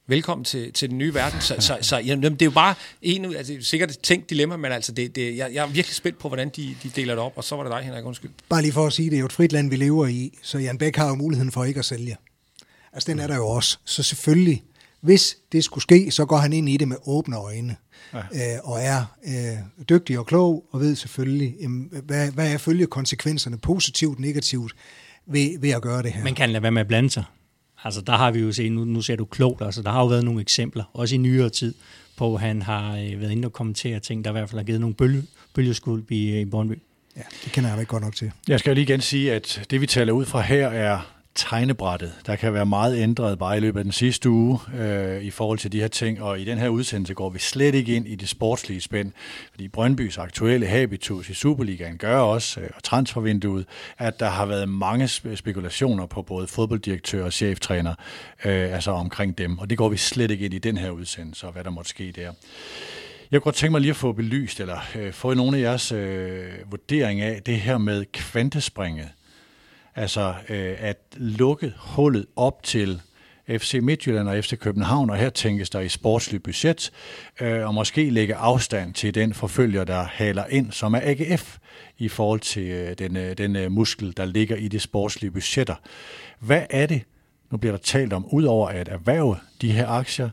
velkommen 0.07 0.45
til, 0.45 0.73
til 0.73 0.91
den 0.91 0.99
nye 0.99 1.15
verden. 1.15 1.41
Så, 1.41 1.57
så, 1.59 1.79
så 1.81 1.99
jamen, 1.99 2.23
det 2.23 2.43
er 2.43 2.47
jo 2.47 2.51
bare 2.51 2.75
en, 3.03 3.25
altså, 3.25 3.57
sikkert 3.61 3.91
et 3.91 3.99
tænkt 3.99 4.31
dilemma, 4.31 4.57
men 4.57 4.73
altså, 4.73 4.93
det, 4.93 5.17
det, 5.17 5.37
jeg, 5.37 5.51
jeg 5.55 5.63
er 5.63 5.67
virkelig 5.67 5.95
spændt 5.95 6.19
på, 6.19 6.29
hvordan 6.29 6.49
de, 6.49 6.77
de 6.83 6.89
deler 6.97 7.15
det 7.15 7.25
op, 7.25 7.33
og 7.37 7.45
så 7.45 7.57
var 7.57 7.63
det 7.63 7.73
dig, 7.73 7.83
Henrik, 7.83 8.05
undskyld. 8.05 8.31
Bare 8.49 8.63
lige 8.63 8.73
for 8.73 8.87
at 8.87 8.93
sige, 8.93 9.11
det 9.11 9.17
er 9.17 9.21
jo 9.21 9.27
et 9.27 9.33
frit 9.33 9.53
land, 9.53 9.71
vi 9.71 9.77
lever 9.77 10.07
i, 10.07 10.39
så 10.43 10.59
Jan 10.59 10.79
Bæk 10.79 10.97
har 10.97 11.09
jo 11.09 11.15
muligheden 11.15 11.53
for 11.53 11.65
ikke 11.65 11.79
at 11.79 11.85
sælge. 11.85 12.17
Altså, 12.93 13.13
den 13.13 13.19
er 13.19 13.27
der 13.27 13.37
jo 13.37 13.47
også. 13.47 13.79
Så 13.85 14.03
selvfølgelig, 14.03 14.63
hvis 15.01 15.37
det 15.53 15.65
skulle 15.65 15.83
ske, 15.83 16.11
så 16.11 16.25
går 16.25 16.37
han 16.37 16.53
ind 16.53 16.69
i 16.69 16.77
det 16.77 16.89
med 16.89 16.97
åbne 17.07 17.37
øjne. 17.37 17.77
Ja. 18.15 18.19
Øh, 18.19 18.61
og 18.65 18.81
er 18.81 19.05
øh, 19.27 19.87
dygtig 19.89 20.19
og 20.19 20.27
klog, 20.27 20.65
og 20.71 20.81
ved 20.81 20.97
selvfølgelig, 20.97 21.55
jamen, 21.61 21.89
hvad, 22.05 22.31
hvad 22.31 22.53
er 22.53 22.59
følgekonsekvenserne, 22.59 23.59
positivt, 23.59 24.21
negativt, 24.21 24.73
ved, 25.27 25.59
ved 25.61 25.71
at 25.71 25.83
gøre 25.83 26.03
det 26.03 26.13
her. 26.13 26.25
Man 26.25 26.35
kan 26.35 26.51
lade 26.51 26.63
være 26.63 26.73
med 26.73 26.81
at 26.81 26.89
blande 26.89 27.11
sig. 27.11 27.25
Altså 27.85 28.01
der 28.01 28.17
har 28.17 28.31
vi 28.31 28.41
jo 28.41 28.53
set, 28.53 28.73
nu, 28.73 28.85
nu 28.85 29.03
ser 29.03 29.17
du 29.17 29.25
klogt, 29.25 29.63
altså 29.63 29.83
der 29.83 29.91
har 29.91 30.01
jo 30.01 30.07
været 30.07 30.25
nogle 30.25 30.41
eksempler, 30.41 30.85
også 30.93 31.15
i 31.15 31.19
nyere 31.19 31.49
tid, 31.49 31.75
på 32.17 32.35
at 32.35 32.41
han 32.41 32.63
har 32.63 32.97
øh, 32.97 33.21
været 33.21 33.31
inde 33.31 33.47
og 33.47 33.53
kommentere 33.53 34.01
ting, 34.01 34.25
der 34.25 34.31
i 34.31 34.33
hvert 34.33 34.49
fald 34.51 34.59
har 34.59 34.65
givet 34.65 34.81
nogle 34.81 34.95
bølge, 34.95 35.23
bølgeskulp 35.55 36.11
i, 36.11 36.41
i 36.41 36.45
Brøndby. 36.45 36.79
Ja, 37.17 37.23
det 37.45 37.53
kender 37.53 37.71
jeg 37.71 37.81
ikke 37.81 37.91
godt 37.91 38.03
nok 38.03 38.15
til. 38.15 38.33
Jeg 38.49 38.59
skal 38.59 38.71
jo 38.71 38.75
lige 38.75 38.85
igen 38.85 39.01
sige, 39.01 39.33
at 39.33 39.67
det 39.71 39.81
vi 39.81 39.87
taler 39.87 40.13
ud 40.13 40.25
fra 40.25 40.41
her 40.41 40.69
er 40.69 41.22
tegnebrættet. 41.35 42.13
Der 42.27 42.37
kan 42.37 42.55
være 42.55 42.67
meget 42.67 42.99
ændret 42.99 43.39
bare 43.39 43.57
i 43.57 43.61
løbet 43.61 43.81
af 43.81 43.85
den 43.85 43.93
sidste 43.93 44.31
uge 44.31 44.59
øh, 44.79 45.23
i 45.23 45.31
forhold 45.31 45.59
til 45.59 45.73
de 45.73 45.81
her 45.81 45.89
ting, 45.89 46.23
og 46.23 46.41
i 46.41 46.45
den 46.45 46.59
her 46.59 46.69
udsendelse 46.69 47.15
går 47.15 47.31
vi 47.31 47.39
slet 47.39 47.75
ikke 47.75 47.97
ind 47.97 48.09
i 48.09 48.15
det 48.15 48.29
sportslige 48.29 48.81
spænd, 48.81 49.13
fordi 49.51 49.69
Brøndbys 49.69 50.19
aktuelle 50.19 50.67
habitus 50.67 51.29
i 51.29 51.35
Superligaen 51.35 51.99
gør 51.99 52.19
også, 52.19 52.61
øh, 52.61 52.69
og 52.75 52.83
transfervinduet, 52.83 53.67
at 53.99 54.21
der 54.21 54.29
har 54.29 54.47
været 54.47 54.69
mange 54.69 55.09
spekulationer 55.09 56.07
på 56.07 56.23
både 56.23 56.47
fodbolddirektør 56.47 57.25
og 57.25 57.33
cheftræner, 57.33 57.95
øh, 58.45 58.75
altså 58.75 58.91
omkring 58.91 59.39
dem, 59.39 59.59
og 59.59 59.71
det 59.71 59.79
går 59.79 59.89
vi 59.89 59.97
slet 59.97 60.31
ikke 60.31 60.45
ind 60.45 60.55
i 60.55 60.59
den 60.59 60.77
her 60.77 60.91
udsendelse, 60.91 61.47
og 61.47 61.53
hvad 61.53 61.65
der 61.65 61.71
måtte 61.71 61.91
ske 61.91 62.13
der. 62.13 62.33
Jeg 63.31 63.41
kunne 63.41 63.45
godt 63.45 63.55
tænke 63.55 63.71
mig 63.71 63.81
lige 63.81 63.91
at 63.91 63.97
få 63.97 64.13
belyst, 64.13 64.61
eller 64.61 64.79
øh, 64.97 65.13
få 65.13 65.35
nogle 65.35 65.57
af 65.57 65.63
jeres 65.63 65.93
øh, 65.93 66.49
vurdering 66.71 67.21
af 67.21 67.43
det 67.43 67.61
her 67.61 67.79
med 67.79 68.05
kvantespringet, 68.13 69.09
Altså 69.95 70.35
øh, 70.49 70.75
at 70.79 70.99
lukke 71.17 71.73
hullet 71.79 72.27
op 72.37 72.63
til 72.63 73.01
FC 73.49 73.79
Midtjylland 73.83 74.29
og 74.29 74.45
FC 74.45 74.59
København, 74.59 75.11
og 75.11 75.17
her 75.17 75.31
tænkes 75.31 75.71
der 75.71 75.81
i 75.81 75.89
sportslig 75.89 76.43
budget, 76.43 76.93
øh, 77.41 77.67
og 77.67 77.75
måske 77.75 78.11
lægge 78.11 78.35
afstand 78.35 78.95
til 78.95 79.15
den 79.15 79.35
forfølger, 79.35 79.85
der 79.85 80.03
haler 80.03 80.45
ind, 80.51 80.73
som 80.73 80.95
er 80.95 81.01
AGF, 81.03 81.59
i 81.99 82.09
forhold 82.09 82.41
til 82.41 82.63
øh, 82.63 82.99
den, 82.99 83.17
øh, 83.17 83.39
den 83.39 83.57
øh, 83.57 83.73
muskel, 83.73 84.17
der 84.17 84.25
ligger 84.25 84.57
i 84.57 84.69
de 84.69 84.79
sportslige 84.79 85.31
budgetter. 85.31 85.75
Hvad 86.39 86.63
er 86.71 86.87
det, 86.87 87.03
nu 87.51 87.59
bliver 87.59 87.73
der 87.73 87.83
talt 87.83 88.13
om, 88.13 88.27
udover 88.33 88.69
at 88.69 88.89
erhverve 88.89 89.37
de 89.61 89.73
her 89.73 89.87
aktier, 89.87 90.31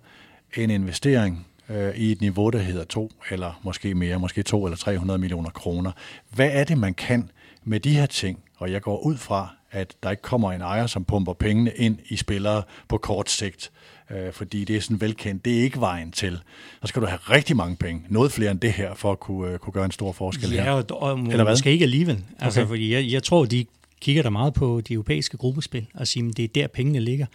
en 0.58 0.70
investering 0.70 1.48
øh, 1.70 1.96
i 1.96 2.12
et 2.12 2.22
niveau, 2.22 2.50
der 2.50 2.60
hedder 2.60 2.84
to, 2.84 3.12
eller 3.32 3.60
måske 3.64 3.96
mere, 3.96 4.20
måske 4.20 4.44
to 4.44 4.66
eller 4.66 4.78
300 4.78 5.20
millioner 5.20 5.50
kroner. 5.50 5.92
Hvad 6.30 6.50
er 6.54 6.64
det, 6.64 6.78
man 6.78 6.94
kan 6.94 7.32
med 7.64 7.80
de 7.80 7.96
her 7.96 8.06
ting, 8.06 8.40
og 8.60 8.72
jeg 8.72 8.82
går 8.82 9.00
ud 9.00 9.18
fra, 9.18 9.56
at 9.72 9.96
der 10.04 10.10
ikke 10.12 10.22
kommer 10.22 10.52
en 10.52 10.62
ejer, 10.62 10.88
som 10.88 11.06
pumper 11.06 11.34
pengene 11.34 11.72
ind 11.76 11.98
i 12.10 12.18
spillere 12.18 12.64
på 12.88 12.98
kort 12.98 13.30
sigt, 13.30 13.72
øh, 14.12 14.34
fordi 14.34 14.66
det 14.66 14.76
er 14.76 14.82
sådan 14.82 15.02
velkendt. 15.02 15.46
Det 15.46 15.60
er 15.60 15.64
ikke 15.64 15.80
vejen 15.80 16.12
til. 16.12 16.40
Så 16.82 16.88
skal 16.88 17.02
du 17.02 17.08
have 17.08 17.20
rigtig 17.30 17.56
mange 17.56 17.76
penge, 17.76 18.02
noget 18.10 18.32
flere 18.32 18.52
end 18.52 18.60
det 18.60 18.72
her, 18.74 18.94
for 18.94 19.12
at 19.12 19.20
kunne, 19.20 19.52
øh, 19.52 19.60
kunne 19.60 19.74
gøre 19.74 19.86
en 19.86 19.92
stor 19.92 20.12
forskel 20.12 20.52
ja, 20.52 20.64
her. 20.64 20.72
og, 20.72 20.86
og 20.90 21.20
Eller 21.20 21.44
hvad? 21.44 21.54
måske 21.54 21.72
ikke 21.72 21.84
alligevel. 21.84 22.24
Altså, 22.40 22.62
okay. 22.62 22.68
fordi 22.68 22.94
jeg, 22.94 23.12
jeg 23.12 23.24
tror, 23.24 23.46
de 23.46 23.66
kigger 24.02 24.24
der 24.24 24.30
meget 24.30 24.54
på 24.54 24.82
de 24.82 24.94
europæiske 24.94 25.38
gruppespil 25.38 25.88
og 25.94 26.08
siger, 26.08 26.30
at 26.30 26.38
det 26.38 26.44
er 26.44 26.48
der 26.48 26.68
pengene 26.68 27.00
ligger. 27.00 27.26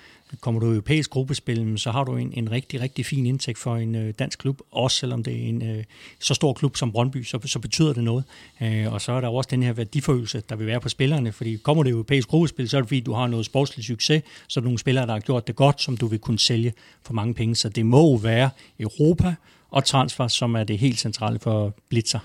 Kommer 0.41 0.61
du 0.61 0.67
i 0.67 0.71
europæisk 0.71 1.11
gruppespil, 1.11 1.79
så 1.79 1.91
har 1.91 2.05
du 2.05 2.17
en, 2.17 2.33
en 2.37 2.51
rigtig, 2.51 2.81
rigtig 2.81 3.07
fin 3.07 3.27
indtægt 3.27 3.59
for 3.59 3.77
en 3.77 3.95
øh, 3.95 4.15
dansk 4.19 4.39
klub, 4.39 4.61
også 4.71 4.97
selvom 4.97 5.23
det 5.23 5.33
er 5.33 5.49
en 5.49 5.63
øh, 5.63 5.85
så 6.21 6.35
stor 6.35 6.53
klub 6.53 6.77
som 6.77 6.93
Brøndby, 6.93 7.23
så, 7.23 7.39
så 7.45 7.59
betyder 7.59 7.93
det 7.93 8.05
noget. 8.05 8.25
Øh, 8.63 8.93
og 8.93 9.01
så 9.01 9.13
er 9.13 9.21
der 9.21 9.29
også 9.29 9.49
den 9.51 9.63
her 9.63 9.73
værdiforøgelse, 9.73 10.43
der 10.49 10.57
vil 10.57 10.67
være 10.67 10.81
på 10.81 10.89
spillerne, 10.89 11.33
fordi 11.33 11.57
kommer 11.57 11.83
det 11.83 11.91
i 11.91 11.93
europæisk 11.93 12.29
gruppespil, 12.29 12.69
så 12.69 12.77
er 12.77 12.81
det 12.81 12.89
fordi, 12.89 13.01
du 13.01 13.13
har 13.13 13.27
noget 13.27 13.47
sportslig 13.47 13.85
succes, 13.85 14.23
så 14.49 14.61
er 14.61 14.63
der 14.63 14.67
nogle 14.67 14.79
spillere, 14.79 15.07
der 15.07 15.13
har 15.13 15.21
gjort 15.21 15.47
det 15.47 15.57
godt, 15.57 15.83
som 15.83 15.97
du 15.97 16.07
vil 16.07 16.19
kunne 16.19 16.39
sælge 16.39 16.73
for 17.03 17.13
mange 17.13 17.35
penge. 17.35 17.57
Så 17.57 17.69
det 17.69 17.87
må 17.87 18.19
være 18.19 18.51
Europa 18.81 19.35
og 19.71 19.85
transfer, 19.85 20.29
som 20.29 20.55
er 20.55 20.65
det 20.65 20.79
helt 20.79 20.99
centrale 20.99 21.39
for 21.39 21.75
Blitzer 21.89 22.19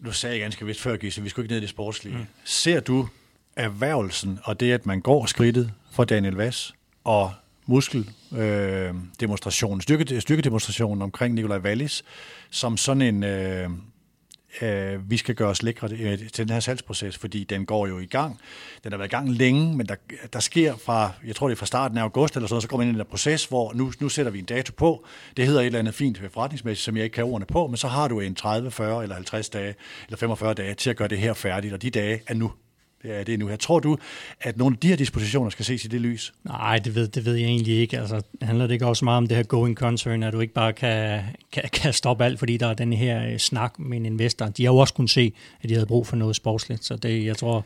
nu 0.00 0.12
sagde 0.12 0.34
jeg 0.34 0.42
ganske 0.42 0.66
vist 0.66 0.80
før, 0.80 0.96
Gisse, 0.96 1.22
vi 1.22 1.28
skulle 1.28 1.44
ikke 1.44 1.52
ned 1.52 1.58
i 1.58 1.60
det 1.60 1.70
sportslige. 1.70 2.16
Mm. 2.16 2.26
Ser 2.44 2.80
du 2.80 3.08
erhvervelsen 3.56 4.38
og 4.44 4.60
det, 4.60 4.72
at 4.72 4.86
man 4.86 5.00
går 5.00 5.26
skridtet 5.26 5.72
for 5.92 6.04
Daniel 6.04 6.34
Vass 6.34 6.74
og 7.04 7.32
muskeldemonstrationen, 7.66 9.78
øh, 9.78 9.82
styrke, 9.82 10.20
styrkedemonstrationen 10.20 11.02
omkring 11.02 11.34
Nikolaj 11.34 11.58
Wallis, 11.58 12.04
som 12.50 12.76
sådan 12.76 13.02
en, 13.02 13.22
øh, 13.22 13.70
øh, 14.62 15.10
vi 15.10 15.16
skal 15.16 15.34
gøre 15.34 15.48
os 15.48 15.62
lækre 15.62 15.88
øh, 15.92 16.18
til 16.18 16.48
den 16.48 16.52
her 16.52 16.60
salgsproces, 16.60 17.18
fordi 17.18 17.44
den 17.44 17.66
går 17.66 17.86
jo 17.86 17.98
i 17.98 18.06
gang. 18.06 18.40
Den 18.84 18.92
har 18.92 18.98
været 18.98 19.08
i 19.08 19.10
gang 19.10 19.30
længe, 19.30 19.76
men 19.76 19.86
der, 19.86 19.94
der 20.32 20.40
sker 20.40 20.76
fra, 20.76 21.12
jeg 21.26 21.36
tror 21.36 21.48
det 21.48 21.54
er 21.54 21.58
fra 21.58 21.66
starten 21.66 21.98
af 21.98 22.02
august 22.02 22.36
eller 22.36 22.46
sådan 22.48 22.62
så 22.62 22.68
kommer 22.68 22.84
man 22.84 22.88
ind 22.88 22.96
i 22.96 22.98
den 22.98 23.06
der 23.06 23.10
proces, 23.10 23.44
hvor 23.44 23.72
nu, 23.72 23.92
nu 24.00 24.08
sætter 24.08 24.32
vi 24.32 24.38
en 24.38 24.44
dato 24.44 24.72
på. 24.76 25.04
Det 25.36 25.46
hedder 25.46 25.60
et 25.60 25.66
eller 25.66 25.78
andet 25.78 25.94
fint 25.94 26.20
forretningsmæssigt, 26.32 26.84
som 26.84 26.96
jeg 26.96 27.04
ikke 27.04 27.14
kan 27.14 27.24
ordene 27.24 27.46
på, 27.46 27.66
men 27.66 27.76
så 27.76 27.88
har 27.88 28.08
du 28.08 28.20
en 28.20 28.34
30, 28.34 28.70
40 28.70 29.02
eller 29.02 29.14
50 29.14 29.48
dage, 29.48 29.74
eller 30.06 30.16
45 30.16 30.54
dage 30.54 30.74
til 30.74 30.90
at 30.90 30.96
gøre 30.96 31.08
det 31.08 31.18
her 31.18 31.34
færdigt, 31.34 31.74
og 31.74 31.82
de 31.82 31.90
dage 31.90 32.22
er 32.26 32.34
nu. 32.34 32.52
Det 33.02 33.20
er 33.20 33.24
det 33.24 33.38
nu. 33.38 33.48
Jeg 33.48 33.60
tror 33.60 33.78
du, 33.78 33.96
at 34.40 34.58
nogle 34.58 34.74
af 34.74 34.78
de 34.78 34.88
her 34.88 34.96
dispositioner 34.96 35.50
skal 35.50 35.64
ses 35.64 35.84
i 35.84 35.88
det 35.88 36.00
lys? 36.00 36.32
Nej, 36.44 36.78
det 36.78 36.94
ved, 36.94 37.08
det 37.08 37.24
ved 37.24 37.34
jeg 37.34 37.46
egentlig 37.46 37.78
ikke. 37.78 37.98
Altså, 37.98 38.22
handler 38.42 38.66
det 38.66 38.74
ikke 38.74 38.86
også 38.86 39.04
meget 39.04 39.16
om 39.18 39.26
det 39.26 39.36
her 39.36 39.44
going 39.44 39.76
concern, 39.76 40.22
at 40.22 40.32
du 40.32 40.40
ikke 40.40 40.54
bare 40.54 40.72
kan, 40.72 41.22
kan, 41.52 41.62
kan 41.72 41.92
stoppe 41.92 42.24
alt, 42.24 42.38
fordi 42.38 42.56
der 42.56 42.66
er 42.66 42.74
den 42.74 42.92
her 42.92 43.26
øh, 43.26 43.38
snak 43.38 43.78
med 43.78 43.96
en 43.96 44.06
investor. 44.06 44.46
De 44.46 44.64
har 44.64 44.72
jo 44.72 44.78
også 44.78 44.94
kunnet 44.94 45.10
se, 45.10 45.32
at 45.62 45.68
de 45.68 45.74
havde 45.74 45.86
brug 45.86 46.06
for 46.06 46.16
noget 46.16 46.36
sportsligt, 46.36 46.84
så 46.84 46.96
det, 46.96 47.24
jeg 47.24 47.36
tror, 47.36 47.64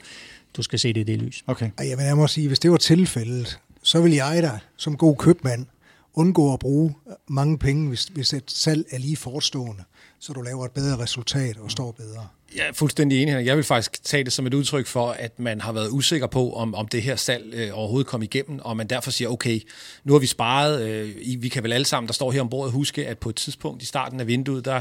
du 0.57 0.63
skal 0.63 0.79
se 0.79 0.93
det 0.93 1.01
i 1.01 1.05
det 1.05 1.23
lys. 1.23 1.45
Okay. 1.47 1.71
Jeg, 1.79 1.99
jeg 1.99 2.17
må 2.17 2.27
sige, 2.27 2.49
hvis 2.49 2.59
det 2.59 2.71
var 2.71 2.77
tilfældet, 2.77 3.59
så 3.83 4.01
vil 4.01 4.13
jeg 4.13 4.43
da 4.43 4.51
som 4.77 4.97
god 4.97 5.17
købmand 5.17 5.67
undgå 6.15 6.53
at 6.53 6.59
bruge 6.59 6.95
mange 7.29 7.59
penge, 7.59 7.89
hvis, 7.89 8.05
hvis 8.05 8.33
et 8.33 8.51
salg 8.51 8.87
er 8.91 8.99
lige 8.99 9.17
forestående, 9.17 9.83
så 10.21 10.33
du 10.33 10.43
laver 10.43 10.65
et 10.65 10.71
bedre 10.71 10.99
resultat 10.99 11.57
og 11.59 11.71
står 11.71 11.93
bedre. 11.93 12.29
Jeg 12.57 12.69
er 12.69 12.73
fuldstændig 12.73 13.23
enig. 13.23 13.47
Jeg 13.47 13.57
vil 13.57 13.65
faktisk 13.65 14.05
tage 14.05 14.25
det 14.25 14.33
som 14.33 14.47
et 14.47 14.55
udtryk 14.55 14.87
for, 14.87 15.11
at 15.11 15.41
man 15.41 15.61
har 15.61 15.73
været 15.73 15.89
usikker 15.91 16.27
på, 16.27 16.53
om, 16.53 16.75
om 16.75 16.89
det 16.89 17.03
her 17.03 17.17
salg 17.17 17.55
øh, 17.55 17.79
overhovedet 17.79 18.07
kom 18.07 18.23
igennem, 18.23 18.59
og 18.59 18.77
man 18.77 18.87
derfor 18.87 19.11
siger, 19.11 19.29
okay, 19.29 19.61
nu 20.05 20.13
har 20.13 20.21
vi 20.21 20.27
sparet, 20.27 20.83
øh, 20.83 21.43
vi 21.43 21.49
kan 21.49 21.63
vel 21.63 21.73
alle 21.73 21.85
sammen, 21.85 22.07
der 22.07 22.15
står 22.15 22.33
her 22.33 22.41
ombord, 22.41 22.71
huske, 22.71 23.07
at 23.07 23.19
på 23.19 23.29
et 23.29 23.37
tidspunkt 23.37 23.83
i 23.83 23.87
starten 23.87 24.21
af 24.21 24.27
vinduet, 24.27 24.65
der 24.65 24.81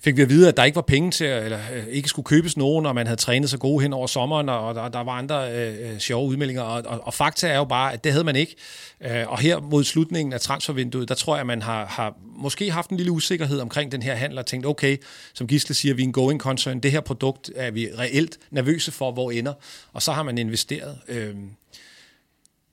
fik 0.00 0.16
vi 0.16 0.22
at 0.22 0.28
vide, 0.28 0.48
at 0.48 0.56
der 0.56 0.64
ikke 0.64 0.76
var 0.76 0.82
penge 0.82 1.10
til, 1.10 1.26
eller 1.26 1.58
øh, 1.74 1.86
ikke 1.86 2.08
skulle 2.08 2.26
købes 2.26 2.56
nogen, 2.56 2.86
og 2.86 2.94
man 2.94 3.06
havde 3.06 3.20
trænet 3.20 3.50
så 3.50 3.58
gode 3.58 3.82
hen 3.82 3.92
over 3.92 4.06
sommeren, 4.06 4.48
og 4.48 4.74
der, 4.74 4.88
der 4.88 5.04
var 5.04 5.12
andre 5.12 5.52
øh, 5.52 5.92
øh, 5.92 5.98
sjove 5.98 6.28
udmeldinger. 6.28 6.62
Og, 6.62 6.82
og, 6.86 7.00
og 7.06 7.14
fakta 7.14 7.48
er 7.48 7.56
jo 7.56 7.64
bare, 7.64 7.92
at 7.92 8.04
det 8.04 8.12
havde 8.12 8.24
man 8.24 8.36
ikke. 8.36 8.56
Øh, 9.00 9.30
og 9.30 9.38
her 9.38 9.60
mod 9.60 9.84
slutningen 9.84 10.32
af 10.32 10.40
transfervinduet, 10.40 11.08
der 11.08 11.14
tror 11.14 11.34
jeg, 11.34 11.40
at 11.40 11.46
man 11.46 11.62
har, 11.62 11.86
har 11.86 12.14
måske 12.36 12.70
haft 12.70 12.90
en 12.90 12.96
lille 12.96 13.12
usikkerhed 13.12 13.60
omkring 13.60 13.92
den 13.92 14.02
her 14.02 14.14
handel, 14.14 14.38
og 14.38 14.46
tænkt, 14.46 14.66
okay, 14.66 14.96
som 15.34 15.46
Gisle 15.46 15.74
siger, 15.74 15.94
vi 15.94 16.02
er 16.02 16.06
en 16.06 16.12
going 16.12 16.40
concern, 16.40 16.80
det 16.80 16.90
her 16.90 17.00
produkt 17.00 17.50
er 17.56 17.70
vi 17.70 17.88
reelt 17.98 18.38
nervøse 18.50 18.92
for, 18.92 19.12
hvor 19.12 19.30
ender. 19.30 19.52
Og 19.92 20.02
så 20.02 20.12
har 20.12 20.22
man 20.22 20.38
investeret. 20.38 20.98
Øh, 21.08 21.34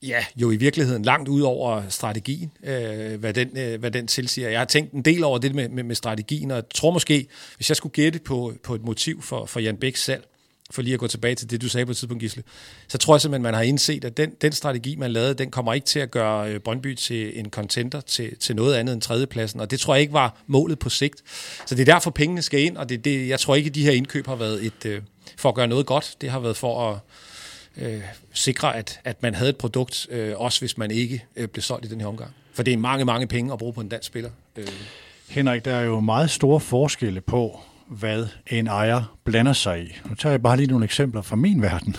Ja, 0.08 0.26
jo 0.36 0.52
i 0.52 0.56
virkeligheden 0.56 1.04
langt 1.04 1.30
ud 1.30 1.42
over 1.42 1.84
strategien, 1.90 2.52
øh, 2.64 3.20
hvad, 3.20 3.34
den, 3.34 3.58
øh, 3.58 3.80
hvad 3.80 3.92
den 3.92 4.08
tilsiger. 4.08 4.50
Jeg 4.50 4.60
har 4.60 4.66
tænkt 4.66 4.92
en 4.92 5.02
del 5.02 5.24
over 5.24 5.38
det 5.38 5.56
med, 5.56 5.70
med, 5.70 5.84
med 5.84 5.96
strategien, 5.96 6.52
og 6.52 6.56
jeg 6.56 6.64
tror 6.76 6.92
måske, 6.92 7.28
hvis 7.56 7.70
jeg 7.70 7.78
skulle 7.78 7.94
gætte 7.94 8.20
på, 8.20 8.54
på 8.64 8.76
et 8.76 8.82
motiv 8.82 9.22
for, 9.22 9.46
for 9.46 9.60
Jan 9.60 9.78
Bæks 9.78 10.04
salg, 10.04 10.24
for 10.72 10.82
lige 10.82 10.94
at 10.94 11.00
gå 11.00 11.08
tilbage 11.08 11.36
til 11.36 11.50
det, 11.50 11.62
du 11.62 11.70
sagde 11.70 11.86
på 11.86 11.92
et 11.92 11.98
tidspunkt, 11.98 12.22
Gisle, 12.22 12.44
så 12.88 12.98
tror 12.98 13.16
jeg 13.16 13.22
simpelthen, 13.22 13.44
man 13.44 13.54
har 13.54 13.62
indset, 13.62 14.06
at 14.06 14.18
den, 14.18 14.32
den 14.42 14.52
strategi, 14.52 14.96
man 14.96 15.12
lavede, 15.12 15.34
den 15.34 15.52
kommer 15.52 15.74
ikke 15.74 15.86
til 15.86 16.00
at 16.00 16.12
gøre 16.12 16.52
øh, 16.52 16.60
Brøndby 16.60 16.96
til 16.96 17.40
en 17.40 17.50
contender 17.50 18.02
til, 18.02 18.38
til 18.38 18.56
noget 18.56 18.76
andet 18.76 18.94
end 18.94 19.02
tredjepladsen, 19.02 19.60
og 19.60 19.72
det 19.72 19.80
tror 19.80 19.94
jeg 19.94 20.02
ikke 20.02 20.14
var 20.14 20.44
målet 20.48 20.80
på 20.80 20.90
sigt. 20.90 21.24
Så 21.66 21.76
det 21.76 21.82
er 21.82 21.94
derfor, 21.94 22.12
pengene 22.12 22.42
skal 22.42 22.60
ind, 22.60 22.78
og 22.78 22.90
det, 22.90 23.06
det, 23.06 23.28
jeg 23.28 23.40
tror 23.40 23.56
ikke, 23.56 23.68
at 23.68 23.76
de 23.76 23.84
her 23.84 23.92
indkøb 23.92 24.28
har 24.28 24.36
været 24.36 24.66
et, 24.66 24.86
øh, 24.86 25.02
for 25.38 25.50
at 25.50 25.56
gøre 25.56 25.68
noget 25.68 25.86
godt. 25.86 26.16
Det 26.22 26.30
har 26.30 26.40
været 26.40 26.58
for 26.58 26.92
at 26.92 27.00
øh, 27.78 28.02
sikre, 28.34 28.76
at, 28.76 29.00
at 29.04 29.24
man 29.24 29.36
havde 29.36 29.50
et 29.50 29.58
produkt, 29.58 30.08
øh, 30.10 30.34
også 30.38 30.62
hvis 30.62 30.78
man 30.78 30.92
ikke 30.92 31.26
øh, 31.36 31.48
blev 31.48 31.62
solgt 31.62 31.86
i 31.86 31.90
den 31.90 32.02
her 32.02 32.08
omgang. 32.08 32.32
For 32.54 32.64
det 32.64 32.74
er 32.74 32.78
mange, 32.78 33.06
mange 33.06 33.28
penge 33.28 33.54
at 33.54 33.60
bruge 33.60 33.74
på 33.74 33.82
en 33.82 33.90
dansk 33.90 34.08
spiller. 34.08 34.30
Øh. 34.56 34.68
Henrik, 35.30 35.66
der 35.66 35.76
er 35.76 35.84
jo 35.84 36.00
meget 36.00 36.30
store 36.30 36.60
forskelle 36.60 37.22
på, 37.22 37.60
hvad 37.88 38.28
en 38.48 38.68
ejer 38.68 39.18
blander 39.24 39.54
sig 39.54 39.84
i. 39.84 39.98
Nu 40.06 40.16
tager 40.16 40.34
jeg 40.34 40.42
bare 40.42 40.58
lige 40.58 40.68
nogle 40.68 40.86
eksempler 40.86 41.22
fra 41.22 41.36
min 41.36 41.62
verden. 41.62 41.96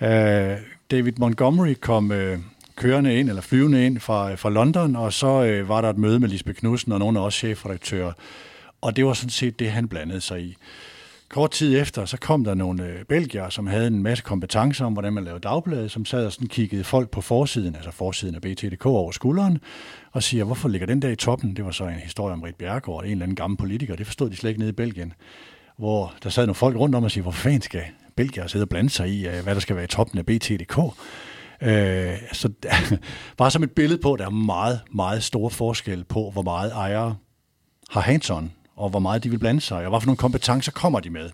Øh, 0.00 0.56
David 0.90 1.12
Montgomery 1.18 1.74
kom 1.80 2.12
Øh, 2.12 2.38
kørende 2.76 3.18
ind, 3.18 3.28
eller 3.28 3.42
flyvende 3.42 3.86
ind 3.86 4.00
fra, 4.00 4.30
øh, 4.30 4.38
fra 4.38 4.50
London, 4.50 4.96
og 4.96 5.12
så 5.12 5.44
øh, 5.44 5.68
var 5.68 5.80
der 5.80 5.90
et 5.90 5.98
møde 5.98 6.20
med 6.20 6.28
Lisbeth 6.28 6.58
Knudsen 6.58 6.92
og 6.92 6.98
nogle 6.98 7.20
af 7.20 7.24
os 7.24 7.34
chefredaktører. 7.34 8.12
Og 8.80 8.96
det 8.96 9.06
var 9.06 9.12
sådan 9.12 9.30
set 9.30 9.58
det, 9.58 9.70
han 9.70 9.88
blandede 9.88 10.20
sig 10.20 10.42
i. 10.42 10.56
Kort 11.28 11.50
tid 11.50 11.80
efter, 11.80 12.04
så 12.04 12.16
kom 12.16 12.44
der 12.44 12.54
nogle 12.54 12.86
øh, 12.86 13.04
belgier, 13.04 13.48
som 13.48 13.66
havde 13.66 13.86
en 13.86 14.02
masse 14.02 14.24
kompetencer 14.24 14.84
om, 14.84 14.92
hvordan 14.92 15.12
man 15.12 15.24
lavede 15.24 15.40
dagblade, 15.40 15.88
som 15.88 16.04
sad 16.04 16.26
og 16.26 16.32
sådan 16.32 16.48
kiggede 16.48 16.84
folk 16.84 17.10
på 17.10 17.20
forsiden, 17.20 17.74
altså 17.74 17.90
forsiden 17.90 18.34
af 18.34 18.40
BTDK 18.40 18.86
over 18.86 19.12
skulderen, 19.12 19.58
og 20.12 20.22
siger, 20.22 20.44
hvorfor 20.44 20.68
ligger 20.68 20.86
den 20.86 21.02
der 21.02 21.08
i 21.08 21.16
toppen? 21.16 21.56
Det 21.56 21.64
var 21.64 21.70
så 21.70 21.84
en 21.84 21.94
historie 21.94 22.32
om 22.32 22.42
Rit 22.42 22.54
Bjergård, 22.54 23.04
en 23.04 23.10
eller 23.10 23.22
anden 23.22 23.36
gammel 23.36 23.56
politiker. 23.56 23.96
Det 23.96 24.06
forstod 24.06 24.30
de 24.30 24.36
slet 24.36 24.50
ikke 24.50 24.60
nede 24.60 24.70
i 24.70 24.72
Belgien. 24.72 25.12
Hvor 25.78 26.14
der 26.22 26.30
sad 26.30 26.46
nogle 26.46 26.54
folk 26.54 26.76
rundt 26.76 26.94
om 26.94 27.04
og 27.04 27.10
siger, 27.10 27.22
hvor 27.22 27.32
fanden 27.32 27.62
skal 27.62 27.82
Belgier 28.16 28.46
sidde 28.46 28.64
og 28.64 28.68
blande 28.68 28.90
sig 28.90 29.08
i, 29.08 29.28
øh, 29.28 29.42
hvad 29.42 29.54
der 29.54 29.60
skal 29.60 29.76
være 29.76 29.84
i 29.84 29.88
toppen 29.88 30.18
af 30.18 30.26
BTDK? 30.26 30.78
Øh, 31.62 32.16
så 32.32 32.48
bare 33.38 33.50
som 33.50 33.62
et 33.62 33.70
billede 33.70 34.00
på, 34.02 34.12
at 34.12 34.18
der 34.18 34.26
er 34.26 34.30
meget, 34.30 34.80
meget 34.94 35.22
stor 35.22 35.48
forskel 35.48 36.04
på, 36.04 36.30
hvor 36.30 36.42
meget 36.42 36.72
ejere 36.72 37.16
har 37.90 38.00
hands-on 38.00 38.63
og 38.76 38.90
hvor 38.90 38.98
meget 38.98 39.24
de 39.24 39.30
vil 39.30 39.38
blande 39.38 39.60
sig, 39.60 39.84
og 39.84 39.90
hvad 39.90 40.00
for 40.00 40.06
nogle 40.06 40.16
kompetencer 40.16 40.72
kommer 40.72 41.00
de 41.00 41.10
med. 41.10 41.30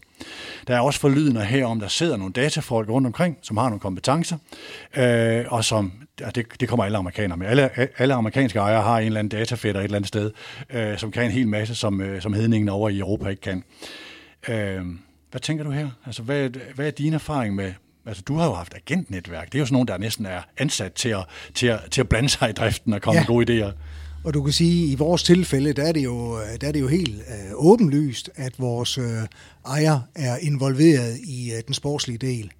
Der 0.66 0.76
er 0.76 0.80
også 0.80 1.00
forlydende 1.00 1.44
her 1.44 1.66
om, 1.66 1.80
der 1.80 1.88
sidder 1.88 2.16
nogle 2.16 2.32
datafolk 2.32 2.88
rundt 2.88 3.06
omkring, 3.06 3.38
som 3.42 3.56
har 3.56 3.64
nogle 3.64 3.80
kompetencer, 3.80 4.36
øh, 4.96 5.44
og 5.48 5.64
som, 5.64 5.92
ja, 6.20 6.30
det, 6.30 6.46
det 6.60 6.68
kommer 6.68 6.84
alle 6.84 6.98
amerikanere 6.98 7.36
med. 7.36 7.46
Alle, 7.46 7.70
alle 7.98 8.14
amerikanske 8.14 8.58
ejere 8.58 8.82
har 8.82 8.98
en 8.98 9.06
eller 9.06 9.18
anden 9.18 9.38
datafætter 9.38 9.80
et 9.80 9.84
eller 9.84 9.96
andet 9.96 10.08
sted, 10.08 10.30
øh, 10.70 10.98
som 10.98 11.10
kan 11.10 11.24
en 11.24 11.30
hel 11.30 11.48
masse, 11.48 11.74
som, 11.74 12.00
øh, 12.00 12.22
som 12.22 12.32
hedningen 12.32 12.68
over 12.68 12.88
i 12.88 12.98
Europa 12.98 13.28
ikke 13.28 13.42
kan. 13.42 13.64
Øh, 14.48 14.84
hvad 15.30 15.40
tænker 15.40 15.64
du 15.64 15.70
her? 15.70 15.88
Altså, 16.06 16.22
hvad, 16.22 16.50
hvad 16.74 16.86
er 16.86 16.90
din 16.90 17.14
erfaring 17.14 17.54
med, 17.54 17.72
Altså, 18.06 18.22
du 18.22 18.36
har 18.36 18.46
jo 18.46 18.52
haft 18.52 18.74
agentnetværk. 18.74 19.46
Det 19.46 19.54
er 19.54 19.58
jo 19.58 19.66
sådan 19.66 19.74
nogen, 19.74 19.88
der 19.88 19.98
næsten 19.98 20.26
er 20.26 20.42
ansat 20.58 20.92
til 20.92 21.08
at, 21.08 21.24
til 21.54 21.66
at, 21.66 21.80
til 21.90 22.00
at 22.00 22.08
blande 22.08 22.28
sig 22.28 22.50
i 22.50 22.52
driften 22.52 22.92
og 22.92 23.02
komme 23.02 23.18
ja. 23.18 23.20
med 23.20 23.26
gode 23.26 23.66
idéer. 23.66 23.72
Og 24.24 24.34
du 24.34 24.42
kan 24.42 24.52
sige, 24.52 24.84
at 24.84 24.90
i 24.90 24.94
vores 24.94 25.22
tilfælde, 25.22 25.72
der 25.72 25.82
er 25.82 25.92
det 25.92 26.04
jo, 26.04 26.38
der 26.60 26.68
er 26.68 26.72
det 26.72 26.80
jo 26.80 26.88
helt 26.88 27.14
øh, 27.14 27.52
åbenlyst, 27.54 28.30
at 28.34 28.54
vores 28.58 28.98
øh, 28.98 29.22
ejer 29.66 30.00
er 30.14 30.36
involveret 30.36 31.18
i 31.18 31.52
øh, 31.52 31.62
den 31.66 31.74
sportslige 31.74 32.18
del. 32.18 32.52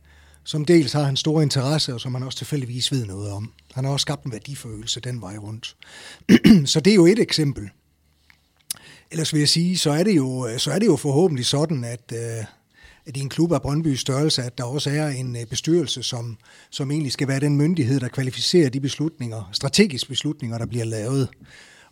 Som 0.45 0.65
dels 0.65 0.93
har 0.93 1.03
han 1.03 1.17
store 1.17 1.43
interesse, 1.43 1.95
og 1.95 2.01
som 2.01 2.15
han 2.15 2.23
også 2.23 2.39
tilfældigvis 2.39 2.93
ved 2.93 3.07
noget 3.07 3.31
om. 3.31 3.53
Han 3.75 3.85
har 3.85 3.93
også 3.93 4.03
skabt 4.03 4.25
en 4.25 4.33
værdifølelse 4.33 5.01
den 5.01 5.21
vej 5.21 5.37
rundt. 5.37 5.77
så 6.73 6.81
det 6.81 6.91
er 6.91 6.95
jo 6.95 7.07
et 7.07 7.19
eksempel. 7.19 7.71
Ellers 9.11 9.33
vil 9.33 9.39
jeg 9.39 9.49
sige, 9.49 9.79
så 9.79 9.91
er 9.91 10.03
det 10.03 10.17
jo, 10.17 10.49
så 10.59 10.71
er 10.73 10.79
det 10.79 10.87
jo 10.87 10.97
forhåbentlig 10.97 11.47
sådan, 11.47 11.85
at, 11.85 12.13
øh, 12.13 12.19
at 12.19 12.47
i 13.17 13.21
en 13.21 13.29
klub 13.29 13.53
af 13.53 13.63
Brøndby 13.63 13.95
størrelse, 13.95 14.43
at 14.43 14.59
der 14.59 14.65
også 14.65 14.91
er 14.91 15.09
en 15.09 15.37
øh, 15.37 15.47
bestyrelse, 15.47 16.03
som, 16.03 16.37
som 16.71 16.91
egentlig 16.91 17.13
skal 17.13 17.29
være 17.29 17.41
den 17.41 17.57
myndighed, 17.57 18.01
der 18.01 18.09
kvalificerer 18.09 18.69
de 18.69 18.81
beslutninger, 18.81 19.51
strategiske 19.53 20.09
beslutninger, 20.09 20.59
der 20.59 20.67
bliver 20.67 20.85
lavet. 20.85 21.29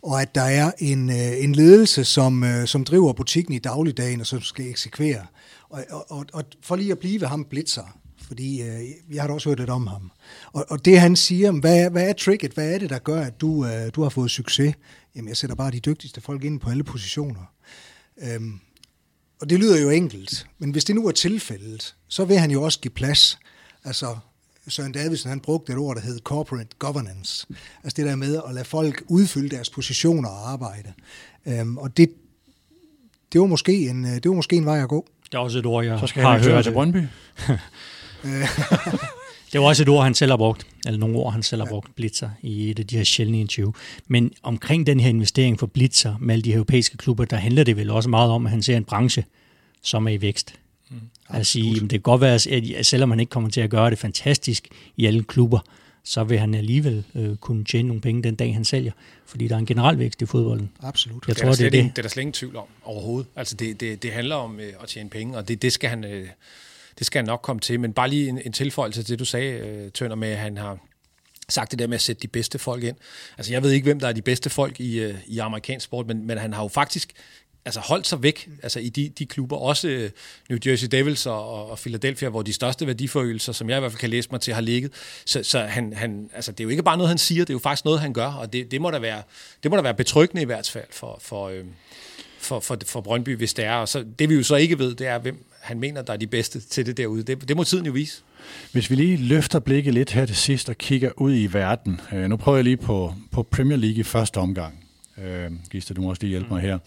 Og 0.01 0.21
at 0.21 0.35
der 0.35 0.41
er 0.41 0.71
en, 0.79 1.09
øh, 1.09 1.43
en 1.43 1.55
ledelse, 1.55 2.03
som, 2.03 2.43
øh, 2.43 2.67
som 2.67 2.83
driver 2.83 3.13
butikken 3.13 3.53
i 3.53 3.59
dagligdagen, 3.59 4.19
og 4.19 4.27
som 4.27 4.41
skal 4.41 4.69
eksekvere. 4.69 5.25
Og, 5.69 5.85
og, 6.09 6.25
og 6.33 6.43
for 6.61 6.75
lige 6.75 6.91
at 6.91 6.99
blive 6.99 7.21
ved 7.21 7.27
ham 7.27 7.45
Blitzer, 7.49 7.99
fordi 8.27 8.61
øh, 8.61 8.81
jeg 9.11 9.23
har 9.23 9.27
da 9.27 9.33
også 9.33 9.49
hørt 9.49 9.59
lidt 9.59 9.69
om 9.69 9.87
ham. 9.87 10.11
Og, 10.53 10.65
og 10.69 10.85
det 10.85 10.99
han 10.99 11.15
siger, 11.15 11.51
hvad, 11.51 11.89
hvad 11.89 12.09
er 12.09 12.13
tricket, 12.13 12.51
hvad 12.51 12.73
er 12.73 12.77
det, 12.77 12.89
der 12.89 12.99
gør, 12.99 13.21
at 13.21 13.41
du, 13.41 13.65
øh, 13.65 13.89
du 13.95 14.01
har 14.01 14.09
fået 14.09 14.31
succes? 14.31 14.75
Jamen, 15.15 15.29
jeg 15.29 15.37
sætter 15.37 15.55
bare 15.55 15.71
de 15.71 15.79
dygtigste 15.79 16.21
folk 16.21 16.43
ind 16.43 16.59
på 16.59 16.69
alle 16.69 16.83
positioner. 16.83 17.53
Øhm, 18.21 18.59
og 19.41 19.49
det 19.49 19.59
lyder 19.59 19.81
jo 19.81 19.89
enkelt, 19.89 20.47
men 20.59 20.71
hvis 20.71 20.85
det 20.85 20.95
nu 20.95 21.07
er 21.07 21.11
tilfældet, 21.11 21.95
så 22.07 22.25
vil 22.25 22.37
han 22.37 22.51
jo 22.51 22.63
også 22.63 22.79
give 22.79 22.91
plads. 22.91 23.39
Altså, 23.83 24.17
Søren 24.67 24.91
Davidsen, 24.91 25.29
han 25.29 25.39
brugte 25.39 25.71
et 25.71 25.77
ord, 25.77 25.95
der 25.95 26.01
hed 26.01 26.19
corporate 26.19 26.69
governance. 26.79 27.47
Altså 27.83 27.95
det 27.95 28.05
der 28.05 28.15
med 28.15 28.41
at 28.47 28.53
lade 28.53 28.65
folk 28.65 29.03
udfylde 29.07 29.49
deres 29.55 29.69
positioner 29.69 30.29
og 30.29 30.51
arbejde. 30.51 30.93
Øhm, 31.45 31.77
og 31.77 31.97
det, 31.97 32.09
det, 33.33 33.41
var 33.41 33.47
måske 33.47 33.89
en, 33.89 34.03
det 34.03 34.29
var 34.29 34.35
måske 34.35 34.55
en 34.55 34.65
vej 34.65 34.81
at 34.81 34.89
gå. 34.89 35.07
Det 35.25 35.33
er 35.33 35.39
også 35.39 35.59
et 35.59 35.65
ord, 35.65 35.85
jeg 35.85 35.99
så 35.99 36.07
skal 36.07 36.23
har 36.23 36.39
hørt. 36.39 36.63
til 36.63 36.71
Brøndby. 36.71 37.03
Det 39.53 39.61
var 39.61 39.67
også 39.67 39.83
et 39.83 39.89
ord, 39.89 40.03
han 40.03 40.13
selv 40.13 40.31
har 40.31 40.37
brugt, 40.37 40.67
eller 40.85 40.99
nogle 40.99 41.17
ord, 41.17 41.33
han 41.33 41.43
selv 41.43 41.61
har 41.61 41.69
brugt, 41.69 41.95
Blitzer, 41.95 42.29
i 42.41 42.69
et 42.69 42.79
af 42.79 42.87
de 42.87 42.97
her 42.97 43.03
sjældne 43.03 43.39
interview. 43.39 43.71
Men 44.07 44.31
omkring 44.43 44.87
den 44.87 44.99
her 44.99 45.09
investering 45.09 45.59
for 45.59 45.67
Blitzer 45.67 46.15
med 46.19 46.33
alle 46.33 46.43
de 46.43 46.53
europæiske 46.53 46.97
klubber, 46.97 47.25
der 47.25 47.37
handler 47.37 47.63
det 47.63 47.77
vel 47.77 47.91
også 47.91 48.09
meget 48.09 48.31
om, 48.31 48.45
at 48.45 48.51
han 48.51 48.63
ser 48.63 48.77
en 48.77 48.83
branche, 48.83 49.25
som 49.81 50.07
er 50.07 50.11
i 50.11 50.21
vækst. 50.21 50.55
Mm. 50.89 50.97
At 51.29 51.47
sige, 51.47 51.79
det 51.79 51.89
kan 51.89 51.99
godt 51.99 52.21
være, 52.21 52.39
at 52.77 52.85
selvom 52.85 53.09
han 53.09 53.19
ikke 53.19 53.29
kommer 53.29 53.49
til 53.49 53.61
at 53.61 53.69
gøre 53.69 53.89
det 53.89 53.97
fantastisk 53.97 54.67
i 54.97 55.05
alle 55.05 55.23
klubber, 55.23 55.59
så 56.03 56.23
vil 56.23 56.39
han 56.39 56.53
alligevel 56.53 57.03
øh, 57.15 57.35
kunne 57.35 57.63
tjene 57.65 57.87
nogle 57.87 58.01
penge 58.01 58.23
den 58.23 58.35
dag, 58.35 58.53
han 58.53 58.65
sælger. 58.65 58.91
Fordi 59.25 59.47
der 59.47 59.55
er 59.55 59.59
en 59.59 59.65
generel 59.65 59.99
vækst 59.99 60.21
i 60.21 60.25
fodbolden. 60.25 60.71
Absolut. 60.81 61.27
Jeg 61.27 61.35
det, 61.35 61.43
tror, 61.43 61.51
det, 61.51 61.61
er 61.61 61.69
det. 61.69 61.83
det 61.83 61.97
er 61.97 62.01
der 62.01 62.09
slet 62.09 62.21
ingen 62.21 62.33
tvivl 62.33 62.55
om 62.55 62.67
overhovedet. 62.83 63.27
Altså 63.35 63.55
det, 63.55 63.79
det, 63.79 64.03
det 64.03 64.11
handler 64.11 64.35
om 64.35 64.59
øh, 64.59 64.73
at 64.83 64.89
tjene 64.89 65.09
penge, 65.09 65.37
og 65.37 65.47
det, 65.47 65.61
det 65.61 65.73
skal 65.73 65.89
han... 65.89 66.03
Øh, 66.03 66.27
det 66.99 67.07
skal 67.07 67.25
nok 67.25 67.41
komme 67.41 67.59
til. 67.59 67.79
Men 67.79 67.93
bare 67.93 68.09
lige 68.09 68.29
en, 68.29 68.41
en 68.45 68.53
tilføjelse 68.53 69.03
til 69.03 69.11
det, 69.11 69.19
du 69.19 69.25
sagde, 69.25 69.51
øh, 69.53 69.91
Tønder, 69.91 70.15
med, 70.15 70.29
at 70.29 70.37
han 70.37 70.57
har 70.57 70.77
sagt 71.49 71.71
det 71.71 71.79
der 71.79 71.87
med 71.87 71.95
at 71.95 72.01
sætte 72.01 72.21
de 72.21 72.27
bedste 72.27 72.59
folk 72.59 72.83
ind. 72.83 72.95
Altså, 73.37 73.53
jeg 73.53 73.63
ved 73.63 73.71
ikke, 73.71 73.83
hvem 73.83 73.99
der 73.99 74.07
er 74.07 74.11
de 74.11 74.21
bedste 74.21 74.49
folk 74.49 74.79
i, 74.79 74.99
øh, 74.99 75.15
i 75.27 75.39
amerikansk 75.39 75.83
sport, 75.83 76.07
men, 76.07 76.27
men 76.27 76.37
han 76.37 76.53
har 76.53 76.63
jo 76.63 76.67
faktisk 76.67 77.13
altså 77.65 77.79
holdt 77.79 78.07
sig 78.07 78.23
væk 78.23 78.49
altså 78.63 78.79
i 78.79 78.89
de, 78.89 79.09
de 79.09 79.25
klubber, 79.25 79.57
også 79.57 79.87
øh, 79.87 80.09
New 80.49 80.59
Jersey 80.65 80.87
Devils 80.87 81.25
og, 81.25 81.69
og 81.69 81.79
Philadelphia, 81.79 82.29
hvor 82.29 82.41
de 82.41 82.53
største 82.53 82.87
værdiforøgelser, 82.87 83.53
som 83.53 83.69
jeg 83.69 83.77
i 83.77 83.79
hvert 83.79 83.91
fald 83.91 83.99
kan 83.99 84.09
læse 84.09 84.29
mig 84.31 84.41
til, 84.41 84.53
har 84.53 84.61
ligget. 84.61 84.91
Så, 85.25 85.43
så 85.43 85.59
han, 85.59 85.93
han, 85.93 86.29
altså, 86.33 86.51
det 86.51 86.59
er 86.59 86.63
jo 86.63 86.69
ikke 86.69 86.83
bare 86.83 86.97
noget, 86.97 87.09
han 87.09 87.17
siger, 87.17 87.45
det 87.45 87.49
er 87.49 87.55
jo 87.55 87.59
faktisk 87.59 87.85
noget, 87.85 87.99
han 87.99 88.13
gør, 88.13 88.27
og 88.27 88.53
det, 88.53 88.71
det, 88.71 88.81
må, 88.81 88.91
da 88.91 88.99
være, 88.99 89.23
det 89.63 89.71
må 89.71 89.77
da 89.77 89.81
være 89.81 89.93
betryggende 89.93 90.41
i 90.41 90.45
hvert 90.45 90.69
fald 90.69 90.87
for, 90.91 91.19
for, 91.21 91.47
øh, 91.47 91.65
for, 92.39 92.59
for, 92.59 92.77
for 92.85 93.01
Brøndby, 93.01 93.37
hvis 93.37 93.53
det 93.53 93.65
er. 93.65 93.75
Og 93.75 93.89
så, 93.89 94.05
det 94.19 94.29
vi 94.29 94.35
jo 94.35 94.43
så 94.43 94.55
ikke 94.55 94.79
ved, 94.79 94.95
det 94.95 95.07
er, 95.07 95.17
hvem 95.17 95.45
han 95.61 95.79
mener, 95.79 96.01
der 96.01 96.13
er 96.13 96.17
de 96.17 96.27
bedste 96.27 96.59
til 96.59 96.85
det 96.85 96.97
derude. 96.97 97.23
Det, 97.23 97.47
det 97.47 97.57
må 97.57 97.63
tiden 97.63 97.85
jo 97.85 97.91
vise. 97.91 98.23
Hvis 98.71 98.89
vi 98.89 98.95
lige 98.95 99.17
løfter 99.17 99.59
blikket 99.59 99.93
lidt 99.93 100.11
her 100.11 100.25
til 100.25 100.35
sidst 100.35 100.69
og 100.69 100.77
kigger 100.77 101.11
ud 101.17 101.35
i 101.35 101.47
verden. 101.53 102.01
Øh, 102.13 102.29
nu 102.29 102.37
prøver 102.37 102.57
jeg 102.57 102.63
lige 102.63 102.77
på, 102.77 103.13
på 103.31 103.43
Premier 103.43 103.77
League 103.77 103.99
i 103.99 104.03
første 104.03 104.37
omgang. 104.37 104.85
Øh, 105.17 105.51
Gister, 105.71 105.93
du 105.93 106.01
må 106.01 106.09
også 106.09 106.21
lige 106.21 106.29
hjælpe 106.29 106.53
mig 106.53 106.61
her. 106.61 106.77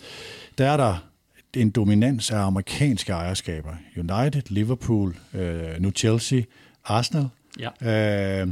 Der 0.58 0.70
er 0.70 0.76
der 0.76 1.08
en 1.54 1.70
dominans 1.70 2.30
af 2.30 2.38
amerikanske 2.38 3.12
ejerskaber. 3.12 3.74
United, 3.96 4.42
Liverpool, 4.48 5.16
øh, 5.34 5.80
nu 5.80 5.90
Chelsea, 5.90 6.42
Arsenal, 6.84 7.28
Ja. 7.60 8.42
Øh, 8.42 8.48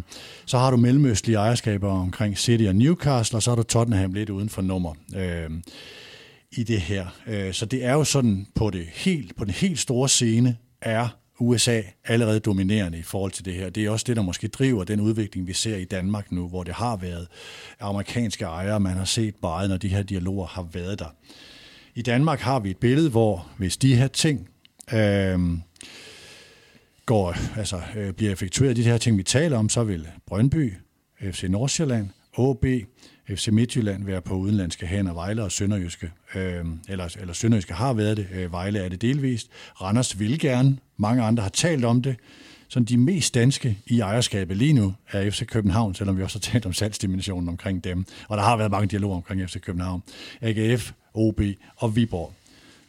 så 0.47 0.59
har 0.59 0.71
du 0.71 0.77
mellemøstlige 0.77 1.37
ejerskaber 1.37 1.91
omkring 1.91 2.39
City 2.39 2.65
og 2.65 2.77
Newcastle, 2.77 3.39
og 3.39 3.43
så 3.43 3.51
har 3.51 3.57
du 3.57 3.63
Tottenham 3.63 4.13
lidt 4.13 4.31
uden 4.31 4.49
for 4.49 4.63
nummer. 4.63 4.95
Øh, 5.17 5.51
i 6.53 6.63
det 6.65 6.81
her. 6.81 7.07
Øh, 7.27 7.53
så 7.53 7.67
det 7.67 7.85
er 7.85 7.93
jo 7.93 8.05
sådan, 8.05 8.47
på, 8.55 8.71
det 8.71 8.87
helt, 8.87 9.37
på 9.37 9.45
den 9.45 9.53
helt 9.53 9.79
store 9.79 10.09
scene 10.09 10.57
er 10.81 11.09
USA 11.39 11.83
allerede 12.05 12.41
dominerende 12.41 12.99
i 12.99 13.03
forhold 13.03 13.33
til 13.33 13.45
det 13.45 13.55
her. 13.55 13.71
Det 13.71 13.85
er 13.85 13.91
også 13.91 14.05
det, 14.09 14.17
der 14.17 14.23
måske 14.23 14.49
driver 14.49 14.85
den 14.85 15.01
udvikling, 15.01 15.47
vi 15.47 15.53
ser 15.53 15.77
i 15.77 15.85
Danmark 15.85 16.33
nu, 16.33 16.49
hvor 16.49 16.63
det 16.63 16.75
har 16.75 16.97
været 16.97 17.29
amerikanske 17.81 18.45
ejere, 18.45 18.81
man 18.81 18.97
har 18.97 19.05
set 19.05 19.35
meget, 19.43 19.71
når 19.71 19.77
de 19.77 19.89
her 19.89 20.03
dialoger 20.03 20.47
har 20.47 20.69
været 20.73 20.99
der. 20.99 21.15
I 21.95 22.03
Danmark 22.03 22.41
har 22.41 22.61
vi 22.61 22.71
et 22.71 22.77
billede, 22.77 23.11
hvor 23.11 23.49
hvis 23.57 23.77
de 23.77 23.95
her 23.95 24.09
ting 24.09 24.49
øh, 24.93 25.41
går, 27.07 27.59
altså, 27.59 27.81
øh, 27.97 28.13
bliver 28.13 28.33
effektueret, 28.33 28.77
de 28.77 28.83
her 28.83 28.99
ting, 28.99 29.19
vi 29.19 29.23
taler 29.23 29.59
om, 29.59 29.69
så 29.69 29.85
vil 29.85 30.09
Brøndby, 30.27 30.75
FC 31.23 31.45
Nordsjælland, 31.49 32.09
AB, 32.39 32.65
FC 33.37 33.49
Midtjylland 33.49 34.05
være 34.05 34.23
på 34.23 34.35
udenlandske 34.35 34.87
hænder, 34.87 35.13
Vejle 35.13 35.43
og 35.43 35.53
Sønderjyske, 35.53 36.11
øh, 36.35 36.65
eller, 36.89 37.17
eller 37.21 37.33
Sønderjyske 37.33 37.75
har 37.75 37.93
været 37.93 38.17
det, 38.17 38.27
øh, 38.33 38.53
Vejle 38.53 38.79
er 38.79 38.89
det 38.89 39.03
delvist. 39.03 39.51
Randers 39.83 40.19
vil 40.19 40.39
gerne, 40.39 40.79
mange 40.97 41.23
andre 41.23 41.43
har 41.43 41.51
talt 41.51 41.85
om 41.85 42.03
det. 42.03 42.17
Så 42.69 42.81
de 42.81 42.97
mest 42.97 43.35
danske 43.35 43.79
i 43.87 44.01
ejerskabet 44.01 44.57
lige 44.57 44.73
nu 44.73 44.95
er 45.11 45.31
FC 45.31 45.47
København, 45.47 45.95
selvom 45.95 46.17
vi 46.17 46.23
også 46.23 46.39
har 46.39 46.53
talt 46.53 46.67
om 46.67 46.73
salgsdimensionen 46.73 47.49
omkring 47.49 47.85
dem. 47.85 48.05
Og 48.29 48.37
der 48.37 48.43
har 48.43 48.57
været 48.57 48.71
mange 48.71 48.87
dialoger 48.87 49.17
omkring 49.17 49.51
FC 49.51 49.61
København. 49.61 50.03
AGF, 50.41 50.93
OB 51.15 51.41
og 51.77 51.97
Viborg. 51.97 52.33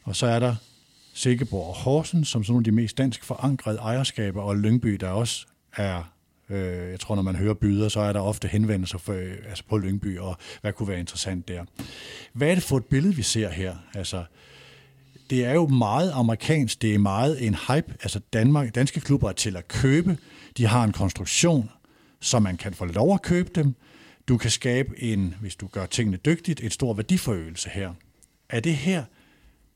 Og 0.04 0.16
så 0.16 0.26
er 0.26 0.40
der 0.40 0.56
Silkeborg 1.14 1.68
og 1.68 1.76
Horsen, 1.76 2.26
som 2.26 2.44
sådan 2.44 2.52
nogle 2.54 2.62
af 2.62 2.64
de 2.64 2.72
mest 2.72 2.98
dansk 2.98 3.24
forankrede 3.24 3.78
ejerskaber, 3.78 4.42
og 4.42 4.58
Lyngby, 4.58 4.94
der 4.94 5.10
også 5.10 5.46
er 5.76 6.11
Øh, 6.52 6.92
jeg 6.92 7.00
tror, 7.00 7.16
når 7.16 7.22
man 7.22 7.36
hører 7.36 7.54
byder, 7.54 7.90
så 7.90 8.00
er 8.00 8.14
der 8.14 8.20
ofte 8.20 8.48
henvendelser 8.48 8.98
for, 8.98 9.14
øh, 9.14 9.34
altså 9.50 9.64
på 9.70 9.78
Lyngby, 9.78 10.18
og 10.18 10.38
hvad 10.62 10.74
kunne 10.74 10.88
være 10.88 11.00
interessant 11.00 11.48
der. 11.48 11.66
Hvad 12.34 12.50
er 12.50 12.56
det 12.56 12.64
for 12.64 12.78
et 12.78 12.86
billede, 12.86 13.16
vi 13.16 13.22
ser 13.22 13.50
her? 13.50 13.76
Altså, 13.94 14.24
det 15.30 15.46
er 15.46 15.54
jo 15.54 15.68
meget 15.68 16.12
amerikansk, 16.12 16.82
det 16.82 16.96
er 16.96 17.00
meget 17.00 17.48
en 17.48 17.56
hype. 17.56 17.94
Altså 18.02 18.20
Danmark, 18.34 18.76
danske 18.76 19.00
klubber 19.00 19.30
er 19.30 19.34
til 19.34 19.58
at 19.58 19.68
købe. 19.68 20.18
De 20.58 20.66
har 20.66 20.84
en 20.84 20.92
konstruktion, 20.92 21.70
så 22.20 22.40
man 22.40 22.58
kan 22.58 22.74
få 22.74 22.86
lov 22.86 23.14
at 23.14 23.22
købe 23.22 23.50
dem. 23.56 23.76
Du 24.28 24.38
kan 24.38 24.52
skabe 24.52 25.04
en, 25.04 25.36
hvis 25.42 25.56
du 25.56 25.68
gør 25.68 25.86
tingene 25.86 26.18
dygtigt, 26.18 26.64
et 26.64 26.74
stor 26.74 26.94
værdiforøgelse 26.94 27.70
her. 27.70 27.94
Er 28.50 28.60
det 28.60 28.76
her 28.76 29.04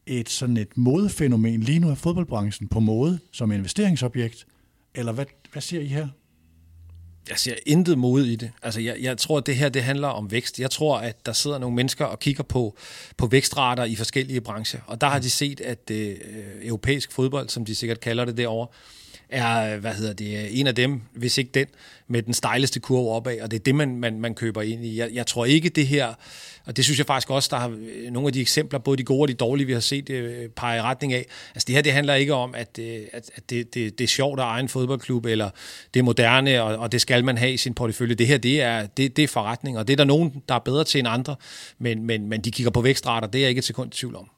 et 0.06 0.30
sådan 0.30 0.58
et 0.58 0.78
modefænomen 0.78 1.62
lige 1.62 1.80
nu 1.80 1.90
af 1.90 1.98
fodboldbranchen 1.98 2.68
på 2.68 2.80
mode 2.80 3.20
som 3.32 3.52
investeringsobjekt? 3.52 4.48
Eller 4.96 5.12
hvad, 5.12 5.26
hvad 5.52 5.62
siger 5.62 5.82
I 5.82 5.88
her? 5.88 6.08
Jeg 7.30 7.40
ser 7.40 7.56
intet 7.66 7.98
mod 7.98 8.26
i 8.26 8.36
det. 8.36 8.52
Altså, 8.64 8.82
jeg, 8.82 8.96
jeg 9.00 9.18
tror, 9.18 9.38
at 9.38 9.46
det 9.46 9.56
her 9.56 9.70
det 9.70 9.84
handler 9.84 10.08
om 10.08 10.32
vækst. 10.32 10.60
Jeg 10.60 10.72
tror, 10.72 10.98
at 10.98 11.26
der 11.26 11.34
sidder 11.34 11.58
nogle 11.58 11.76
mennesker 11.76 12.06
og 12.06 12.20
kigger 12.20 12.44
på, 12.44 12.78
på 13.18 13.28
vækstrater 13.28 13.84
i 13.84 13.96
forskellige 13.96 14.42
brancher. 14.42 14.80
Og 14.88 15.02
der 15.02 15.08
har 15.08 15.20
de 15.20 15.30
set, 15.30 15.62
at 15.62 15.92
øh, 15.92 16.16
europæisk 16.62 17.12
fodbold, 17.12 17.50
som 17.50 17.66
de 17.66 17.76
sikkert 17.76 18.00
kalder 18.00 18.26
det 18.26 18.38
derovre, 18.38 18.68
er, 19.30 19.78
hvad 19.78 19.94
hedder 19.94 20.14
det, 20.14 20.60
en 20.60 20.68
af 20.68 20.76
dem, 20.76 21.02
hvis 21.14 21.38
ikke 21.38 21.52
den, 21.54 21.68
med 22.08 22.24
den 22.24 22.34
stejleste 22.34 22.80
kurve 22.80 23.10
opad, 23.10 23.42
og 23.42 23.52
det 23.52 23.60
er 23.60 23.64
det, 23.64 23.76
man, 23.76 24.00
man, 24.00 24.20
man 24.20 24.36
køber 24.36 24.62
ind 24.62 24.86
i. 24.86 24.98
Jeg, 24.98 25.10
jeg 25.14 25.28
tror 25.28 25.46
ikke, 25.46 25.70
det 25.70 25.88
her, 25.88 26.14
og 26.66 26.78
det 26.78 26.84
synes 26.84 26.98
jeg 26.98 27.06
faktisk 27.06 27.30
også, 27.30 27.50
der 27.52 27.58
har 27.58 27.78
nogle 28.12 28.28
af 28.28 28.34
de 28.34 28.42
eksempler, 28.42 28.80
både 28.80 28.98
de 28.98 29.04
gode 29.04 29.22
og 29.22 29.28
de 29.28 29.34
dårlige, 29.34 29.68
vi 29.68 29.74
har 29.74 29.80
set 29.80 30.10
øh, 30.10 30.50
pege 30.50 30.78
i 30.78 30.82
retning 30.82 31.14
af. 31.14 31.26
Altså 31.56 31.66
det 31.66 31.76
her, 31.76 31.82
det 31.82 31.94
handler 31.94 32.14
ikke 32.14 32.34
om, 32.34 32.56
at, 32.56 32.80
øh, 32.80 33.02
at, 33.14 33.32
at 33.36 33.50
det, 33.50 33.74
det, 33.74 33.98
det 33.98 34.04
er 34.04 34.08
sjovt 34.08 34.40
at 34.40 34.44
eje 34.44 34.60
en 34.60 34.70
fodboldklub, 34.70 35.26
eller 35.26 35.50
det 35.94 36.00
er 36.00 36.04
moderne, 36.04 36.64
og, 36.64 36.78
og 36.78 36.92
det 36.92 37.02
skal 37.02 37.26
man 37.26 37.38
have 37.38 37.54
i 37.54 37.58
sin 37.58 37.74
portefølje. 37.74 38.16
Det 38.16 38.28
her, 38.28 38.38
det 38.38 38.62
er, 38.62 38.86
det, 38.86 39.16
det 39.18 39.24
er 39.24 39.28
forretning, 39.28 39.78
og 39.78 39.88
det 39.88 39.94
er 39.94 39.98
der 39.98 40.04
nogen, 40.04 40.42
der 40.50 40.56
er 40.56 40.60
bedre 40.60 40.84
til 40.84 41.00
end 41.00 41.08
andre, 41.08 41.36
men, 41.80 42.04
men, 42.04 42.30
men 42.30 42.42
de 42.42 42.52
kigger 42.52 42.72
på 42.72 42.82
vækstrater, 42.82 43.28
det 43.28 43.40
er 43.40 43.44
jeg 43.44 43.50
ikke 43.50 43.60
et 43.60 43.66
sekund 43.66 43.94
i 43.94 43.98
tvivl 43.98 44.16
om. 44.16 44.30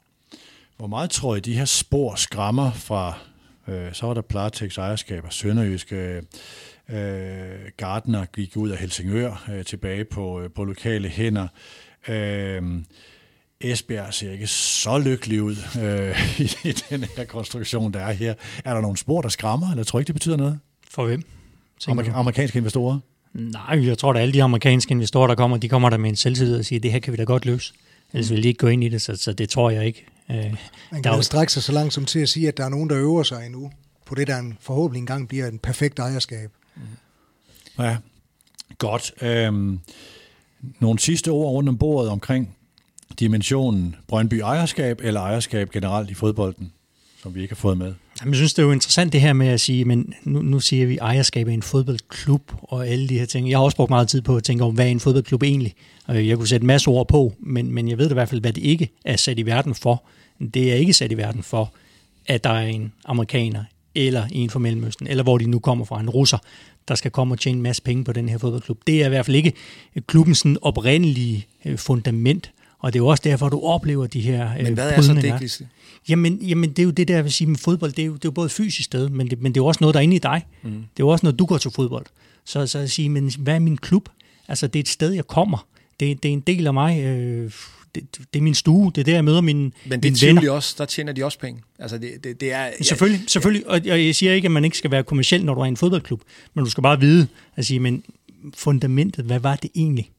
Hvor 0.77 0.87
meget 0.87 1.09
tror 1.09 1.35
I, 1.35 1.39
de 1.39 1.53
her 1.53 1.65
spor 1.65 2.15
skræmmer 2.15 2.71
fra 2.71 3.19
Øh, 3.67 3.93
så 3.93 4.07
var 4.07 4.13
der 4.13 4.21
Platex 4.21 4.77
ejerskaber, 4.77 5.29
Sønderjyske, 5.29 6.21
øh, 6.89 7.71
Gardner 7.77 8.25
gik 8.25 8.57
ud 8.57 8.69
af 8.69 8.77
Helsingør 8.77 9.45
øh, 9.51 9.65
tilbage 9.65 10.05
på, 10.05 10.41
øh, 10.41 10.49
på 10.55 10.63
lokale 10.63 11.09
hænder. 11.09 11.47
Øh, 12.07 12.61
Esbjerg 13.61 14.13
ser 14.13 14.31
ikke 14.31 14.47
så 14.47 14.97
lykkelig 14.97 15.41
ud 15.41 15.55
øh, 15.81 16.39
i, 16.45 16.69
i 16.69 16.71
den 16.89 17.05
her 17.17 17.25
konstruktion, 17.25 17.93
der 17.93 17.99
er 17.99 18.11
her. 18.11 18.33
Er 18.65 18.73
der 18.73 18.81
nogle 18.81 18.97
spor, 18.97 19.21
der 19.21 19.29
skræmmer, 19.29 19.71
eller 19.71 19.83
tror 19.83 19.99
ikke, 19.99 20.07
det 20.07 20.15
betyder 20.15 20.37
noget? 20.37 20.59
For 20.89 21.05
hvem? 21.05 21.23
Amer- 21.87 22.13
amerikanske 22.13 22.57
investorer? 22.57 22.99
Nej, 23.33 23.87
jeg 23.87 23.97
tror, 23.97 24.11
at 24.13 24.17
alle 24.17 24.33
de 24.33 24.43
amerikanske 24.43 24.91
investorer, 24.91 25.27
der 25.27 25.35
kommer, 25.35 25.57
de 25.57 25.69
kommer 25.69 25.89
der 25.89 25.97
med 25.97 26.09
en 26.09 26.15
selvtillid 26.15 26.59
og 26.59 26.65
siger, 26.65 26.79
det 26.79 26.91
her 26.91 26.99
kan 26.99 27.13
vi 27.13 27.17
da 27.17 27.23
godt 27.23 27.45
løse. 27.45 27.73
Ellers 28.13 28.31
vil 28.31 28.43
de 28.43 28.47
ikke 28.47 28.57
gå 28.57 28.67
ind 28.67 28.83
i 28.83 28.89
det, 28.89 29.01
så, 29.01 29.15
så 29.15 29.33
det 29.33 29.49
tror 29.49 29.69
jeg 29.69 29.85
ikke. 29.85 30.05
Øh, 30.31 30.55
Man 30.91 31.03
kan 31.03 31.13
vel 31.13 31.23
strække 31.23 31.53
sig 31.53 31.63
så 31.63 31.71
langt 31.71 31.93
som 31.93 32.05
til 32.05 32.19
at 32.19 32.29
sige, 32.29 32.47
at 32.47 32.57
der 32.57 32.65
er 32.65 32.69
nogen, 32.69 32.89
der 32.89 32.97
øver 32.97 33.23
sig 33.23 33.45
endnu 33.45 33.71
på 34.05 34.15
det, 34.15 34.27
der 34.27 34.37
en 34.37 34.57
forhåbentlig 34.61 34.99
engang 34.99 35.27
bliver 35.27 35.47
en 35.47 35.59
perfekt 35.59 35.99
ejerskab. 35.99 36.51
Mm. 36.75 36.81
Ja, 37.79 37.97
godt. 38.77 39.11
Øhm, 39.21 39.79
nogle 40.79 40.99
sidste 40.99 41.29
ord 41.29 41.51
rundt 41.51 41.69
om 41.69 41.77
bordet 41.77 42.11
omkring 42.11 42.55
dimensionen 43.19 43.95
Brøndby 44.07 44.33
ejerskab 44.33 44.99
eller 45.03 45.21
ejerskab 45.21 45.71
generelt 45.71 46.09
i 46.09 46.13
fodbolden, 46.13 46.71
som 47.23 47.35
vi 47.35 47.41
ikke 47.41 47.53
har 47.53 47.59
fået 47.59 47.77
med? 47.77 47.93
Jamen, 48.21 48.33
jeg 48.33 48.37
synes, 48.37 48.53
det 48.53 48.61
er 48.61 48.65
jo 48.65 48.71
interessant 48.71 49.13
det 49.13 49.21
her 49.21 49.33
med 49.33 49.47
at 49.47 49.61
sige, 49.61 49.85
men 49.85 50.13
nu, 50.23 50.41
nu 50.41 50.59
siger 50.59 50.85
vi 50.85 50.97
ejerskab 50.97 51.47
af 51.47 51.53
en 51.53 51.61
fodboldklub 51.61 52.53
og 52.61 52.87
alle 52.87 53.09
de 53.09 53.19
her 53.19 53.25
ting. 53.25 53.49
Jeg 53.49 53.57
har 53.57 53.63
også 53.63 53.77
brugt 53.77 53.89
meget 53.89 54.07
tid 54.07 54.21
på 54.21 54.35
at 54.37 54.43
tænke 54.43 54.63
over, 54.63 54.73
hvad 54.73 54.85
er 54.85 54.89
en 54.89 54.99
fodboldklub 54.99 55.43
egentlig? 55.43 55.75
Jeg 56.07 56.37
kunne 56.37 56.47
sætte 56.47 56.63
en 56.63 56.67
masse 56.67 56.87
ord 56.87 57.07
på, 57.07 57.33
men, 57.39 57.71
men 57.71 57.89
jeg 57.89 57.97
ved 57.97 58.09
i 58.09 58.13
hvert 58.13 58.29
fald, 58.29 58.41
hvad 58.41 58.53
det 58.53 58.63
ikke 58.63 58.89
er 59.05 59.15
sat 59.15 59.39
i 59.39 59.45
verden 59.45 59.75
for. 59.75 60.03
Det 60.53 60.71
er 60.71 60.75
ikke 60.75 60.93
sat 60.93 61.11
i 61.11 61.17
verden 61.17 61.43
for, 61.43 61.73
at 62.25 62.43
der 62.43 62.49
er 62.49 62.67
en 62.67 62.93
amerikaner, 63.05 63.63
eller 63.95 64.27
en 64.31 64.49
fra 64.49 64.59
Mellemøsten, 64.59 65.07
eller 65.07 65.23
hvor 65.23 65.37
de 65.37 65.45
nu 65.45 65.59
kommer 65.59 65.85
fra, 65.85 65.99
en 65.99 66.09
russer, 66.09 66.37
der 66.87 66.95
skal 66.95 67.11
komme 67.11 67.33
og 67.33 67.39
tjene 67.39 67.55
en 67.57 67.63
masse 67.63 67.81
penge 67.81 68.03
på 68.03 68.13
den 68.13 68.29
her 68.29 68.37
fodboldklub. 68.37 68.81
Det 68.87 69.01
er 69.01 69.05
i 69.05 69.09
hvert 69.09 69.25
fald 69.25 69.35
ikke 69.35 69.53
klubbens 70.07 70.37
sådan 70.37 70.57
oprindelige 70.61 71.47
øh, 71.65 71.77
fundament, 71.77 72.51
og 72.79 72.93
det 72.93 72.99
er 72.99 73.03
jo 73.03 73.07
også 73.07 73.21
derfor, 73.25 73.49
du 73.49 73.61
oplever 73.61 74.07
de 74.07 74.21
her 74.21 74.63
Men 74.63 74.73
hvad 74.73 74.91
er 74.91 75.01
så 75.01 75.13
det, 75.13 75.67
Jamen, 76.09 76.37
jamen, 76.37 76.69
det 76.69 76.79
er 76.79 76.83
jo 76.83 76.89
det 76.89 77.07
der, 77.07 77.15
jeg 77.15 77.23
vil 77.23 77.31
sige 77.31 77.47
med 77.47 77.57
fodbold, 77.57 77.91
det 77.91 78.01
er 78.01 78.05
jo, 78.05 78.13
det 78.13 78.25
er 78.25 78.29
jo 78.29 78.31
både 78.31 78.49
fysisk 78.49 78.85
sted, 78.85 79.09
men 79.09 79.29
det, 79.29 79.41
men 79.41 79.51
det 79.51 79.59
er 79.59 79.63
jo 79.63 79.65
også 79.65 79.77
noget, 79.81 79.93
der 79.93 79.99
er 79.99 80.03
inde 80.03 80.15
i 80.15 80.19
dig. 80.19 80.45
Mm. 80.63 80.69
Det 80.69 80.79
er 80.79 80.83
jo 80.99 81.07
også 81.07 81.25
noget, 81.25 81.39
du 81.39 81.45
går 81.45 81.57
til 81.57 81.71
fodbold. 81.71 82.05
Så, 82.45 82.67
så 82.67 82.79
at 82.79 82.91
sige, 82.91 83.09
men 83.09 83.31
hvad 83.39 83.55
er 83.55 83.59
min 83.59 83.77
klub? 83.77 84.09
Altså, 84.47 84.67
det 84.67 84.79
er 84.79 84.83
et 84.83 84.87
sted, 84.87 85.11
jeg 85.11 85.27
kommer. 85.27 85.67
Det, 85.99 86.23
det 86.23 86.29
er 86.29 86.33
en 86.33 86.39
del 86.39 86.67
af 86.67 86.73
mig. 86.73 87.03
Øh, 87.03 87.51
det, 88.01 88.27
det 88.33 88.39
er 88.39 88.43
min 88.43 88.55
stue, 88.55 88.91
det 88.95 89.01
er 89.01 89.05
der, 89.05 89.13
jeg 89.13 89.25
møder 89.25 89.41
mine 89.41 89.71
Men 89.85 90.03
det 90.03 90.23
er 90.23 90.39
de 90.39 90.51
også, 90.51 90.75
der 90.77 90.85
tjener 90.85 91.13
de 91.13 91.25
også 91.25 91.39
penge. 91.39 91.61
Altså 91.79 91.97
det, 91.97 92.23
det, 92.23 92.41
det 92.41 92.53
er, 92.53 92.71
selvfølgelig, 92.81 93.19
jeg, 93.21 93.29
selvfølgelig, 93.29 93.67
og 93.67 93.87
jeg 93.87 94.15
siger 94.15 94.33
ikke, 94.33 94.45
at 94.45 94.51
man 94.51 94.63
ikke 94.63 94.77
skal 94.77 94.91
være 94.91 95.03
kommersiel, 95.03 95.45
når 95.45 95.53
du 95.53 95.61
er 95.61 95.65
i 95.65 95.67
en 95.67 95.77
fodboldklub, 95.77 96.21
men 96.53 96.63
du 96.63 96.69
skal 96.69 96.81
bare 96.81 96.99
vide, 96.99 97.27
at 97.55 97.65
sige, 97.65 97.79
men 97.79 98.03
fundamentet, 98.55 99.25
hvad 99.25 99.39
var 99.39 99.55
det 99.55 99.69
egentlig? 99.75 100.11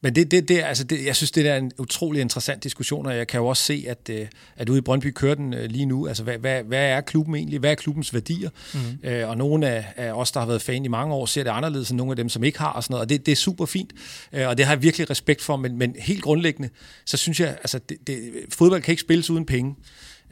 Men 0.00 0.14
det, 0.14 0.30
det, 0.30 0.48
det, 0.48 0.62
altså 0.62 0.84
det, 0.84 1.04
jeg 1.04 1.16
synes, 1.16 1.30
det 1.30 1.46
er 1.46 1.56
en 1.56 1.72
utrolig 1.78 2.20
interessant 2.20 2.64
diskussion, 2.64 3.06
og 3.06 3.16
jeg 3.16 3.26
kan 3.26 3.40
jo 3.40 3.46
også 3.46 3.62
se, 3.62 3.84
at, 3.88 4.10
øh, 4.10 4.26
at 4.56 4.68
ude 4.68 4.78
i 4.78 4.80
Brøndby 4.80 5.12
kører 5.12 5.34
den 5.34 5.54
øh, 5.54 5.70
lige 5.70 5.86
nu. 5.86 6.06
Altså, 6.06 6.22
hvad, 6.22 6.38
hvad, 6.38 6.62
hvad 6.62 6.86
er 6.86 7.00
klubben 7.00 7.34
egentlig? 7.34 7.58
Hvad 7.58 7.70
er 7.70 7.74
klubbens 7.74 8.14
værdier? 8.14 8.50
Mm. 8.74 9.08
Øh, 9.08 9.28
og 9.28 9.36
nogle 9.36 9.68
af, 9.68 9.84
af 9.96 10.12
os, 10.12 10.32
der 10.32 10.40
har 10.40 10.46
været 10.46 10.62
fan 10.62 10.84
i 10.84 10.88
mange 10.88 11.14
år, 11.14 11.26
ser 11.26 11.42
det 11.42 11.50
anderledes 11.50 11.90
end 11.90 11.96
nogle 11.96 12.12
af 12.12 12.16
dem, 12.16 12.28
som 12.28 12.44
ikke 12.44 12.58
har 12.58 12.72
og 12.72 12.84
sådan 12.84 12.92
noget. 12.92 13.02
Og 13.02 13.08
det, 13.08 13.26
det 13.26 13.32
er 13.32 13.36
super 13.36 13.66
fint, 13.66 13.92
og 14.32 14.58
det 14.58 14.66
har 14.66 14.72
jeg 14.72 14.82
virkelig 14.82 15.10
respekt 15.10 15.42
for. 15.42 15.56
Men, 15.56 15.78
men 15.78 15.96
helt 15.98 16.22
grundlæggende, 16.22 16.70
så 17.06 17.16
synes 17.16 17.40
jeg, 17.40 17.48
altså, 17.48 17.78
det, 17.88 17.96
det, 18.06 18.30
fodbold 18.48 18.82
kan 18.82 18.92
ikke 18.92 19.00
spilles 19.00 19.30
uden 19.30 19.46
penge. 19.46 19.74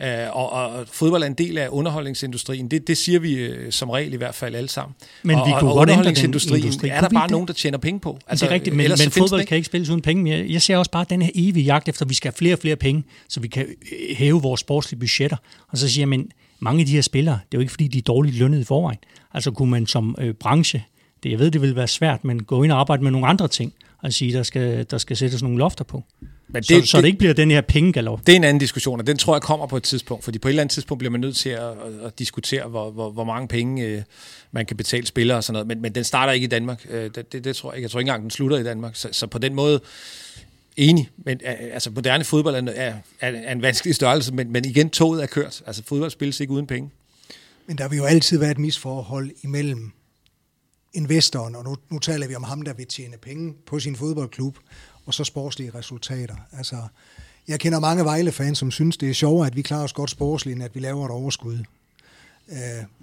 Øh, 0.02 0.36
og, 0.36 0.52
og 0.52 0.88
fodbold 0.92 1.22
er 1.22 1.26
en 1.26 1.34
del 1.34 1.58
af 1.58 1.68
underholdningsindustrien. 1.70 2.68
Det, 2.68 2.88
det 2.88 2.96
siger 2.96 3.18
vi 3.18 3.34
øh, 3.34 3.72
som 3.72 3.90
regel 3.90 4.12
i 4.12 4.16
hvert 4.16 4.34
fald 4.34 4.54
alle 4.54 4.68
sammen. 4.68 4.94
Men 5.22 5.36
og, 5.36 5.46
vi 5.46 5.52
kunne 5.60 5.70
og, 5.70 5.76
godt 5.76 5.88
underholdningsindustrien 5.88 6.64
industri. 6.64 6.88
er 6.88 7.00
der 7.00 7.08
bare 7.08 7.30
nogen, 7.30 7.46
der 7.46 7.54
tjener 7.54 7.78
penge 7.78 8.00
på. 8.00 8.18
Altså, 8.26 8.44
det 8.44 8.50
er 8.50 8.54
rigtigt, 8.54 8.76
men, 8.76 8.90
men 8.98 9.10
fodbold 9.10 9.44
kan 9.44 9.56
ikke 9.56 9.66
spilles 9.66 9.88
uden 9.88 10.02
penge. 10.02 10.30
Jeg, 10.30 10.50
jeg 10.50 10.62
ser 10.62 10.76
også 10.76 10.90
bare 10.90 11.06
den 11.10 11.22
her 11.22 11.30
evige 11.34 11.64
jagt 11.64 11.88
efter, 11.88 12.04
at 12.04 12.08
vi 12.08 12.14
skal 12.14 12.30
have 12.30 12.36
flere 12.36 12.54
og 12.54 12.58
flere 12.58 12.76
penge, 12.76 13.04
så 13.28 13.40
vi 13.40 13.48
kan 13.48 13.66
øh, 13.66 14.16
hæve 14.16 14.42
vores 14.42 14.60
sportslige 14.60 15.00
budgetter. 15.00 15.36
Og 15.68 15.78
så 15.78 15.88
siger 15.88 16.02
jeg, 16.02 16.08
men 16.08 16.30
mange 16.60 16.80
af 16.80 16.86
de 16.86 16.92
her 16.92 17.02
spillere, 17.02 17.34
det 17.34 17.56
er 17.56 17.58
jo 17.58 17.60
ikke 17.60 17.72
fordi, 17.72 17.88
de 17.88 17.98
er 17.98 18.02
dårligt 18.02 18.36
lønnet 18.36 18.60
i 18.60 18.64
forvejen. 18.64 18.98
Altså 19.34 19.50
kunne 19.50 19.70
man 19.70 19.86
som 19.86 20.16
øh, 20.20 20.34
branche, 20.34 20.84
det, 21.22 21.30
jeg 21.30 21.38
ved, 21.38 21.50
det 21.50 21.62
vil 21.62 21.76
være 21.76 21.88
svært, 21.88 22.24
men 22.24 22.42
gå 22.42 22.62
ind 22.62 22.72
og 22.72 22.80
arbejde 22.80 23.02
med 23.02 23.10
nogle 23.10 23.26
andre 23.26 23.48
ting, 23.48 23.72
og 24.02 24.12
sige, 24.12 24.32
der 24.32 24.42
skal, 24.42 24.86
der 24.90 24.98
skal 24.98 25.16
sættes 25.16 25.42
nogle 25.42 25.58
lofter 25.58 25.84
på. 25.84 26.04
Men 26.48 26.62
det, 26.62 26.84
så, 26.84 26.90
så 26.90 26.96
det, 26.96 27.02
det 27.02 27.08
ikke 27.08 27.18
bliver 27.18 27.34
den 27.34 27.50
her 27.50 27.60
pengegalop. 27.60 28.26
Det 28.26 28.32
er 28.32 28.36
en 28.36 28.44
anden 28.44 28.60
diskussion, 28.60 29.00
og 29.00 29.06
den 29.06 29.16
tror 29.16 29.34
jeg 29.34 29.42
kommer 29.42 29.66
på 29.66 29.76
et 29.76 29.82
tidspunkt, 29.82 30.24
fordi 30.24 30.38
på 30.38 30.48
et 30.48 30.50
eller 30.50 30.62
andet 30.62 30.72
tidspunkt 30.72 30.98
bliver 30.98 31.10
man 31.10 31.20
nødt 31.20 31.36
til 31.36 31.48
at, 31.48 31.72
at, 32.04 32.18
diskutere, 32.18 32.68
hvor, 32.68 32.90
hvor, 32.90 33.10
hvor 33.10 33.24
mange 33.24 33.48
penge 33.48 33.84
øh, 33.84 34.02
man 34.52 34.66
kan 34.66 34.76
betale 34.76 35.06
spillere 35.06 35.38
og 35.38 35.44
sådan 35.44 35.52
noget, 35.52 35.66
men, 35.66 35.82
men 35.82 35.94
den 35.94 36.04
starter 36.04 36.32
ikke 36.32 36.44
i 36.44 36.48
Danmark. 36.48 36.86
Øh, 36.90 37.10
det, 37.14 37.32
det, 37.32 37.44
det 37.44 37.56
tror 37.56 37.72
jeg. 37.72 37.82
Jeg 37.82 37.90
tror 37.90 38.00
ikke 38.00 38.08
engang, 38.08 38.22
den 38.22 38.30
slutter 38.30 38.58
i 38.58 38.64
Danmark. 38.64 38.96
Så, 38.96 39.08
så 39.12 39.26
på 39.26 39.38
den 39.38 39.54
måde, 39.54 39.80
enig, 40.76 41.10
men 41.16 41.40
øh, 41.46 41.52
altså 41.72 41.90
moderne 41.90 42.24
fodbold 42.24 42.68
er, 42.68 42.72
er, 42.76 42.94
er 43.20 43.52
en 43.52 43.62
vanskelig 43.62 43.94
størrelse, 43.94 44.34
men, 44.34 44.52
men 44.52 44.64
igen, 44.64 44.90
toget 44.90 45.22
er 45.22 45.26
kørt. 45.26 45.62
Altså 45.66 45.82
fodbold 45.86 46.10
spilles 46.10 46.40
ikke 46.40 46.52
uden 46.52 46.66
penge. 46.66 46.90
Men 47.66 47.78
der 47.78 47.88
vil 47.88 47.96
jo 47.96 48.04
altid 48.04 48.38
være 48.38 48.50
et 48.50 48.58
misforhold 48.58 49.30
imellem 49.42 49.92
investoren, 50.94 51.54
og 51.56 51.64
nu, 51.64 51.76
nu 51.90 51.98
taler 51.98 52.28
vi 52.28 52.34
om 52.34 52.42
ham, 52.42 52.62
der 52.62 52.74
vil 52.74 52.86
tjene 52.86 53.16
penge 53.22 53.54
på 53.66 53.80
sin 53.80 53.96
fodboldklub, 53.96 54.58
og 55.08 55.14
så 55.14 55.24
sportslige 55.24 55.70
resultater. 55.74 56.34
Altså, 56.52 56.76
jeg 57.48 57.60
kender 57.60 57.80
mange 57.80 58.04
Vejle-fans, 58.04 58.58
som 58.58 58.70
synes, 58.70 58.96
det 58.96 59.10
er 59.10 59.14
sjovere, 59.14 59.46
at 59.46 59.56
vi 59.56 59.62
klarer 59.62 59.84
os 59.84 59.92
godt 59.92 60.10
sportsligt, 60.10 60.54
end 60.54 60.64
at 60.64 60.74
vi 60.74 60.80
laver 60.80 61.04
et 61.04 61.10
overskud. 61.10 61.58
Øh, 62.52 62.56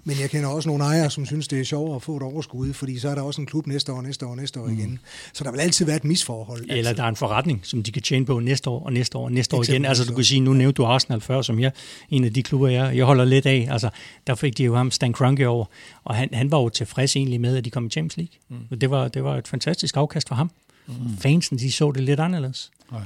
men 0.04 0.16
jeg 0.20 0.30
kender 0.30 0.48
også 0.48 0.68
nogle 0.68 0.84
ejere, 0.84 1.10
som 1.10 1.26
synes, 1.26 1.48
det 1.48 1.60
er 1.60 1.64
sjovere 1.64 1.96
at 1.96 2.02
få 2.02 2.16
et 2.16 2.22
overskud, 2.22 2.72
fordi 2.72 2.98
så 2.98 3.08
er 3.08 3.14
der 3.14 3.22
også 3.22 3.40
en 3.40 3.46
klub 3.46 3.66
næste 3.66 3.92
år, 3.92 4.02
næste 4.02 4.26
år, 4.26 4.34
næste 4.34 4.60
år 4.60 4.68
igen. 4.68 4.90
Mm. 4.90 4.98
Så 5.32 5.44
der 5.44 5.50
vil 5.50 5.60
altid 5.60 5.86
være 5.86 5.96
et 5.96 6.04
misforhold. 6.04 6.60
Eller 6.60 6.74
altid. 6.74 6.94
der 6.94 7.02
er 7.02 7.08
en 7.08 7.16
forretning, 7.16 7.60
som 7.62 7.82
de 7.82 7.92
kan 7.92 8.02
tjene 8.02 8.26
på 8.26 8.40
næste 8.40 8.70
år, 8.70 8.84
og 8.84 8.92
næste 8.92 9.18
år, 9.18 9.24
og 9.24 9.32
næste 9.32 9.56
år 9.56 9.60
Eksempel 9.60 9.74
igen. 9.74 9.84
Altså 9.84 10.04
du 10.04 10.14
kan 10.14 10.24
sige, 10.24 10.40
nu 10.40 10.52
nævnte 10.52 10.76
du 10.76 10.84
Arsenal 10.84 11.20
før, 11.20 11.42
som 11.42 11.60
jeg, 11.60 11.72
en 12.10 12.24
af 12.24 12.32
de 12.32 12.42
klubber, 12.42 12.68
jeg, 12.68 12.96
jeg 12.96 13.04
holder 13.04 13.24
lidt 13.24 13.46
af. 13.46 13.68
Altså, 13.70 13.90
der 14.26 14.34
fik 14.34 14.58
de 14.58 14.64
jo 14.64 14.76
ham 14.76 14.90
Stan 14.90 15.12
Kroenke 15.12 15.48
over, 15.48 15.64
og 16.04 16.14
han, 16.14 16.28
han 16.32 16.50
var 16.50 16.60
jo 16.60 16.68
tilfreds 16.68 17.16
egentlig 17.16 17.40
med, 17.40 17.56
at 17.56 17.64
de 17.64 17.70
kom 17.70 17.86
i 17.86 17.90
Champions 17.90 18.16
League. 18.16 18.60
Mm. 18.70 18.78
Det, 18.78 18.90
var, 18.90 19.08
det 19.08 19.24
var 19.24 19.36
et 19.36 19.48
fantastisk 19.48 19.96
afkast 19.96 20.28
for 20.28 20.34
ham. 20.34 20.50
Mm. 20.86 21.18
Fansen, 21.18 21.58
de 21.58 21.72
så 21.72 21.92
det 21.92 22.02
lidt 22.02 22.20
anderledes. 22.20 22.70
Ja. 22.92 22.98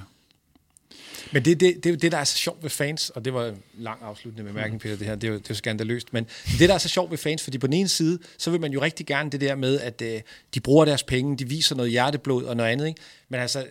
Men 1.32 1.44
det, 1.44 1.60
det, 1.60 1.84
det 1.84 2.02
det, 2.02 2.12
der 2.12 2.18
er 2.18 2.24
så 2.24 2.36
sjovt 2.36 2.62
ved 2.62 2.70
fans, 2.70 3.10
og 3.10 3.24
det 3.24 3.34
var 3.34 3.46
en 3.46 3.62
lang 3.78 4.02
afslutning 4.02 4.44
med 4.46 4.54
mærken, 4.54 4.78
Peter, 4.78 4.96
det 4.96 5.06
her, 5.06 5.14
det 5.14 5.24
er 5.24 5.28
jo, 5.28 5.34
det 5.38 5.44
er 5.44 5.46
jo 5.50 5.54
skandaløst, 5.54 6.12
men 6.12 6.26
det, 6.58 6.68
der 6.68 6.74
er 6.74 6.78
så 6.78 6.88
sjovt 6.88 7.10
ved 7.10 7.18
fans, 7.18 7.42
fordi 7.42 7.58
på 7.58 7.66
den 7.66 7.74
ene 7.74 7.88
side, 7.88 8.18
så 8.38 8.50
vil 8.50 8.60
man 8.60 8.72
jo 8.72 8.82
rigtig 8.82 9.06
gerne 9.06 9.30
det 9.30 9.40
der 9.40 9.54
med, 9.54 9.80
at 9.80 10.02
øh, 10.02 10.20
de 10.54 10.60
bruger 10.60 10.84
deres 10.84 11.02
penge, 11.02 11.36
de 11.36 11.48
viser 11.48 11.76
noget 11.76 11.90
hjerteblod 11.90 12.44
og 12.44 12.56
noget 12.56 12.70
andet, 12.70 12.86
ikke? 12.86 13.00
men 13.28 13.40
altså, 13.40 13.66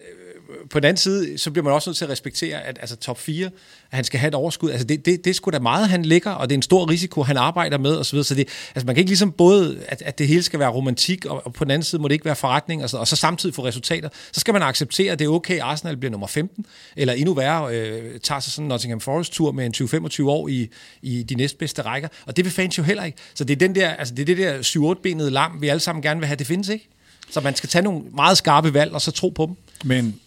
på 0.69 0.79
den 0.79 0.85
anden 0.85 0.97
side, 0.97 1.37
så 1.37 1.51
bliver 1.51 1.63
man 1.63 1.73
også 1.73 1.89
nødt 1.89 1.97
til 1.97 2.05
at 2.05 2.11
respektere, 2.11 2.61
at 2.61 2.77
altså, 2.81 2.95
top 2.95 3.19
4, 3.19 3.45
at 3.45 3.51
han 3.91 4.03
skal 4.03 4.19
have 4.19 4.27
et 4.27 4.35
overskud. 4.35 4.69
Altså, 4.69 4.87
det, 4.87 5.05
det, 5.05 5.25
det 5.25 5.29
er 5.29 5.33
sgu 5.33 5.51
da 5.51 5.59
meget, 5.59 5.89
han 5.89 6.05
ligger, 6.05 6.31
og 6.31 6.49
det 6.49 6.55
er 6.55 6.57
en 6.57 6.61
stor 6.61 6.89
risiko, 6.89 7.23
han 7.23 7.37
arbejder 7.37 7.77
med, 7.77 7.95
og 7.95 8.05
så 8.05 8.11
videre. 8.11 8.23
Så 8.23 8.35
det, 8.35 8.47
altså, 8.75 8.85
man 8.85 8.95
kan 8.95 8.99
ikke 8.99 9.09
ligesom 9.09 9.31
både, 9.31 9.79
at, 9.87 10.01
at 10.05 10.19
det 10.19 10.27
hele 10.27 10.43
skal 10.43 10.59
være 10.59 10.69
romantik, 10.69 11.25
og, 11.25 11.45
og 11.45 11.53
på 11.53 11.63
den 11.63 11.71
anden 11.71 11.83
side 11.83 12.01
må 12.01 12.07
det 12.07 12.13
ikke 12.13 12.25
være 12.25 12.35
forretning, 12.35 12.83
og 12.83 12.89
så, 12.89 12.97
og 12.97 13.07
så 13.07 13.15
samtidig 13.15 13.55
få 13.55 13.65
resultater. 13.65 14.09
Så 14.31 14.39
skal 14.39 14.53
man 14.53 14.61
acceptere, 14.61 15.11
at 15.11 15.19
det 15.19 15.25
er 15.25 15.29
okay, 15.29 15.55
at 15.55 15.61
Arsenal 15.61 15.97
bliver 15.97 16.11
nummer 16.11 16.27
15, 16.27 16.65
eller 16.95 17.13
endnu 17.13 17.33
værre, 17.33 17.75
øh, 17.75 18.19
tager 18.19 18.39
sig 18.39 18.51
sådan 18.51 18.65
en 18.65 18.69
Nottingham 18.69 18.99
Forest-tur 18.99 19.51
med 19.51 19.65
en 19.65 19.73
20-25 20.09 20.23
år 20.23 20.47
i, 20.47 20.69
i 21.01 21.23
de 21.23 21.35
næstbedste 21.35 21.81
rækker. 21.81 22.09
Og 22.25 22.37
det 22.37 22.45
vil 22.45 22.51
fans 22.51 22.77
jo 22.77 22.83
heller 22.83 23.03
ikke. 23.03 23.17
Så 23.33 23.43
det 23.43 23.53
er, 23.53 23.57
den 23.67 23.75
der, 23.75 23.89
altså, 23.89 24.13
det, 24.13 24.21
er 24.21 24.35
det 24.35 24.37
der 24.37 24.93
7-8-benede 24.95 25.29
lam, 25.29 25.61
vi 25.61 25.67
alle 25.67 25.79
sammen 25.79 26.01
gerne 26.01 26.19
vil 26.19 26.27
have, 26.27 26.37
det 26.37 26.47
findes 26.47 26.69
ikke. 26.69 26.89
Så 27.29 27.41
man 27.41 27.55
skal 27.55 27.69
tage 27.69 27.81
nogle 27.81 28.01
meget 28.15 28.37
skarpe 28.37 28.73
valg, 28.73 28.93
og 28.93 29.01
så 29.01 29.11
tro 29.11 29.29
på 29.29 29.45
dem. 29.45 29.55
Men 29.83 30.19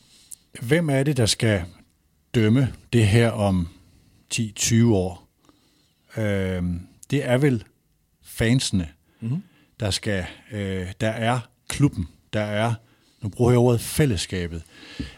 hvem 0.61 0.91
er 0.91 1.03
det, 1.03 1.17
der 1.17 1.27
skal 1.27 1.63
dømme 2.35 2.73
det 2.93 3.07
her 3.07 3.31
om 3.31 3.69
10-20 4.35 4.85
år? 4.85 5.29
Øh, 6.17 6.63
det 7.11 7.29
er 7.29 7.39
vel 7.39 7.65
fansene, 8.25 8.89
mm-hmm. 9.21 9.43
der 9.81 9.91
skal, 9.91 10.25
øh, 10.53 10.93
der 11.01 11.09
er 11.09 11.41
klubben, 11.69 12.09
der 12.33 12.41
er, 12.41 12.75
nu 13.23 13.29
bruger 13.29 13.51
jeg 13.51 13.59
ordet 13.59 13.81
fællesskabet. 13.81 14.63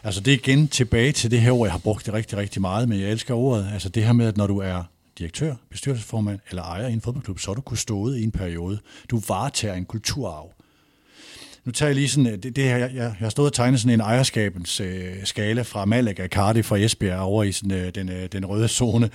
Altså 0.03 0.21
det 0.21 0.33
er 0.33 0.37
igen 0.37 0.67
tilbage 0.67 1.11
til 1.11 1.31
det 1.31 1.41
her 1.41 1.51
ord, 1.51 1.67
jeg 1.67 1.73
har 1.73 1.79
brugt 1.79 2.05
det 2.05 2.13
rigtig, 2.13 2.37
rigtig 2.37 2.61
meget, 2.61 2.89
men 2.89 2.99
jeg 2.99 3.11
elsker 3.11 3.33
ordet. 3.33 3.69
Altså 3.73 3.89
det 3.89 4.03
her 4.03 4.13
med, 4.13 4.27
at 4.27 4.37
når 4.37 4.47
du 4.47 4.57
er 4.57 4.83
direktør, 5.17 5.55
bestyrelsesformand 5.69 6.39
eller 6.49 6.63
ejer 6.63 6.87
i 6.87 6.93
en 6.93 7.01
fodboldklub, 7.01 7.39
så 7.39 7.51
er 7.51 7.55
du 7.55 7.61
kustode 7.61 8.19
i 8.19 8.23
en 8.23 8.31
periode. 8.31 8.79
Du 9.09 9.21
varetager 9.27 9.73
en 9.73 9.85
kulturarv 9.85 10.54
nu 11.65 11.71
tager 11.71 11.89
jeg 11.89 11.95
lige 11.95 12.09
sådan, 12.09 12.27
øh, 12.27 12.37
det, 12.43 12.55
det 12.55 12.63
her, 12.63 12.77
jeg, 12.77 12.91
jeg, 12.93 13.15
har 13.19 13.29
stået 13.29 13.45
og 13.45 13.53
tegnet 13.53 13.79
sådan 13.79 13.93
en 13.93 14.01
ejerskabens 14.01 14.79
øh, 14.79 15.13
skala 15.23 15.61
fra 15.61 15.85
Malaga, 15.85 16.27
Cardiff 16.27 16.67
fra 16.67 16.77
Esbjerg 16.77 17.19
over 17.19 17.43
i 17.43 17.51
sådan, 17.51 17.71
øh, 17.71 17.95
den, 17.95 18.09
øh, 18.09 18.27
den 18.31 18.45
røde 18.45 18.67
zone. 18.67 19.09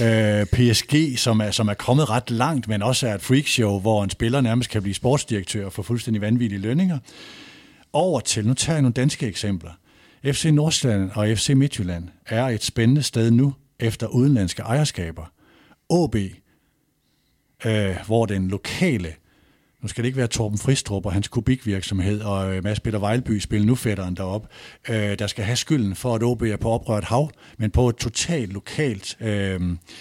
Øh, 0.00 0.46
PSG, 0.46 1.18
som 1.18 1.40
er, 1.40 1.50
som 1.50 1.68
er 1.68 1.74
kommet 1.74 2.10
ret 2.10 2.30
langt, 2.30 2.68
men 2.68 2.82
også 2.82 3.08
er 3.08 3.14
et 3.14 3.22
freakshow, 3.22 3.80
hvor 3.80 4.04
en 4.04 4.10
spiller 4.10 4.40
nærmest 4.40 4.70
kan 4.70 4.82
blive 4.82 4.94
sportsdirektør 4.94 5.66
og 5.66 5.72
få 5.72 5.82
fuldstændig 5.82 6.20
vanvittige 6.20 6.60
lønninger. 6.60 6.98
Over 7.92 8.20
til, 8.20 8.46
nu 8.46 8.54
tager 8.54 8.76
jeg 8.76 8.82
nogle 8.82 8.94
danske 8.94 9.26
eksempler. 9.26 9.70
FC 10.24 10.44
Nordsjælland 10.44 11.10
og 11.14 11.28
FC 11.36 11.48
Midtjylland 11.48 12.08
er 12.26 12.44
et 12.44 12.64
spændende 12.64 13.02
sted 13.02 13.30
nu, 13.30 13.54
efter 13.80 14.06
udenlandske 14.06 14.62
ejerskaber. 14.62 15.32
OB, 15.88 16.16
øh, 17.66 17.96
hvor 18.06 18.26
den 18.26 18.48
lokale 18.48 19.14
nu 19.82 19.88
skal 19.88 20.04
det 20.04 20.06
ikke 20.08 20.16
være 20.16 20.26
Torben 20.26 20.58
Fristrup 20.58 21.06
og 21.06 21.12
hans 21.12 21.28
kubikvirksomhed, 21.28 22.20
og 22.20 22.56
øh, 22.56 22.64
Mads 22.64 22.80
Peter 22.80 22.98
Vejlby 22.98 23.38
spiller 23.38 23.66
nu 23.66 23.74
fætteren 23.74 24.14
derop, 24.14 24.48
øh, 24.88 25.18
der 25.18 25.26
skal 25.26 25.44
have 25.44 25.56
skylden 25.56 25.94
for, 25.94 26.14
at 26.14 26.22
OB 26.22 26.42
er 26.42 26.56
på 26.56 26.70
oprørt 26.70 27.04
hav, 27.04 27.30
men 27.58 27.70
på 27.70 27.88
et 27.88 27.96
totalt 27.96 28.52
lokalt 28.52 29.16
øh, 29.20 29.60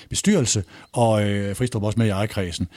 bestyrelse, 0.09 0.63
og 0.91 1.29
øh, 1.29 1.55
Fristrup 1.55 1.83
også 1.83 1.99
med 1.99 2.07
i 2.07 2.09
ejerkredsen. 2.09 2.67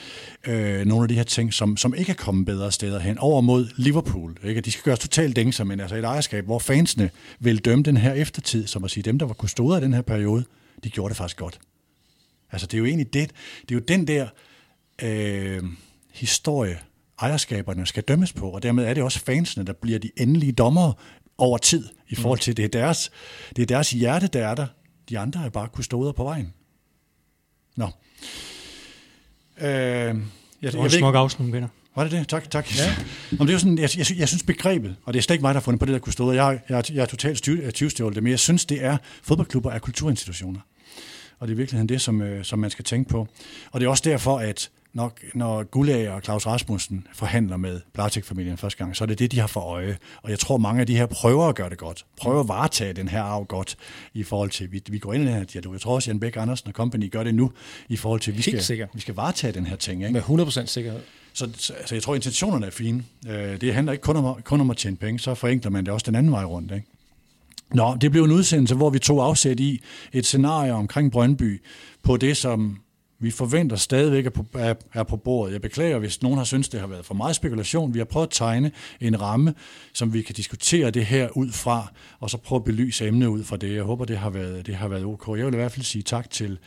Øh, 0.47 0.85
nogle 0.85 1.03
af 1.03 1.07
de 1.07 1.15
her 1.15 1.23
ting, 1.23 1.53
som, 1.53 1.77
som 1.77 1.93
ikke 1.95 2.09
er 2.09 2.15
kommet 2.15 2.45
bedre 2.45 2.71
steder 2.71 2.99
hen, 2.99 3.17
over 3.17 3.41
mod 3.41 3.67
Liverpool. 3.75 4.37
Ikke? 4.43 4.61
De 4.61 4.71
skal 4.71 4.83
gøres 4.83 4.99
totalt 4.99 5.35
dængser, 5.35 5.63
men 5.63 5.79
altså 5.79 5.95
et 5.95 6.03
ejerskab, 6.03 6.45
hvor 6.45 6.59
fansene 6.59 7.09
vil 7.39 7.57
dømme 7.57 7.83
den 7.83 7.97
her 7.97 8.13
eftertid, 8.13 8.67
som 8.67 8.83
at 8.83 8.91
sige, 8.91 9.03
dem, 9.03 9.19
der 9.19 9.25
var 9.25 9.33
kustoder 9.33 9.77
i 9.77 9.81
den 9.81 9.93
her 9.93 10.01
periode, 10.01 10.43
de 10.83 10.89
gjorde 10.89 11.09
det 11.09 11.17
faktisk 11.17 11.37
godt. 11.37 11.59
Altså 12.51 12.67
det 12.67 12.73
er 12.73 12.79
jo 12.79 12.85
egentlig 12.85 13.13
det, 13.13 13.31
det 13.61 13.75
er 13.75 13.79
jo 13.79 13.85
den 13.87 14.07
der 14.07 14.27
øh, 15.01 15.63
historie, 16.11 16.79
ejerskaberne 17.21 17.85
skal 17.85 18.03
dømmes 18.03 18.33
på, 18.33 18.49
og 18.49 18.63
dermed 18.63 18.85
er 18.85 18.93
det 18.93 19.03
også 19.03 19.19
fansene, 19.19 19.65
der 19.65 19.73
bliver 19.73 19.99
de 19.99 20.11
endelige 20.17 20.51
dommere 20.51 20.93
over 21.37 21.57
tid, 21.57 21.89
i 22.09 22.15
forhold 22.15 22.39
til, 22.39 22.57
det 22.57 22.65
er 22.65 22.69
deres, 22.69 23.11
det 23.55 23.61
er 23.61 23.65
deres 23.65 23.91
hjerte, 23.91 24.27
der 24.27 24.47
er 24.47 24.55
der. 24.55 24.67
De 25.09 25.19
andre 25.19 25.45
er 25.45 25.49
bare 25.49 25.67
kustoder 25.67 26.11
på 26.11 26.23
vejen. 26.23 26.53
Nå. 27.75 27.85
Øh, 29.57 29.67
jeg, 29.67 30.15
det 30.61 30.77
var 30.77 30.83
en 30.83 30.89
smuk 30.89 31.15
afslutning, 31.15 31.53
Peter. 31.53 31.67
Var 31.95 32.03
det 32.03 32.11
det? 32.11 32.27
Tak, 32.27 32.49
tak. 32.49 32.77
Ja. 32.77 32.95
Nå, 33.31 33.45
det 33.45 33.53
er 33.53 33.57
sådan, 33.57 33.77
jeg, 33.77 33.89
jeg, 33.97 34.05
jeg, 34.17 34.27
synes 34.27 34.43
begrebet, 34.43 34.95
og 35.03 35.13
det 35.13 35.19
er 35.19 35.23
slet 35.23 35.33
ikke 35.33 35.41
mig, 35.41 35.53
der 35.53 35.59
har 35.59 35.63
fundet 35.63 35.79
på 35.79 35.85
det 35.85 35.93
der 35.93 35.99
kustoder, 35.99 36.33
jeg, 36.33 36.59
jeg, 36.69 36.91
jeg 36.91 37.01
er 37.01 37.05
totalt 37.05 37.73
tyvstjålet 37.73 38.23
men 38.23 38.31
jeg 38.31 38.39
synes, 38.39 38.65
det 38.65 38.83
er, 38.83 38.97
fodboldklubber 39.23 39.71
er 39.71 39.79
kulturinstitutioner. 39.79 40.59
Og 41.39 41.47
det 41.47 41.53
er 41.53 41.57
virkelig 41.57 41.89
det, 41.89 42.01
som, 42.01 42.21
øh, 42.21 42.45
som 42.45 42.59
man 42.59 42.69
skal 42.69 42.85
tænke 42.85 43.09
på. 43.09 43.27
Og 43.71 43.79
det 43.79 43.85
er 43.85 43.89
også 43.89 44.03
derfor, 44.05 44.39
at 44.39 44.69
når, 44.93 45.17
når 45.33 45.63
Gullag 45.63 46.09
og 46.09 46.21
Claus 46.21 46.47
Rasmussen 46.47 47.07
forhandler 47.13 47.57
med 47.57 47.81
Blatik-familien 47.93 48.57
første 48.57 48.77
gang, 48.77 48.95
så 48.95 49.03
er 49.03 49.05
det 49.05 49.19
det, 49.19 49.31
de 49.31 49.39
har 49.39 49.47
for 49.47 49.59
øje. 49.59 49.97
Og 50.21 50.29
jeg 50.29 50.39
tror, 50.39 50.57
mange 50.57 50.81
af 50.81 50.87
de 50.87 50.97
her 50.97 51.05
prøver 51.05 51.47
at 51.47 51.55
gøre 51.55 51.69
det 51.69 51.77
godt. 51.77 52.05
Prøver 52.17 52.39
at 52.39 52.47
varetage 52.47 52.93
den 52.93 53.07
her 53.07 53.21
arv 53.21 53.45
godt 53.45 53.75
i 54.13 54.23
forhold 54.23 54.49
til, 54.49 54.71
vi, 54.71 54.81
vi 54.89 54.99
går 54.99 55.13
ind 55.13 55.23
i 55.23 55.27
den 55.27 55.35
her 55.35 55.43
dialog. 55.43 55.73
Jeg 55.73 55.81
tror 55.81 55.95
også, 55.95 56.09
Jan 56.11 56.19
Bæk 56.19 56.37
Andersen 56.37 56.67
og 56.67 56.73
company 56.73 57.11
gør 57.11 57.23
det 57.23 57.35
nu 57.35 57.51
i 57.89 57.95
forhold 57.97 58.19
til, 58.19 58.37
vi 58.37 58.41
skal, 58.41 58.87
vi 58.93 58.99
skal 58.99 59.15
varetage 59.15 59.53
den 59.53 59.65
her 59.65 59.75
ting. 59.75 60.01
Ikke? 60.01 60.13
Med 60.13 60.21
100% 60.21 60.65
sikkerhed. 60.65 61.01
Så, 61.33 61.49
så 61.57 61.73
altså, 61.73 61.95
jeg 61.95 62.03
tror, 62.03 62.15
intentionerne 62.15 62.65
er 62.65 62.71
fine. 62.71 63.03
Øh, 63.27 63.61
det 63.61 63.73
handler 63.73 63.91
ikke 63.91 64.01
kun 64.01 64.15
om, 64.15 64.41
kun 64.41 64.61
om 64.61 64.69
at 64.69 64.77
tjene 64.77 64.95
penge, 64.95 65.19
så 65.19 65.35
forenkler 65.35 65.71
man 65.71 65.85
det 65.85 65.93
også 65.93 66.03
den 66.05 66.15
anden 66.15 66.31
vej 66.31 66.43
rundt. 66.43 66.71
Ikke? 66.71 66.87
Nå, 67.73 67.97
det 68.01 68.11
blev 68.11 68.23
en 68.23 68.31
udsendelse, 68.31 68.75
hvor 68.75 68.89
vi 68.89 68.99
tog 68.99 69.25
afsæt 69.25 69.59
i 69.59 69.81
et 70.11 70.25
scenarie 70.25 70.73
omkring 70.73 71.11
Brøndby 71.11 71.61
på 72.03 72.17
det, 72.17 72.37
som 72.37 72.77
vi 73.19 73.31
forventer 73.31 73.75
stadigvæk 73.75 74.25
er 74.25 74.29
på, 74.29 74.45
er, 74.53 74.73
er 74.93 75.03
på 75.03 75.17
bordet. 75.17 75.53
Jeg 75.53 75.61
beklager, 75.61 75.99
hvis 75.99 76.21
nogen 76.21 76.37
har 76.37 76.45
syntes, 76.45 76.69
det 76.69 76.79
har 76.79 76.87
været 76.87 77.05
for 77.05 77.13
meget 77.13 77.35
spekulation. 77.35 77.93
Vi 77.93 77.99
har 77.99 78.05
prøvet 78.05 78.27
at 78.27 78.31
tegne 78.31 78.71
en 79.01 79.21
ramme, 79.21 79.53
som 79.93 80.13
vi 80.13 80.21
kan 80.21 80.35
diskutere 80.35 80.91
det 80.91 81.05
her 81.05 81.29
ud 81.37 81.51
fra, 81.51 81.91
og 82.19 82.29
så 82.29 82.37
prøve 82.37 82.57
at 82.57 82.63
belyse 82.63 83.07
emnet 83.07 83.27
ud 83.27 83.43
fra 83.43 83.57
det. 83.57 83.75
Jeg 83.75 83.83
håber, 83.83 84.05
det 84.05 84.17
har 84.17 84.29
været, 84.29 84.67
det 84.67 84.75
har 84.75 84.87
været 84.87 85.03
ok. 85.03 85.37
Jeg 85.37 85.45
vil 85.45 85.53
i 85.53 85.57
hvert 85.57 85.71
fald 85.71 85.85
sige 85.85 86.01
tak 86.01 86.29
til 86.29 86.57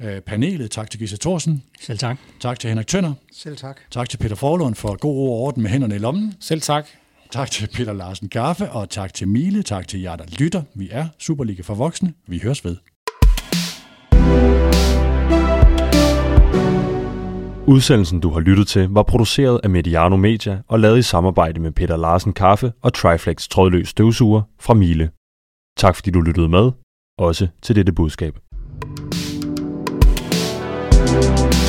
øh, 0.00 0.20
panelet. 0.20 0.70
Tak 0.70 0.90
til 0.90 1.00
Gisse 1.00 1.16
Thorsen. 1.16 1.62
Selv 1.80 1.98
tak. 1.98 2.18
Tak 2.40 2.58
til 2.58 2.68
Henrik 2.68 2.86
Tønder. 2.86 3.12
Selv 3.32 3.56
tak. 3.56 3.80
Tak 3.90 4.08
til 4.08 4.16
Peter 4.16 4.36
Forlund 4.36 4.74
for 4.74 4.96
god 4.96 5.14
ro 5.14 5.32
og 5.32 5.40
orden 5.40 5.62
med 5.62 5.70
hænderne 5.70 5.94
i 5.94 5.98
lommen. 5.98 6.34
Selv 6.40 6.60
tak. 6.60 6.86
Tak 7.30 7.50
til 7.50 7.68
Peter 7.74 7.92
Larsen 7.92 8.28
Gaffe, 8.28 8.70
og 8.70 8.90
tak 8.90 9.14
til 9.14 9.28
Mile. 9.28 9.62
Tak 9.62 9.88
til 9.88 10.00
jer, 10.00 10.16
der 10.16 10.24
lytter. 10.38 10.62
Vi 10.74 10.88
er 10.90 11.08
Superliga 11.18 11.62
for 11.62 11.74
Voksne. 11.74 12.12
Vi 12.26 12.38
høres 12.38 12.64
ved. 12.64 12.76
Udsendelsen, 17.68 18.20
du 18.20 18.30
har 18.30 18.40
lyttet 18.40 18.68
til, 18.68 18.88
var 18.90 19.02
produceret 19.02 19.60
af 19.64 19.70
Mediano 19.70 20.16
Media 20.16 20.62
og 20.68 20.80
lavet 20.80 20.98
i 20.98 21.02
samarbejde 21.02 21.60
med 21.60 21.72
Peter 21.72 21.96
Larsen 21.96 22.32
Kaffe 22.32 22.72
og 22.82 22.94
Triflex 22.94 23.48
trådløs 23.48 23.88
støvsuger 23.88 24.42
fra 24.60 24.74
Miele. 24.74 25.10
Tak 25.78 25.94
fordi 25.96 26.10
du 26.10 26.20
lyttede 26.20 26.48
med, 26.48 26.70
også 27.18 27.48
til 27.62 27.76
dette 27.76 27.92
budskab. 27.92 28.38
thank 31.06 31.54
you 31.54 31.65